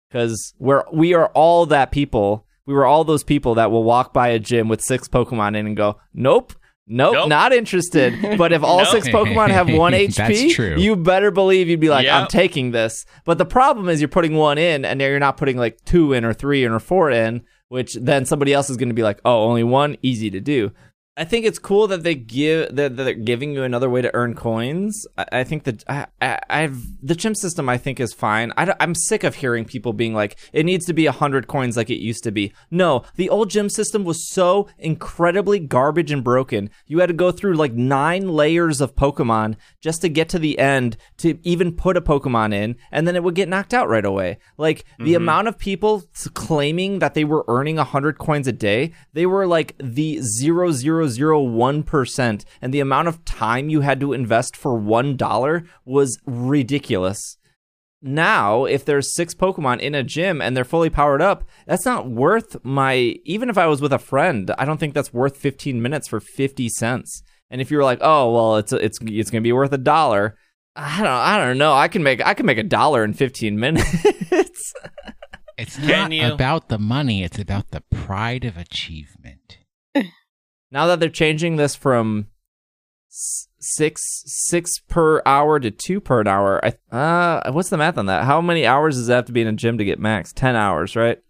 because 0.09 0.55
we're 0.57 0.83
we 0.91 1.13
are 1.13 1.27
all 1.35 1.67
that 1.67 1.91
people. 1.91 2.47
We 2.65 2.73
were 2.73 2.85
all 2.85 3.03
those 3.03 3.23
people 3.23 3.55
that 3.55 3.71
will 3.71 3.83
walk 3.83 4.13
by 4.13 4.29
a 4.29 4.39
gym 4.39 4.69
with 4.69 4.81
six 4.81 5.07
Pokemon 5.07 5.57
in 5.57 5.65
and 5.67 5.77
go, 5.77 5.99
"Nope." 6.13 6.53
Nope, 6.85 7.13
Nope. 7.13 7.29
not 7.29 7.53
interested. 7.53 8.13
But 8.37 8.51
if 8.51 8.61
all 8.61 8.79
Nope. 8.79 8.87
six 8.89 9.07
Pokemon 9.07 9.51
have 9.51 9.69
one 9.73 9.93
HP, 9.93 10.77
you 10.77 10.97
better 10.97 11.31
believe 11.31 11.69
you'd 11.69 11.79
be 11.79 11.87
like, 11.89 12.05
I'm 12.09 12.27
taking 12.27 12.71
this. 12.71 13.05
But 13.23 13.37
the 13.37 13.45
problem 13.45 13.87
is 13.87 14.01
you're 14.01 14.09
putting 14.09 14.35
one 14.35 14.57
in 14.57 14.83
and 14.83 14.99
now 14.99 15.05
you're 15.05 15.17
not 15.17 15.37
putting 15.37 15.55
like 15.55 15.77
two 15.85 16.11
in 16.11 16.25
or 16.25 16.33
three 16.33 16.65
in 16.65 16.73
or 16.73 16.79
four 16.79 17.09
in, 17.09 17.43
which 17.69 17.93
then 17.93 18.25
somebody 18.25 18.51
else 18.53 18.69
is 18.69 18.75
going 18.75 18.89
to 18.89 18.93
be 18.95 19.01
like, 19.01 19.21
oh, 19.23 19.45
only 19.45 19.63
one, 19.63 19.95
easy 20.01 20.29
to 20.31 20.41
do. 20.41 20.71
I 21.15 21.25
think 21.25 21.45
it's 21.45 21.59
cool 21.59 21.85
that 21.87 22.01
they 22.01 22.15
give 22.15 22.75
that 22.75 22.97
they're 22.97 23.13
giving 23.13 23.53
you 23.53 23.61
another 23.61 23.87
way 23.87 24.01
to 24.01 24.13
earn 24.15 24.33
coins. 24.33 25.05
I, 25.15 25.25
I 25.31 25.43
think 25.43 25.63
that 25.65 25.83
I, 25.87 26.07
I, 26.19 26.39
I've 26.49 26.81
the 27.03 27.13
gym 27.13 27.35
system. 27.35 27.69
I 27.69 27.77
think 27.77 27.99
is 27.99 28.13
fine. 28.13 28.51
I, 28.57 28.75
am 28.79 28.95
sick 28.95 29.23
of 29.23 29.35
hearing 29.35 29.63
people 29.63 29.93
being 29.93 30.15
like, 30.15 30.39
it 30.53 30.65
needs 30.65 30.85
to 30.85 30.93
be 30.93 31.05
hundred 31.05 31.47
coins 31.47 31.77
like 31.77 31.91
it 31.91 32.01
used 32.01 32.23
to 32.23 32.31
be. 32.31 32.51
No, 32.71 33.03
the 33.15 33.29
old 33.29 33.51
gym 33.51 33.69
system 33.69 34.03
was 34.03 34.27
so 34.27 34.67
incredibly 34.79 35.59
garbage 35.59 36.11
and 36.11 36.23
broken. 36.23 36.71
You 36.87 36.99
had 36.99 37.07
to 37.07 37.13
go 37.13 37.31
through 37.31 37.55
like 37.55 37.73
nine 37.73 38.29
layers 38.29 38.81
of 38.81 38.95
Pokemon 38.95 39.57
just 39.81 40.01
to 40.01 40.09
get 40.09 40.29
to 40.29 40.39
the 40.39 40.57
end 40.57 40.97
to 41.17 41.37
even 41.43 41.75
put 41.75 41.95
a 41.95 42.01
Pokemon 42.01 42.55
in, 42.55 42.75
and 42.91 43.07
then 43.07 43.15
it 43.15 43.23
would 43.23 43.35
get 43.35 43.49
knocked 43.49 43.73
out 43.73 43.87
right 43.87 44.05
away. 44.05 44.39
Like 44.57 44.83
the 44.97 45.13
mm-hmm. 45.13 45.15
amount 45.17 45.47
of 45.47 45.59
people 45.59 46.05
claiming 46.33 46.99
that 46.99 47.13
they 47.13 47.23
were 47.23 47.45
earning 47.47 47.77
hundred 47.77 48.17
coins 48.17 48.47
a 48.47 48.51
day, 48.51 48.93
they 49.13 49.27
were 49.27 49.45
like 49.45 49.75
the 49.77 50.19
zero 50.19 50.71
zero 50.71 51.02
zero 51.07 51.41
one 51.41 51.83
percent, 51.83 52.45
and 52.61 52.73
the 52.73 52.79
amount 52.79 53.07
of 53.07 53.23
time 53.25 53.69
you 53.69 53.81
had 53.81 53.99
to 53.99 54.13
invest 54.13 54.55
for 54.57 54.75
one 54.77 55.15
dollar 55.17 55.63
was 55.85 56.19
ridiculous. 56.25 57.37
now 58.01 58.65
if 58.65 58.83
there's 58.83 59.15
six 59.15 59.33
Pokemon 59.33 59.79
in 59.79 59.95
a 59.95 60.03
gym 60.03 60.41
and 60.41 60.55
they're 60.57 60.65
fully 60.65 60.89
powered 60.89 61.21
up, 61.21 61.43
that's 61.65 61.85
not 61.85 62.09
worth 62.09 62.57
my 62.63 63.15
even 63.23 63.49
if 63.49 63.57
I 63.57 63.67
was 63.67 63.81
with 63.81 63.93
a 63.93 63.99
friend, 63.99 64.51
I 64.57 64.65
don't 64.65 64.77
think 64.79 64.93
that's 64.93 65.13
worth 65.13 65.37
15 65.37 65.81
minutes 65.81 66.07
for 66.09 66.19
50 66.19 66.67
cents. 66.69 67.23
And 67.49 67.61
if 67.61 67.69
you 67.71 67.77
were 67.77 67.83
like, 67.83 67.99
"Oh, 68.01 68.33
well, 68.33 68.57
it's 68.57 68.73
it's 68.73 68.99
it's 69.01 69.29
going 69.29 69.41
to 69.41 69.47
be 69.47 69.53
worth 69.53 69.71
a 69.73 69.77
dollar." 69.77 70.35
I 70.75 70.97
don't 70.97 71.07
I 71.07 71.37
don't 71.37 71.59
know. 71.59 71.73
I 71.73 71.87
can 71.87 72.01
make 72.03 72.25
I 72.25 72.33
can 72.33 72.45
make 72.47 72.57
a 72.57 72.63
dollar 72.63 73.03
in 73.03 73.13
15 73.13 73.59
minutes. 73.59 74.73
It's 75.55 75.77
not 75.77 76.11
about 76.11 76.69
the 76.69 76.79
money, 76.79 77.23
it's 77.23 77.37
about 77.37 77.69
the 77.69 77.83
pride 77.91 78.43
of 78.43 78.57
achievement. 78.57 79.59
now 80.73 80.87
that 80.87 80.99
they're 80.99 81.07
changing 81.07 81.55
this 81.55 81.75
from 81.75 82.27
six 83.59 84.23
six 84.25 84.79
per 84.89 85.21
hour 85.23 85.59
to 85.59 85.69
two 85.69 86.01
per 86.01 86.27
hour, 86.27 86.59
I 86.65 86.95
uh, 86.95 87.51
what's 87.51 87.69
the 87.69 87.77
math 87.77 87.99
on 87.99 88.07
that? 88.07 88.25
How 88.25 88.41
many 88.41 88.65
hours 88.65 88.97
does 88.97 89.07
it 89.07 89.13
have 89.13 89.25
to 89.25 89.31
be 89.31 89.41
in 89.41 89.47
a 89.47 89.53
gym 89.53 89.77
to 89.77 89.85
get 89.85 89.99
max? 89.99 90.33
Ten 90.33 90.55
hours, 90.55 90.95
right? 90.95 91.21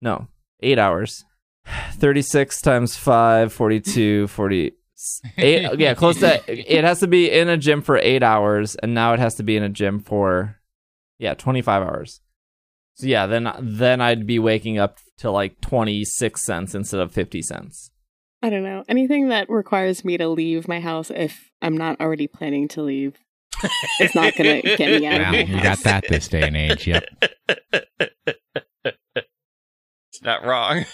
No, 0.00 0.28
eight 0.60 0.78
hours. 0.78 1.24
Thirty 1.92 2.22
six 2.22 2.62
times 2.62 2.96
five, 2.96 3.52
42, 3.52 4.26
40. 4.26 4.72
Eight, 5.36 5.80
yeah, 5.80 5.94
close 5.94 6.20
to. 6.20 6.40
It 6.46 6.84
has 6.84 7.00
to 7.00 7.08
be 7.08 7.28
in 7.28 7.48
a 7.48 7.56
gym 7.56 7.82
for 7.82 7.98
eight 7.98 8.22
hours, 8.22 8.76
and 8.76 8.94
now 8.94 9.12
it 9.14 9.18
has 9.18 9.34
to 9.34 9.42
be 9.42 9.56
in 9.56 9.64
a 9.64 9.68
gym 9.68 9.98
for, 9.98 10.60
yeah, 11.18 11.34
twenty 11.34 11.60
five 11.60 11.82
hours. 11.82 12.20
So 12.94 13.06
yeah, 13.08 13.26
then 13.26 13.52
then 13.60 14.00
I'd 14.00 14.28
be 14.28 14.38
waking 14.38 14.78
up 14.78 14.98
to 15.18 15.32
like 15.32 15.60
twenty 15.60 16.04
six 16.04 16.46
cents 16.46 16.76
instead 16.76 17.00
of 17.00 17.10
fifty 17.10 17.42
cents. 17.42 17.91
I 18.42 18.50
don't 18.50 18.64
know. 18.64 18.84
Anything 18.88 19.28
that 19.28 19.48
requires 19.48 20.04
me 20.04 20.16
to 20.16 20.28
leave 20.28 20.66
my 20.66 20.80
house 20.80 21.10
if 21.10 21.50
I'm 21.62 21.76
not 21.76 22.00
already 22.00 22.26
planning 22.26 22.66
to 22.68 22.82
leave 22.82 23.16
is 24.00 24.14
not 24.14 24.34
going 24.36 24.62
to 24.62 24.76
get 24.76 25.00
me 25.00 25.06
out 25.06 25.20
of 25.20 25.26
Wow, 25.26 25.32
my 25.32 25.42
you 25.42 25.62
got 25.62 25.78
that 25.84 26.04
this 26.08 26.28
day 26.28 26.42
and 26.42 26.56
age. 26.56 26.86
Yep. 26.86 27.04
it's 28.84 30.22
not 30.22 30.44
wrong. 30.44 30.84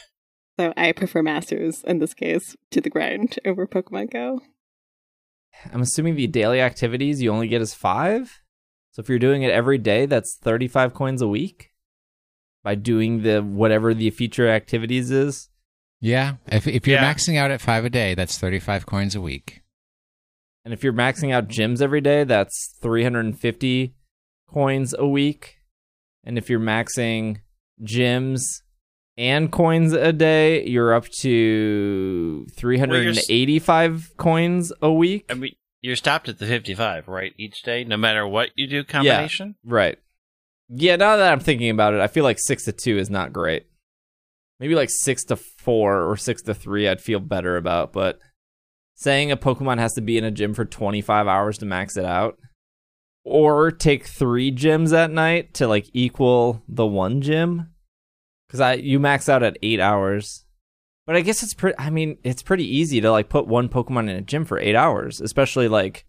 So 0.58 0.74
I 0.76 0.92
prefer 0.92 1.22
Masters 1.22 1.84
in 1.84 2.00
this 2.00 2.14
case 2.14 2.56
to 2.72 2.80
the 2.80 2.90
grind 2.90 3.38
over 3.44 3.66
Pokemon 3.66 4.10
Go. 4.10 4.40
I'm 5.72 5.80
assuming 5.80 6.16
the 6.16 6.26
daily 6.26 6.60
activities 6.60 7.22
you 7.22 7.30
only 7.30 7.48
get 7.48 7.62
is 7.62 7.74
five. 7.74 8.40
So 8.90 9.00
if 9.00 9.08
you're 9.08 9.18
doing 9.18 9.42
it 9.42 9.52
every 9.52 9.78
day, 9.78 10.06
that's 10.06 10.36
35 10.36 10.94
coins 10.94 11.22
a 11.22 11.28
week. 11.28 11.70
By 12.64 12.74
doing 12.74 13.22
the 13.22 13.40
whatever 13.40 13.94
the 13.94 14.10
feature 14.10 14.48
activities 14.48 15.10
is. 15.10 15.48
Yeah. 16.00 16.34
If 16.50 16.66
if 16.66 16.86
you're 16.86 17.00
Yeah. 17.00 17.12
maxing 17.12 17.36
out 17.36 17.50
at 17.50 17.60
five 17.60 17.84
a 17.84 17.90
day, 17.90 18.14
that's 18.14 18.38
thirty 18.38 18.58
five 18.60 18.86
coins 18.86 19.14
a 19.14 19.20
week. 19.20 19.62
And 20.64 20.74
if 20.74 20.84
you're 20.84 20.92
maxing 20.92 21.32
out 21.32 21.48
gyms 21.48 21.80
every 21.80 22.02
day, 22.02 22.24
that's 22.24 22.76
350 22.82 23.94
coins 24.50 24.94
a 24.98 25.06
week. 25.08 25.60
And 26.24 26.36
if 26.36 26.50
you're 26.50 26.60
maxing 26.60 27.38
gyms 27.82 28.42
and 29.16 29.50
coins 29.50 29.94
a 29.94 30.12
day, 30.12 30.66
you're 30.66 30.92
up 30.92 31.06
to 31.22 32.46
385 32.54 34.16
coins 34.18 34.72
a 34.82 34.92
week. 34.92 35.24
I 35.30 35.34
mean, 35.34 35.54
you're 35.80 35.96
stopped 35.96 36.28
at 36.28 36.38
the 36.38 36.44
55, 36.46 37.08
right? 37.08 37.32
Each 37.38 37.62
day, 37.62 37.84
no 37.84 37.96
matter 37.96 38.26
what 38.26 38.50
you 38.54 38.66
do 38.66 38.84
combination. 38.84 39.54
Right. 39.64 39.98
Yeah, 40.68 40.96
now 40.96 41.16
that 41.16 41.32
I'm 41.32 41.40
thinking 41.40 41.70
about 41.70 41.94
it, 41.94 42.00
I 42.00 42.08
feel 42.08 42.24
like 42.24 42.38
6 42.38 42.64
to 42.64 42.72
2 42.72 42.98
is 42.98 43.08
not 43.08 43.32
great. 43.32 43.66
Maybe 44.60 44.74
like 44.74 44.90
6 44.90 45.24
to 45.24 45.36
4 45.36 46.10
or 46.10 46.16
6 46.16 46.42
to 46.42 46.54
3 46.54 46.88
I'd 46.88 47.00
feel 47.00 47.20
better 47.20 47.56
about, 47.56 47.92
but 47.92 48.18
saying 48.94 49.30
a 49.30 49.36
Pokemon 49.36 49.78
has 49.78 49.94
to 49.94 50.00
be 50.00 50.18
in 50.18 50.24
a 50.24 50.30
gym 50.30 50.54
for 50.54 50.64
25 50.64 51.28
hours 51.28 51.58
to 51.58 51.66
max 51.66 51.96
it 51.96 52.04
out 52.04 52.38
or 53.24 53.70
take 53.70 54.06
3 54.06 54.50
gyms 54.52 54.92
at 54.92 55.10
night 55.10 55.54
to 55.54 55.68
like 55.68 55.88
equal 55.92 56.62
the 56.68 56.86
one 56.86 57.20
gym 57.20 57.70
cuz 58.48 58.60
I 58.60 58.74
you 58.74 58.98
max 58.98 59.28
out 59.28 59.42
at 59.42 59.58
8 59.62 59.78
hours. 59.78 60.44
But 61.06 61.16
I 61.16 61.20
guess 61.20 61.42
it's 61.42 61.54
pretty 61.54 61.78
I 61.78 61.90
mean, 61.90 62.18
it's 62.24 62.42
pretty 62.42 62.64
easy 62.64 63.00
to 63.00 63.12
like 63.12 63.28
put 63.28 63.46
one 63.46 63.68
Pokemon 63.68 64.10
in 64.10 64.16
a 64.16 64.20
gym 64.22 64.44
for 64.44 64.58
8 64.58 64.74
hours, 64.74 65.20
especially 65.20 65.68
like 65.68 66.04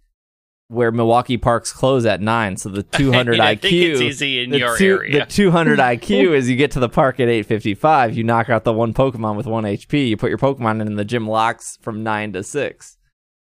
where 0.69 0.91
Milwaukee 0.91 1.37
parks 1.37 1.71
close 1.73 2.05
at 2.05 2.21
9, 2.21 2.57
so 2.57 2.69
the 2.69 2.83
200 2.97 3.39
I 3.39 3.55
IQ 3.55 3.61
think 3.61 3.73
it's 3.73 4.01
easy 4.01 4.43
in 4.43 4.53
your 4.53 4.77
two- 4.77 4.97
area. 4.99 5.19
The 5.25 5.31
200 5.31 5.79
IQ 5.93 6.33
is 6.35 6.49
you 6.49 6.55
get 6.55 6.71
to 6.71 6.79
the 6.79 6.87
park 6.89 7.19
at 7.19 7.27
8:55, 7.27 8.15
you 8.15 8.23
knock 8.23 8.49
out 8.49 8.63
the 8.63 8.71
one 8.73 8.93
Pokemon 8.93 9.35
with 9.35 9.45
one 9.47 9.63
HP, 9.65 10.07
you 10.09 10.15
put 10.17 10.29
your 10.29 10.37
Pokemon 10.37 10.79
in 10.85 10.95
the 10.95 11.03
gym 11.05 11.27
locks 11.27 11.77
from 11.81 12.03
9 12.03 12.33
to 12.33 12.43
6. 12.43 12.97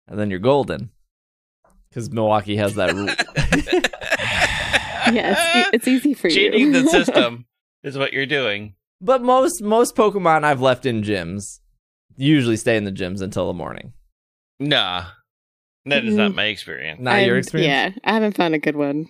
And 0.08 0.18
then 0.20 0.30
you're 0.30 0.40
golden. 0.40 0.92
Cuz 1.94 2.10
Milwaukee 2.12 2.56
has 2.58 2.76
that 2.76 2.94
rule. 2.94 3.10
Yeah, 5.12 5.34
it's, 5.56 5.70
it's 5.74 5.88
easy 5.88 6.14
for 6.14 6.30
Cheating 6.30 6.60
you. 6.60 6.66
Cheating 6.68 6.86
the 6.86 6.90
system 6.92 7.46
is 7.84 7.98
what 7.98 8.14
you're 8.14 8.28
doing. 8.28 8.76
but 9.02 9.24
most 9.24 9.60
most 9.64 9.96
Pokemon 9.96 10.44
I've 10.44 10.62
left 10.62 10.86
in 10.86 11.02
gyms 11.02 11.62
usually 12.16 12.58
stay 12.58 12.78
in 12.78 12.84
the 12.84 12.92
gyms 12.92 13.20
until 13.22 13.48
the 13.48 13.54
morning. 13.54 13.94
Nah, 14.60 15.06
that 15.90 16.06
is 16.06 16.16
not 16.16 16.34
my 16.36 16.46
experience. 16.46 17.00
Not 17.00 17.24
your 17.24 17.36
I'm- 17.36 17.40
experience? 17.40 17.68
Yeah, 17.68 17.92
I 18.10 18.14
haven't 18.14 18.36
found 18.36 18.56
a 18.56 18.60
good 18.60 18.76
one 18.76 19.08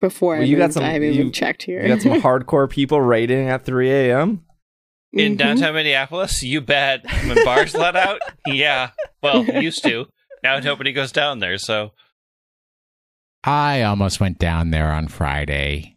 before. 0.00 0.34
Well, 0.34 0.42
I 0.42 0.46
you 0.46 0.56
got 0.56 0.72
some- 0.72 0.82
I 0.84 0.90
haven't 0.90 1.08
you- 1.14 1.20
even 1.20 1.32
checked 1.32 1.62
here. 1.62 1.82
You 1.82 1.88
got 1.88 2.02
some 2.02 2.20
hardcore 2.22 2.68
people 2.68 3.00
raiding 3.00 3.48
at 3.48 3.64
3 3.64 3.90
a.m. 3.90 4.44
In 5.12 5.34
Mhm. 5.34 5.38
downtown 5.38 5.74
Minneapolis, 5.74 6.42
you 6.42 6.60
bet. 6.60 7.04
When 7.26 7.44
bars 7.44 7.74
let 7.74 7.94
out, 7.96 8.20
yeah. 8.46 8.90
Well, 9.22 9.44
used 9.44 9.82
to. 9.84 10.06
Now 10.42 10.58
nobody 10.58 10.92
goes 10.92 11.12
down 11.12 11.38
there, 11.38 11.56
so 11.56 11.92
I 13.44 13.82
almost 13.82 14.20
went 14.20 14.38
down 14.38 14.70
there 14.70 14.90
on 14.90 15.08
Friday. 15.08 15.96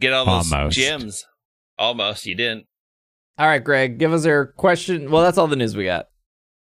get 0.00 0.12
all 0.12 0.24
those 0.24 0.52
Almost. 0.52 0.78
gyms. 0.78 1.24
Almost, 1.76 2.24
you 2.26 2.36
didn't. 2.36 2.66
All 3.36 3.46
right, 3.48 3.62
Greg, 3.62 3.98
give 3.98 4.12
us 4.12 4.24
your 4.24 4.46
question. 4.46 5.10
Well, 5.10 5.22
that's 5.24 5.38
all 5.38 5.48
the 5.48 5.56
news 5.56 5.76
we 5.76 5.84
got. 5.84 6.06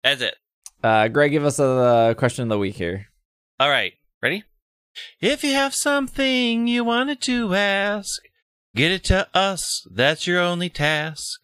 That's 0.03 0.21
it. 0.21 0.35
Uh, 0.83 1.07
Greg, 1.09 1.31
give 1.31 1.45
us 1.45 1.59
a 1.59 1.65
uh, 1.65 2.13
question 2.13 2.43
of 2.43 2.49
the 2.49 2.57
week 2.57 2.75
here. 2.75 3.07
All 3.59 3.69
right, 3.69 3.93
ready? 4.21 4.43
If 5.21 5.43
you 5.43 5.53
have 5.53 5.75
something 5.75 6.67
you 6.67 6.83
wanted 6.83 7.21
to 7.21 7.53
ask, 7.53 8.21
get 8.75 8.91
it 8.91 9.03
to 9.05 9.27
us. 9.33 9.85
That's 9.91 10.25
your 10.25 10.39
only 10.39 10.69
task. 10.69 11.39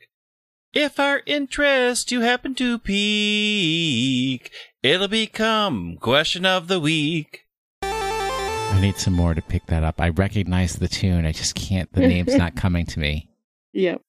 If 0.74 1.00
our 1.00 1.22
interest 1.26 2.12
you 2.12 2.22
happen 2.22 2.56
to 2.56 2.80
pique, 2.80 4.52
it'll 4.84 5.08
become 5.08 5.98
question 5.98 6.46
of 6.46 6.68
the 6.68 6.80
week. 6.80 7.46
I 7.82 8.80
need 8.82 8.98
some 8.98 9.14
more 9.14 9.34
to 9.34 9.42
pick 9.42 9.68
that 9.68 9.84
up. 9.84 10.02
I 10.02 10.10
recognize 10.10 10.76
the 10.76 10.90
tune. 10.90 11.26
I 11.26 11.32
just 11.32 11.56
can't. 11.56 11.92
The 11.94 12.02
name's 12.02 12.36
not 12.36 12.56
coming 12.58 12.86
to 12.88 13.00
me. 13.00 13.30
Yep. 13.72 14.02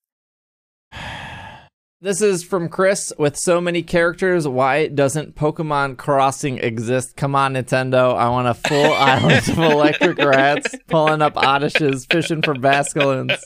This 2.00 2.20
is 2.20 2.44
from 2.44 2.68
Chris. 2.68 3.12
With 3.18 3.36
so 3.36 3.60
many 3.60 3.82
characters, 3.82 4.46
why 4.46 4.88
doesn't 4.88 5.34
Pokemon 5.34 5.96
Crossing 5.96 6.58
exist? 6.58 7.16
Come 7.16 7.34
on, 7.34 7.54
Nintendo. 7.54 8.14
I 8.14 8.28
want 8.28 8.48
a 8.48 8.54
full 8.54 8.92
island 8.92 9.48
of 9.48 9.58
electric 9.58 10.18
rats 10.18 10.74
pulling 10.88 11.22
up 11.22 11.34
Oddishes, 11.34 12.10
fishing 12.10 12.42
for 12.42 12.54
Basculins. 12.54 13.38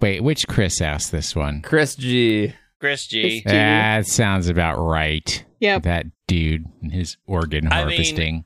Wait, 0.00 0.22
which 0.22 0.46
Chris 0.46 0.80
asked 0.80 1.10
this 1.10 1.34
one? 1.34 1.62
Chris 1.62 1.94
G. 1.96 2.54
Chris 2.80 3.06
G. 3.06 3.42
Chris- 3.42 3.52
That 3.52 4.06
sounds 4.06 4.48
about 4.48 4.76
right. 4.78 5.44
Yep. 5.60 5.82
That 5.84 6.06
dude 6.28 6.64
and 6.82 6.92
his 6.92 7.16
organ 7.26 7.66
I 7.72 7.84
mean- 7.84 7.96
harvesting. 7.96 8.44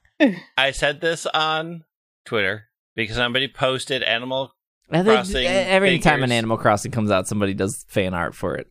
I 0.56 0.70
said 0.70 1.00
this 1.00 1.26
on 1.26 1.84
Twitter 2.24 2.68
because 2.94 3.16
somebody 3.16 3.48
posted 3.48 4.02
Animal. 4.04 4.53
I 4.90 4.96
think 4.98 5.06
Crossing 5.06 5.46
every 5.46 5.98
time 5.98 6.22
an. 6.22 6.32
Animal 6.32 6.58
Crossing 6.58 6.92
comes 6.92 7.10
out, 7.10 7.26
somebody 7.26 7.54
does 7.54 7.84
fan 7.88 8.14
art 8.14 8.34
for 8.34 8.54
it. 8.54 8.68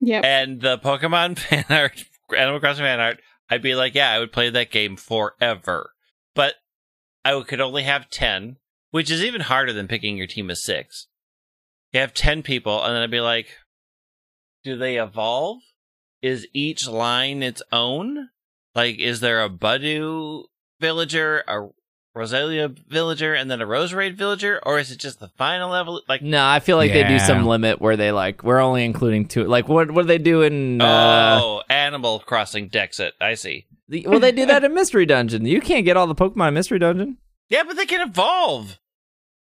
Yep. 0.00 0.24
And 0.24 0.60
the 0.60 0.78
Pokemon 0.78 1.38
fan 1.38 1.64
art, 1.68 2.04
Animal 2.36 2.60
Crossing 2.60 2.84
fan 2.84 3.00
art, 3.00 3.20
I'd 3.48 3.62
be 3.62 3.74
like, 3.74 3.94
yeah, 3.94 4.10
I 4.10 4.18
would 4.18 4.32
play 4.32 4.50
that 4.50 4.70
game 4.70 4.96
forever. 4.96 5.90
But 6.34 6.54
I 7.24 7.40
could 7.46 7.60
only 7.60 7.82
have 7.82 8.08
10, 8.08 8.56
which 8.90 9.10
is 9.10 9.22
even 9.22 9.42
harder 9.42 9.72
than 9.72 9.88
picking 9.88 10.16
your 10.16 10.26
team 10.26 10.50
of 10.50 10.58
six. 10.58 11.08
You 11.92 12.00
have 12.00 12.14
10 12.14 12.42
people, 12.42 12.82
and 12.82 12.94
then 12.94 13.02
I'd 13.02 13.10
be 13.10 13.20
like, 13.20 13.48
do 14.62 14.76
they 14.76 14.96
evolve? 14.96 15.58
Is 16.22 16.46
each 16.54 16.86
line 16.86 17.42
its 17.42 17.62
own? 17.72 18.28
Like, 18.74 18.98
is 18.98 19.20
there 19.20 19.42
a 19.42 19.50
Budew 19.50 20.44
villager, 20.80 21.42
a 21.48 21.68
Roselia 22.16 22.68
villager, 22.88 23.34
and 23.34 23.50
then 23.50 23.60
a 23.60 23.66
Roserade 23.66 24.14
villager? 24.14 24.60
Or 24.64 24.78
is 24.78 24.90
it 24.90 24.98
just 24.98 25.20
the 25.20 25.28
final 25.28 25.70
level? 25.70 26.02
Like, 26.08 26.22
No, 26.22 26.44
I 26.44 26.60
feel 26.60 26.76
like 26.76 26.92
they 26.92 27.06
do 27.06 27.18
some 27.18 27.46
limit 27.46 27.80
where 27.80 27.96
they 27.96 28.10
like 28.12 28.42
we're 28.42 28.60
only 28.60 28.84
including 28.84 29.26
two. 29.26 29.44
Like 29.44 29.68
what 29.68 29.90
what 29.90 30.02
do 30.02 30.08
they 30.08 30.18
do 30.18 30.42
in? 30.42 30.80
Uh, 30.80 31.38
oh, 31.42 31.62
Animal 31.70 32.18
Crossing 32.20 32.68
Dexit. 32.68 33.12
I 33.20 33.34
see. 33.34 33.66
the, 33.88 34.06
well, 34.08 34.20
they 34.20 34.32
do 34.32 34.46
that 34.46 34.64
in 34.64 34.74
Mystery 34.74 35.06
Dungeon. 35.06 35.46
You 35.46 35.60
can't 35.60 35.84
get 35.84 35.96
all 35.96 36.06
the 36.06 36.14
Pokemon 36.14 36.48
in 36.48 36.54
Mystery 36.54 36.78
Dungeon. 36.78 37.18
Yeah, 37.48 37.62
but 37.64 37.76
they 37.76 37.86
can 37.86 38.06
evolve. 38.08 38.78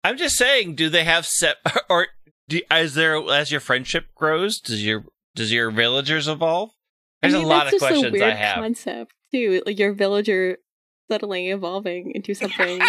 I'm 0.03 0.17
just 0.17 0.35
saying, 0.37 0.75
do 0.75 0.89
they 0.89 1.03
have 1.03 1.25
set 1.25 1.57
or 1.89 2.07
do, 2.47 2.61
as 2.69 2.93
their 2.95 3.17
as 3.31 3.51
your 3.51 3.61
friendship 3.61 4.07
grows, 4.15 4.59
does 4.59 4.83
your 4.85 5.05
does 5.35 5.51
your 5.51 5.69
villagers 5.71 6.27
evolve? 6.27 6.71
There's 7.21 7.33
I 7.33 7.37
mean, 7.37 7.45
a 7.45 7.49
lot 7.49 7.63
that's 7.65 7.75
of 7.75 7.79
just 7.79 7.87
questions 7.91 8.05
a 8.07 8.11
weird 8.11 8.23
I 8.33 8.35
have. 8.35 8.55
concept 8.57 9.13
too. 9.31 9.61
Like 9.65 9.79
your 9.79 9.93
villager 9.93 10.57
suddenly 11.09 11.49
evolving 11.49 12.11
into 12.15 12.33
something 12.33 12.81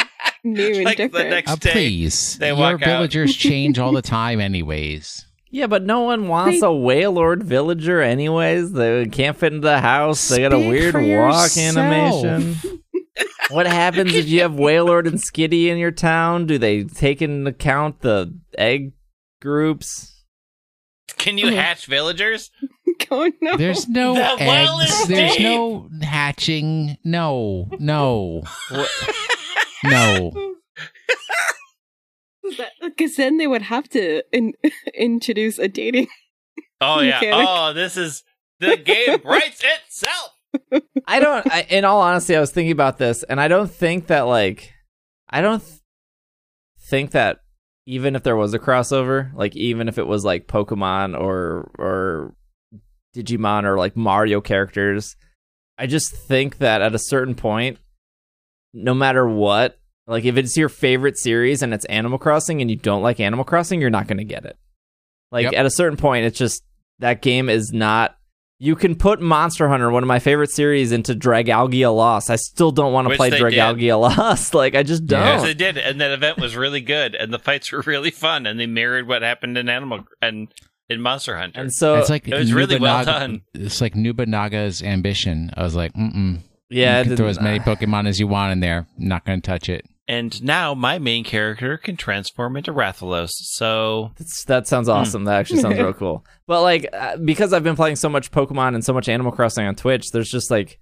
new 0.44 0.74
and 0.76 0.84
Like 0.84 0.96
the 0.98 1.04
different. 1.04 1.30
next- 1.30 1.50
Uh, 1.52 1.56
day, 1.56 1.72
please, 1.72 2.38
they 2.38 2.48
your 2.48 2.56
walk 2.56 2.82
out. 2.82 2.86
villagers 2.86 3.34
change 3.36 3.78
all 3.78 3.92
the 3.92 4.02
time, 4.02 4.40
anyways. 4.40 5.24
Yeah, 5.50 5.68
but 5.68 5.84
no 5.84 6.00
one 6.00 6.28
wants 6.28 6.60
They- 6.60 6.66
a 6.66 6.70
Wailord 6.70 7.42
villager 7.42 8.00
anyways. 8.02 8.72
They 8.72 9.06
can't 9.06 9.36
fit 9.36 9.52
into 9.54 9.66
the 9.66 9.80
house. 9.80 10.28
They 10.28 10.38
got 10.40 10.52
a 10.52 10.58
weird 10.58 10.92
for 10.92 11.00
walk 11.00 11.44
yourself. 11.56 11.76
animation. 11.76 12.82
what 13.50 13.66
happens 13.66 14.14
if 14.14 14.28
you 14.28 14.42
have 14.42 14.52
Wailord 14.52 15.06
and 15.06 15.18
Skitty 15.18 15.66
in 15.66 15.78
your 15.78 15.92
town? 15.92 16.46
Do 16.46 16.58
they 16.58 16.84
take 16.84 17.22
into 17.22 17.50
account 17.50 18.00
the 18.00 18.36
egg 18.58 18.92
groups? 19.40 20.24
Can 21.16 21.38
you 21.38 21.54
hatch 21.54 21.86
villagers? 21.86 22.50
oh 23.10 23.30
no! 23.40 23.56
There's 23.56 23.88
no 23.88 24.14
The 24.14 24.36
well 24.40 24.80
eggs. 24.80 24.90
is 25.00 25.08
There's 25.08 25.32
deep. 25.36 25.42
no 25.42 25.88
hatching. 26.02 26.96
No, 27.04 27.68
no, 27.78 28.42
no. 29.84 30.52
Because 32.80 33.16
then 33.16 33.38
they 33.38 33.46
would 33.48 33.62
have 33.62 33.88
to 33.90 34.22
in- 34.32 34.54
introduce 34.94 35.58
a 35.58 35.66
dating. 35.68 36.06
Oh 36.80 37.00
yeah. 37.00 37.14
Mechanic. 37.20 37.46
Oh, 37.48 37.72
this 37.72 37.96
is 37.96 38.22
the 38.60 38.76
game 38.76 39.18
writes 39.24 39.62
itself. 39.64 40.32
I 41.06 41.18
don't. 41.18 41.44
I, 41.52 41.62
in 41.68 41.84
all 41.84 42.00
honesty, 42.00 42.36
I 42.36 42.40
was 42.40 42.52
thinking 42.52 42.70
about 42.72 42.98
this, 42.98 43.24
and 43.24 43.40
I 43.40 43.48
don't 43.48 43.70
think 43.70 44.06
that 44.06 44.22
like, 44.22 44.72
I 45.28 45.40
don't 45.40 45.58
th- 45.60 45.80
think 46.88 47.10
that 47.10 47.38
even 47.86 48.14
if 48.14 48.22
there 48.22 48.36
was 48.36 48.54
a 48.54 48.58
crossover, 48.60 49.34
like 49.34 49.56
even 49.56 49.88
if 49.88 49.98
it 49.98 50.06
was 50.06 50.24
like 50.24 50.46
Pokemon 50.46 51.18
or 51.18 51.70
or 51.78 52.34
Digimon 53.16 53.64
or 53.64 53.76
like 53.78 53.96
Mario 53.96 54.40
characters, 54.40 55.16
I 55.78 55.86
just 55.86 56.14
think 56.14 56.58
that 56.58 56.82
at 56.82 56.94
a 56.94 56.98
certain 56.98 57.34
point, 57.34 57.78
no 58.74 58.94
matter 58.94 59.26
what, 59.28 59.78
like 60.06 60.24
if 60.24 60.36
it's 60.36 60.56
your 60.56 60.68
favorite 60.68 61.18
series 61.18 61.62
and 61.62 61.72
it's 61.74 61.84
Animal 61.86 62.18
Crossing 62.18 62.60
and 62.60 62.70
you 62.70 62.76
don't 62.76 63.02
like 63.02 63.18
Animal 63.20 63.44
Crossing, 63.44 63.80
you're 63.80 63.90
not 63.90 64.06
going 64.06 64.18
to 64.18 64.24
get 64.24 64.44
it. 64.44 64.56
Like 65.32 65.44
Yep. 65.44 65.54
at 65.54 65.66
a 65.66 65.70
certain 65.70 65.96
point, 65.96 66.26
it's 66.26 66.38
just 66.38 66.62
that 67.00 67.22
game 67.22 67.48
is 67.48 67.72
not. 67.72 68.16
You 68.58 68.74
can 68.74 68.94
put 68.94 69.20
Monster 69.20 69.68
Hunter, 69.68 69.90
one 69.90 70.02
of 70.02 70.06
my 70.06 70.18
favorite 70.18 70.50
series, 70.50 70.90
into 70.90 71.14
Dragalia 71.14 71.94
Lost. 71.94 72.30
I 72.30 72.36
still 72.36 72.70
don't 72.72 72.92
want 72.94 73.06
to 73.08 73.14
play 73.14 73.28
they 73.28 73.38
did. 73.38 73.52
Dragalia 73.52 74.00
Lost. 74.16 74.54
Like 74.54 74.74
I 74.74 74.82
just 74.82 75.04
don't. 75.04 75.20
Yeah. 75.20 75.32
Yes, 75.34 75.42
they 75.42 75.52
did, 75.54 75.76
and 75.76 76.00
that 76.00 76.12
event 76.12 76.38
was 76.38 76.56
really 76.56 76.80
good, 76.80 77.14
and 77.14 77.34
the 77.34 77.38
fights 77.38 77.70
were 77.70 77.82
really 77.84 78.10
fun, 78.10 78.46
and 78.46 78.58
they 78.58 78.66
mirrored 78.66 79.06
what 79.08 79.20
happened 79.20 79.58
in 79.58 79.68
Animal 79.68 80.04
and 80.22 80.48
in 80.88 81.00
Monster 81.00 81.36
Hunter. 81.36 81.60
And 81.60 81.72
so 81.72 81.96
it's 81.96 82.10
like 82.10 82.28
it 82.28 82.34
was 82.34 82.52
really 82.52 82.78
well 82.78 82.98
Nobunaga- 82.98 83.20
done. 83.20 83.42
It's 83.54 83.80
like 83.80 83.94
Nobunaga's 83.94 84.82
ambition. 84.82 85.50
I 85.56 85.62
was 85.62 85.74
like, 85.74 85.92
mm-mm. 85.94 86.40
yeah, 86.70 87.00
you 87.00 87.04
can 87.06 87.16
throw 87.16 87.26
as 87.28 87.40
many 87.40 87.58
Pokemon 87.58 88.06
as 88.08 88.20
you 88.20 88.26
want 88.26 88.52
in 88.52 88.60
there. 88.60 88.86
Not 88.98 89.24
going 89.24 89.40
to 89.40 89.46
touch 89.46 89.68
it. 89.68 89.84
And 90.08 90.40
now 90.42 90.72
my 90.72 90.98
main 91.00 91.24
character 91.24 91.76
can 91.78 91.96
transform 91.96 92.56
into 92.56 92.72
Rathalos. 92.72 93.30
So 93.32 94.12
That's, 94.16 94.44
that 94.44 94.68
sounds 94.68 94.88
awesome. 94.88 95.24
That 95.24 95.40
actually 95.40 95.60
sounds 95.60 95.78
real 95.78 95.92
cool. 95.92 96.24
But 96.46 96.62
like, 96.62 96.86
uh, 96.92 97.16
because 97.16 97.52
I've 97.52 97.64
been 97.64 97.74
playing 97.74 97.96
so 97.96 98.08
much 98.08 98.30
Pokemon 98.30 98.76
and 98.76 98.84
so 98.84 98.92
much 98.92 99.08
Animal 99.08 99.32
Crossing 99.32 99.66
on 99.66 99.74
Twitch, 99.74 100.12
there's 100.12 100.30
just 100.30 100.48
like 100.48 100.78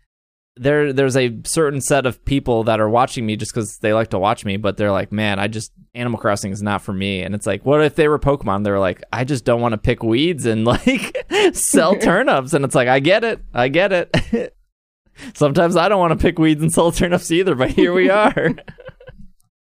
there 0.56 0.92
there's 0.92 1.16
a 1.16 1.36
certain 1.44 1.80
set 1.80 2.06
of 2.06 2.24
people 2.24 2.64
that 2.64 2.78
are 2.80 2.88
watching 2.88 3.26
me 3.26 3.34
just 3.36 3.52
because 3.52 3.78
they 3.78 3.92
like 3.92 4.10
to 4.10 4.18
watch 4.18 4.44
me. 4.44 4.56
But 4.56 4.76
they're 4.76 4.92
like, 4.92 5.10
man, 5.12 5.38
I 5.38 5.48
just 5.48 5.72
Animal 5.94 6.18
Crossing 6.20 6.52
is 6.52 6.62
not 6.62 6.82
for 6.82 6.92
me. 6.92 7.22
And 7.22 7.34
it's 7.34 7.46
like, 7.46 7.64
what 7.66 7.82
if 7.82 7.94
they 7.96 8.08
were 8.08 8.18
Pokemon? 8.18 8.64
They're 8.64 8.78
like, 8.78 9.02
I 9.12 9.24
just 9.24 9.44
don't 9.44 9.60
want 9.60 9.72
to 9.72 9.78
pick 9.78 10.02
weeds 10.02 10.46
and 10.46 10.64
like 10.66 11.26
sell 11.54 11.96
turnips. 11.98 12.52
And 12.52 12.64
it's 12.64 12.74
like, 12.74 12.88
I 12.88 13.00
get 13.00 13.24
it, 13.24 13.40
I 13.52 13.68
get 13.68 13.92
it. 13.92 14.54
Sometimes 15.34 15.76
I 15.76 15.88
don't 15.88 16.00
want 16.00 16.18
to 16.18 16.22
pick 16.22 16.38
weeds 16.38 16.60
and 16.62 16.72
sell 16.72 16.90
turnips 16.92 17.30
either, 17.30 17.54
but 17.54 17.70
here 17.70 17.92
we 17.92 18.10
are. 18.10 18.50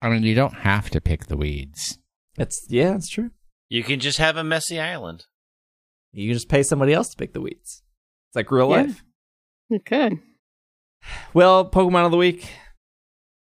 I 0.01 0.09
mean, 0.09 0.23
you 0.23 0.33
don't 0.33 0.53
have 0.53 0.89
to 0.91 1.01
pick 1.01 1.27
the 1.27 1.37
weeds. 1.37 1.99
It's 2.37 2.65
yeah, 2.69 2.95
it's 2.95 3.09
true. 3.09 3.31
you 3.69 3.83
can 3.83 3.99
just 3.99 4.17
have 4.17 4.37
a 4.37 4.43
messy 4.43 4.79
island. 4.79 5.25
You 6.13 6.27
can 6.29 6.33
just 6.35 6.49
pay 6.49 6.63
somebody 6.63 6.93
else 6.93 7.09
to 7.09 7.17
pick 7.17 7.33
the 7.33 7.41
weeds. 7.41 7.83
It's 8.29 8.35
like 8.35 8.49
real 8.51 8.69
Yeah. 8.69 8.81
life. 8.83 9.03
You 9.69 9.79
could. 9.79 10.19
Well, 11.33 11.69
Pokemon 11.69 12.05
of 12.05 12.11
the 12.11 12.17
week. 12.17 12.51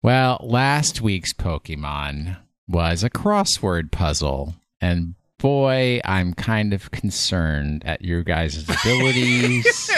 Well, 0.02 0.38
last 0.42 1.02
week's 1.02 1.34
Pokemon 1.34 2.38
was 2.68 3.04
a 3.04 3.10
crossword 3.10 3.92
puzzle. 3.92 4.56
And 4.82 5.16
boy, 5.40 6.02
I'm 6.04 6.34
kind 6.34 6.74
of 6.74 6.92
concerned 6.92 7.84
at 7.86 8.02
your 8.02 8.24
guys' 8.24 8.64
abilities 8.70 9.92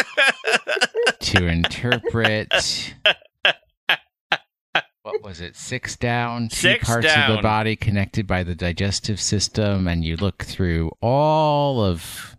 to 1.19 1.47
interpret. 1.47 2.93
What 5.03 5.23
was 5.23 5.41
it? 5.41 5.55
Six 5.55 5.95
down, 5.95 6.49
two 6.49 6.55
Six 6.55 6.85
parts 6.85 7.07
of 7.15 7.35
the 7.35 7.41
body 7.41 7.75
connected 7.75 8.25
by 8.25 8.43
the 8.43 8.55
digestive 8.55 9.19
system, 9.19 9.87
and 9.87 10.03
you 10.03 10.17
look 10.17 10.43
through 10.43 10.91
all 11.01 11.83
of 11.83 12.35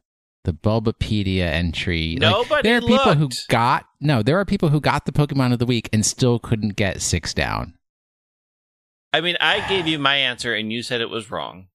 the 0.47 0.53
Bulbapedia 0.55 1.45
entry. 1.45 2.13
Like, 2.13 2.21
Nobody 2.21 2.63
there 2.69 2.79
are 2.79 2.81
people 2.81 3.15
who 3.15 3.29
got 3.49 3.87
no. 4.01 4.23
There 4.23 4.39
are 4.39 4.45
people 4.47 4.71
who 4.71 4.81
got 4.81 5.05
the 5.05 5.13
Pokemon 5.13 5.53
of 5.53 5.59
the 5.59 5.67
week 5.67 5.91
and 5.93 6.07
still 6.07 6.39
couldn't 6.39 6.77
get 6.77 7.03
six 7.03 7.35
down. 7.35 7.75
I 9.13 9.21
mean, 9.21 9.37
I 9.41 9.67
gave 9.69 9.87
you 9.87 9.99
my 9.99 10.17
answer, 10.17 10.55
and 10.55 10.73
you 10.73 10.83
said 10.83 11.01
it 11.01 11.11
was 11.11 11.31
wrong. 11.31 11.67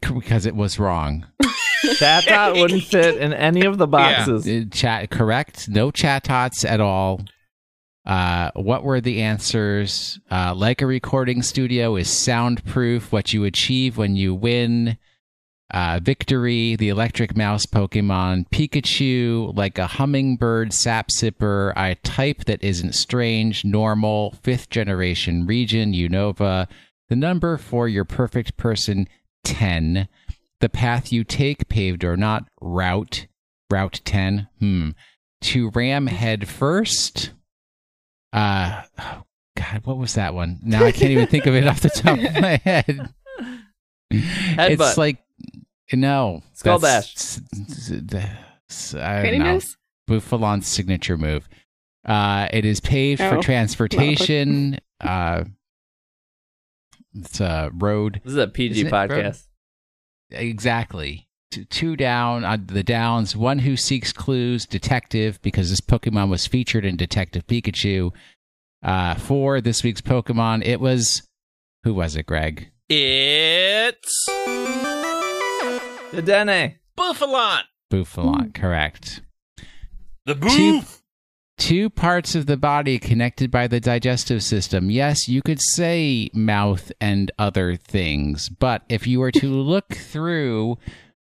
because 0.00 0.46
it 0.46 0.56
was 0.56 0.78
wrong. 0.78 1.26
Chatot 1.84 2.60
wouldn't 2.60 2.82
fit 2.82 3.16
in 3.16 3.32
any 3.32 3.64
of 3.64 3.78
the 3.78 3.86
boxes. 3.86 4.46
Uh, 4.46 4.64
Chat 4.70 5.10
correct. 5.10 5.68
No 5.68 5.90
Chatots 5.90 6.64
at 6.64 6.80
all. 6.80 7.22
Uh, 8.04 8.50
what 8.54 8.82
were 8.82 9.00
the 9.00 9.22
answers? 9.22 10.18
Uh, 10.30 10.54
like 10.54 10.82
a 10.82 10.86
recording 10.86 11.42
studio 11.42 11.96
is 11.96 12.10
soundproof. 12.10 13.12
What 13.12 13.32
you 13.32 13.44
achieve 13.44 13.96
when 13.96 14.16
you 14.16 14.34
win. 14.34 14.98
Uh, 15.72 16.00
victory, 16.02 16.74
the 16.76 16.88
electric 16.88 17.36
mouse 17.36 17.64
Pokemon, 17.64 18.48
Pikachu, 18.50 19.56
like 19.56 19.78
a 19.78 19.86
hummingbird 19.86 20.72
sap 20.72 21.08
sipper, 21.08 21.72
a 21.76 21.94
type 21.96 22.44
that 22.46 22.62
isn't 22.64 22.94
strange, 22.94 23.64
normal, 23.64 24.32
fifth 24.42 24.68
generation 24.68 25.46
region, 25.46 25.92
Unova, 25.92 26.66
the 27.08 27.16
number 27.16 27.56
for 27.56 27.88
your 27.88 28.04
perfect 28.04 28.56
person, 28.56 29.06
10, 29.44 30.08
the 30.60 30.68
path 30.68 31.12
you 31.12 31.22
take, 31.22 31.68
paved 31.68 32.04
or 32.04 32.16
not, 32.16 32.48
route, 32.60 33.26
route 33.70 34.00
10, 34.04 34.48
hmm, 34.58 34.90
to 35.40 35.70
ram 35.70 36.08
head 36.08 36.48
first, 36.48 37.30
uh, 38.32 38.82
oh, 38.98 39.24
God, 39.56 39.82
what 39.84 39.98
was 39.98 40.14
that 40.14 40.34
one? 40.34 40.58
Now 40.62 40.84
I 40.84 40.92
can't 40.92 41.10
even 41.10 41.26
think 41.26 41.46
of 41.46 41.54
it 41.54 41.66
off 41.66 41.80
the 41.80 41.90
top 41.90 42.18
of 42.18 42.40
my 42.40 42.56
head. 42.64 43.12
Headbutt. 44.12 44.70
It's 44.70 44.98
like 44.98 45.18
no 45.92 46.42
Skull 46.54 46.78
I 48.94 49.20
Granny 49.20 49.38
don't 49.38 49.46
know. 49.46 49.60
Bouffalant's 50.08 50.68
signature 50.68 51.16
move. 51.16 51.48
Uh, 52.04 52.48
it 52.52 52.64
is 52.64 52.80
paved 52.80 53.20
Oh, 53.20 53.36
for 53.36 53.42
transportation. 53.42 54.78
Uh, 55.00 55.44
it's 57.14 57.40
a 57.40 57.70
road. 57.72 58.20
This 58.22 58.32
is 58.32 58.38
a 58.38 58.46
PG 58.48 58.80
Isn't 58.80 58.92
podcast. 58.92 59.44
Exactly. 60.30 61.26
Two 61.70 61.96
down 61.96 62.44
on 62.44 62.66
the 62.66 62.82
downs. 62.82 63.34
One 63.34 63.60
who 63.60 63.76
seeks 63.78 64.12
clues. 64.12 64.66
Detective, 64.66 65.40
because 65.40 65.70
this 65.70 65.80
Pokemon 65.80 66.28
was 66.28 66.46
featured 66.46 66.84
in 66.84 66.96
Detective 66.98 67.46
Pikachu. 67.46 68.12
Uh, 68.82 69.14
for 69.14 69.62
this 69.62 69.82
week's 69.82 70.02
Pokemon, 70.02 70.62
it 70.66 70.80
was 70.80 71.22
who 71.84 71.94
was 71.94 72.14
it, 72.14 72.26
Greg? 72.26 72.70
It's 72.90 74.28
The 76.12 76.22
Dene. 76.22 76.76
Bouffalant. 76.98 77.62
Bouffalant, 77.92 78.54
correct. 78.54 79.22
The 80.26 80.34
Two- 80.34 80.80
boof. 80.80 81.02
two 81.58 81.90
parts 81.90 82.34
of 82.34 82.46
the 82.46 82.56
body 82.56 82.98
connected 82.98 83.50
by 83.50 83.66
the 83.66 83.80
digestive 83.80 84.42
system. 84.42 84.90
Yes, 84.90 85.28
you 85.28 85.40
could 85.42 85.60
say 85.60 86.30
mouth 86.34 86.90
and 87.00 87.30
other 87.38 87.76
things, 87.76 88.48
but 88.48 88.82
if 88.88 89.06
you 89.06 89.20
were 89.20 89.32
to 89.32 89.48
look 89.48 89.94
through 89.94 90.78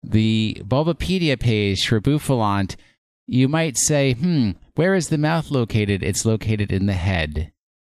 the 0.04 0.62
Bulbapedia 0.66 1.40
page 1.40 1.88
for 1.88 2.00
Bouffalant, 2.00 2.76
you 3.28 3.48
might 3.48 3.78
say, 3.78 4.14
hmm, 4.14 4.52
where 4.76 4.94
is 4.96 5.10
the 5.10 5.18
mouth 5.18 5.52
located? 5.52 6.02
It's 6.04 6.26
located 6.26 6.72
in 6.72 6.86
the 6.86 6.94
head. 6.94 7.52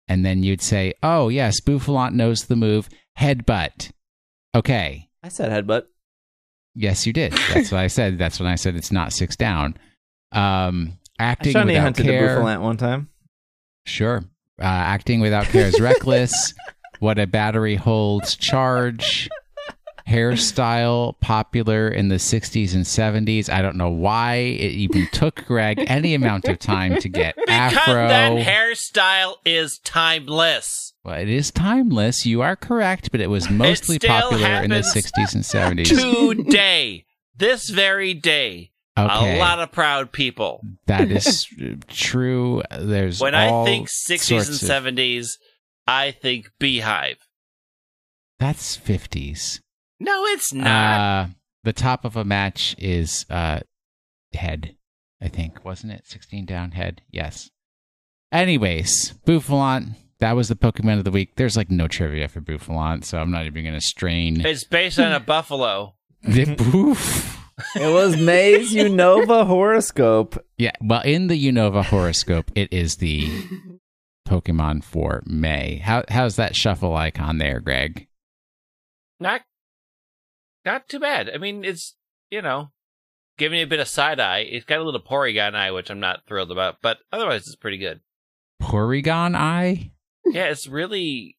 And 0.08 0.26
then 0.26 0.44
you'd 0.44 0.62
say, 0.62 0.94
oh, 1.02 1.30
yes, 1.30 1.62
Bouffalant 1.62 2.14
knows 2.14 2.46
the 2.46 2.56
move 2.58 2.90
headbutt. 3.18 3.92
Okay. 4.54 5.10
I 5.24 5.30
said 5.30 5.52
headbutt. 5.52 5.86
Yes, 6.76 7.06
you 7.06 7.14
did. 7.14 7.34
That's 7.54 7.72
what 7.72 7.80
I 7.80 7.88
said. 7.88 8.18
That's 8.18 8.40
when 8.40 8.48
I 8.50 8.56
said 8.56 8.76
it's 8.76 8.92
not 8.92 9.12
six 9.14 9.36
down. 9.36 9.78
Um, 10.32 10.98
I 11.20 11.24
acting 11.26 11.54
shiny 11.54 11.74
without 11.74 11.82
hunted 11.84 12.06
care. 12.06 12.36
the 12.36 12.42
Bouffalant 12.42 12.62
one 12.62 12.78
time. 12.78 13.10
Sure. 13.86 14.24
Uh, 14.60 14.64
acting 14.66 15.20
without 15.20 15.46
care 15.48 15.68
is 15.68 15.80
reckless. 15.80 16.54
what 17.00 17.20
a 17.20 17.28
battery 17.28 17.76
holds 17.76 18.36
charge. 18.36 19.30
Hairstyle 20.08 21.20
popular 21.20 21.88
in 21.88 22.10
the 22.10 22.16
60s 22.16 22.74
and 22.74 22.84
70s. 22.84 23.50
I 23.50 23.62
don't 23.62 23.76
know 23.78 23.90
why 23.90 24.36
it 24.36 24.72
even 24.72 25.08
took 25.12 25.46
Greg 25.46 25.84
any 25.88 26.14
amount 26.14 26.48
of 26.48 26.60
time 26.60 27.00
to 27.00 27.10
get 27.10 27.36
Because 27.36 27.74
afro. 27.78 28.08
that 28.08 28.32
hairstyle 28.46 29.36
is 29.46 29.80
timeless. 29.84 30.91
Well, 31.04 31.20
it 31.20 31.30
is 31.30 31.52
timeless. 31.52 32.26
You 32.26 32.42
are 32.42 32.56
correct, 32.56 33.12
but 33.12 33.22
it 33.22 33.28
was 33.30 33.50
mostly 33.50 33.96
still 33.96 34.10
popular 34.10 34.62
in 34.64 34.70
the 34.70 34.78
60s 34.78 35.34
and 35.34 35.44
70s. 35.44 36.46
Today, 36.46 37.06
this 37.36 37.70
very 37.70 38.14
day, 38.14 38.72
Okay. 38.98 39.38
a 39.38 39.40
lot 39.40 39.60
of 39.60 39.72
proud 39.72 40.12
people. 40.12 40.62
that 40.86 41.10
is 41.12 41.48
true. 41.88 42.62
There's 42.78 43.20
When 43.20 43.34
I 43.36 43.64
think 43.64 43.88
60s 43.88 44.20
sorts 44.20 44.62
and 44.62 44.70
of- 44.88 44.96
70s, 44.96 45.38
I 45.88 46.12
think 46.12 46.52
Beehive. 46.60 47.18
That's 48.38 48.78
50s. 48.78 49.60
No, 50.00 50.26
it's 50.26 50.54
not. 50.54 50.68
Uh, 50.68 51.28
the 51.64 51.74
top 51.74 52.06
of 52.06 52.16
a 52.16 52.24
match 52.26 52.76
is 52.80 53.26
uh, 53.30 53.60
head, 54.34 54.76
I 55.22 55.28
think, 55.28 55.64
wasn't 55.64 55.94
it? 55.94 56.08
16 56.08 56.46
down 56.46 56.72
head. 56.72 57.02
Yes. 57.12 57.50
Anyways, 58.32 59.14
Bouffalant. 59.26 59.96
That 60.22 60.36
was 60.36 60.50
the 60.50 60.56
Pokemon 60.56 61.00
of 61.00 61.04
the 61.04 61.12
week. 61.12 61.36
There's 61.36 61.58
like 61.58 61.72
no 61.72 61.88
trivia 61.88 62.28
for 62.28 62.42
Bouffalant, 62.42 63.06
so 63.06 63.18
I'm 63.18 63.32
not 63.32 63.48
even 63.48 63.64
going 63.64 63.74
to 63.74 63.82
strain. 63.82 64.40
it's 64.46 64.64
based 64.64 65.00
on 65.00 65.12
a 65.12 65.20
buffalo. 65.20 65.96
The, 66.24 66.46
Boof. 66.46 67.40
It 67.76 67.92
was 67.92 68.16
May's 68.16 68.76
Unova 68.76 69.48
horoscope. 69.48 70.38
Yeah, 70.60 70.74
well, 70.80 71.02
in 71.02 71.26
the 71.26 71.48
Unova 71.48 71.84
horoscope, 71.84 72.52
it 72.54 72.72
is 72.72 72.98
the 72.98 73.28
Pokemon 74.28 74.84
for 74.84 75.24
May. 75.26 75.78
How 75.78 76.04
how's 76.10 76.36
that 76.36 76.56
shuffle 76.56 76.96
icon 76.96 77.40
there, 77.40 77.60
Greg? 77.60 78.08
Not, 79.20 79.42
not 80.64 80.88
too 80.88 81.00
bad. 81.00 81.32
I 81.34 81.40
mean, 81.40 81.66
it's 81.66 81.96
you 82.30 82.44
know, 82.44 82.70
giving 83.40 83.58
you 83.58 83.66
a 83.66 83.68
bit 83.68 83.80
of 83.80 83.88
side 83.88 84.20
eye. 84.20 84.40
It's 84.40 84.66
got 84.66 84.80
a 84.80 84.84
little 84.84 85.02
Porygon 85.02 85.56
eye, 85.56 85.72
which 85.72 85.90
I'm 85.90 86.00
not 86.00 86.28
thrilled 86.28 86.52
about, 86.52 86.78
but 86.84 87.00
otherwise, 87.12 87.48
it's 87.48 87.56
pretty 87.56 87.80
good. 87.80 88.02
Porygon 88.62 89.36
Eye? 89.36 89.92
Yeah, 90.36 90.46
it's 90.46 90.68
really, 90.68 91.38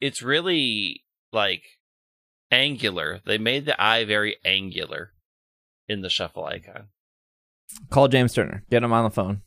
it's 0.00 0.22
really 0.22 1.04
like 1.32 1.62
angular. 2.50 3.20
They 3.24 3.38
made 3.38 3.66
the 3.66 3.80
eye 3.80 4.04
very 4.04 4.36
angular 4.44 5.12
in 5.88 6.02
the 6.02 6.10
shuffle 6.10 6.44
icon. 6.44 6.88
Call 7.90 8.08
James 8.08 8.32
Turner. 8.32 8.64
Get 8.70 8.82
him 8.82 8.92
on 8.92 9.04
the 9.04 9.10
phone. 9.10 9.42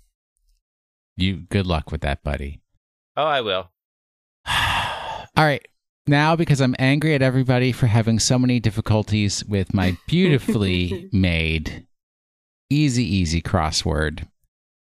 You 1.16 1.38
good 1.50 1.66
luck 1.66 1.92
with 1.92 2.02
that, 2.02 2.24
buddy. 2.24 2.62
Oh, 3.16 3.26
I 3.26 3.42
will. 3.42 3.72
All 4.48 5.46
right. 5.46 5.66
Now, 6.06 6.36
because 6.38 6.62
I'm 6.62 6.76
angry 6.80 7.16
at 7.16 7.22
everybody 7.22 7.74
for 7.74 7.88
having 7.88 8.20
so 8.20 8.40
many 8.40 8.60
difficulties 8.60 9.44
with 9.44 9.74
my 9.74 9.98
beautifully 10.08 11.10
made, 11.14 11.86
easy, 12.70 13.04
easy 13.04 13.42
crossword, 13.42 14.28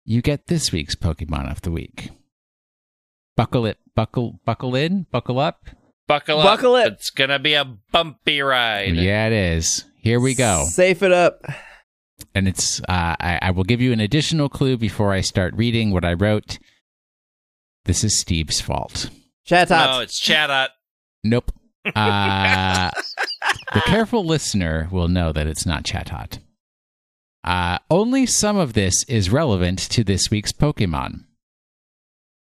you 0.05 0.21
get 0.21 0.47
this 0.47 0.71
week's 0.71 0.95
Pokemon 0.95 1.51
of 1.51 1.61
the 1.61 1.71
Week. 1.71 2.11
Buckle 3.35 3.65
it, 3.65 3.77
buckle, 3.95 4.39
buckle 4.45 4.75
in, 4.75 5.05
buckle 5.11 5.39
up. 5.39 5.65
Buckle 6.07 6.39
up. 6.39 6.45
Buckle 6.45 6.75
it. 6.75 6.93
It's 6.93 7.09
gonna 7.09 7.39
be 7.39 7.53
a 7.53 7.65
bumpy 7.91 8.41
ride. 8.41 8.95
Yeah, 8.95 9.27
it 9.27 9.33
is. 9.33 9.85
Here 9.97 10.19
we 10.19 10.33
go. 10.35 10.65
Safe 10.67 11.01
it 11.03 11.11
up. 11.11 11.41
and 12.35 12.47
it's 12.47 12.81
uh, 12.81 13.15
I, 13.19 13.39
I 13.41 13.51
will 13.51 13.63
give 13.63 13.81
you 13.81 13.93
an 13.93 13.99
additional 13.99 14.49
clue 14.49 14.77
before 14.77 15.13
I 15.13 15.21
start 15.21 15.53
reading 15.55 15.91
what 15.91 16.03
I 16.05 16.13
wrote. 16.13 16.57
This 17.85 18.03
is 18.03 18.19
Steve's 18.19 18.59
fault. 18.61 19.09
Chat 19.45 19.69
No, 19.69 19.75
out. 19.75 20.03
it's 20.03 20.19
Chatot. 20.19 20.69
Nope. 21.23 21.51
Uh, 21.95 22.91
the 23.73 23.81
careful 23.81 24.23
listener 24.23 24.87
will 24.91 25.07
know 25.07 25.31
that 25.31 25.47
it's 25.47 25.65
not 25.65 25.83
Chatot. 25.83 26.37
Uh, 27.43 27.79
only 27.89 28.27
some 28.27 28.55
of 28.57 28.73
this 28.73 29.03
is 29.07 29.31
relevant 29.31 29.79
to 29.79 30.03
this 30.03 30.29
week's 30.29 30.51
Pokemon. 30.51 31.21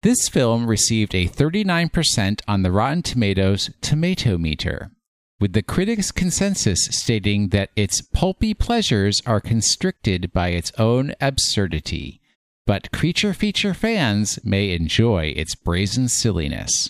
This 0.09 0.27
film 0.27 0.67
received 0.67 1.15
a 1.15 1.29
39% 1.29 2.41
on 2.49 2.63
the 2.63 2.73
Rotten 2.73 3.03
Tomatoes 3.03 3.69
tomato 3.83 4.39
meter, 4.39 4.91
with 5.39 5.53
the 5.53 5.61
critics' 5.61 6.13
consensus 6.13 6.87
stating 6.91 7.49
that 7.49 7.69
its 7.77 8.01
pulpy 8.01 8.55
pleasures 8.55 9.21
are 9.27 9.39
constricted 9.39 10.33
by 10.33 10.49
its 10.49 10.73
own 10.79 11.13
absurdity, 11.21 12.23
but 12.67 12.91
creature 12.91 13.35
feature 13.35 13.75
fans 13.75 14.39
may 14.43 14.71
enjoy 14.71 15.35
its 15.37 15.55
brazen 15.55 16.09
silliness. 16.09 16.89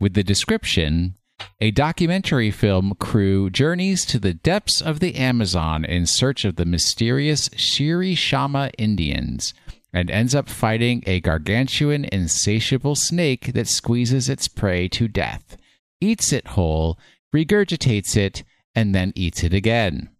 With 0.00 0.14
the 0.14 0.24
description, 0.24 1.14
a 1.60 1.70
documentary 1.70 2.50
film 2.50 2.94
crew 2.98 3.50
journeys 3.50 4.04
to 4.06 4.18
the 4.18 4.34
depths 4.34 4.80
of 4.80 4.98
the 4.98 5.14
Amazon 5.14 5.84
in 5.84 6.04
search 6.04 6.44
of 6.44 6.56
the 6.56 6.66
mysterious 6.66 7.48
Shirishama 7.50 8.72
Indians 8.76 9.54
and 9.92 10.10
ends 10.10 10.34
up 10.34 10.48
fighting 10.48 11.02
a 11.06 11.20
gargantuan, 11.20 12.04
insatiable 12.12 12.94
snake 12.94 13.52
that 13.52 13.68
squeezes 13.68 14.28
its 14.28 14.48
prey 14.48 14.88
to 14.88 15.08
death, 15.08 15.56
eats 16.00 16.32
it 16.32 16.48
whole, 16.48 16.98
regurgitates 17.34 18.16
it, 18.16 18.44
and 18.74 18.94
then 18.94 19.12
eats 19.14 19.42
it 19.42 19.52
again. 19.52 20.10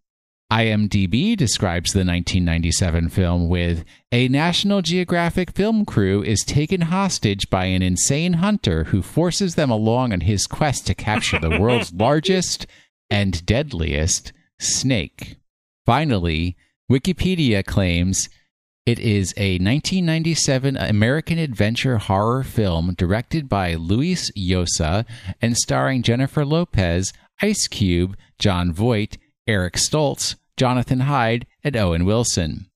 IMDb 0.51 1.37
describes 1.37 1.93
the 1.93 1.99
1997 1.99 3.07
film 3.07 3.47
with 3.47 3.85
A 4.11 4.27
National 4.27 4.81
Geographic 4.81 5.51
film 5.51 5.85
crew 5.85 6.21
is 6.21 6.41
taken 6.41 6.81
hostage 6.81 7.49
by 7.49 7.65
an 7.65 7.81
insane 7.81 8.33
hunter 8.33 8.83
who 8.85 9.01
forces 9.01 9.55
them 9.55 9.71
along 9.71 10.11
on 10.11 10.19
his 10.21 10.47
quest 10.47 10.85
to 10.87 10.93
capture 10.93 11.39
the 11.39 11.57
world's 11.59 11.93
largest 11.93 12.67
and 13.09 13.45
deadliest 13.45 14.33
snake. 14.59 15.37
Finally, 15.85 16.57
Wikipedia 16.91 17.65
claims 17.65 18.27
it 18.85 18.99
is 18.99 19.33
a 19.37 19.53
1997 19.59 20.75
American 20.77 21.37
adventure 21.37 21.97
horror 21.99 22.43
film 22.43 22.93
directed 22.97 23.47
by 23.47 23.75
Luis 23.75 24.31
Llosa 24.31 25.05
and 25.41 25.55
starring 25.57 26.01
Jennifer 26.01 26.43
Lopez, 26.45 27.13
Ice 27.41 27.67
Cube, 27.67 28.17
Jon 28.39 28.73
Voight, 28.73 29.17
Eric 29.47 29.75
Stoltz, 29.75 30.35
Jonathan 30.57 31.01
Hyde, 31.01 31.45
and 31.63 31.75
Owen 31.77 32.05
Wilson. 32.05 32.67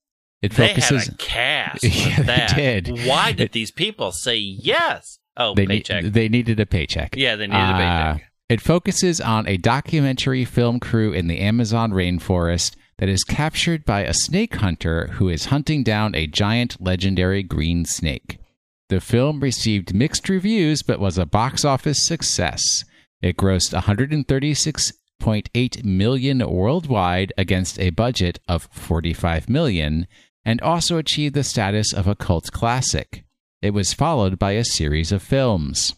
It 0.42 0.52
They 0.52 0.68
focuses. 0.68 1.06
had 1.06 1.14
a 1.14 1.16
cast. 1.18 1.82
Yeah, 1.84 2.18
with 2.18 2.26
they 2.26 2.46
did. 2.54 3.06
Why 3.06 3.32
did 3.32 3.46
It- 3.46 3.52
these 3.52 3.70
people 3.72 4.12
say 4.12 4.36
yes? 4.36 5.18
Oh, 5.36 5.54
they, 5.54 5.66
paycheck. 5.66 6.04
ne- 6.04 6.08
they 6.10 6.28
needed 6.28 6.60
a 6.60 6.66
paycheck. 6.66 7.14
yeah, 7.16 7.36
they 7.36 7.46
needed 7.46 7.58
a 7.58 7.62
Uh, 7.64 8.12
paycheck. 8.14 8.32
It 8.48 8.60
focuses 8.60 9.20
on 9.20 9.46
a 9.48 9.56
documentary 9.56 10.44
film 10.44 10.78
crew 10.78 11.12
in 11.12 11.26
the 11.26 11.40
Amazon 11.40 11.90
rainforest 11.90 12.76
that 12.98 13.08
is 13.08 13.24
captured 13.24 13.84
by 13.84 14.02
a 14.02 14.14
snake 14.14 14.56
hunter 14.56 15.08
who 15.14 15.28
is 15.28 15.46
hunting 15.46 15.82
down 15.82 16.14
a 16.14 16.26
giant 16.26 16.80
legendary 16.80 17.42
green 17.42 17.84
snake. 17.84 18.38
The 18.88 19.00
film 19.00 19.40
received 19.40 19.94
mixed 19.94 20.28
reviews 20.28 20.82
but 20.82 21.00
was 21.00 21.18
a 21.18 21.26
box 21.26 21.64
office 21.64 22.06
success. 22.06 22.84
It 23.20 23.36
grossed 23.36 23.74
136.8 23.74 25.84
million 25.84 26.50
worldwide 26.50 27.32
against 27.36 27.80
a 27.80 27.90
budget 27.90 28.38
of 28.46 28.68
45 28.72 29.48
million 29.48 30.06
and 30.44 30.62
also 30.62 30.96
achieved 30.96 31.34
the 31.34 31.42
status 31.42 31.92
of 31.92 32.06
a 32.06 32.14
cult 32.14 32.52
classic. 32.52 33.24
It 33.60 33.70
was 33.70 33.92
followed 33.92 34.38
by 34.38 34.52
a 34.52 34.64
series 34.64 35.10
of 35.10 35.22
films. 35.22 35.94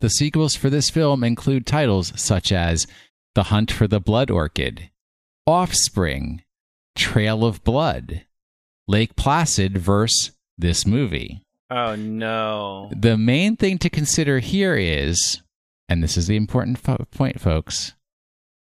The 0.00 0.08
sequels 0.08 0.54
for 0.54 0.70
this 0.70 0.88
film 0.88 1.22
include 1.22 1.66
titles 1.66 2.18
such 2.18 2.52
as 2.52 2.86
The 3.34 3.44
Hunt 3.44 3.70
for 3.70 3.86
the 3.86 4.00
Blood 4.00 4.30
Orchid, 4.30 4.88
Offspring, 5.50 6.42
Trail 6.96 7.44
of 7.44 7.62
Blood, 7.64 8.24
Lake 8.88 9.16
Placid 9.16 9.76
versus 9.78 10.32
this 10.56 10.86
movie. 10.86 11.42
Oh 11.70 11.94
no. 11.96 12.90
The 12.96 13.16
main 13.18 13.56
thing 13.56 13.78
to 13.78 13.90
consider 13.90 14.38
here 14.40 14.76
is, 14.76 15.42
and 15.88 16.02
this 16.02 16.16
is 16.16 16.26
the 16.26 16.36
important 16.36 16.78
fo- 16.78 17.06
point, 17.10 17.40
folks, 17.40 17.94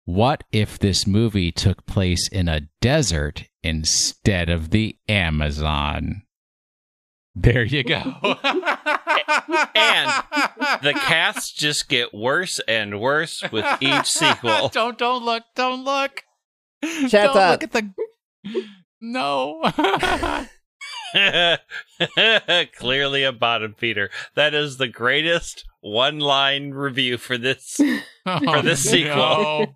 what 0.05 0.43
if 0.51 0.79
this 0.79 1.05
movie 1.05 1.51
took 1.51 1.85
place 1.85 2.27
in 2.29 2.47
a 2.47 2.61
desert 2.81 3.45
instead 3.63 4.49
of 4.49 4.69
the 4.69 4.97
Amazon? 5.09 6.23
There 7.35 7.63
you 7.63 7.83
go. 7.83 8.03
And 9.75 10.09
The 10.81 10.93
casts 10.93 11.51
just 11.53 11.89
get 11.89 12.13
worse 12.13 12.59
and 12.67 12.99
worse 12.99 13.43
with 13.51 13.65
each 13.81 14.05
sequel. 14.05 14.69
don't 14.69 14.97
don't 14.97 15.23
look, 15.23 15.43
don't 15.55 15.83
look. 15.83 16.23
Shut 16.83 17.11
don't 17.11 17.37
up. 17.37 17.61
look 17.61 17.63
at 17.63 17.71
the 17.71 18.63
No. 19.01 19.61
Clearly 22.77 23.23
a 23.23 23.31
bottom 23.31 23.73
feeder. 23.77 24.09
That 24.35 24.53
is 24.53 24.77
the 24.77 24.87
greatest 24.87 25.65
one 25.81 26.19
line 26.19 26.71
review 26.71 27.17
for 27.17 27.37
this. 27.37 27.79
For 28.25 28.61
this 28.61 28.83
sequel. 28.83 29.73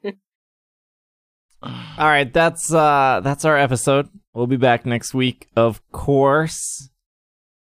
All 1.63 1.71
right, 1.97 2.31
that's 2.33 2.73
uh 2.73 3.21
that's 3.23 3.45
our 3.45 3.57
episode. 3.57 4.09
We'll 4.33 4.47
be 4.47 4.57
back 4.57 4.85
next 4.85 5.13
week, 5.13 5.47
of 5.55 5.81
course. 5.93 6.89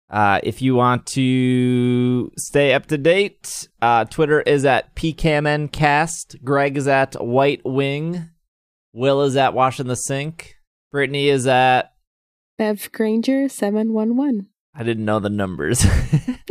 Uh, 0.09 0.39
if 0.45 0.63
you 0.63 0.77
want 0.77 1.05
to 1.07 2.31
stay 2.39 2.73
up 2.75 2.87
to 2.87 2.97
date, 2.97 3.69
uh, 3.83 4.05
Twitter 4.05 4.41
is 4.41 4.65
at 4.65 4.95
PCAMNcast. 4.95 6.43
Greg 6.45 6.77
is 6.77 6.87
at 6.87 7.15
White 7.23 7.63
Wing. 7.65 8.31
Will 8.99 9.23
is 9.23 9.37
at 9.37 9.55
Washing 9.55 9.87
the 9.87 9.95
Sink. 9.95 10.57
Brittany 10.91 11.29
is 11.29 11.47
at 11.47 11.93
Bev 12.59 12.91
Granger, 12.91 13.49
711. 13.49 14.49
I 14.75 14.83
didn't 14.83 15.05
know 15.05 15.21
the 15.21 15.31
numbers. 15.31 15.85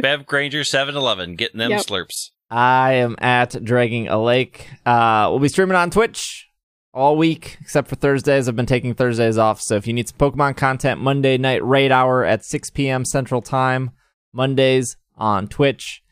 Bev 0.00 0.24
Granger 0.26 0.60
7-Eleven 0.62 1.36
getting 1.36 1.58
them 1.58 1.70
Yep. 1.70 1.80
slurps. 1.82 2.30
I 2.50 2.94
am 2.94 3.16
at 3.18 3.62
Dragging 3.62 4.08
a 4.08 4.22
Lake. 4.22 4.70
Uh, 4.86 5.26
we'll 5.30 5.40
be 5.40 5.48
streaming 5.48 5.76
on 5.76 5.90
Twitch 5.90 6.48
all 6.94 7.16
week 7.18 7.58
except 7.60 7.88
for 7.88 7.96
Thursdays. 7.96 8.48
I've 8.48 8.56
been 8.56 8.64
taking 8.64 8.94
Thursdays 8.94 9.36
off, 9.36 9.60
so 9.60 9.76
if 9.76 9.86
you 9.86 9.92
need 9.92 10.08
some 10.08 10.16
Pokemon 10.18 10.56
content, 10.56 11.00
Monday 11.00 11.36
night 11.36 11.62
raid 11.62 11.92
hour 11.92 12.24
at 12.24 12.42
6 12.44 12.70
p.m. 12.70 13.04
Central 13.04 13.42
Time, 13.42 13.90
Mondays 14.32 14.96
on 15.16 15.46
Twitch. 15.48 16.02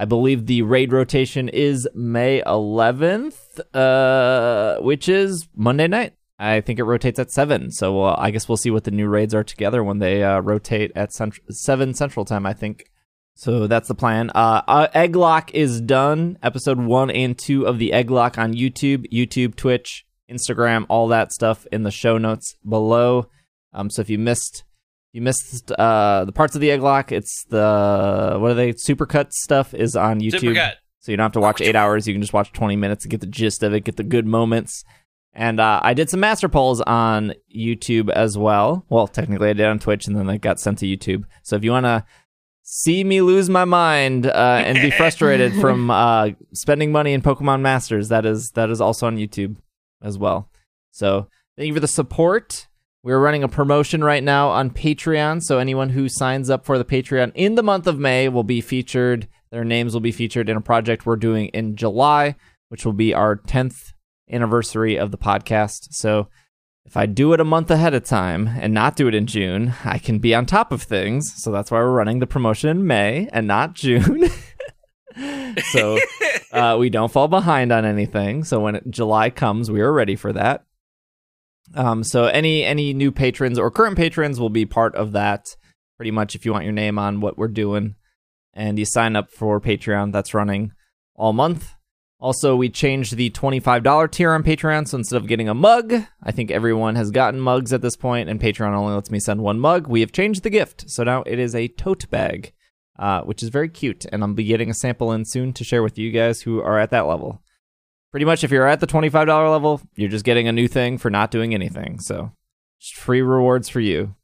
I 0.00 0.04
believe 0.04 0.46
the 0.46 0.62
raid 0.62 0.92
rotation 0.92 1.48
is 1.48 1.88
May 1.92 2.40
11th, 2.46 3.58
uh, 3.74 4.80
which 4.80 5.08
is 5.08 5.48
Monday 5.56 5.88
night. 5.88 6.14
I 6.38 6.60
think 6.60 6.78
it 6.78 6.84
rotates 6.84 7.18
at 7.18 7.32
7, 7.32 7.72
so 7.72 8.02
uh, 8.02 8.14
I 8.16 8.30
guess 8.30 8.48
we'll 8.48 8.56
see 8.56 8.70
what 8.70 8.84
the 8.84 8.92
new 8.92 9.08
raids 9.08 9.34
are 9.34 9.42
together 9.42 9.82
when 9.82 9.98
they 9.98 10.22
uh, 10.22 10.38
rotate 10.38 10.92
at 10.94 11.12
cent- 11.12 11.40
7 11.50 11.94
Central 11.94 12.24
Time, 12.24 12.46
I 12.46 12.52
think. 12.52 12.84
So 13.34 13.66
that's 13.66 13.88
the 13.88 13.96
plan. 13.96 14.30
Uh, 14.36 14.62
uh, 14.68 14.86
Egglock 14.94 15.50
is 15.52 15.80
done. 15.80 16.38
Episode 16.44 16.78
one 16.78 17.10
and 17.10 17.36
two 17.36 17.66
of 17.66 17.80
the 17.80 17.90
Egglock 17.90 18.38
on 18.38 18.54
YouTube, 18.54 19.12
YouTube, 19.12 19.56
Twitch, 19.56 20.06
Instagram, 20.30 20.86
all 20.88 21.08
that 21.08 21.32
stuff 21.32 21.66
in 21.72 21.82
the 21.82 21.90
show 21.90 22.18
notes 22.18 22.54
below. 22.68 23.26
Um, 23.72 23.90
so 23.90 24.02
if 24.02 24.08
you 24.08 24.18
missed, 24.18 24.62
you 25.12 25.22
missed 25.22 25.72
uh 25.72 26.24
the 26.24 26.32
parts 26.32 26.54
of 26.54 26.60
the 26.60 26.70
egg 26.70 26.82
lock, 26.82 27.12
it's 27.12 27.44
the 27.48 28.36
what 28.38 28.50
are 28.52 28.54
they? 28.54 28.72
Supercut 28.72 29.32
stuff 29.32 29.74
is 29.74 29.96
on 29.96 30.20
YouTube. 30.20 30.54
Supercut. 30.54 30.74
So 31.00 31.12
you 31.12 31.16
don't 31.16 31.24
have 31.24 31.32
to 31.32 31.40
watch 31.40 31.60
eight 31.60 31.76
hours. 31.76 32.06
You 32.06 32.14
can 32.14 32.20
just 32.20 32.32
watch 32.34 32.52
20 32.52 32.76
minutes 32.76 33.04
to 33.04 33.08
get 33.08 33.20
the 33.20 33.26
gist 33.26 33.62
of 33.62 33.72
it, 33.72 33.84
get 33.84 33.96
the 33.96 34.02
good 34.02 34.26
moments. 34.26 34.84
And 35.32 35.60
uh, 35.60 35.80
I 35.82 35.94
did 35.94 36.10
some 36.10 36.20
master 36.20 36.48
polls 36.48 36.80
on 36.82 37.32
YouTube 37.54 38.10
as 38.10 38.36
well. 38.36 38.84
Well, 38.88 39.06
technically 39.06 39.50
I 39.50 39.52
did 39.52 39.66
on 39.66 39.78
Twitch 39.78 40.06
and 40.06 40.16
then 40.16 40.26
they 40.26 40.36
got 40.36 40.58
sent 40.58 40.78
to 40.78 40.86
YouTube. 40.86 41.24
So 41.42 41.56
if 41.56 41.64
you 41.64 41.70
want 41.70 41.86
to 41.86 42.04
see 42.62 43.04
me 43.04 43.22
lose 43.22 43.48
my 43.48 43.64
mind 43.64 44.26
uh, 44.26 44.62
and 44.64 44.82
be 44.82 44.90
frustrated 44.98 45.54
from 45.60 45.90
uh, 45.90 46.30
spending 46.52 46.92
money 46.92 47.12
in 47.12 47.22
Pokemon 47.22 47.60
Masters, 47.60 48.08
that 48.08 48.26
is 48.26 48.50
that 48.50 48.68
is 48.68 48.80
also 48.80 49.06
on 49.06 49.16
YouTube 49.16 49.56
as 50.02 50.18
well. 50.18 50.50
So 50.90 51.28
thank 51.56 51.68
you 51.68 51.74
for 51.74 51.80
the 51.80 51.88
support. 51.88 52.66
We're 53.04 53.20
running 53.20 53.44
a 53.44 53.48
promotion 53.48 54.02
right 54.02 54.22
now 54.22 54.48
on 54.48 54.70
Patreon. 54.70 55.42
So 55.42 55.58
anyone 55.58 55.90
who 55.90 56.08
signs 56.08 56.50
up 56.50 56.64
for 56.64 56.78
the 56.78 56.84
Patreon 56.84 57.32
in 57.34 57.54
the 57.54 57.62
month 57.62 57.86
of 57.86 57.98
May 57.98 58.28
will 58.28 58.44
be 58.44 58.60
featured. 58.60 59.28
Their 59.50 59.64
names 59.64 59.94
will 59.94 60.00
be 60.00 60.12
featured 60.12 60.48
in 60.48 60.56
a 60.56 60.60
project 60.60 61.06
we're 61.06 61.16
doing 61.16 61.46
in 61.48 61.76
July, 61.76 62.34
which 62.68 62.84
will 62.84 62.92
be 62.92 63.14
our 63.14 63.36
10th 63.36 63.92
anniversary 64.30 64.98
of 64.98 65.10
the 65.10 65.18
podcast. 65.18 65.88
So 65.92 66.28
if 66.84 66.96
I 66.96 67.06
do 67.06 67.32
it 67.34 67.40
a 67.40 67.44
month 67.44 67.70
ahead 67.70 67.94
of 67.94 68.02
time 68.02 68.48
and 68.48 68.74
not 68.74 68.96
do 68.96 69.06
it 69.08 69.14
in 69.14 69.26
June, 69.26 69.74
I 69.84 69.98
can 69.98 70.18
be 70.18 70.34
on 70.34 70.46
top 70.46 70.72
of 70.72 70.82
things. 70.82 71.32
So 71.36 71.52
that's 71.52 71.70
why 71.70 71.78
we're 71.78 71.92
running 71.92 72.18
the 72.18 72.26
promotion 72.26 72.68
in 72.68 72.86
May 72.86 73.28
and 73.32 73.46
not 73.46 73.74
June. 73.74 74.28
so 75.70 75.98
uh, 76.52 76.76
we 76.78 76.90
don't 76.90 77.12
fall 77.12 77.28
behind 77.28 77.72
on 77.72 77.84
anything. 77.84 78.42
So 78.42 78.58
when 78.58 78.80
July 78.90 79.30
comes, 79.30 79.70
we 79.70 79.82
are 79.82 79.92
ready 79.92 80.16
for 80.16 80.32
that. 80.32 80.64
Um, 81.74 82.02
so 82.02 82.24
any 82.24 82.64
any 82.64 82.94
new 82.94 83.12
patrons 83.12 83.58
or 83.58 83.70
current 83.70 83.96
patrons 83.96 84.40
will 84.40 84.50
be 84.50 84.66
part 84.66 84.94
of 84.94 85.12
that. 85.12 85.56
Pretty 85.96 86.10
much, 86.10 86.34
if 86.34 86.44
you 86.46 86.52
want 86.52 86.64
your 86.64 86.72
name 86.72 86.98
on 86.98 87.20
what 87.20 87.36
we're 87.36 87.48
doing, 87.48 87.96
and 88.54 88.78
you 88.78 88.84
sign 88.84 89.16
up 89.16 89.30
for 89.30 89.60
Patreon, 89.60 90.12
that's 90.12 90.34
running 90.34 90.72
all 91.14 91.32
month. 91.32 91.74
Also, 92.20 92.56
we 92.56 92.68
changed 92.68 93.16
the 93.16 93.30
$25 93.30 94.10
tier 94.10 94.32
on 94.32 94.42
Patreon. 94.42 94.88
So 94.88 94.98
instead 94.98 95.20
of 95.20 95.28
getting 95.28 95.48
a 95.48 95.54
mug, 95.54 95.94
I 96.22 96.32
think 96.32 96.50
everyone 96.50 96.96
has 96.96 97.12
gotten 97.12 97.38
mugs 97.38 97.72
at 97.72 97.80
this 97.80 97.96
point, 97.96 98.28
and 98.28 98.40
Patreon 98.40 98.74
only 98.74 98.94
lets 98.94 99.10
me 99.10 99.20
send 99.20 99.40
one 99.40 99.60
mug. 99.60 99.86
We 99.86 100.00
have 100.00 100.10
changed 100.10 100.42
the 100.42 100.50
gift. 100.50 100.90
So 100.90 101.04
now 101.04 101.22
it 101.26 101.38
is 101.38 101.54
a 101.54 101.68
tote 101.68 102.10
bag, 102.10 102.52
uh, 102.98 103.22
which 103.22 103.42
is 103.42 103.50
very 103.50 103.68
cute. 103.68 104.04
And 104.06 104.22
I'll 104.22 104.32
be 104.32 104.44
getting 104.44 104.70
a 104.70 104.74
sample 104.74 105.12
in 105.12 105.24
soon 105.24 105.52
to 105.52 105.64
share 105.64 105.82
with 105.82 105.96
you 105.96 106.10
guys 106.10 106.42
who 106.42 106.60
are 106.60 106.78
at 106.78 106.90
that 106.90 107.06
level. 107.06 107.40
Pretty 108.10 108.24
much, 108.24 108.42
if 108.42 108.50
you're 108.50 108.66
at 108.66 108.80
the 108.80 108.86
$25 108.86 109.50
level, 109.50 109.80
you're 109.94 110.08
just 110.08 110.24
getting 110.24 110.48
a 110.48 110.52
new 110.52 110.66
thing 110.68 110.96
for 110.98 111.10
not 111.10 111.30
doing 111.30 111.52
anything. 111.54 112.00
So 112.00 112.32
just 112.80 112.96
free 112.96 113.20
rewards 113.20 113.68
for 113.68 113.80
you. 113.80 114.14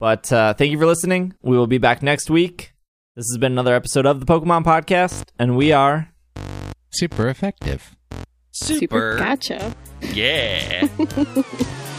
But 0.00 0.32
uh, 0.32 0.54
thank 0.54 0.72
you 0.72 0.78
for 0.78 0.86
listening. 0.86 1.34
We 1.42 1.56
will 1.56 1.66
be 1.66 1.78
back 1.78 2.02
next 2.02 2.30
week. 2.30 2.72
This 3.16 3.26
has 3.30 3.38
been 3.38 3.52
another 3.52 3.74
episode 3.74 4.06
of 4.06 4.18
the 4.18 4.26
Pokemon 4.26 4.64
Podcast, 4.64 5.28
and 5.38 5.56
we 5.56 5.72
are. 5.72 6.10
Super 6.90 7.28
effective. 7.28 7.96
Super. 8.50 9.18
gotcha. 9.18 9.74
Yeah. 10.00 10.88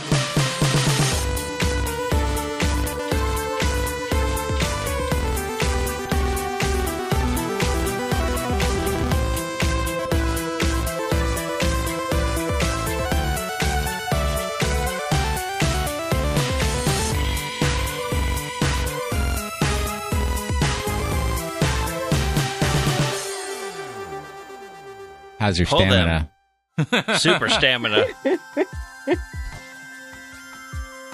How's 25.45 25.59
your 25.59 25.67
Hold 25.67 25.83
stamina? 25.83 26.31
Super 27.19 27.49
stamina. 27.49 28.07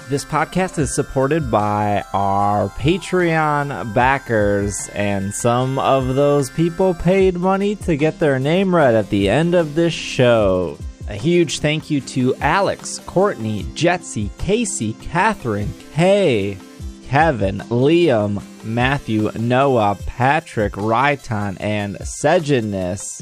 This 0.08 0.24
podcast 0.24 0.78
is 0.78 0.94
supported 0.94 1.50
by 1.50 2.02
our 2.14 2.70
Patreon 2.70 3.92
backers, 3.92 4.88
and 4.94 5.34
some 5.34 5.78
of 5.78 6.14
those 6.14 6.48
people 6.48 6.94
paid 6.94 7.34
money 7.34 7.76
to 7.76 7.94
get 7.94 8.20
their 8.20 8.38
name 8.38 8.74
read 8.74 8.94
at 8.94 9.10
the 9.10 9.28
end 9.28 9.54
of 9.54 9.74
this 9.74 9.92
show. 9.92 10.78
A 11.08 11.14
huge 11.14 11.58
thank 11.58 11.90
you 11.90 12.00
to 12.00 12.34
Alex, 12.36 13.00
Courtney, 13.00 13.64
Jetsy, 13.74 14.30
Casey, 14.38 14.94
Catherine, 14.94 15.74
Kay, 15.92 16.56
Kevin, 17.04 17.58
Liam, 17.68 18.42
Matthew, 18.64 19.30
Noah, 19.38 19.98
Patrick, 20.06 20.72
Ryton, 20.72 21.58
and 21.60 21.98
Sejanus. 21.98 23.20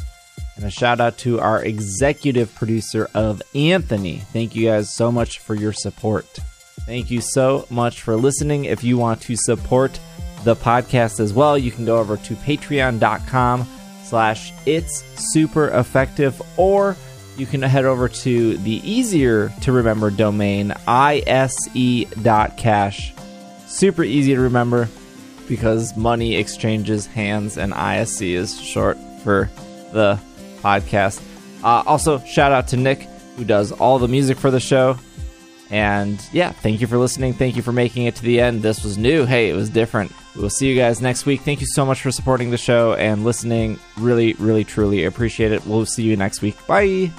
And 0.61 0.69
a 0.69 0.71
shout 0.71 1.01
out 1.01 1.17
to 1.19 1.41
our 1.41 1.65
executive 1.65 2.55
producer 2.55 3.09
of 3.15 3.41
Anthony. 3.55 4.19
Thank 4.19 4.55
you 4.55 4.69
guys 4.69 4.95
so 4.95 5.11
much 5.11 5.39
for 5.39 5.55
your 5.55 5.73
support. 5.73 6.27
Thank 6.85 7.11
you 7.11 7.23
so 7.23 7.67
much 7.71 8.03
for 8.03 8.15
listening. 8.15 8.67
If 8.67 8.85
you 8.85 8.99
want 8.99 9.23
to 9.23 9.37
support 9.37 9.99
the 10.45 10.55
podcast 10.55 11.19
as 11.19 11.33
well, 11.33 11.57
you 11.57 11.71
can 11.71 11.87
go 11.87 11.97
over 11.97 12.19
to 12.19 12.35
patreon.com 12.35 13.67
slash 14.05 14.53
it's 14.67 15.03
super 15.33 15.69
effective 15.69 16.43
or 16.59 16.95
you 17.39 17.47
can 17.47 17.63
head 17.63 17.87
over 17.87 18.07
to 18.07 18.59
the 18.59 18.83
easier 18.85 19.51
to 19.63 19.73
remember 19.73 20.11
domain 20.11 20.75
ise.cash. 20.87 21.55
Super 23.67 24.05
easy 24.05 24.35
to 24.35 24.41
remember 24.43 24.91
because 25.49 25.97
money 25.97 26.37
exchanges 26.37 27.07
hands 27.07 27.57
and 27.57 27.73
ISC 27.73 28.35
is 28.35 28.61
short 28.61 28.99
for 29.25 29.49
the 29.93 30.21
podcast. 30.63 31.23
Uh, 31.63 31.83
also, 31.87 32.19
shout 32.21 32.53
out 32.53 32.69
to 32.69 32.77
Nick 32.77 33.09
who 33.41 33.45
does 33.47 33.73
all 33.73 33.99
the 33.99 34.07
music 34.07 34.37
for 34.37 34.51
the 34.51 34.61
show. 34.61 34.99
And 35.71 36.23
yeah, 36.33 36.51
thank 36.51 36.81
you 36.81 36.87
for 36.87 36.99
listening. 36.99 37.33
Thank 37.33 37.57
you 37.57 37.63
for 37.63 37.73
making 37.73 38.05
it 38.05 38.17
to 38.17 38.23
the 38.23 38.41
end. 38.41 38.61
This 38.61 38.85
was 38.85 38.99
new. 38.99 39.25
Hey, 39.25 39.49
it 39.49 39.55
was 39.55 39.71
different. 39.71 40.13
We'll 40.37 40.51
see 40.51 40.69
you 40.69 40.77
guys 40.77 41.01
next 41.01 41.27
week. 41.27 41.41
Thank 41.41 41.61
you 41.61 41.67
so 41.67 41.87
much 41.87 42.03
for 42.03 42.11
supporting 42.11 42.51
the 42.51 42.59
show 42.59 42.95
and 42.95 43.25
listening. 43.25 43.79
Really, 43.97 44.35
really, 44.35 44.65
truly 44.65 45.05
appreciate 45.05 45.53
it. 45.53 45.65
We'll 45.67 45.87
see 45.87 46.03
you 46.03 46.17
next 46.17 46.43
week. 46.43 46.57
Bye. 46.67 47.11